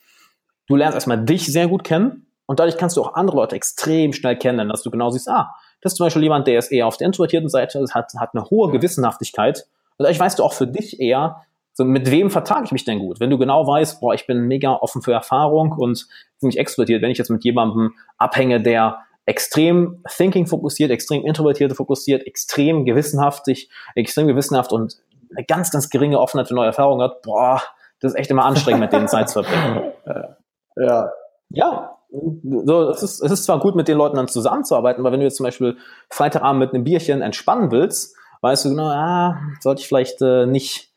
du 0.67 0.77
lernst 0.77 0.95
erstmal 0.95 1.21
dich 1.21 1.45
sehr 1.47 1.67
gut 1.67 1.83
kennen 1.83 2.27
und 2.45 2.61
dadurch 2.61 2.77
kannst 2.77 2.95
du 2.95 3.01
auch 3.01 3.15
andere 3.15 3.35
Leute 3.35 3.57
extrem 3.57 4.13
schnell 4.13 4.37
kennen, 4.37 4.69
dass 4.69 4.83
du 4.83 4.89
genau 4.89 5.09
siehst, 5.09 5.27
ah, 5.27 5.53
das 5.81 5.91
ist 5.91 5.97
zum 5.97 6.05
Beispiel 6.05 6.23
jemand, 6.23 6.47
der 6.47 6.59
ist 6.59 6.71
eher 6.71 6.87
auf 6.87 6.95
der 6.95 7.07
introvertierten 7.07 7.49
Seite, 7.49 7.83
hat, 7.93 8.13
hat 8.17 8.29
eine 8.33 8.49
hohe 8.49 8.71
Gewissenhaftigkeit. 8.71 9.67
Und 9.97 10.05
dadurch 10.05 10.21
weißt 10.21 10.39
du 10.39 10.43
auch 10.45 10.53
für 10.53 10.65
dich 10.65 11.01
eher, 11.01 11.43
so, 11.73 11.85
mit 11.85 12.11
wem 12.11 12.29
vertrage 12.29 12.65
ich 12.65 12.71
mich 12.71 12.85
denn 12.85 12.99
gut? 12.99 13.19
Wenn 13.19 13.31
du 13.31 13.37
genau 13.37 13.65
weißt, 13.65 13.99
boah, 13.99 14.13
ich 14.13 14.27
bin 14.27 14.41
mega 14.41 14.73
offen 14.73 15.01
für 15.01 15.11
Erfahrung 15.11 15.71
und 15.71 16.07
ziemlich 16.37 16.59
extrovertiert, 16.59 17.01
wenn 17.01 17.09
ich 17.09 17.17
jetzt 17.17 17.31
mit 17.31 17.43
jemandem 17.43 17.93
abhänge, 18.17 18.61
der 18.61 18.99
extrem 19.25 20.03
thinking 20.07 20.45
fokussiert, 20.45 20.91
extrem 20.91 21.25
introvertiert 21.25 21.73
fokussiert, 21.73 22.27
extrem 22.27 22.85
gewissenhaftig, 22.85 23.69
extrem 23.95 24.27
gewissenhaft 24.27 24.71
und 24.71 24.97
eine 25.35 25.45
ganz, 25.45 25.71
ganz 25.71 25.89
geringe 25.89 26.19
Offenheit 26.19 26.47
für 26.47 26.53
neue 26.53 26.67
Erfahrungen 26.67 27.01
hat, 27.01 27.23
boah, 27.23 27.61
das 27.99 28.13
ist 28.13 28.19
echt 28.19 28.29
immer 28.29 28.45
anstrengend, 28.45 28.81
mit 28.81 28.93
denen 28.93 29.07
Zeit 29.07 29.29
zu 29.29 29.43
verbringen. 29.43 29.91
Ja. 30.75 31.11
Ja. 31.49 31.97
So, 32.09 32.89
es 32.89 33.03
ist, 33.03 33.21
es 33.21 33.31
ist 33.31 33.43
zwar 33.43 33.59
gut, 33.59 33.75
mit 33.75 33.87
den 33.87 33.95
Leuten 33.95 34.15
dann 34.15 34.27
zusammenzuarbeiten, 34.27 35.01
aber 35.01 35.11
wenn 35.11 35.19
du 35.19 35.25
jetzt 35.27 35.37
zum 35.37 35.43
Beispiel 35.43 35.77
Freitagabend 36.09 36.59
mit 36.59 36.73
einem 36.73 36.83
Bierchen 36.83 37.21
entspannen 37.21 37.69
willst, 37.69 38.15
weißt 38.41 38.65
du 38.65 38.69
genau, 38.69 38.87
ah, 38.87 39.39
sollte 39.59 39.81
ich 39.81 39.87
vielleicht 39.87 40.19
äh, 40.23 40.47
nicht 40.47 40.92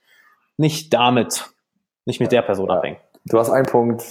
nicht 0.57 0.93
damit, 0.93 1.51
nicht 2.05 2.21
mit 2.21 2.33
der 2.33 2.43
Person 2.43 2.71
abhängen. 2.71 2.99
Du 3.25 3.39
hast 3.39 3.51
einen 3.51 3.67
Punkt 3.67 4.03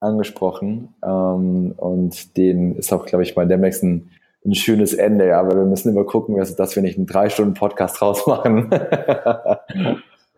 angesprochen 0.00 0.94
ähm, 1.04 1.74
und 1.76 2.36
den 2.36 2.76
ist 2.76 2.92
auch, 2.92 3.06
glaube 3.06 3.22
ich, 3.22 3.34
bei 3.34 3.44
Demex 3.44 3.82
ein, 3.82 4.10
ein 4.44 4.54
schönes 4.54 4.92
Ende, 4.94 5.28
ja, 5.28 5.40
aber 5.40 5.56
wir 5.56 5.64
müssen 5.64 5.90
immer 5.90 6.04
gucken, 6.04 6.36
dass 6.36 6.76
wir 6.76 6.82
nicht 6.82 6.98
einen 6.98 7.06
drei 7.06 7.28
Stunden 7.28 7.54
Podcast 7.54 8.02
rausmachen. 8.02 8.70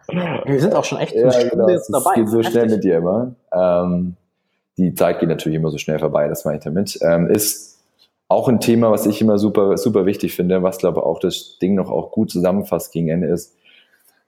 wir 0.06 0.60
sind 0.60 0.74
auch 0.74 0.84
schon 0.84 0.98
echt 0.98 1.14
ja, 1.14 1.30
genau, 1.48 1.68
jetzt 1.68 1.88
dabei. 1.92 2.10
Es 2.10 2.16
geht 2.16 2.28
so 2.28 2.42
schnell 2.42 2.68
mit 2.68 2.84
dir 2.84 2.98
immer. 2.98 3.34
Ähm, 3.52 4.16
die 4.76 4.92
Zeit 4.94 5.20
geht 5.20 5.28
natürlich 5.28 5.56
immer 5.56 5.70
so 5.70 5.78
schnell 5.78 5.98
vorbei, 5.98 6.28
das 6.28 6.44
meine 6.44 6.58
ich 6.58 6.64
damit. 6.64 6.98
Ähm, 7.02 7.28
ist 7.28 7.78
auch 8.28 8.48
ein 8.48 8.60
Thema, 8.60 8.90
was 8.90 9.06
ich 9.06 9.22
immer 9.22 9.38
super, 9.38 9.78
super 9.78 10.04
wichtig 10.06 10.34
finde, 10.34 10.62
was 10.62 10.78
glaube 10.78 11.00
ich 11.00 11.06
auch 11.06 11.18
das 11.18 11.58
Ding 11.60 11.74
noch 11.74 11.90
auch 11.90 12.10
gut 12.10 12.30
zusammenfasst 12.30 12.92
gegen 12.92 13.08
Ende 13.08 13.28
ist 13.28 13.56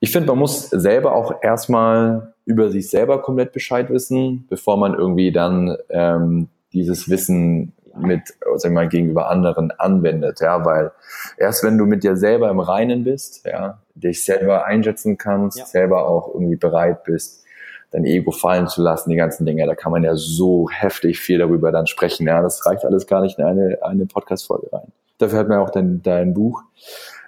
ich 0.00 0.12
finde, 0.12 0.28
man 0.28 0.38
muss 0.38 0.68
selber 0.70 1.14
auch 1.14 1.42
erstmal 1.42 2.34
über 2.44 2.70
sich 2.70 2.90
selber 2.90 3.22
komplett 3.22 3.52
Bescheid 3.52 3.90
wissen, 3.90 4.46
bevor 4.48 4.76
man 4.76 4.94
irgendwie 4.94 5.32
dann 5.32 5.76
ähm, 5.90 6.48
dieses 6.72 7.08
Wissen 7.08 7.72
mit, 7.98 8.20
sag 8.56 8.70
ich 8.70 8.74
mal, 8.74 8.88
gegenüber 8.88 9.30
anderen 9.30 9.70
anwendet, 9.70 10.40
ja, 10.40 10.64
weil 10.64 10.92
erst 11.38 11.64
wenn 11.64 11.78
du 11.78 11.86
mit 11.86 12.04
dir 12.04 12.16
selber 12.16 12.50
im 12.50 12.60
Reinen 12.60 13.04
bist, 13.04 13.46
ja, 13.46 13.80
dich 13.94 14.24
selber 14.24 14.66
einschätzen 14.66 15.16
kannst, 15.16 15.58
ja. 15.58 15.64
selber 15.64 16.06
auch 16.06 16.34
irgendwie 16.34 16.56
bereit 16.56 17.04
bist, 17.04 17.44
dein 17.90 18.04
Ego 18.04 18.32
fallen 18.32 18.68
zu 18.68 18.82
lassen, 18.82 19.10
die 19.10 19.16
ganzen 19.16 19.46
Dinge, 19.46 19.66
da 19.66 19.74
kann 19.74 19.92
man 19.92 20.04
ja 20.04 20.14
so 20.14 20.68
heftig 20.70 21.18
viel 21.18 21.38
darüber 21.38 21.72
dann 21.72 21.86
sprechen, 21.86 22.26
ja, 22.26 22.42
das 22.42 22.66
reicht 22.66 22.84
alles 22.84 23.06
gar 23.06 23.22
nicht 23.22 23.38
in 23.38 23.44
eine, 23.44 23.78
eine 23.82 24.06
Podcast-Folge 24.06 24.72
rein. 24.72 24.92
Dafür 25.18 25.38
hat 25.38 25.48
man 25.48 25.58
auch 25.60 25.70
dein, 25.70 26.02
dein 26.02 26.34
Buch. 26.34 26.62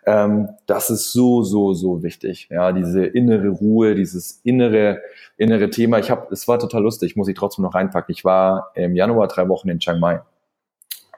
Ähm, 0.08 0.48
das 0.64 0.88
ist 0.88 1.12
so, 1.12 1.42
so, 1.42 1.74
so 1.74 2.02
wichtig. 2.02 2.48
Ja, 2.50 2.72
diese 2.72 3.04
innere 3.04 3.50
Ruhe, 3.50 3.94
dieses 3.94 4.40
innere, 4.42 5.02
innere 5.36 5.68
Thema. 5.68 5.98
Ich 5.98 6.10
habe, 6.10 6.28
es 6.32 6.48
war 6.48 6.58
total 6.58 6.82
lustig, 6.82 7.14
muss 7.14 7.28
ich 7.28 7.36
trotzdem 7.36 7.62
noch 7.62 7.74
reinpacken. 7.74 8.14
Ich 8.14 8.24
war 8.24 8.70
im 8.74 8.96
Januar 8.96 9.28
drei 9.28 9.50
Wochen 9.50 9.68
in 9.68 9.80
Chiang 9.80 10.00
Mai. 10.00 10.22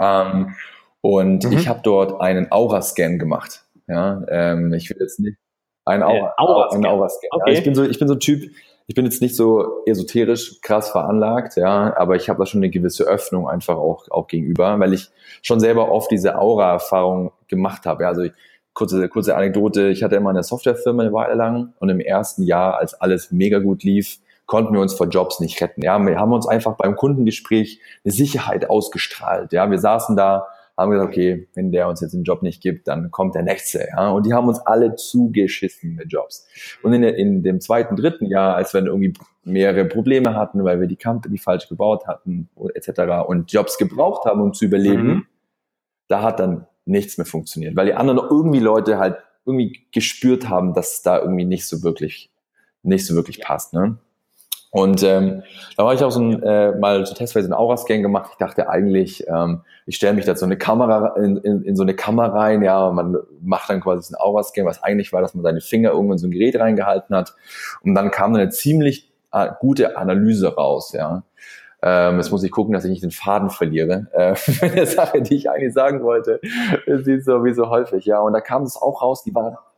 Ähm, 0.01 0.57
und 1.03 1.45
mhm. 1.45 1.53
ich 1.53 1.69
habe 1.69 1.81
dort 1.85 2.21
einen 2.21 2.51
Aura-Scan 2.51 3.19
gemacht. 3.19 3.65
Ja, 3.87 4.25
ähm, 4.29 4.73
ich 4.73 4.91
will 4.91 4.97
jetzt 4.99 5.21
nicht 5.21 5.39
ein 5.85 6.03
Aura, 6.03 6.35
Aura, 6.37 6.75
ein 6.75 6.85
Aura-Scan. 6.85 7.29
Okay. 7.31 7.53
Ja, 7.53 7.59
ich 7.59 7.65
bin 7.65 7.77
so, 7.77 7.85
ich 7.85 7.99
bin 8.01 8.09
so 8.09 8.15
ein 8.15 8.21
Typ. 8.21 8.51
Ich 8.89 8.97
bin 8.97 9.05
jetzt 9.05 9.23
nicht 9.23 9.37
so 9.37 9.85
esoterisch 9.87 10.61
krass 10.63 10.91
veranlagt, 10.91 11.57
ja, 11.57 11.97
aber 11.97 12.17
ich 12.17 12.29
habe 12.29 12.41
da 12.41 12.47
schon 12.47 12.59
eine 12.59 12.71
gewisse 12.71 13.05
Öffnung 13.05 13.49
einfach 13.49 13.77
auch, 13.77 14.11
auch 14.11 14.27
gegenüber, 14.27 14.81
weil 14.81 14.95
ich 14.95 15.11
schon 15.43 15.61
selber 15.61 15.93
oft 15.93 16.11
diese 16.11 16.37
Aura-Erfahrung 16.37 17.31
gemacht 17.47 17.87
habe. 17.87 18.03
Ja, 18.03 18.09
also 18.09 18.23
ich, 18.23 18.33
kurze, 18.81 19.09
kurze 19.11 19.37
Anekdote, 19.37 19.89
ich 19.89 20.03
hatte 20.03 20.17
immer 20.17 20.31
eine 20.31 20.43
Softwarefirma 20.43 21.03
eine 21.03 21.13
Weile 21.13 21.35
lang 21.35 21.75
und 21.81 21.91
im 21.91 22.01
ersten 22.01 22.43
Jahr, 22.43 22.79
als 22.79 22.95
alles 22.95 23.31
mega 23.31 23.59
gut 23.59 23.83
lief, 23.83 24.21
konnten 24.47 24.73
wir 24.73 24.81
uns 24.81 24.95
vor 24.95 25.07
Jobs 25.09 25.39
nicht 25.39 25.61
retten. 25.61 25.83
Ja, 25.83 25.99
wir 25.99 26.19
haben 26.19 26.33
uns 26.33 26.49
einfach 26.49 26.77
beim 26.79 26.97
Kundengespräch 26.97 27.79
eine 28.05 28.13
Sicherheit 28.13 28.71
ausgestrahlt. 28.71 29.53
Ja, 29.53 29.71
wir 29.71 29.79
saßen 29.79 30.17
da, 30.17 30.47
haben 30.79 30.93
gesagt, 30.93 31.11
okay, 31.11 31.47
wenn 31.55 31.73
der 31.73 31.89
uns 31.89 32.01
jetzt 32.01 32.15
den 32.15 32.25
Job 32.25 32.43
nicht 32.43 32.63
gibt, 32.63 32.89
dann 32.89 33.11
kommt 33.11 33.35
der 33.35 33.43
nächste. 33.43 33.87
Ja, 33.95 34.09
und 34.13 34.25
die 34.25 34.33
haben 34.33 34.49
uns 34.49 34.61
alle 34.61 34.95
zugeschissen 34.95 35.95
mit 35.95 36.11
Jobs. 36.11 36.49
Und 36.83 36.95
in, 36.95 37.03
in 37.03 37.43
dem 37.43 37.61
zweiten, 37.61 37.97
dritten 37.97 38.25
Jahr, 38.27 38.57
als 38.57 38.73
wir 38.73 38.83
irgendwie 38.83 39.13
mehrere 39.45 39.85
Probleme 39.85 40.35
hatten, 40.35 40.65
weil 40.65 40.81
wir 40.81 40.87
die 40.87 40.97
Company 40.97 41.37
falsch 41.37 41.69
gebaut 41.69 42.07
hatten, 42.07 42.49
etc. 42.75 43.29
und 43.29 43.53
Jobs 43.53 43.77
gebraucht 43.77 44.25
haben, 44.25 44.41
um 44.41 44.55
zu 44.55 44.65
überleben, 44.65 45.07
mhm. 45.07 45.27
da 46.09 46.23
hat 46.23 46.41
dann 46.41 46.67
nichts 46.91 47.17
mehr 47.19 47.27
funktioniert, 47.27 47.77
weil 47.77 47.87
die 47.87 47.95
anderen 47.95 48.19
irgendwie 48.19 48.61
Leute 48.61 48.99
halt 48.99 49.17
irgendwie 49.47 49.87
gespürt 49.93 50.49
haben, 50.49 50.75
dass 50.75 50.95
es 50.95 51.03
da 51.03 51.19
irgendwie 51.19 51.45
nicht 51.45 51.67
so 51.67 51.83
wirklich, 51.83 52.31
nicht 52.83 53.07
so 53.07 53.15
wirklich 53.15 53.41
passt. 53.41 53.73
Ne? 53.73 53.97
Und 54.73 55.03
ähm, 55.03 55.43
da 55.77 55.85
habe 55.85 55.95
ich 55.95 56.05
auch 56.05 56.13
so 56.13 56.21
ein, 56.21 56.43
äh, 56.43 56.73
mal 56.79 57.05
so 57.05 57.15
testweise 57.15 57.47
einen 57.47 57.55
Aura-Scan 57.55 58.03
gemacht. 58.03 58.31
Ich 58.33 58.39
dachte 58.39 58.69
eigentlich, 58.69 59.27
ähm, 59.27 59.63
ich 59.87 59.97
stelle 59.97 60.15
mich 60.15 60.27
da 60.27 60.37
so 60.37 60.47
eine 60.47 60.57
Kamera 60.57 61.17
in, 61.17 61.39
in, 61.39 61.63
in 61.63 61.75
so 61.75 61.83
eine 61.83 61.95
Kamera 61.95 62.29
rein, 62.29 62.63
ja, 62.63 62.87
und 62.87 62.95
man 62.95 63.17
macht 63.43 63.69
dann 63.69 63.81
quasi 63.81 64.03
so 64.09 64.15
einen 64.15 64.23
Aura-Scan, 64.23 64.65
was 64.65 64.83
eigentlich 64.83 65.13
war, 65.13 65.23
dass 65.23 65.35
man 65.35 65.43
seine 65.43 65.61
Finger 65.61 65.91
irgendwo 65.91 66.13
in 66.13 66.19
so 66.19 66.29
ein 66.29 66.31
Gerät 66.31 66.57
reingehalten 66.57 67.17
hat. 67.17 67.35
Und 67.83 67.97
dann 67.97 68.13
kam 68.13 68.35
eine 68.35 68.51
ziemlich 68.51 69.11
äh, 69.33 69.49
gute 69.59 69.97
Analyse 69.97 70.55
raus, 70.55 70.93
ja. 70.93 71.25
Ähm, 71.83 72.17
jetzt 72.17 72.31
muss 72.31 72.43
ich 72.43 72.51
gucken, 72.51 72.75
dass 72.75 72.85
ich 72.85 72.91
nicht 72.91 73.03
den 73.03 73.11
Faden 73.11 73.51
verliere. 73.51 74.07
Äh, 74.13 74.35
eine 74.61 74.87
Sache, 74.87 75.23
die 75.23 75.37
ich 75.37 75.51
eigentlich 75.51 75.73
sagen 75.73 76.03
wollte. 76.03 76.41
Sieht 76.87 77.25
so 77.25 77.45
wie 77.45 77.55
so 77.55 77.71
häufig, 77.71 78.05
ja. 78.05 78.21
Und 78.21 78.33
da 78.33 78.41
kam 78.41 78.63
es 78.63 78.77
auch 78.77 79.03
raus, 79.03 79.23
die 79.25 79.35
war 79.35 79.71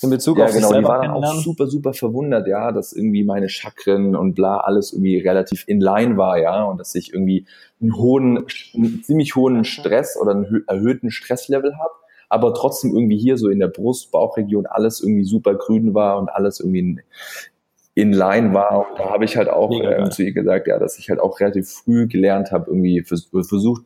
in 0.00 0.10
Bezug 0.10 0.38
ja, 0.38 0.44
auf 0.44 0.52
genau, 0.52 0.72
die 0.72 0.84
war 0.84 1.02
dann 1.02 1.10
auch 1.10 1.34
super, 1.34 1.66
super 1.66 1.92
verwundert, 1.92 2.46
ja, 2.46 2.70
dass 2.70 2.92
irgendwie 2.92 3.24
meine 3.24 3.48
Chakren 3.48 4.14
und 4.14 4.34
bla 4.34 4.58
alles 4.58 4.92
irgendwie 4.92 5.18
relativ 5.18 5.64
in 5.66 5.80
line 5.80 6.16
war, 6.16 6.38
ja, 6.38 6.64
und 6.64 6.78
dass 6.78 6.94
ich 6.94 7.12
irgendwie 7.12 7.46
einen 7.80 7.96
hohen, 7.96 8.46
einen 8.74 9.02
ziemlich 9.02 9.34
hohen 9.34 9.64
Stress 9.64 10.16
oder 10.16 10.32
einen 10.32 10.64
erhöhten 10.68 11.10
Stresslevel 11.10 11.76
habe, 11.78 11.90
aber 12.28 12.54
trotzdem 12.54 12.94
irgendwie 12.94 13.18
hier 13.18 13.36
so 13.36 13.48
in 13.48 13.58
der 13.58 13.68
Brust, 13.68 14.12
Bauchregion 14.12 14.66
alles 14.66 15.00
irgendwie 15.00 15.24
super 15.24 15.56
grün 15.56 15.94
war 15.94 16.18
und 16.18 16.28
alles 16.28 16.60
irgendwie 16.60 16.78
in 16.78 17.00
line 18.04 18.54
war. 18.54 18.90
Und 18.90 18.98
da 18.98 19.10
habe 19.10 19.24
ich 19.24 19.36
halt 19.36 19.48
auch 19.48 19.70
äh, 19.70 20.08
zu 20.10 20.22
ihr 20.22 20.32
gesagt, 20.32 20.66
ja, 20.66 20.78
dass 20.78 20.98
ich 20.98 21.10
halt 21.10 21.20
auch 21.20 21.40
relativ 21.40 21.68
früh 21.68 22.06
gelernt 22.06 22.52
habe, 22.52 22.66
irgendwie 22.68 23.02
vers 23.02 23.28
versucht, 23.30 23.82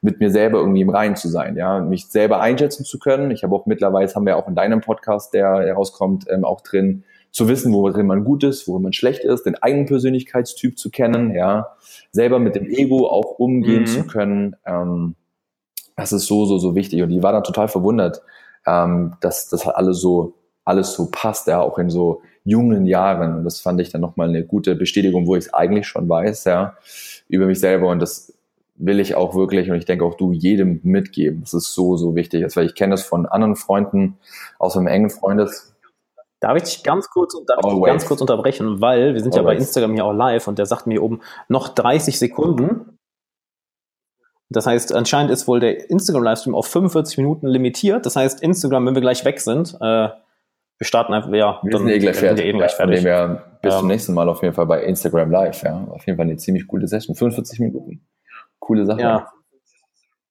mit 0.00 0.20
mir 0.20 0.30
selber 0.30 0.58
irgendwie 0.58 0.82
im 0.82 0.90
Reinen 0.90 1.16
zu 1.16 1.28
sein, 1.28 1.56
ja, 1.56 1.80
mich 1.80 2.06
selber 2.06 2.40
einschätzen 2.40 2.84
zu 2.84 2.98
können. 2.98 3.30
Ich 3.30 3.42
habe 3.42 3.54
auch 3.54 3.66
mittlerweile, 3.66 4.12
haben 4.14 4.26
wir 4.26 4.36
auch 4.36 4.48
in 4.48 4.54
deinem 4.54 4.80
Podcast, 4.80 5.34
der 5.34 5.60
herauskommt, 5.60 6.26
ähm, 6.30 6.44
auch 6.44 6.60
drin, 6.60 7.04
zu 7.36 7.48
wissen, 7.48 7.72
worin 7.74 8.06
man 8.06 8.24
gut 8.24 8.44
ist, 8.44 8.66
worin 8.66 8.82
man 8.82 8.94
schlecht 8.94 9.22
ist, 9.22 9.44
den 9.44 9.56
eigenen 9.56 9.84
Persönlichkeitstyp 9.84 10.78
zu 10.78 10.90
kennen, 10.90 11.34
ja, 11.34 11.76
selber 12.10 12.38
mit 12.38 12.54
dem 12.54 12.70
Ego 12.70 13.08
auch 13.08 13.38
umgehen 13.38 13.82
mhm. 13.82 13.86
zu 13.86 14.06
können. 14.06 14.56
Ähm, 14.64 15.16
das 15.96 16.12
ist 16.12 16.26
so, 16.26 16.46
so, 16.46 16.56
so 16.56 16.74
wichtig. 16.74 17.02
Und 17.02 17.10
die 17.10 17.22
war 17.22 17.32
dann 17.32 17.44
total 17.44 17.68
verwundert, 17.68 18.22
ähm, 18.66 19.16
dass 19.20 19.50
das 19.50 19.66
alles 19.68 20.00
so, 20.00 20.34
alles 20.64 20.94
so 20.94 21.10
passt, 21.10 21.46
ja, 21.46 21.60
auch 21.60 21.78
in 21.78 21.90
so 21.90 22.22
jungen 22.46 22.86
Jahren. 22.86 23.36
Und 23.38 23.44
das 23.44 23.60
fand 23.60 23.80
ich 23.80 23.90
dann 23.90 24.00
nochmal 24.00 24.28
eine 24.28 24.44
gute 24.44 24.74
Bestätigung, 24.74 25.26
wo 25.26 25.36
ich 25.36 25.46
es 25.46 25.54
eigentlich 25.54 25.86
schon 25.86 26.08
weiß, 26.08 26.44
ja, 26.44 26.76
über 27.28 27.46
mich 27.46 27.60
selber. 27.60 27.88
Und 27.88 28.00
das 28.00 28.32
will 28.76 29.00
ich 29.00 29.14
auch 29.14 29.34
wirklich, 29.34 29.70
und 29.70 29.76
ich 29.76 29.84
denke 29.84 30.04
auch 30.04 30.14
du, 30.14 30.32
jedem 30.32 30.80
mitgeben. 30.82 31.40
Das 31.40 31.54
ist 31.54 31.74
so, 31.74 31.96
so 31.96 32.14
wichtig. 32.14 32.44
Also, 32.44 32.56
weil 32.60 32.66
ich 32.66 32.74
kenne 32.74 32.92
das 32.92 33.02
von 33.02 33.26
anderen 33.26 33.56
Freunden 33.56 34.18
aus 34.58 34.76
einem 34.76 34.86
engen 34.86 35.10
Freundes. 35.10 35.74
Darf 36.40 36.56
ich 36.56 36.62
dich 36.64 36.82
ganz 36.82 37.08
kurz, 37.10 37.34
darf 37.46 37.60
ich 37.64 37.82
ganz 37.84 38.06
kurz 38.06 38.20
unterbrechen, 38.20 38.80
weil 38.80 39.14
wir 39.14 39.20
sind 39.20 39.34
Always. 39.34 39.36
ja 39.36 39.42
bei 39.42 39.56
Instagram 39.56 39.94
hier 39.94 40.04
auch 40.04 40.12
live 40.12 40.46
und 40.48 40.58
der 40.58 40.66
sagt 40.66 40.86
mir 40.86 41.02
oben 41.02 41.20
noch 41.48 41.68
30 41.68 42.18
Sekunden. 42.18 42.98
Das 44.48 44.66
heißt, 44.66 44.94
anscheinend 44.94 45.32
ist 45.32 45.48
wohl 45.48 45.58
der 45.58 45.90
Instagram-Livestream 45.90 46.54
auf 46.54 46.66
45 46.66 47.18
Minuten 47.18 47.46
limitiert. 47.48 48.06
Das 48.06 48.14
heißt, 48.14 48.42
Instagram, 48.42 48.86
wenn 48.86 48.94
wir 48.94 49.02
gleich 49.02 49.24
weg 49.24 49.40
sind, 49.40 49.76
äh, 49.80 50.08
wir 50.78 50.86
starten 50.86 51.14
einfach, 51.14 51.32
ja, 51.32 51.58
wir 51.62 51.78
sind 51.78 51.88
eh 51.88 51.98
gleich 51.98 52.16
fertig. 52.16 52.44
Eh 52.44 52.52
gleich 52.52 52.74
fertig. 52.74 53.02
Wir 53.02 53.42
bis 53.62 53.74
ähm, 53.74 53.80
zum 53.80 53.88
nächsten 53.88 54.14
Mal 54.14 54.28
auf 54.28 54.42
jeden 54.42 54.54
Fall 54.54 54.66
bei 54.66 54.82
Instagram 54.82 55.30
Live. 55.30 55.62
Ja, 55.62 55.86
auf 55.90 56.06
jeden 56.06 56.16
Fall 56.16 56.26
eine 56.26 56.36
ziemlich 56.36 56.66
coole 56.66 56.86
Session. 56.86 57.16
45 57.16 57.60
Minuten. 57.60 58.06
Coole 58.58 58.84
Sache. 58.84 59.00
Ja. 59.00 59.32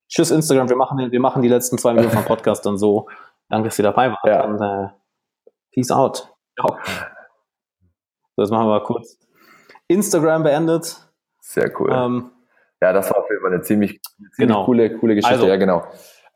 Tschüss 0.08 0.30
Instagram. 0.30 0.68
Wir 0.68 0.76
machen, 0.76 1.10
wir 1.10 1.20
machen 1.20 1.42
die 1.42 1.48
letzten 1.48 1.78
zwei 1.78 1.94
Minuten 1.94 2.12
vom 2.14 2.24
Podcast 2.26 2.64
dann 2.64 2.78
so. 2.78 3.08
Danke, 3.48 3.68
dass 3.68 3.78
ihr 3.78 3.82
dabei 3.82 4.10
wart. 4.10 4.24
Ja. 4.24 4.44
Und, 4.44 4.60
äh, 4.60 4.88
peace 5.72 5.90
out. 5.90 6.32
Ciao. 6.58 6.78
Das 8.36 8.50
machen 8.50 8.68
wir 8.68 8.80
kurz. 8.80 9.18
Instagram 9.88 10.44
beendet. 10.44 10.96
Sehr 11.40 11.72
cool. 11.80 11.90
Ähm, 11.92 12.30
ja, 12.80 12.92
das 12.92 13.10
war 13.10 13.18
auf 13.18 13.30
jeden 13.30 13.42
Fall 13.42 13.52
eine 13.52 13.62
ziemlich, 13.62 14.00
ziemlich 14.02 14.36
genau. 14.36 14.64
coole, 14.64 14.96
coole 14.98 15.14
Geschichte. 15.14 15.34
Also, 15.34 15.48
ja, 15.48 15.56
genau. 15.56 15.84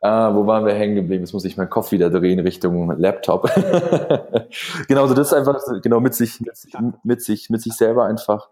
Äh, 0.02 0.08
wo 0.08 0.46
waren 0.46 0.64
wir 0.64 0.72
hängen 0.72 0.94
geblieben? 0.94 1.24
Jetzt 1.24 1.34
muss 1.34 1.44
ich 1.44 1.56
meinen 1.56 1.68
Kopf 1.68 1.92
wieder 1.92 2.08
drehen 2.08 2.38
Richtung 2.40 2.98
Laptop. 2.98 3.50
genau, 4.88 5.06
so 5.06 5.14
das 5.14 5.28
ist 5.28 5.34
einfach 5.34 5.60
genau 5.82 6.00
mit 6.00 6.14
sich, 6.14 6.40
mit 6.40 6.56
sich, 6.56 6.74
mit 7.04 7.22
sich, 7.22 7.50
mit 7.50 7.60
sich 7.60 7.74
selber 7.74 8.06
einfach 8.06 8.48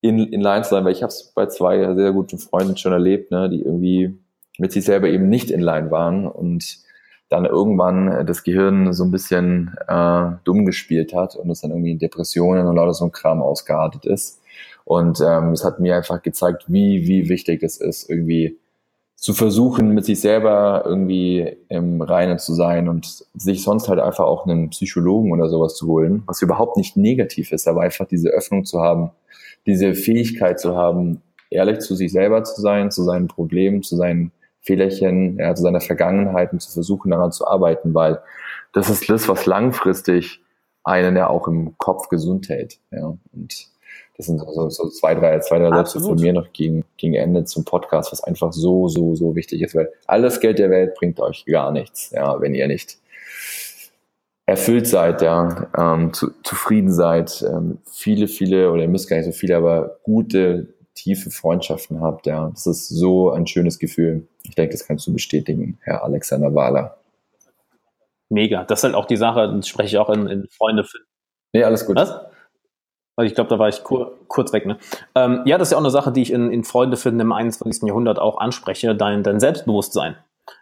in, 0.00 0.18
in 0.18 0.40
Line 0.40 0.62
zu 0.62 0.70
sein, 0.70 0.84
weil 0.84 0.92
ich 0.92 1.02
habe 1.02 1.10
es 1.10 1.32
bei 1.34 1.46
zwei 1.46 1.94
sehr 1.94 2.12
guten 2.12 2.38
Freunden 2.38 2.76
schon 2.76 2.92
erlebt, 2.92 3.32
ne, 3.32 3.50
die 3.50 3.62
irgendwie 3.62 4.16
mit 4.58 4.72
sich 4.72 4.84
selber 4.84 5.08
eben 5.08 5.28
nicht 5.28 5.50
in 5.50 5.60
Line 5.60 5.90
waren 5.90 6.26
und 6.28 6.78
dann 7.28 7.44
irgendwann 7.44 8.24
das 8.24 8.44
Gehirn 8.44 8.92
so 8.92 9.02
ein 9.02 9.10
bisschen 9.10 9.76
äh, 9.88 10.30
dumm 10.44 10.64
gespielt 10.64 11.12
hat 11.12 11.34
und 11.34 11.50
es 11.50 11.62
dann 11.62 11.72
irgendwie 11.72 11.90
in 11.90 11.98
Depressionen 11.98 12.66
und 12.66 12.76
lauter 12.76 12.94
so 12.94 13.04
ein 13.04 13.12
Kram 13.12 13.42
ausgeartet 13.42 14.06
ist. 14.06 14.40
Und 14.84 15.20
ähm, 15.20 15.50
es 15.50 15.64
hat 15.64 15.80
mir 15.80 15.96
einfach 15.96 16.22
gezeigt, 16.22 16.66
wie, 16.68 17.08
wie 17.08 17.28
wichtig 17.28 17.64
es 17.64 17.78
ist, 17.78 18.08
irgendwie 18.08 18.60
zu 19.16 19.32
versuchen, 19.32 19.90
mit 19.90 20.04
sich 20.04 20.20
selber 20.20 20.82
irgendwie 20.84 21.56
im 21.68 22.02
Reinen 22.02 22.38
zu 22.38 22.52
sein 22.54 22.88
und 22.88 23.24
sich 23.34 23.62
sonst 23.62 23.88
halt 23.88 23.98
einfach 23.98 24.24
auch 24.24 24.46
einen 24.46 24.70
Psychologen 24.70 25.32
oder 25.32 25.48
sowas 25.48 25.74
zu 25.74 25.86
holen, 25.86 26.22
was 26.26 26.42
überhaupt 26.42 26.76
nicht 26.76 26.96
negativ 26.96 27.50
ist, 27.50 27.66
aber 27.66 27.80
einfach 27.80 28.06
diese 28.06 28.28
Öffnung 28.28 28.64
zu 28.66 28.80
haben, 28.80 29.10
diese 29.64 29.94
Fähigkeit 29.94 30.60
zu 30.60 30.76
haben, 30.76 31.22
ehrlich 31.50 31.80
zu 31.80 31.94
sich 31.94 32.12
selber 32.12 32.44
zu 32.44 32.60
sein, 32.60 32.90
zu 32.90 33.02
seinen 33.02 33.26
Problemen, 33.26 33.82
zu 33.82 33.96
seinen 33.96 34.32
Fehlerchen, 34.60 35.38
ja, 35.38 35.54
zu 35.54 35.62
seiner 35.62 35.80
Vergangenheit 35.80 36.52
und 36.52 36.60
zu 36.60 36.70
versuchen, 36.70 37.10
daran 37.10 37.32
zu 37.32 37.46
arbeiten, 37.46 37.94
weil 37.94 38.20
das 38.72 38.90
ist 38.90 39.08
das, 39.08 39.28
was 39.28 39.46
langfristig 39.46 40.40
einen 40.84 41.16
ja 41.16 41.28
auch 41.28 41.48
im 41.48 41.76
Kopf 41.78 42.08
gesund 42.08 42.48
hält. 42.48 42.78
Ja. 42.90 43.16
Und 43.32 43.68
das 44.16 44.26
sind 44.26 44.38
so, 44.38 44.68
so 44.70 44.88
zwei, 44.88 45.14
drei, 45.14 45.38
zwei, 45.40 45.58
drei 45.58 45.76
Sätze 45.76 46.00
von 46.00 46.18
mir 46.18 46.32
noch 46.32 46.52
gegen, 46.52 46.84
gegen 46.96 47.14
Ende 47.14 47.44
zum 47.44 47.64
Podcast, 47.64 48.12
was 48.12 48.24
einfach 48.24 48.52
so, 48.52 48.88
so, 48.88 49.14
so 49.14 49.36
wichtig 49.36 49.62
ist, 49.62 49.74
weil 49.74 49.92
alles 50.06 50.40
Geld 50.40 50.58
der 50.58 50.70
Welt 50.70 50.94
bringt 50.94 51.20
euch 51.20 51.44
gar 51.44 51.70
nichts, 51.70 52.10
ja, 52.10 52.40
wenn 52.40 52.54
ihr 52.54 52.66
nicht 52.66 52.98
erfüllt 54.46 54.86
seid, 54.86 55.22
ja, 55.22 55.68
ähm, 55.76 56.12
zu, 56.12 56.30
zufrieden 56.44 56.92
seid, 56.92 57.44
ähm, 57.46 57.78
viele, 57.84 58.28
viele, 58.28 58.70
oder 58.70 58.82
ihr 58.82 58.88
müsst 58.88 59.08
gar 59.08 59.16
nicht 59.16 59.26
so 59.26 59.32
viele, 59.32 59.56
aber 59.56 59.98
gute, 60.04 60.68
tiefe 60.94 61.30
Freundschaften 61.30 62.00
habt, 62.00 62.26
ja. 62.26 62.48
Das 62.48 62.66
ist 62.66 62.88
so 62.88 63.30
ein 63.30 63.46
schönes 63.46 63.78
Gefühl. 63.78 64.26
Ich 64.44 64.54
denke, 64.54 64.72
das 64.72 64.86
kannst 64.86 65.06
du 65.06 65.12
bestätigen, 65.12 65.78
Herr 65.82 66.02
Alexander 66.04 66.54
Wahler. 66.54 66.96
Mega. 68.28 68.64
Das 68.64 68.80
ist 68.80 68.84
halt 68.84 68.94
auch 68.94 69.04
die 69.04 69.16
Sache, 69.16 69.52
das 69.54 69.68
spreche 69.68 69.88
ich 69.88 69.98
auch 69.98 70.10
in, 70.10 70.26
in 70.26 70.48
Freunde 70.48 70.84
finden. 70.84 71.06
Nee, 71.52 71.64
alles 71.64 71.86
gut. 71.86 71.96
Was? 71.96 72.18
Ich 73.22 73.34
glaube, 73.34 73.48
da 73.48 73.58
war 73.58 73.68
ich 73.68 73.82
kur 73.82 74.18
kurz 74.28 74.52
weg. 74.52 74.66
Ne? 74.66 74.78
Ähm, 75.14 75.42
ja, 75.46 75.56
das 75.56 75.68
ist 75.68 75.72
ja 75.72 75.78
auch 75.78 75.82
eine 75.82 75.90
Sache, 75.90 76.12
die 76.12 76.22
ich 76.22 76.32
in, 76.32 76.50
in 76.50 76.64
Freunde 76.64 76.96
finden 76.96 77.20
im 77.20 77.32
21. 77.32 77.84
Jahrhundert 77.84 78.18
auch 78.18 78.38
anspreche, 78.38 78.94
dein, 78.94 79.22
dein 79.22 79.40
Selbstbewusstsein. 79.40 80.16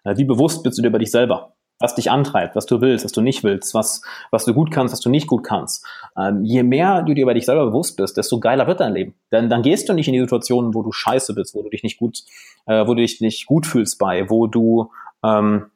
Wie 0.04 0.24
bewusst 0.24 0.62
bist 0.62 0.78
du 0.78 0.82
dir 0.82 0.88
über 0.88 0.98
dich 0.98 1.10
selber? 1.10 1.54
Was 1.80 1.94
dich 1.94 2.10
antreibt, 2.10 2.54
was 2.54 2.66
du 2.66 2.80
willst, 2.80 3.04
was 3.04 3.12
du 3.12 3.20
nicht 3.20 3.42
willst, 3.42 3.74
was, 3.74 4.02
was 4.30 4.44
du 4.44 4.54
gut 4.54 4.70
kannst, 4.70 4.92
was 4.92 5.00
du 5.00 5.10
nicht 5.10 5.26
gut 5.26 5.42
kannst. 5.42 5.84
Ähm, 6.16 6.44
je 6.44 6.62
mehr 6.62 7.02
du 7.02 7.14
dir 7.14 7.22
über 7.22 7.34
dich 7.34 7.44
selber 7.44 7.66
bewusst 7.66 7.96
bist, 7.96 8.16
desto 8.16 8.38
geiler 8.38 8.66
wird 8.68 8.80
dein 8.80 8.94
Leben. 8.94 9.14
Denn 9.32 9.50
dann 9.50 9.62
gehst 9.62 9.88
du 9.88 9.92
nicht 9.92 10.06
in 10.06 10.14
die 10.14 10.20
Situationen, 10.20 10.72
wo 10.72 10.82
du 10.82 10.92
scheiße 10.92 11.34
bist, 11.34 11.54
wo 11.54 11.62
du 11.62 11.68
dich 11.68 11.82
nicht 11.82 11.98
gut, 11.98 12.20
äh, 12.66 12.86
wo 12.86 12.94
du 12.94 13.02
dich 13.02 13.20
nicht 13.20 13.46
gut 13.46 13.66
fühlst 13.66 13.98
bei, 13.98 14.30
wo 14.30 14.46
du 14.46 14.92
ähm, 15.24 15.66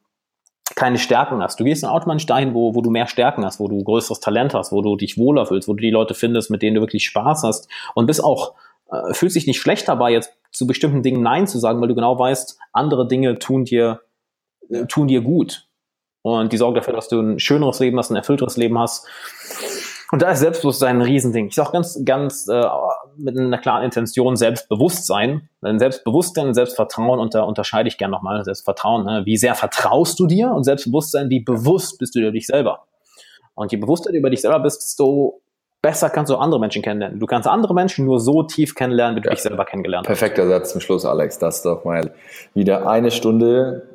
keine 0.79 0.99
Stärken 0.99 1.43
hast. 1.43 1.59
Du 1.59 1.65
gehst 1.65 1.83
dann 1.83 1.91
automatisch 1.91 2.27
dahin, 2.27 2.55
wo, 2.55 2.73
wo 2.73 2.83
du 2.83 2.91
mehr 2.91 3.09
Stärken 3.09 3.45
hast, 3.45 3.59
wo 3.59 3.67
du 3.67 3.83
größeres 3.83 4.21
Talent 4.21 4.55
hast, 4.55 4.71
wo 4.71 4.81
du 4.81 4.95
dich 4.95 5.19
wohler 5.19 5.45
fühlst, 5.45 5.67
wo 5.67 5.73
du 5.75 5.81
die 5.81 5.91
Leute 5.91 6.15
findest, 6.15 6.51
mit 6.51 6.63
denen 6.63 6.77
du 6.77 6.81
wirklich 6.81 7.05
Spaß 7.05 7.43
hast 7.43 7.69
und 7.95 8.07
bist 8.07 8.23
auch, 8.23 8.55
äh, 8.89 9.13
fühlst 9.13 9.35
dich 9.35 9.49
nicht 9.49 9.61
schlecht 9.61 9.89
dabei, 9.89 10.13
jetzt 10.13 10.33
zu 10.53 10.69
bestimmten 10.69 11.03
Dingen 11.03 11.21
Nein 11.21 11.49
zu 11.49 11.59
sagen, 11.59 11.81
weil 11.81 11.89
du 11.89 11.97
genau 11.97 12.17
weißt, 12.17 12.61
andere 12.73 13.09
Dinge 13.09 13.41
tun 13.41 13.65
dir, 13.65 14.03
äh, 14.71 14.87
tun 14.87 15.09
dir 15.09 15.21
gut. 15.21 15.67
Und 16.23 16.53
die 16.53 16.57
sorgen 16.57 16.77
dafür, 16.77 16.95
dass 16.95 17.09
du 17.09 17.21
ein 17.21 17.41
schöneres 17.41 17.81
Leben 17.81 17.99
hast, 17.99 18.11
ein 18.11 18.17
erfüllteres 18.17 18.57
Leben 18.57 18.79
hast. 18.79 19.09
Und 20.11 20.23
da 20.23 20.31
ist 20.31 20.41
Selbstbewusstsein 20.41 20.97
ein 20.97 21.03
Riesending. 21.03 21.49
Ich 21.49 21.55
sage 21.55 21.73
ganz, 21.73 22.01
ganz 22.05 22.49
äh, 22.49 22.65
mit 23.17 23.39
einer 23.39 23.59
klaren 23.59 23.85
Intention 23.85 24.37
Selbstbewusstsein. 24.37 25.49
Denn 25.63 25.79
Selbstbewusstsein 25.79 26.49
und 26.49 26.55
Selbstvertrauen 26.55 27.21
unter, 27.21 27.47
unterscheide 27.47 27.89
ich 27.89 27.99
gerne 27.99 28.13
nochmal. 28.13 28.43
Selbstvertrauen, 28.43 29.05
ne? 29.05 29.23
wie 29.27 29.37
sehr 29.37 29.55
vertraust 29.55 30.19
du 30.19 30.27
dir? 30.27 30.51
Und 30.51 30.65
Selbstbewusstsein, 30.65 31.29
wie 31.29 31.41
bewusst 31.41 31.99
bist 31.99 32.15
du 32.15 32.21
dir 32.21 32.33
dich 32.33 32.47
selber? 32.47 32.85
Und 33.55 33.73
je 33.73 33.79
bewusster 33.79 34.13
du 34.13 34.19
über 34.19 34.31
dich 34.31 34.41
selber 34.41 34.61
bist, 34.61 34.83
desto 34.83 35.43
besser 35.83 36.09
kannst 36.09 36.31
du 36.31 36.37
andere 36.37 36.61
Menschen 36.61 36.81
kennenlernen. 36.81 37.21
Du 37.21 37.27
kannst 37.27 37.47
andere 37.47 37.75
Menschen 37.75 38.07
nur 38.07 38.21
so 38.21 38.45
tief 38.45 38.75
kennenlernen, 38.75 39.17
wie 39.17 39.21
du 39.21 39.29
ja. 39.29 39.35
dich 39.35 39.43
selber 39.43 39.65
kennengelernt 39.65 40.09
hast. 40.09 40.19
Perfekter 40.19 40.49
Satz 40.49 40.73
zum 40.73 40.81
Schluss, 40.81 41.05
Alex. 41.05 41.39
Das 41.39 41.57
ist 41.57 41.67
doch 41.67 41.85
mal 41.85 42.13
wieder 42.55 42.89
eine 42.89 43.11
Stunde 43.11 43.89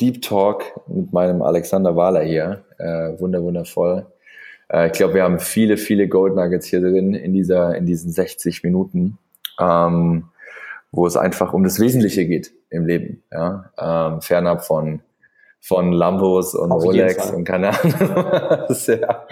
Deep 0.00 0.22
Talk 0.22 0.64
mit 0.88 1.12
meinem 1.12 1.42
Alexander 1.42 1.94
Wahler 1.94 2.22
hier. 2.22 2.64
Äh, 2.78 3.20
wunder, 3.20 3.42
wundervoll. 3.42 4.06
Äh, 4.70 4.86
ich 4.86 4.92
glaube, 4.92 5.14
wir 5.14 5.24
haben 5.24 5.38
viele, 5.38 5.76
viele 5.76 6.08
Gold 6.08 6.34
Nuggets 6.34 6.66
hier 6.66 6.80
drin 6.80 7.14
in 7.14 7.32
dieser, 7.32 7.76
in 7.76 7.86
diesen 7.86 8.10
60 8.10 8.62
Minuten, 8.62 9.18
ähm, 9.58 10.24
wo 10.92 11.06
es 11.06 11.16
einfach 11.16 11.52
um 11.52 11.64
das 11.64 11.80
Wesentliche 11.80 12.26
geht 12.26 12.52
im 12.70 12.86
Leben, 12.86 13.22
ja, 13.30 13.70
ähm, 13.78 14.20
fernab 14.20 14.64
von 14.64 15.00
von 15.62 15.92
Lambos 15.92 16.54
und 16.54 16.72
Auf 16.72 16.82
Rolex 16.82 17.30
und 17.30 17.44
keine 17.44 17.68
Ahnung. 17.68 17.94
ja, 18.86 19.26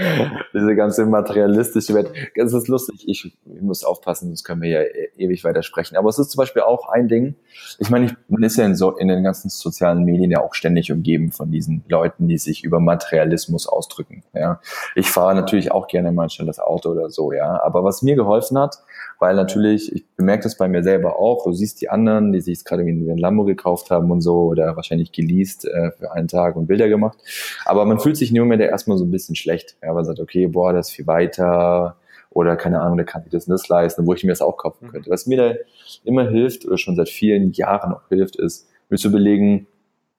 diese 0.53 0.77
ganze 0.77 1.07
materialistische 1.07 1.95
Welt. 1.95 2.13
Es 2.35 2.53
ist 2.53 2.69
lustig, 2.69 3.05
ich, 3.09 3.25
ich, 3.25 3.63
muss 3.63 3.83
aufpassen, 3.83 4.27
sonst 4.29 4.45
können 4.45 4.61
wir 4.61 4.71
ja 4.71 4.83
e-, 4.83 5.11
ewig 5.17 5.43
weitersprechen. 5.45 5.97
Aber 5.97 6.11
es 6.11 6.19
ist 6.19 6.31
zum 6.31 6.39
Beispiel 6.39 6.63
auch 6.63 6.91
ein 6.91 7.09
Ding, 7.09 7.35
ich 7.79 7.89
meine, 7.89 8.07
ich, 8.07 8.13
man 8.29 8.43
ist 8.43 8.59
ja 8.59 8.67
in, 8.67 8.77
so, 8.77 8.97
in 8.99 9.09
den 9.09 9.25
ganzen 9.25 9.49
sozialen 9.49 10.05
Medien 10.05 10.31
ja 10.31 10.41
auch 10.43 10.53
ständig 10.53 10.93
umgeben 10.93 11.33
von 11.33 11.51
diesen 11.51 11.83
Leuten, 11.89 12.29
die 12.29 12.39
sich 12.39 12.63
über 12.63 12.79
Materialismus 12.79 13.67
ausdrücken. 13.67 14.23
Ja. 14.35 14.61
Ich 14.95 15.11
fahre 15.11 15.35
natürlich 15.35 15.73
auch 15.73 15.89
gerne 15.89 16.13
mal 16.13 16.25
ein 16.25 16.31
schnelles 16.31 16.61
Auto 16.61 16.91
oder 16.91 17.09
so, 17.09 17.33
ja. 17.33 17.63
Aber 17.63 17.85
was 17.85 18.03
mir 18.03 18.17
geholfen 18.17 18.59
hat, 18.59 18.77
weil 19.19 19.35
natürlich, 19.35 19.93
ich 19.93 20.07
bemerke 20.17 20.45
das 20.45 20.57
bei 20.57 20.69
mir 20.69 20.83
selber 20.83 21.19
auch, 21.19 21.45
du 21.45 21.53
siehst 21.53 21.81
die 21.81 21.89
anderen, 21.89 22.33
die 22.33 22.41
sich 22.41 22.65
gerade 22.65 22.87
wie 22.87 22.91
ein 22.91 23.19
Lambo 23.19 23.45
gekauft 23.45 23.91
haben 23.91 24.11
und 24.11 24.21
so 24.21 24.43
oder 24.43 24.77
wahrscheinlich 24.77 25.13
geleast 25.13 25.65
äh, 25.65 25.91
für 25.93 26.13
einen 26.13 26.29
Tag 26.29 26.57
und 26.57 26.67
Bilder 26.67 26.89
gemacht. 26.89 27.19
Aber 27.65 27.85
man 27.85 27.99
fühlt 27.99 28.17
sich 28.17 28.31
nur 28.31 28.47
mehr 28.47 28.59
der 28.59 28.71
erstmal 28.71 28.97
so 28.97 29.05
ein 29.05 29.11
bisschen 29.11 29.35
schlecht. 29.35 29.77
Ja, 29.83 29.93
man 29.93 30.05
sagt, 30.05 30.21
okay, 30.21 30.47
boah, 30.47 30.73
das 30.73 30.89
ist 30.89 30.97
viel 30.97 31.07
weiter 31.07 31.97
oder 32.31 32.57
keine 32.57 32.81
Ahnung, 32.81 32.97
der 32.97 33.07
kann 33.07 33.23
sich 33.23 33.33
das 33.33 33.47
und 33.47 33.53
das 33.53 33.69
leisten, 33.69 34.07
wo 34.07 34.15
ich 34.15 34.23
mir 34.23 34.31
das 34.31 34.43
auch 34.43 34.57
kaufen 34.57 34.87
mhm. 34.87 34.91
könnte. 34.91 35.11
Was 35.11 35.27
mir 35.27 35.37
da 35.37 35.55
immer 36.05 36.29
hilft 36.29 36.65
oder 36.67 36.79
schon 36.79 36.95
seit 36.95 37.09
vielen 37.09 37.53
Jahren 37.53 37.93
auch 37.93 38.09
hilft, 38.09 38.37
ist, 38.37 38.69
mir 38.89 38.99
zu 38.99 39.09
überlegen, 39.09 39.67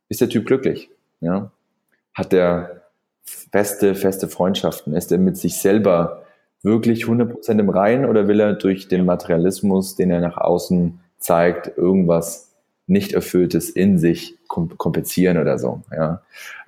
ist 0.10 0.22
der 0.22 0.30
Typ 0.30 0.46
glücklich? 0.46 0.90
Ja? 1.22 1.52
Hat 2.14 2.32
der 2.32 2.84
feste, 3.24 3.96
feste 3.96 4.28
Freundschaften? 4.28 4.94
Ist 4.94 5.12
er 5.12 5.18
mit 5.20 5.38
sich 5.38 5.58
selber 5.58 6.24
wirklich 6.62 7.06
100% 7.06 7.60
im 7.60 7.70
Reinen 7.70 8.06
oder 8.06 8.28
will 8.28 8.40
er 8.40 8.54
durch 8.54 8.88
den 8.88 9.06
Materialismus, 9.06 9.96
den 9.96 10.12
er 10.12 10.20
nach 10.20 10.38
außen 10.38 11.00
zeigt, 11.18 11.78
irgendwas 11.78 12.50
nicht 12.88 13.14
Erfülltes 13.14 13.70
in 13.70 14.00
sich 14.00 14.38
kompensieren 14.48 15.38
oder 15.38 15.60
so. 15.60 15.82
Ja. 15.92 16.22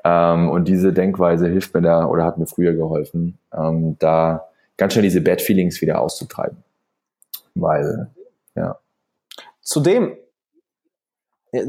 Ähm, 0.04 0.50
und 0.50 0.68
diese 0.68 0.94
Denkweise 0.94 1.48
hilft 1.48 1.74
mir 1.74 1.82
da 1.82 2.06
oder 2.06 2.26
hat 2.26 2.38
mir 2.38 2.46
früher 2.46 2.74
geholfen, 2.74 3.38
ähm, 3.54 3.98
da 4.00 4.48
ganz 4.78 4.94
schnell 4.94 5.04
diese 5.04 5.22
Bad 5.22 5.42
Feelings 5.42 5.82
wieder 5.82 6.00
auszutreiben. 6.00 6.58
Weil, 7.56 8.08
ja. 8.56 8.78
Zudem, 9.62 10.16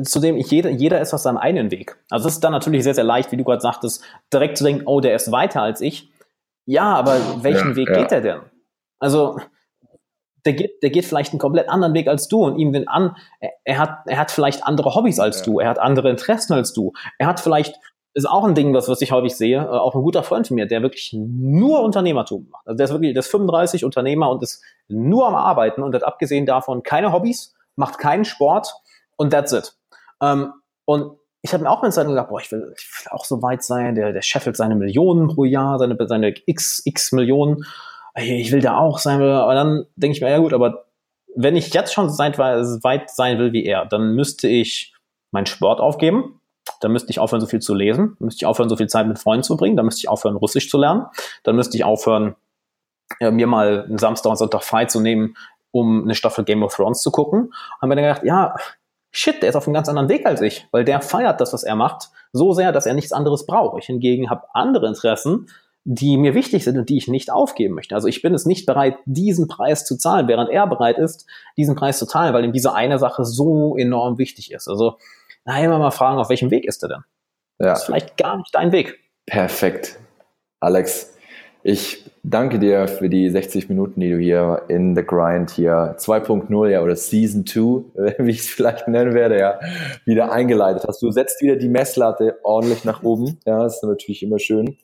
zudem, 0.05 0.37
jeder, 0.37 0.71
jeder 0.71 1.01
ist 1.01 1.13
auf 1.13 1.21
seinem 1.21 1.39
eigenen 1.39 1.71
Weg. 1.71 1.97
Also 2.11 2.29
es 2.29 2.35
ist 2.35 2.45
dann 2.45 2.53
natürlich 2.53 2.85
sehr, 2.85 2.95
sehr 2.95 3.05
leicht, 3.05 3.33
wie 3.33 3.37
du 3.37 3.45
gerade 3.45 3.61
sagtest, 3.61 4.03
direkt 4.33 4.59
zu 4.59 4.65
denken, 4.65 4.83
oh, 4.87 5.01
der 5.01 5.15
ist 5.15 5.33
weiter 5.33 5.63
als 5.63 5.81
ich. 5.81 6.12
Ja, 6.67 6.95
aber 6.95 7.19
welchen 7.43 7.71
ja, 7.71 7.77
Weg 7.77 7.89
ja. 7.89 7.97
geht 7.97 8.13
er 8.13 8.21
denn? 8.21 8.41
Also, 8.99 9.37
der 10.45 10.55
geht, 10.55 10.83
der 10.83 10.91
geht 10.91 11.05
vielleicht 11.05 11.33
einen 11.33 11.39
komplett 11.39 11.69
anderen 11.69 11.95
Weg 11.95 12.09
als 12.09 12.29
du 12.29 12.45
und 12.45 12.59
ihm 12.59 12.73
will 12.73 12.85
an, 12.89 13.17
er, 13.41 13.51
er 13.65 13.79
hat, 13.79 13.99
er 14.07 14.19
hat 14.19 14.31
vielleicht 14.31 14.65
andere 14.65 14.95
Hobbys 14.95 15.21
als 15.21 15.41
ja. 15.41 15.45
du, 15.45 15.61
er 15.61 15.69
hat 15.69 15.79
andere 15.79 16.11
Interessen 16.11 16.53
als 16.53 16.73
du, 16.73 16.93
er 17.19 17.27
hat 17.27 17.41
vielleicht, 17.41 17.77
ist 18.15 18.29
auch 18.29 18.45
ein 18.45 18.55
Ding, 18.55 18.75
was, 18.75 18.89
was 18.89 19.01
ich 19.01 19.13
häufig 19.13 19.37
sehe, 19.37 19.59
äh, 19.59 19.67
auch 19.67 19.95
ein 19.95 20.03
guter 20.03 20.23
Freund 20.23 20.47
von 20.47 20.57
mir, 20.57 20.67
der 20.67 20.83
wirklich 20.83 21.13
nur 21.15 21.83
Unternehmertum 21.83 22.49
macht. 22.51 22.67
Also 22.67 22.77
der 22.77 22.85
ist 22.85 22.93
wirklich, 22.93 23.13
der 23.15 23.21
ist 23.21 23.31
35 23.31 23.85
Unternehmer 23.85 24.31
und 24.31 24.43
ist 24.43 24.63
nur 24.89 25.27
am 25.27 25.35
Arbeiten 25.35 25.83
und 25.83 25.95
hat 25.95 26.05
abgesehen 26.05 26.45
davon 26.45 26.83
keine 26.83 27.13
Hobbys, 27.13 27.55
macht 27.77 27.99
keinen 27.99 28.25
Sport 28.25 28.75
und 29.17 29.31
that's 29.31 29.53
it. 29.53 29.77
Ähm, 30.21 30.53
und 30.85 31.17
ich 31.43 31.53
habe 31.53 31.65
mir 31.65 31.71
auch 31.71 31.83
mit 31.83 31.93
Zeit 31.93 32.07
gedacht, 32.07 32.29
boah, 32.29 32.41
ich 32.41 32.51
will, 32.53 32.73
ich 32.77 32.89
will 32.89 33.11
auch 33.11 33.25
so 33.25 33.43
weit 33.43 33.65
sein, 33.65 33.97
der, 33.97 34.13
der 34.13 34.23
scheffelt 34.23 34.57
seine 34.57 34.77
Millionen 34.77 35.27
pro 35.27 35.45
Jahr, 35.45 35.79
seine, 35.79 35.97
seine 36.07 36.35
x, 36.47 36.83
x 36.85 37.11
Millionen. 37.11 37.65
Ich 38.15 38.53
will 38.53 38.61
da 38.61 38.79
auch 38.79 38.99
sein. 38.99 39.21
Aber 39.21 39.55
dann 39.55 39.87
denke 39.97 40.17
ich 40.17 40.23
mir, 40.23 40.31
ja 40.31 40.39
gut, 40.39 40.53
aber 40.53 40.85
wenn 41.35 41.57
ich 41.57 41.75
jetzt 41.75 41.93
schon 41.93 42.17
weit, 42.19 42.39
weit 42.39 43.11
sein 43.11 43.39
will 43.39 43.53
wie 43.53 43.65
er, 43.65 43.87
dann 43.87 44.15
müsste 44.15 44.47
ich 44.47 44.95
meinen 45.33 45.47
Sport 45.47 45.81
aufgeben. 45.81 46.41
Dann 46.81 46.93
müsste 46.93 47.11
ich 47.11 47.19
aufhören, 47.19 47.41
so 47.41 47.49
viel 47.49 47.61
zu 47.61 47.75
lesen. 47.75 48.17
Dann 48.19 48.27
müsste 48.27 48.45
ich 48.45 48.47
aufhören, 48.47 48.69
so 48.69 48.77
viel 48.77 48.89
Zeit 48.89 49.09
mit 49.09 49.19
Freunden 49.19 49.43
zu 49.43 49.57
bringen. 49.57 49.77
Dann 49.77 49.87
müsste 49.87 50.01
ich 50.01 50.09
aufhören, 50.09 50.37
Russisch 50.37 50.71
zu 50.71 50.79
lernen. 50.79 51.07
Dann 51.43 51.57
müsste 51.57 51.77
ich 51.77 51.83
aufhören, 51.83 52.37
ja, 53.19 53.33
mir 53.33 53.49
mal 53.49 53.85
einen 53.85 53.99
Samstag 53.99 54.31
und 54.31 54.37
Sonntag 54.37 54.63
frei 54.63 54.85
zu 54.85 55.01
nehmen, 55.01 55.37
um 55.73 56.05
eine 56.05 56.15
Staffel 56.15 56.45
Game 56.45 56.63
of 56.63 56.75
Thrones 56.77 57.03
zu 57.03 57.11
gucken. 57.11 57.53
Haben 57.81 57.91
wir 57.91 57.97
dann 57.97 58.05
gedacht, 58.05 58.25
ja, 58.25 58.55
shit, 59.13 59.43
der 59.43 59.51
ist 59.51 59.57
auf 59.57 59.67
einem 59.67 59.75
ganz 59.75 59.89
anderen 59.89 60.09
Weg 60.09 60.27
als 60.27 60.41
ich, 60.41 60.67
weil 60.73 60.85
der 60.85 61.01
feiert 61.01 61.41
das, 61.41 61.53
was 61.53 61.63
er 61.63 61.77
macht, 61.77 62.09
so 62.33 62.53
sehr, 62.53 62.73
dass 62.73 62.87
er 62.87 62.95
nichts 62.95 63.13
anderes 63.13 63.47
braucht. 63.47 63.79
Ich 63.79 63.87
hingegen 63.87 64.31
habe 64.31 64.47
andere 64.55 64.89
Interessen, 64.89 65.47
die 65.85 66.17
mir 66.17 66.35
wichtig 66.35 66.65
sind 66.65 66.79
und 66.79 66.89
die 66.89 66.97
ich 66.97 67.09
nicht 67.09 67.31
aufgeben 67.31 67.75
möchte. 67.75 67.95
Also 67.95 68.09
ich 68.09 68.23
bin 68.23 68.35
es 68.35 68.47
nicht 68.47 68.67
bereit, 68.67 68.97
diesen 69.05 69.49
Preis 69.49 69.85
zu 69.85 69.97
zahlen, 69.97 70.29
während 70.29 70.49
er 70.49 70.67
bereit 70.67 70.99
ist, 70.99 71.27
diesen 71.57 71.75
Preis 71.75 71.99
zu 71.99 72.07
zahlen, 72.07 72.33
weil 72.35 72.45
ihm 72.45 72.53
diese 72.53 72.73
eine 72.73 72.99
Sache 72.99 73.25
so 73.25 73.77
enorm 73.77 74.19
wichtig 74.19 74.53
ist. 74.53 74.69
Also, 74.69 74.97
na, 75.45 75.61
immer 75.61 75.79
mal 75.79 75.91
fragen, 75.91 76.19
auf 76.19 76.29
welchem 76.29 76.51
Weg 76.51 76.65
ist 76.65 76.83
er 76.85 76.89
denn? 76.89 77.05
Ja. 77.59 77.67
Das 77.71 77.81
ist 77.81 77.87
vielleicht 77.87 78.17
gar 78.17 78.37
nicht 78.37 78.55
dein 78.55 78.71
Weg. 78.71 78.99
Perfekt. 79.27 79.99
Alex, 80.61 81.15
ich 81.63 82.11
danke 82.23 82.59
dir 82.59 82.89
für 82.89 83.09
die 83.09 83.29
60 83.29 83.69
Minuten, 83.69 84.01
die 84.01 84.11
du 84.11 84.19
hier 84.19 84.63
in 84.69 84.95
The 84.95 85.05
Grind 85.05 85.51
hier 85.51 85.97
2.0 85.99 86.69
ja 86.69 86.83
oder 86.83 86.97
Season 86.97 87.47
2, 87.47 88.19
wie 88.19 88.31
ich 88.31 88.41
es 88.41 88.49
vielleicht 88.49 88.89
nennen 88.89 89.15
werde, 89.15 89.39
ja, 89.39 89.61
wieder 90.05 90.33
eingeleitet 90.33 90.85
hast. 90.87 91.03
Du 91.03 91.11
setzt 91.11 91.41
wieder 91.43 91.57
die 91.57 91.69
Messlatte 91.69 92.39
ordentlich 92.43 92.85
nach 92.85 93.03
oben. 93.03 93.39
Ja, 93.47 93.67
ist 93.67 93.83
natürlich 93.83 94.23
immer 94.23 94.39
schön 94.39 94.77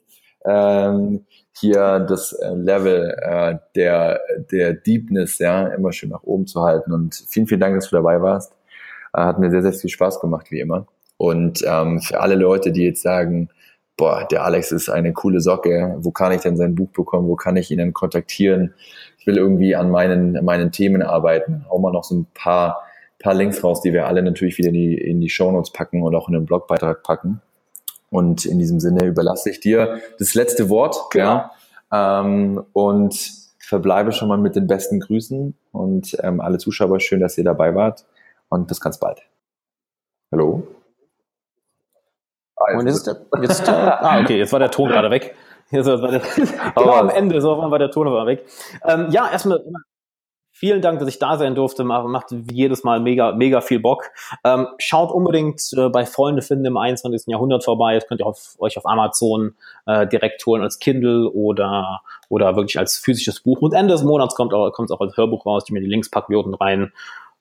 ähm, 0.45 1.25
hier 1.53 2.01
das 2.01 2.33
äh, 2.33 2.55
Level 2.55 3.15
äh, 3.21 3.57
der, 3.75 4.21
der 4.51 4.75
Deepness 4.75 5.39
ja 5.39 5.69
immer 5.69 5.93
schön 5.93 6.11
nach 6.11 6.23
oben 6.23 6.47
zu 6.47 6.63
halten. 6.63 6.93
Und 6.93 7.15
vielen, 7.29 7.47
vielen 7.47 7.61
Dank, 7.61 7.75
dass 7.75 7.91
du 7.91 7.97
dabei 7.97 8.21
warst. 8.23 8.53
Äh, 9.13 9.23
hat 9.23 9.39
mir 9.39 9.51
sehr, 9.51 9.63
sehr 9.63 9.73
viel 9.73 9.91
Spaß 9.91 10.21
gemacht, 10.21 10.51
wie 10.51 10.61
immer. 10.61 10.87
Und 11.17 11.65
ähm, 11.67 12.01
für 12.01 12.21
alle 12.21 12.37
Leute, 12.37 12.71
die 12.71 12.85
jetzt 12.85 13.03
sagen, 13.03 13.51
boah, 13.99 14.27
der 14.31 14.45
Alex 14.45 14.73
ist 14.73 14.89
eine 14.89 15.13
coole 15.13 15.41
Socke, 15.41 15.97
wo 15.99 16.11
kann 16.13 16.33
ich 16.33 16.41
denn 16.41 16.57
sein 16.57 16.75
Buch 16.75 16.89
bekommen, 16.91 17.29
wo 17.29 17.37
kann 17.37 17.57
ich 17.57 17.71
ihn 17.71 17.79
denn 17.79 17.93
kontaktieren? 17.93 18.73
Ich 19.19 19.27
will 19.27 19.37
irgendwie 19.37 19.77
an 19.77 19.91
meinen, 19.91 20.43
meinen 20.45 20.73
Themen 20.73 21.03
arbeiten. 21.03 21.67
Hau 21.69 21.79
mal 21.79 21.93
noch 21.93 22.05
so 22.05 22.15
ein 22.15 22.27
paar, 22.33 22.83
paar 23.19 23.35
Links 23.35 23.63
raus, 23.63 23.83
die 23.83 23.93
wir 23.93 24.07
alle 24.07 24.23
natürlich 24.23 24.57
wieder 24.57 24.69
in 24.69 24.75
die, 24.75 24.95
in 24.95 25.21
die 25.21 25.29
Shownotes 25.29 25.73
packen 25.73 26.03
und 26.03 26.15
auch 26.15 26.29
in 26.29 26.35
den 26.35 26.47
Blogbeitrag 26.47 27.03
packen. 27.03 27.43
Und 28.09 28.47
in 28.47 28.59
diesem 28.59 28.81
Sinne 28.81 29.05
überlasse 29.05 29.51
ich 29.51 29.61
dir 29.61 30.01
das 30.19 30.33
letzte 30.33 30.71
Wort. 30.71 30.97
Ja. 31.15 31.51
ja 31.93 32.21
ähm, 32.23 32.65
und 32.73 33.33
verbleibe 33.59 34.13
schon 34.13 34.29
mal 34.29 34.39
mit 34.39 34.57
den 34.57 34.67
besten 34.67 35.01
Grüßen 35.01 35.55
und 35.73 36.17
ähm, 36.23 36.41
alle 36.41 36.59
Zuschauer, 36.59 37.01
schön, 37.01 37.21
dass 37.21 37.37
ihr 37.37 37.45
dabei 37.45 37.75
wart 37.75 38.07
und 38.49 38.67
bis 38.67 38.81
ganz 38.81 38.99
bald. 38.99 39.21
Hallo? 40.33 40.78
Ah, 42.61 42.79
und 42.79 42.87
jetzt, 42.87 43.07
jetzt, 43.07 43.21
jetzt, 43.41 43.69
ah, 43.69 44.21
okay, 44.21 44.39
jetzt 44.39 44.53
war 44.53 44.59
der 44.59 44.71
Ton 44.71 44.89
gerade 44.89 45.11
weg. 45.11 45.35
Jetzt 45.71 45.87
war 45.87 46.11
der, 46.11 46.21
genau 46.77 46.93
am 46.93 47.11
Ende, 47.11 47.41
so 47.41 47.57
war 47.59 47.79
der 47.79 47.91
Ton 47.91 48.07
aber 48.07 48.27
weg. 48.27 48.45
Ähm, 48.85 49.09
ja, 49.11 49.31
erstmal 49.31 49.63
Vielen 50.59 50.83
Dank, 50.83 50.99
dass 50.99 51.09
ich 51.09 51.21
da 51.21 51.39
sein 51.39 51.55
durfte. 51.55 51.85
Macht 51.85 52.35
jedes 52.51 52.83
Mal 52.83 52.99
mega, 52.99 53.31
mega 53.31 53.61
viel 53.61 53.79
Bock. 53.79 54.11
Ähm, 54.43 54.67
schaut 54.79 55.13
unbedingt 55.13 55.63
äh, 55.77 55.89
bei 55.89 56.05
Freunde 56.05 56.43
finden 56.43 56.65
im 56.65 56.77
21. 56.77 57.29
Jahrhundert 57.29 57.63
vorbei. 57.63 57.95
Das 57.95 58.09
könnt 58.09 58.21
ihr 58.21 58.27
auf, 58.27 58.57
euch 58.59 58.77
auf 58.77 58.85
Amazon 58.85 59.55
äh, 59.87 60.09
direkt 60.09 60.45
holen 60.47 60.61
als 60.61 60.81
Kindle 60.81 61.31
oder, 61.31 62.01
oder 62.29 62.57
wirklich 62.57 62.77
als 62.77 62.99
physisches 62.99 63.39
Buch. 63.39 63.61
Und 63.61 63.73
Ende 63.73 63.93
des 63.93 64.03
Monats 64.03 64.35
kommt 64.35 64.53
auch, 64.53 64.73
kommt 64.73 64.91
auch 64.91 65.01
als 65.01 65.17
Hörbuch 65.17 65.47
raus. 65.47 65.63
Ich 65.67 65.71
mir 65.71 65.81
die 65.81 65.87
Links 65.87 66.11
packen 66.11 66.33
wir 66.33 66.41
unten 66.41 66.55
rein. 66.55 66.93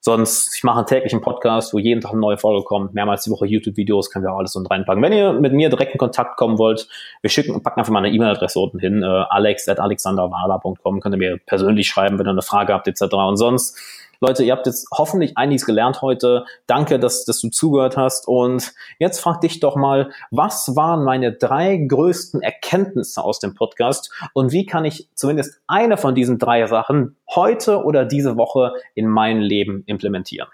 Sonst, 0.08 0.56
ich 0.56 0.64
mache 0.64 0.78
einen 0.78 0.88
täglichen 0.88 1.20
Podcast, 1.20 1.74
wo 1.74 1.80
jeden 1.80 2.00
Tag 2.00 2.12
eine 2.12 2.22
neue 2.22 2.38
Folge 2.38 2.64
kommt, 2.64 2.94
mehrmals 2.94 3.26
die 3.26 3.30
Woche 3.30 3.46
YouTube-Videos, 3.46 4.10
können 4.10 4.24
wir 4.24 4.32
auch 4.32 4.38
alles 4.38 4.56
unten 4.56 4.70
reinpacken. 4.70 5.04
Wenn 5.04 5.12
ihr 5.12 5.34
mit 5.34 5.52
mir 5.52 5.68
direkt 5.68 5.92
in 5.92 5.98
Kontakt 5.98 6.38
kommen 6.38 6.58
wollt, 6.58 6.88
wir 7.20 7.30
schicken, 7.30 7.62
packen 7.62 7.82
einfach 7.82 7.92
mal 7.92 8.00
eine 8.00 8.16
E-Mail-Adresse 8.16 8.58
unten 8.58 8.80
hin, 8.80 9.04
äh, 9.04 9.06
alex.alexanderwala.com, 9.06 11.02
könnt 11.02 11.14
ihr 11.14 11.18
mir 11.18 11.38
persönlich 11.46 11.90
schreiben, 11.90 12.18
wenn 12.18 12.26
ihr 12.26 12.30
eine 12.30 12.42
Frage 12.42 12.72
habt, 12.74 12.88
etc. 12.88 13.02
Und 13.16 13.36
sonst 13.36 13.78
Leute, 14.20 14.44
ihr 14.44 14.54
habt 14.54 14.66
jetzt 14.66 14.88
hoffentlich 14.92 15.38
einiges 15.38 15.66
gelernt 15.66 16.02
heute. 16.02 16.46
Danke, 16.66 17.00
dass, 17.00 17.26
dass 17.26 17.40
du 17.40 17.50
zugehört 17.50 17.98
hast. 17.98 18.28
Und 18.28 18.74
jetzt 19.00 19.20
frag 19.20 19.42
dich 19.42 19.60
doch 19.60 19.76
mal, 19.76 20.12
was 20.32 20.76
waren 20.76 21.04
meine 21.04 21.34
drei 21.34 21.78
größten 21.78 22.42
Erkenntnisse 22.42 23.24
aus 23.24 23.40
dem 23.40 23.54
Podcast 23.54 24.12
und 24.34 24.52
wie 24.52 24.66
kann 24.66 24.86
ich 24.86 25.10
zumindest 25.14 25.62
eine 25.68 25.98
von 25.98 26.16
diesen 26.16 26.40
drei 26.40 26.66
Sachen 26.68 27.18
heute 27.34 27.84
oder 27.84 28.06
diese 28.06 28.38
Woche 28.38 28.74
in 28.96 29.08
mein 29.08 29.40
Leben 29.40 29.84
implementieren? 29.86 30.50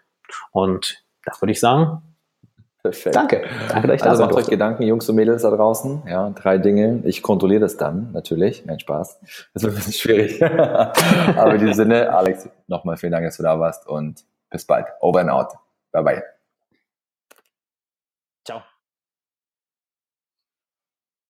Und 0.51 1.03
da 1.26 1.32
würde 1.39 1.51
ich 1.51 1.59
sagen, 1.59 2.01
Perfekt. 2.84 3.16
Danke. 3.16 3.44
Danke, 3.70 3.88
dass 3.88 4.02
ich 4.02 4.04
also 4.04 4.26
macht 4.26 4.36
euch 4.36 4.48
Gedanken, 4.48 4.84
Jungs 4.84 5.08
und 5.08 5.16
Mädels 5.16 5.44
da 5.44 5.52
draußen. 5.52 6.04
Ja, 6.06 6.30
drei 6.32 6.58
Dinge. 6.58 7.00
Ich 7.06 7.24
kontrolliere 7.24 7.62
das 7.62 7.78
dann, 7.78 8.12
natürlich. 8.12 8.66
Nein, 8.66 8.78
Spaß. 8.78 9.22
Das 9.54 9.64
wird 9.64 9.74
ein 9.74 9.76
bisschen 9.78 9.94
schwierig. 9.94 10.44
Aber 11.38 11.54
in 11.54 11.60
diesem 11.60 11.74
Sinne, 11.76 12.14
Alex, 12.14 12.50
nochmal 12.68 12.98
vielen 12.98 13.14
Dank, 13.14 13.26
dass 13.26 13.38
du 13.38 13.44
da 13.44 13.58
warst 13.58 13.88
und 13.88 14.26
bis 14.50 14.66
bald. 14.66 14.88
Over 15.00 15.22
and 15.22 15.30
out. 15.30 15.54
Bye 15.94 16.04
bye. 16.04 16.24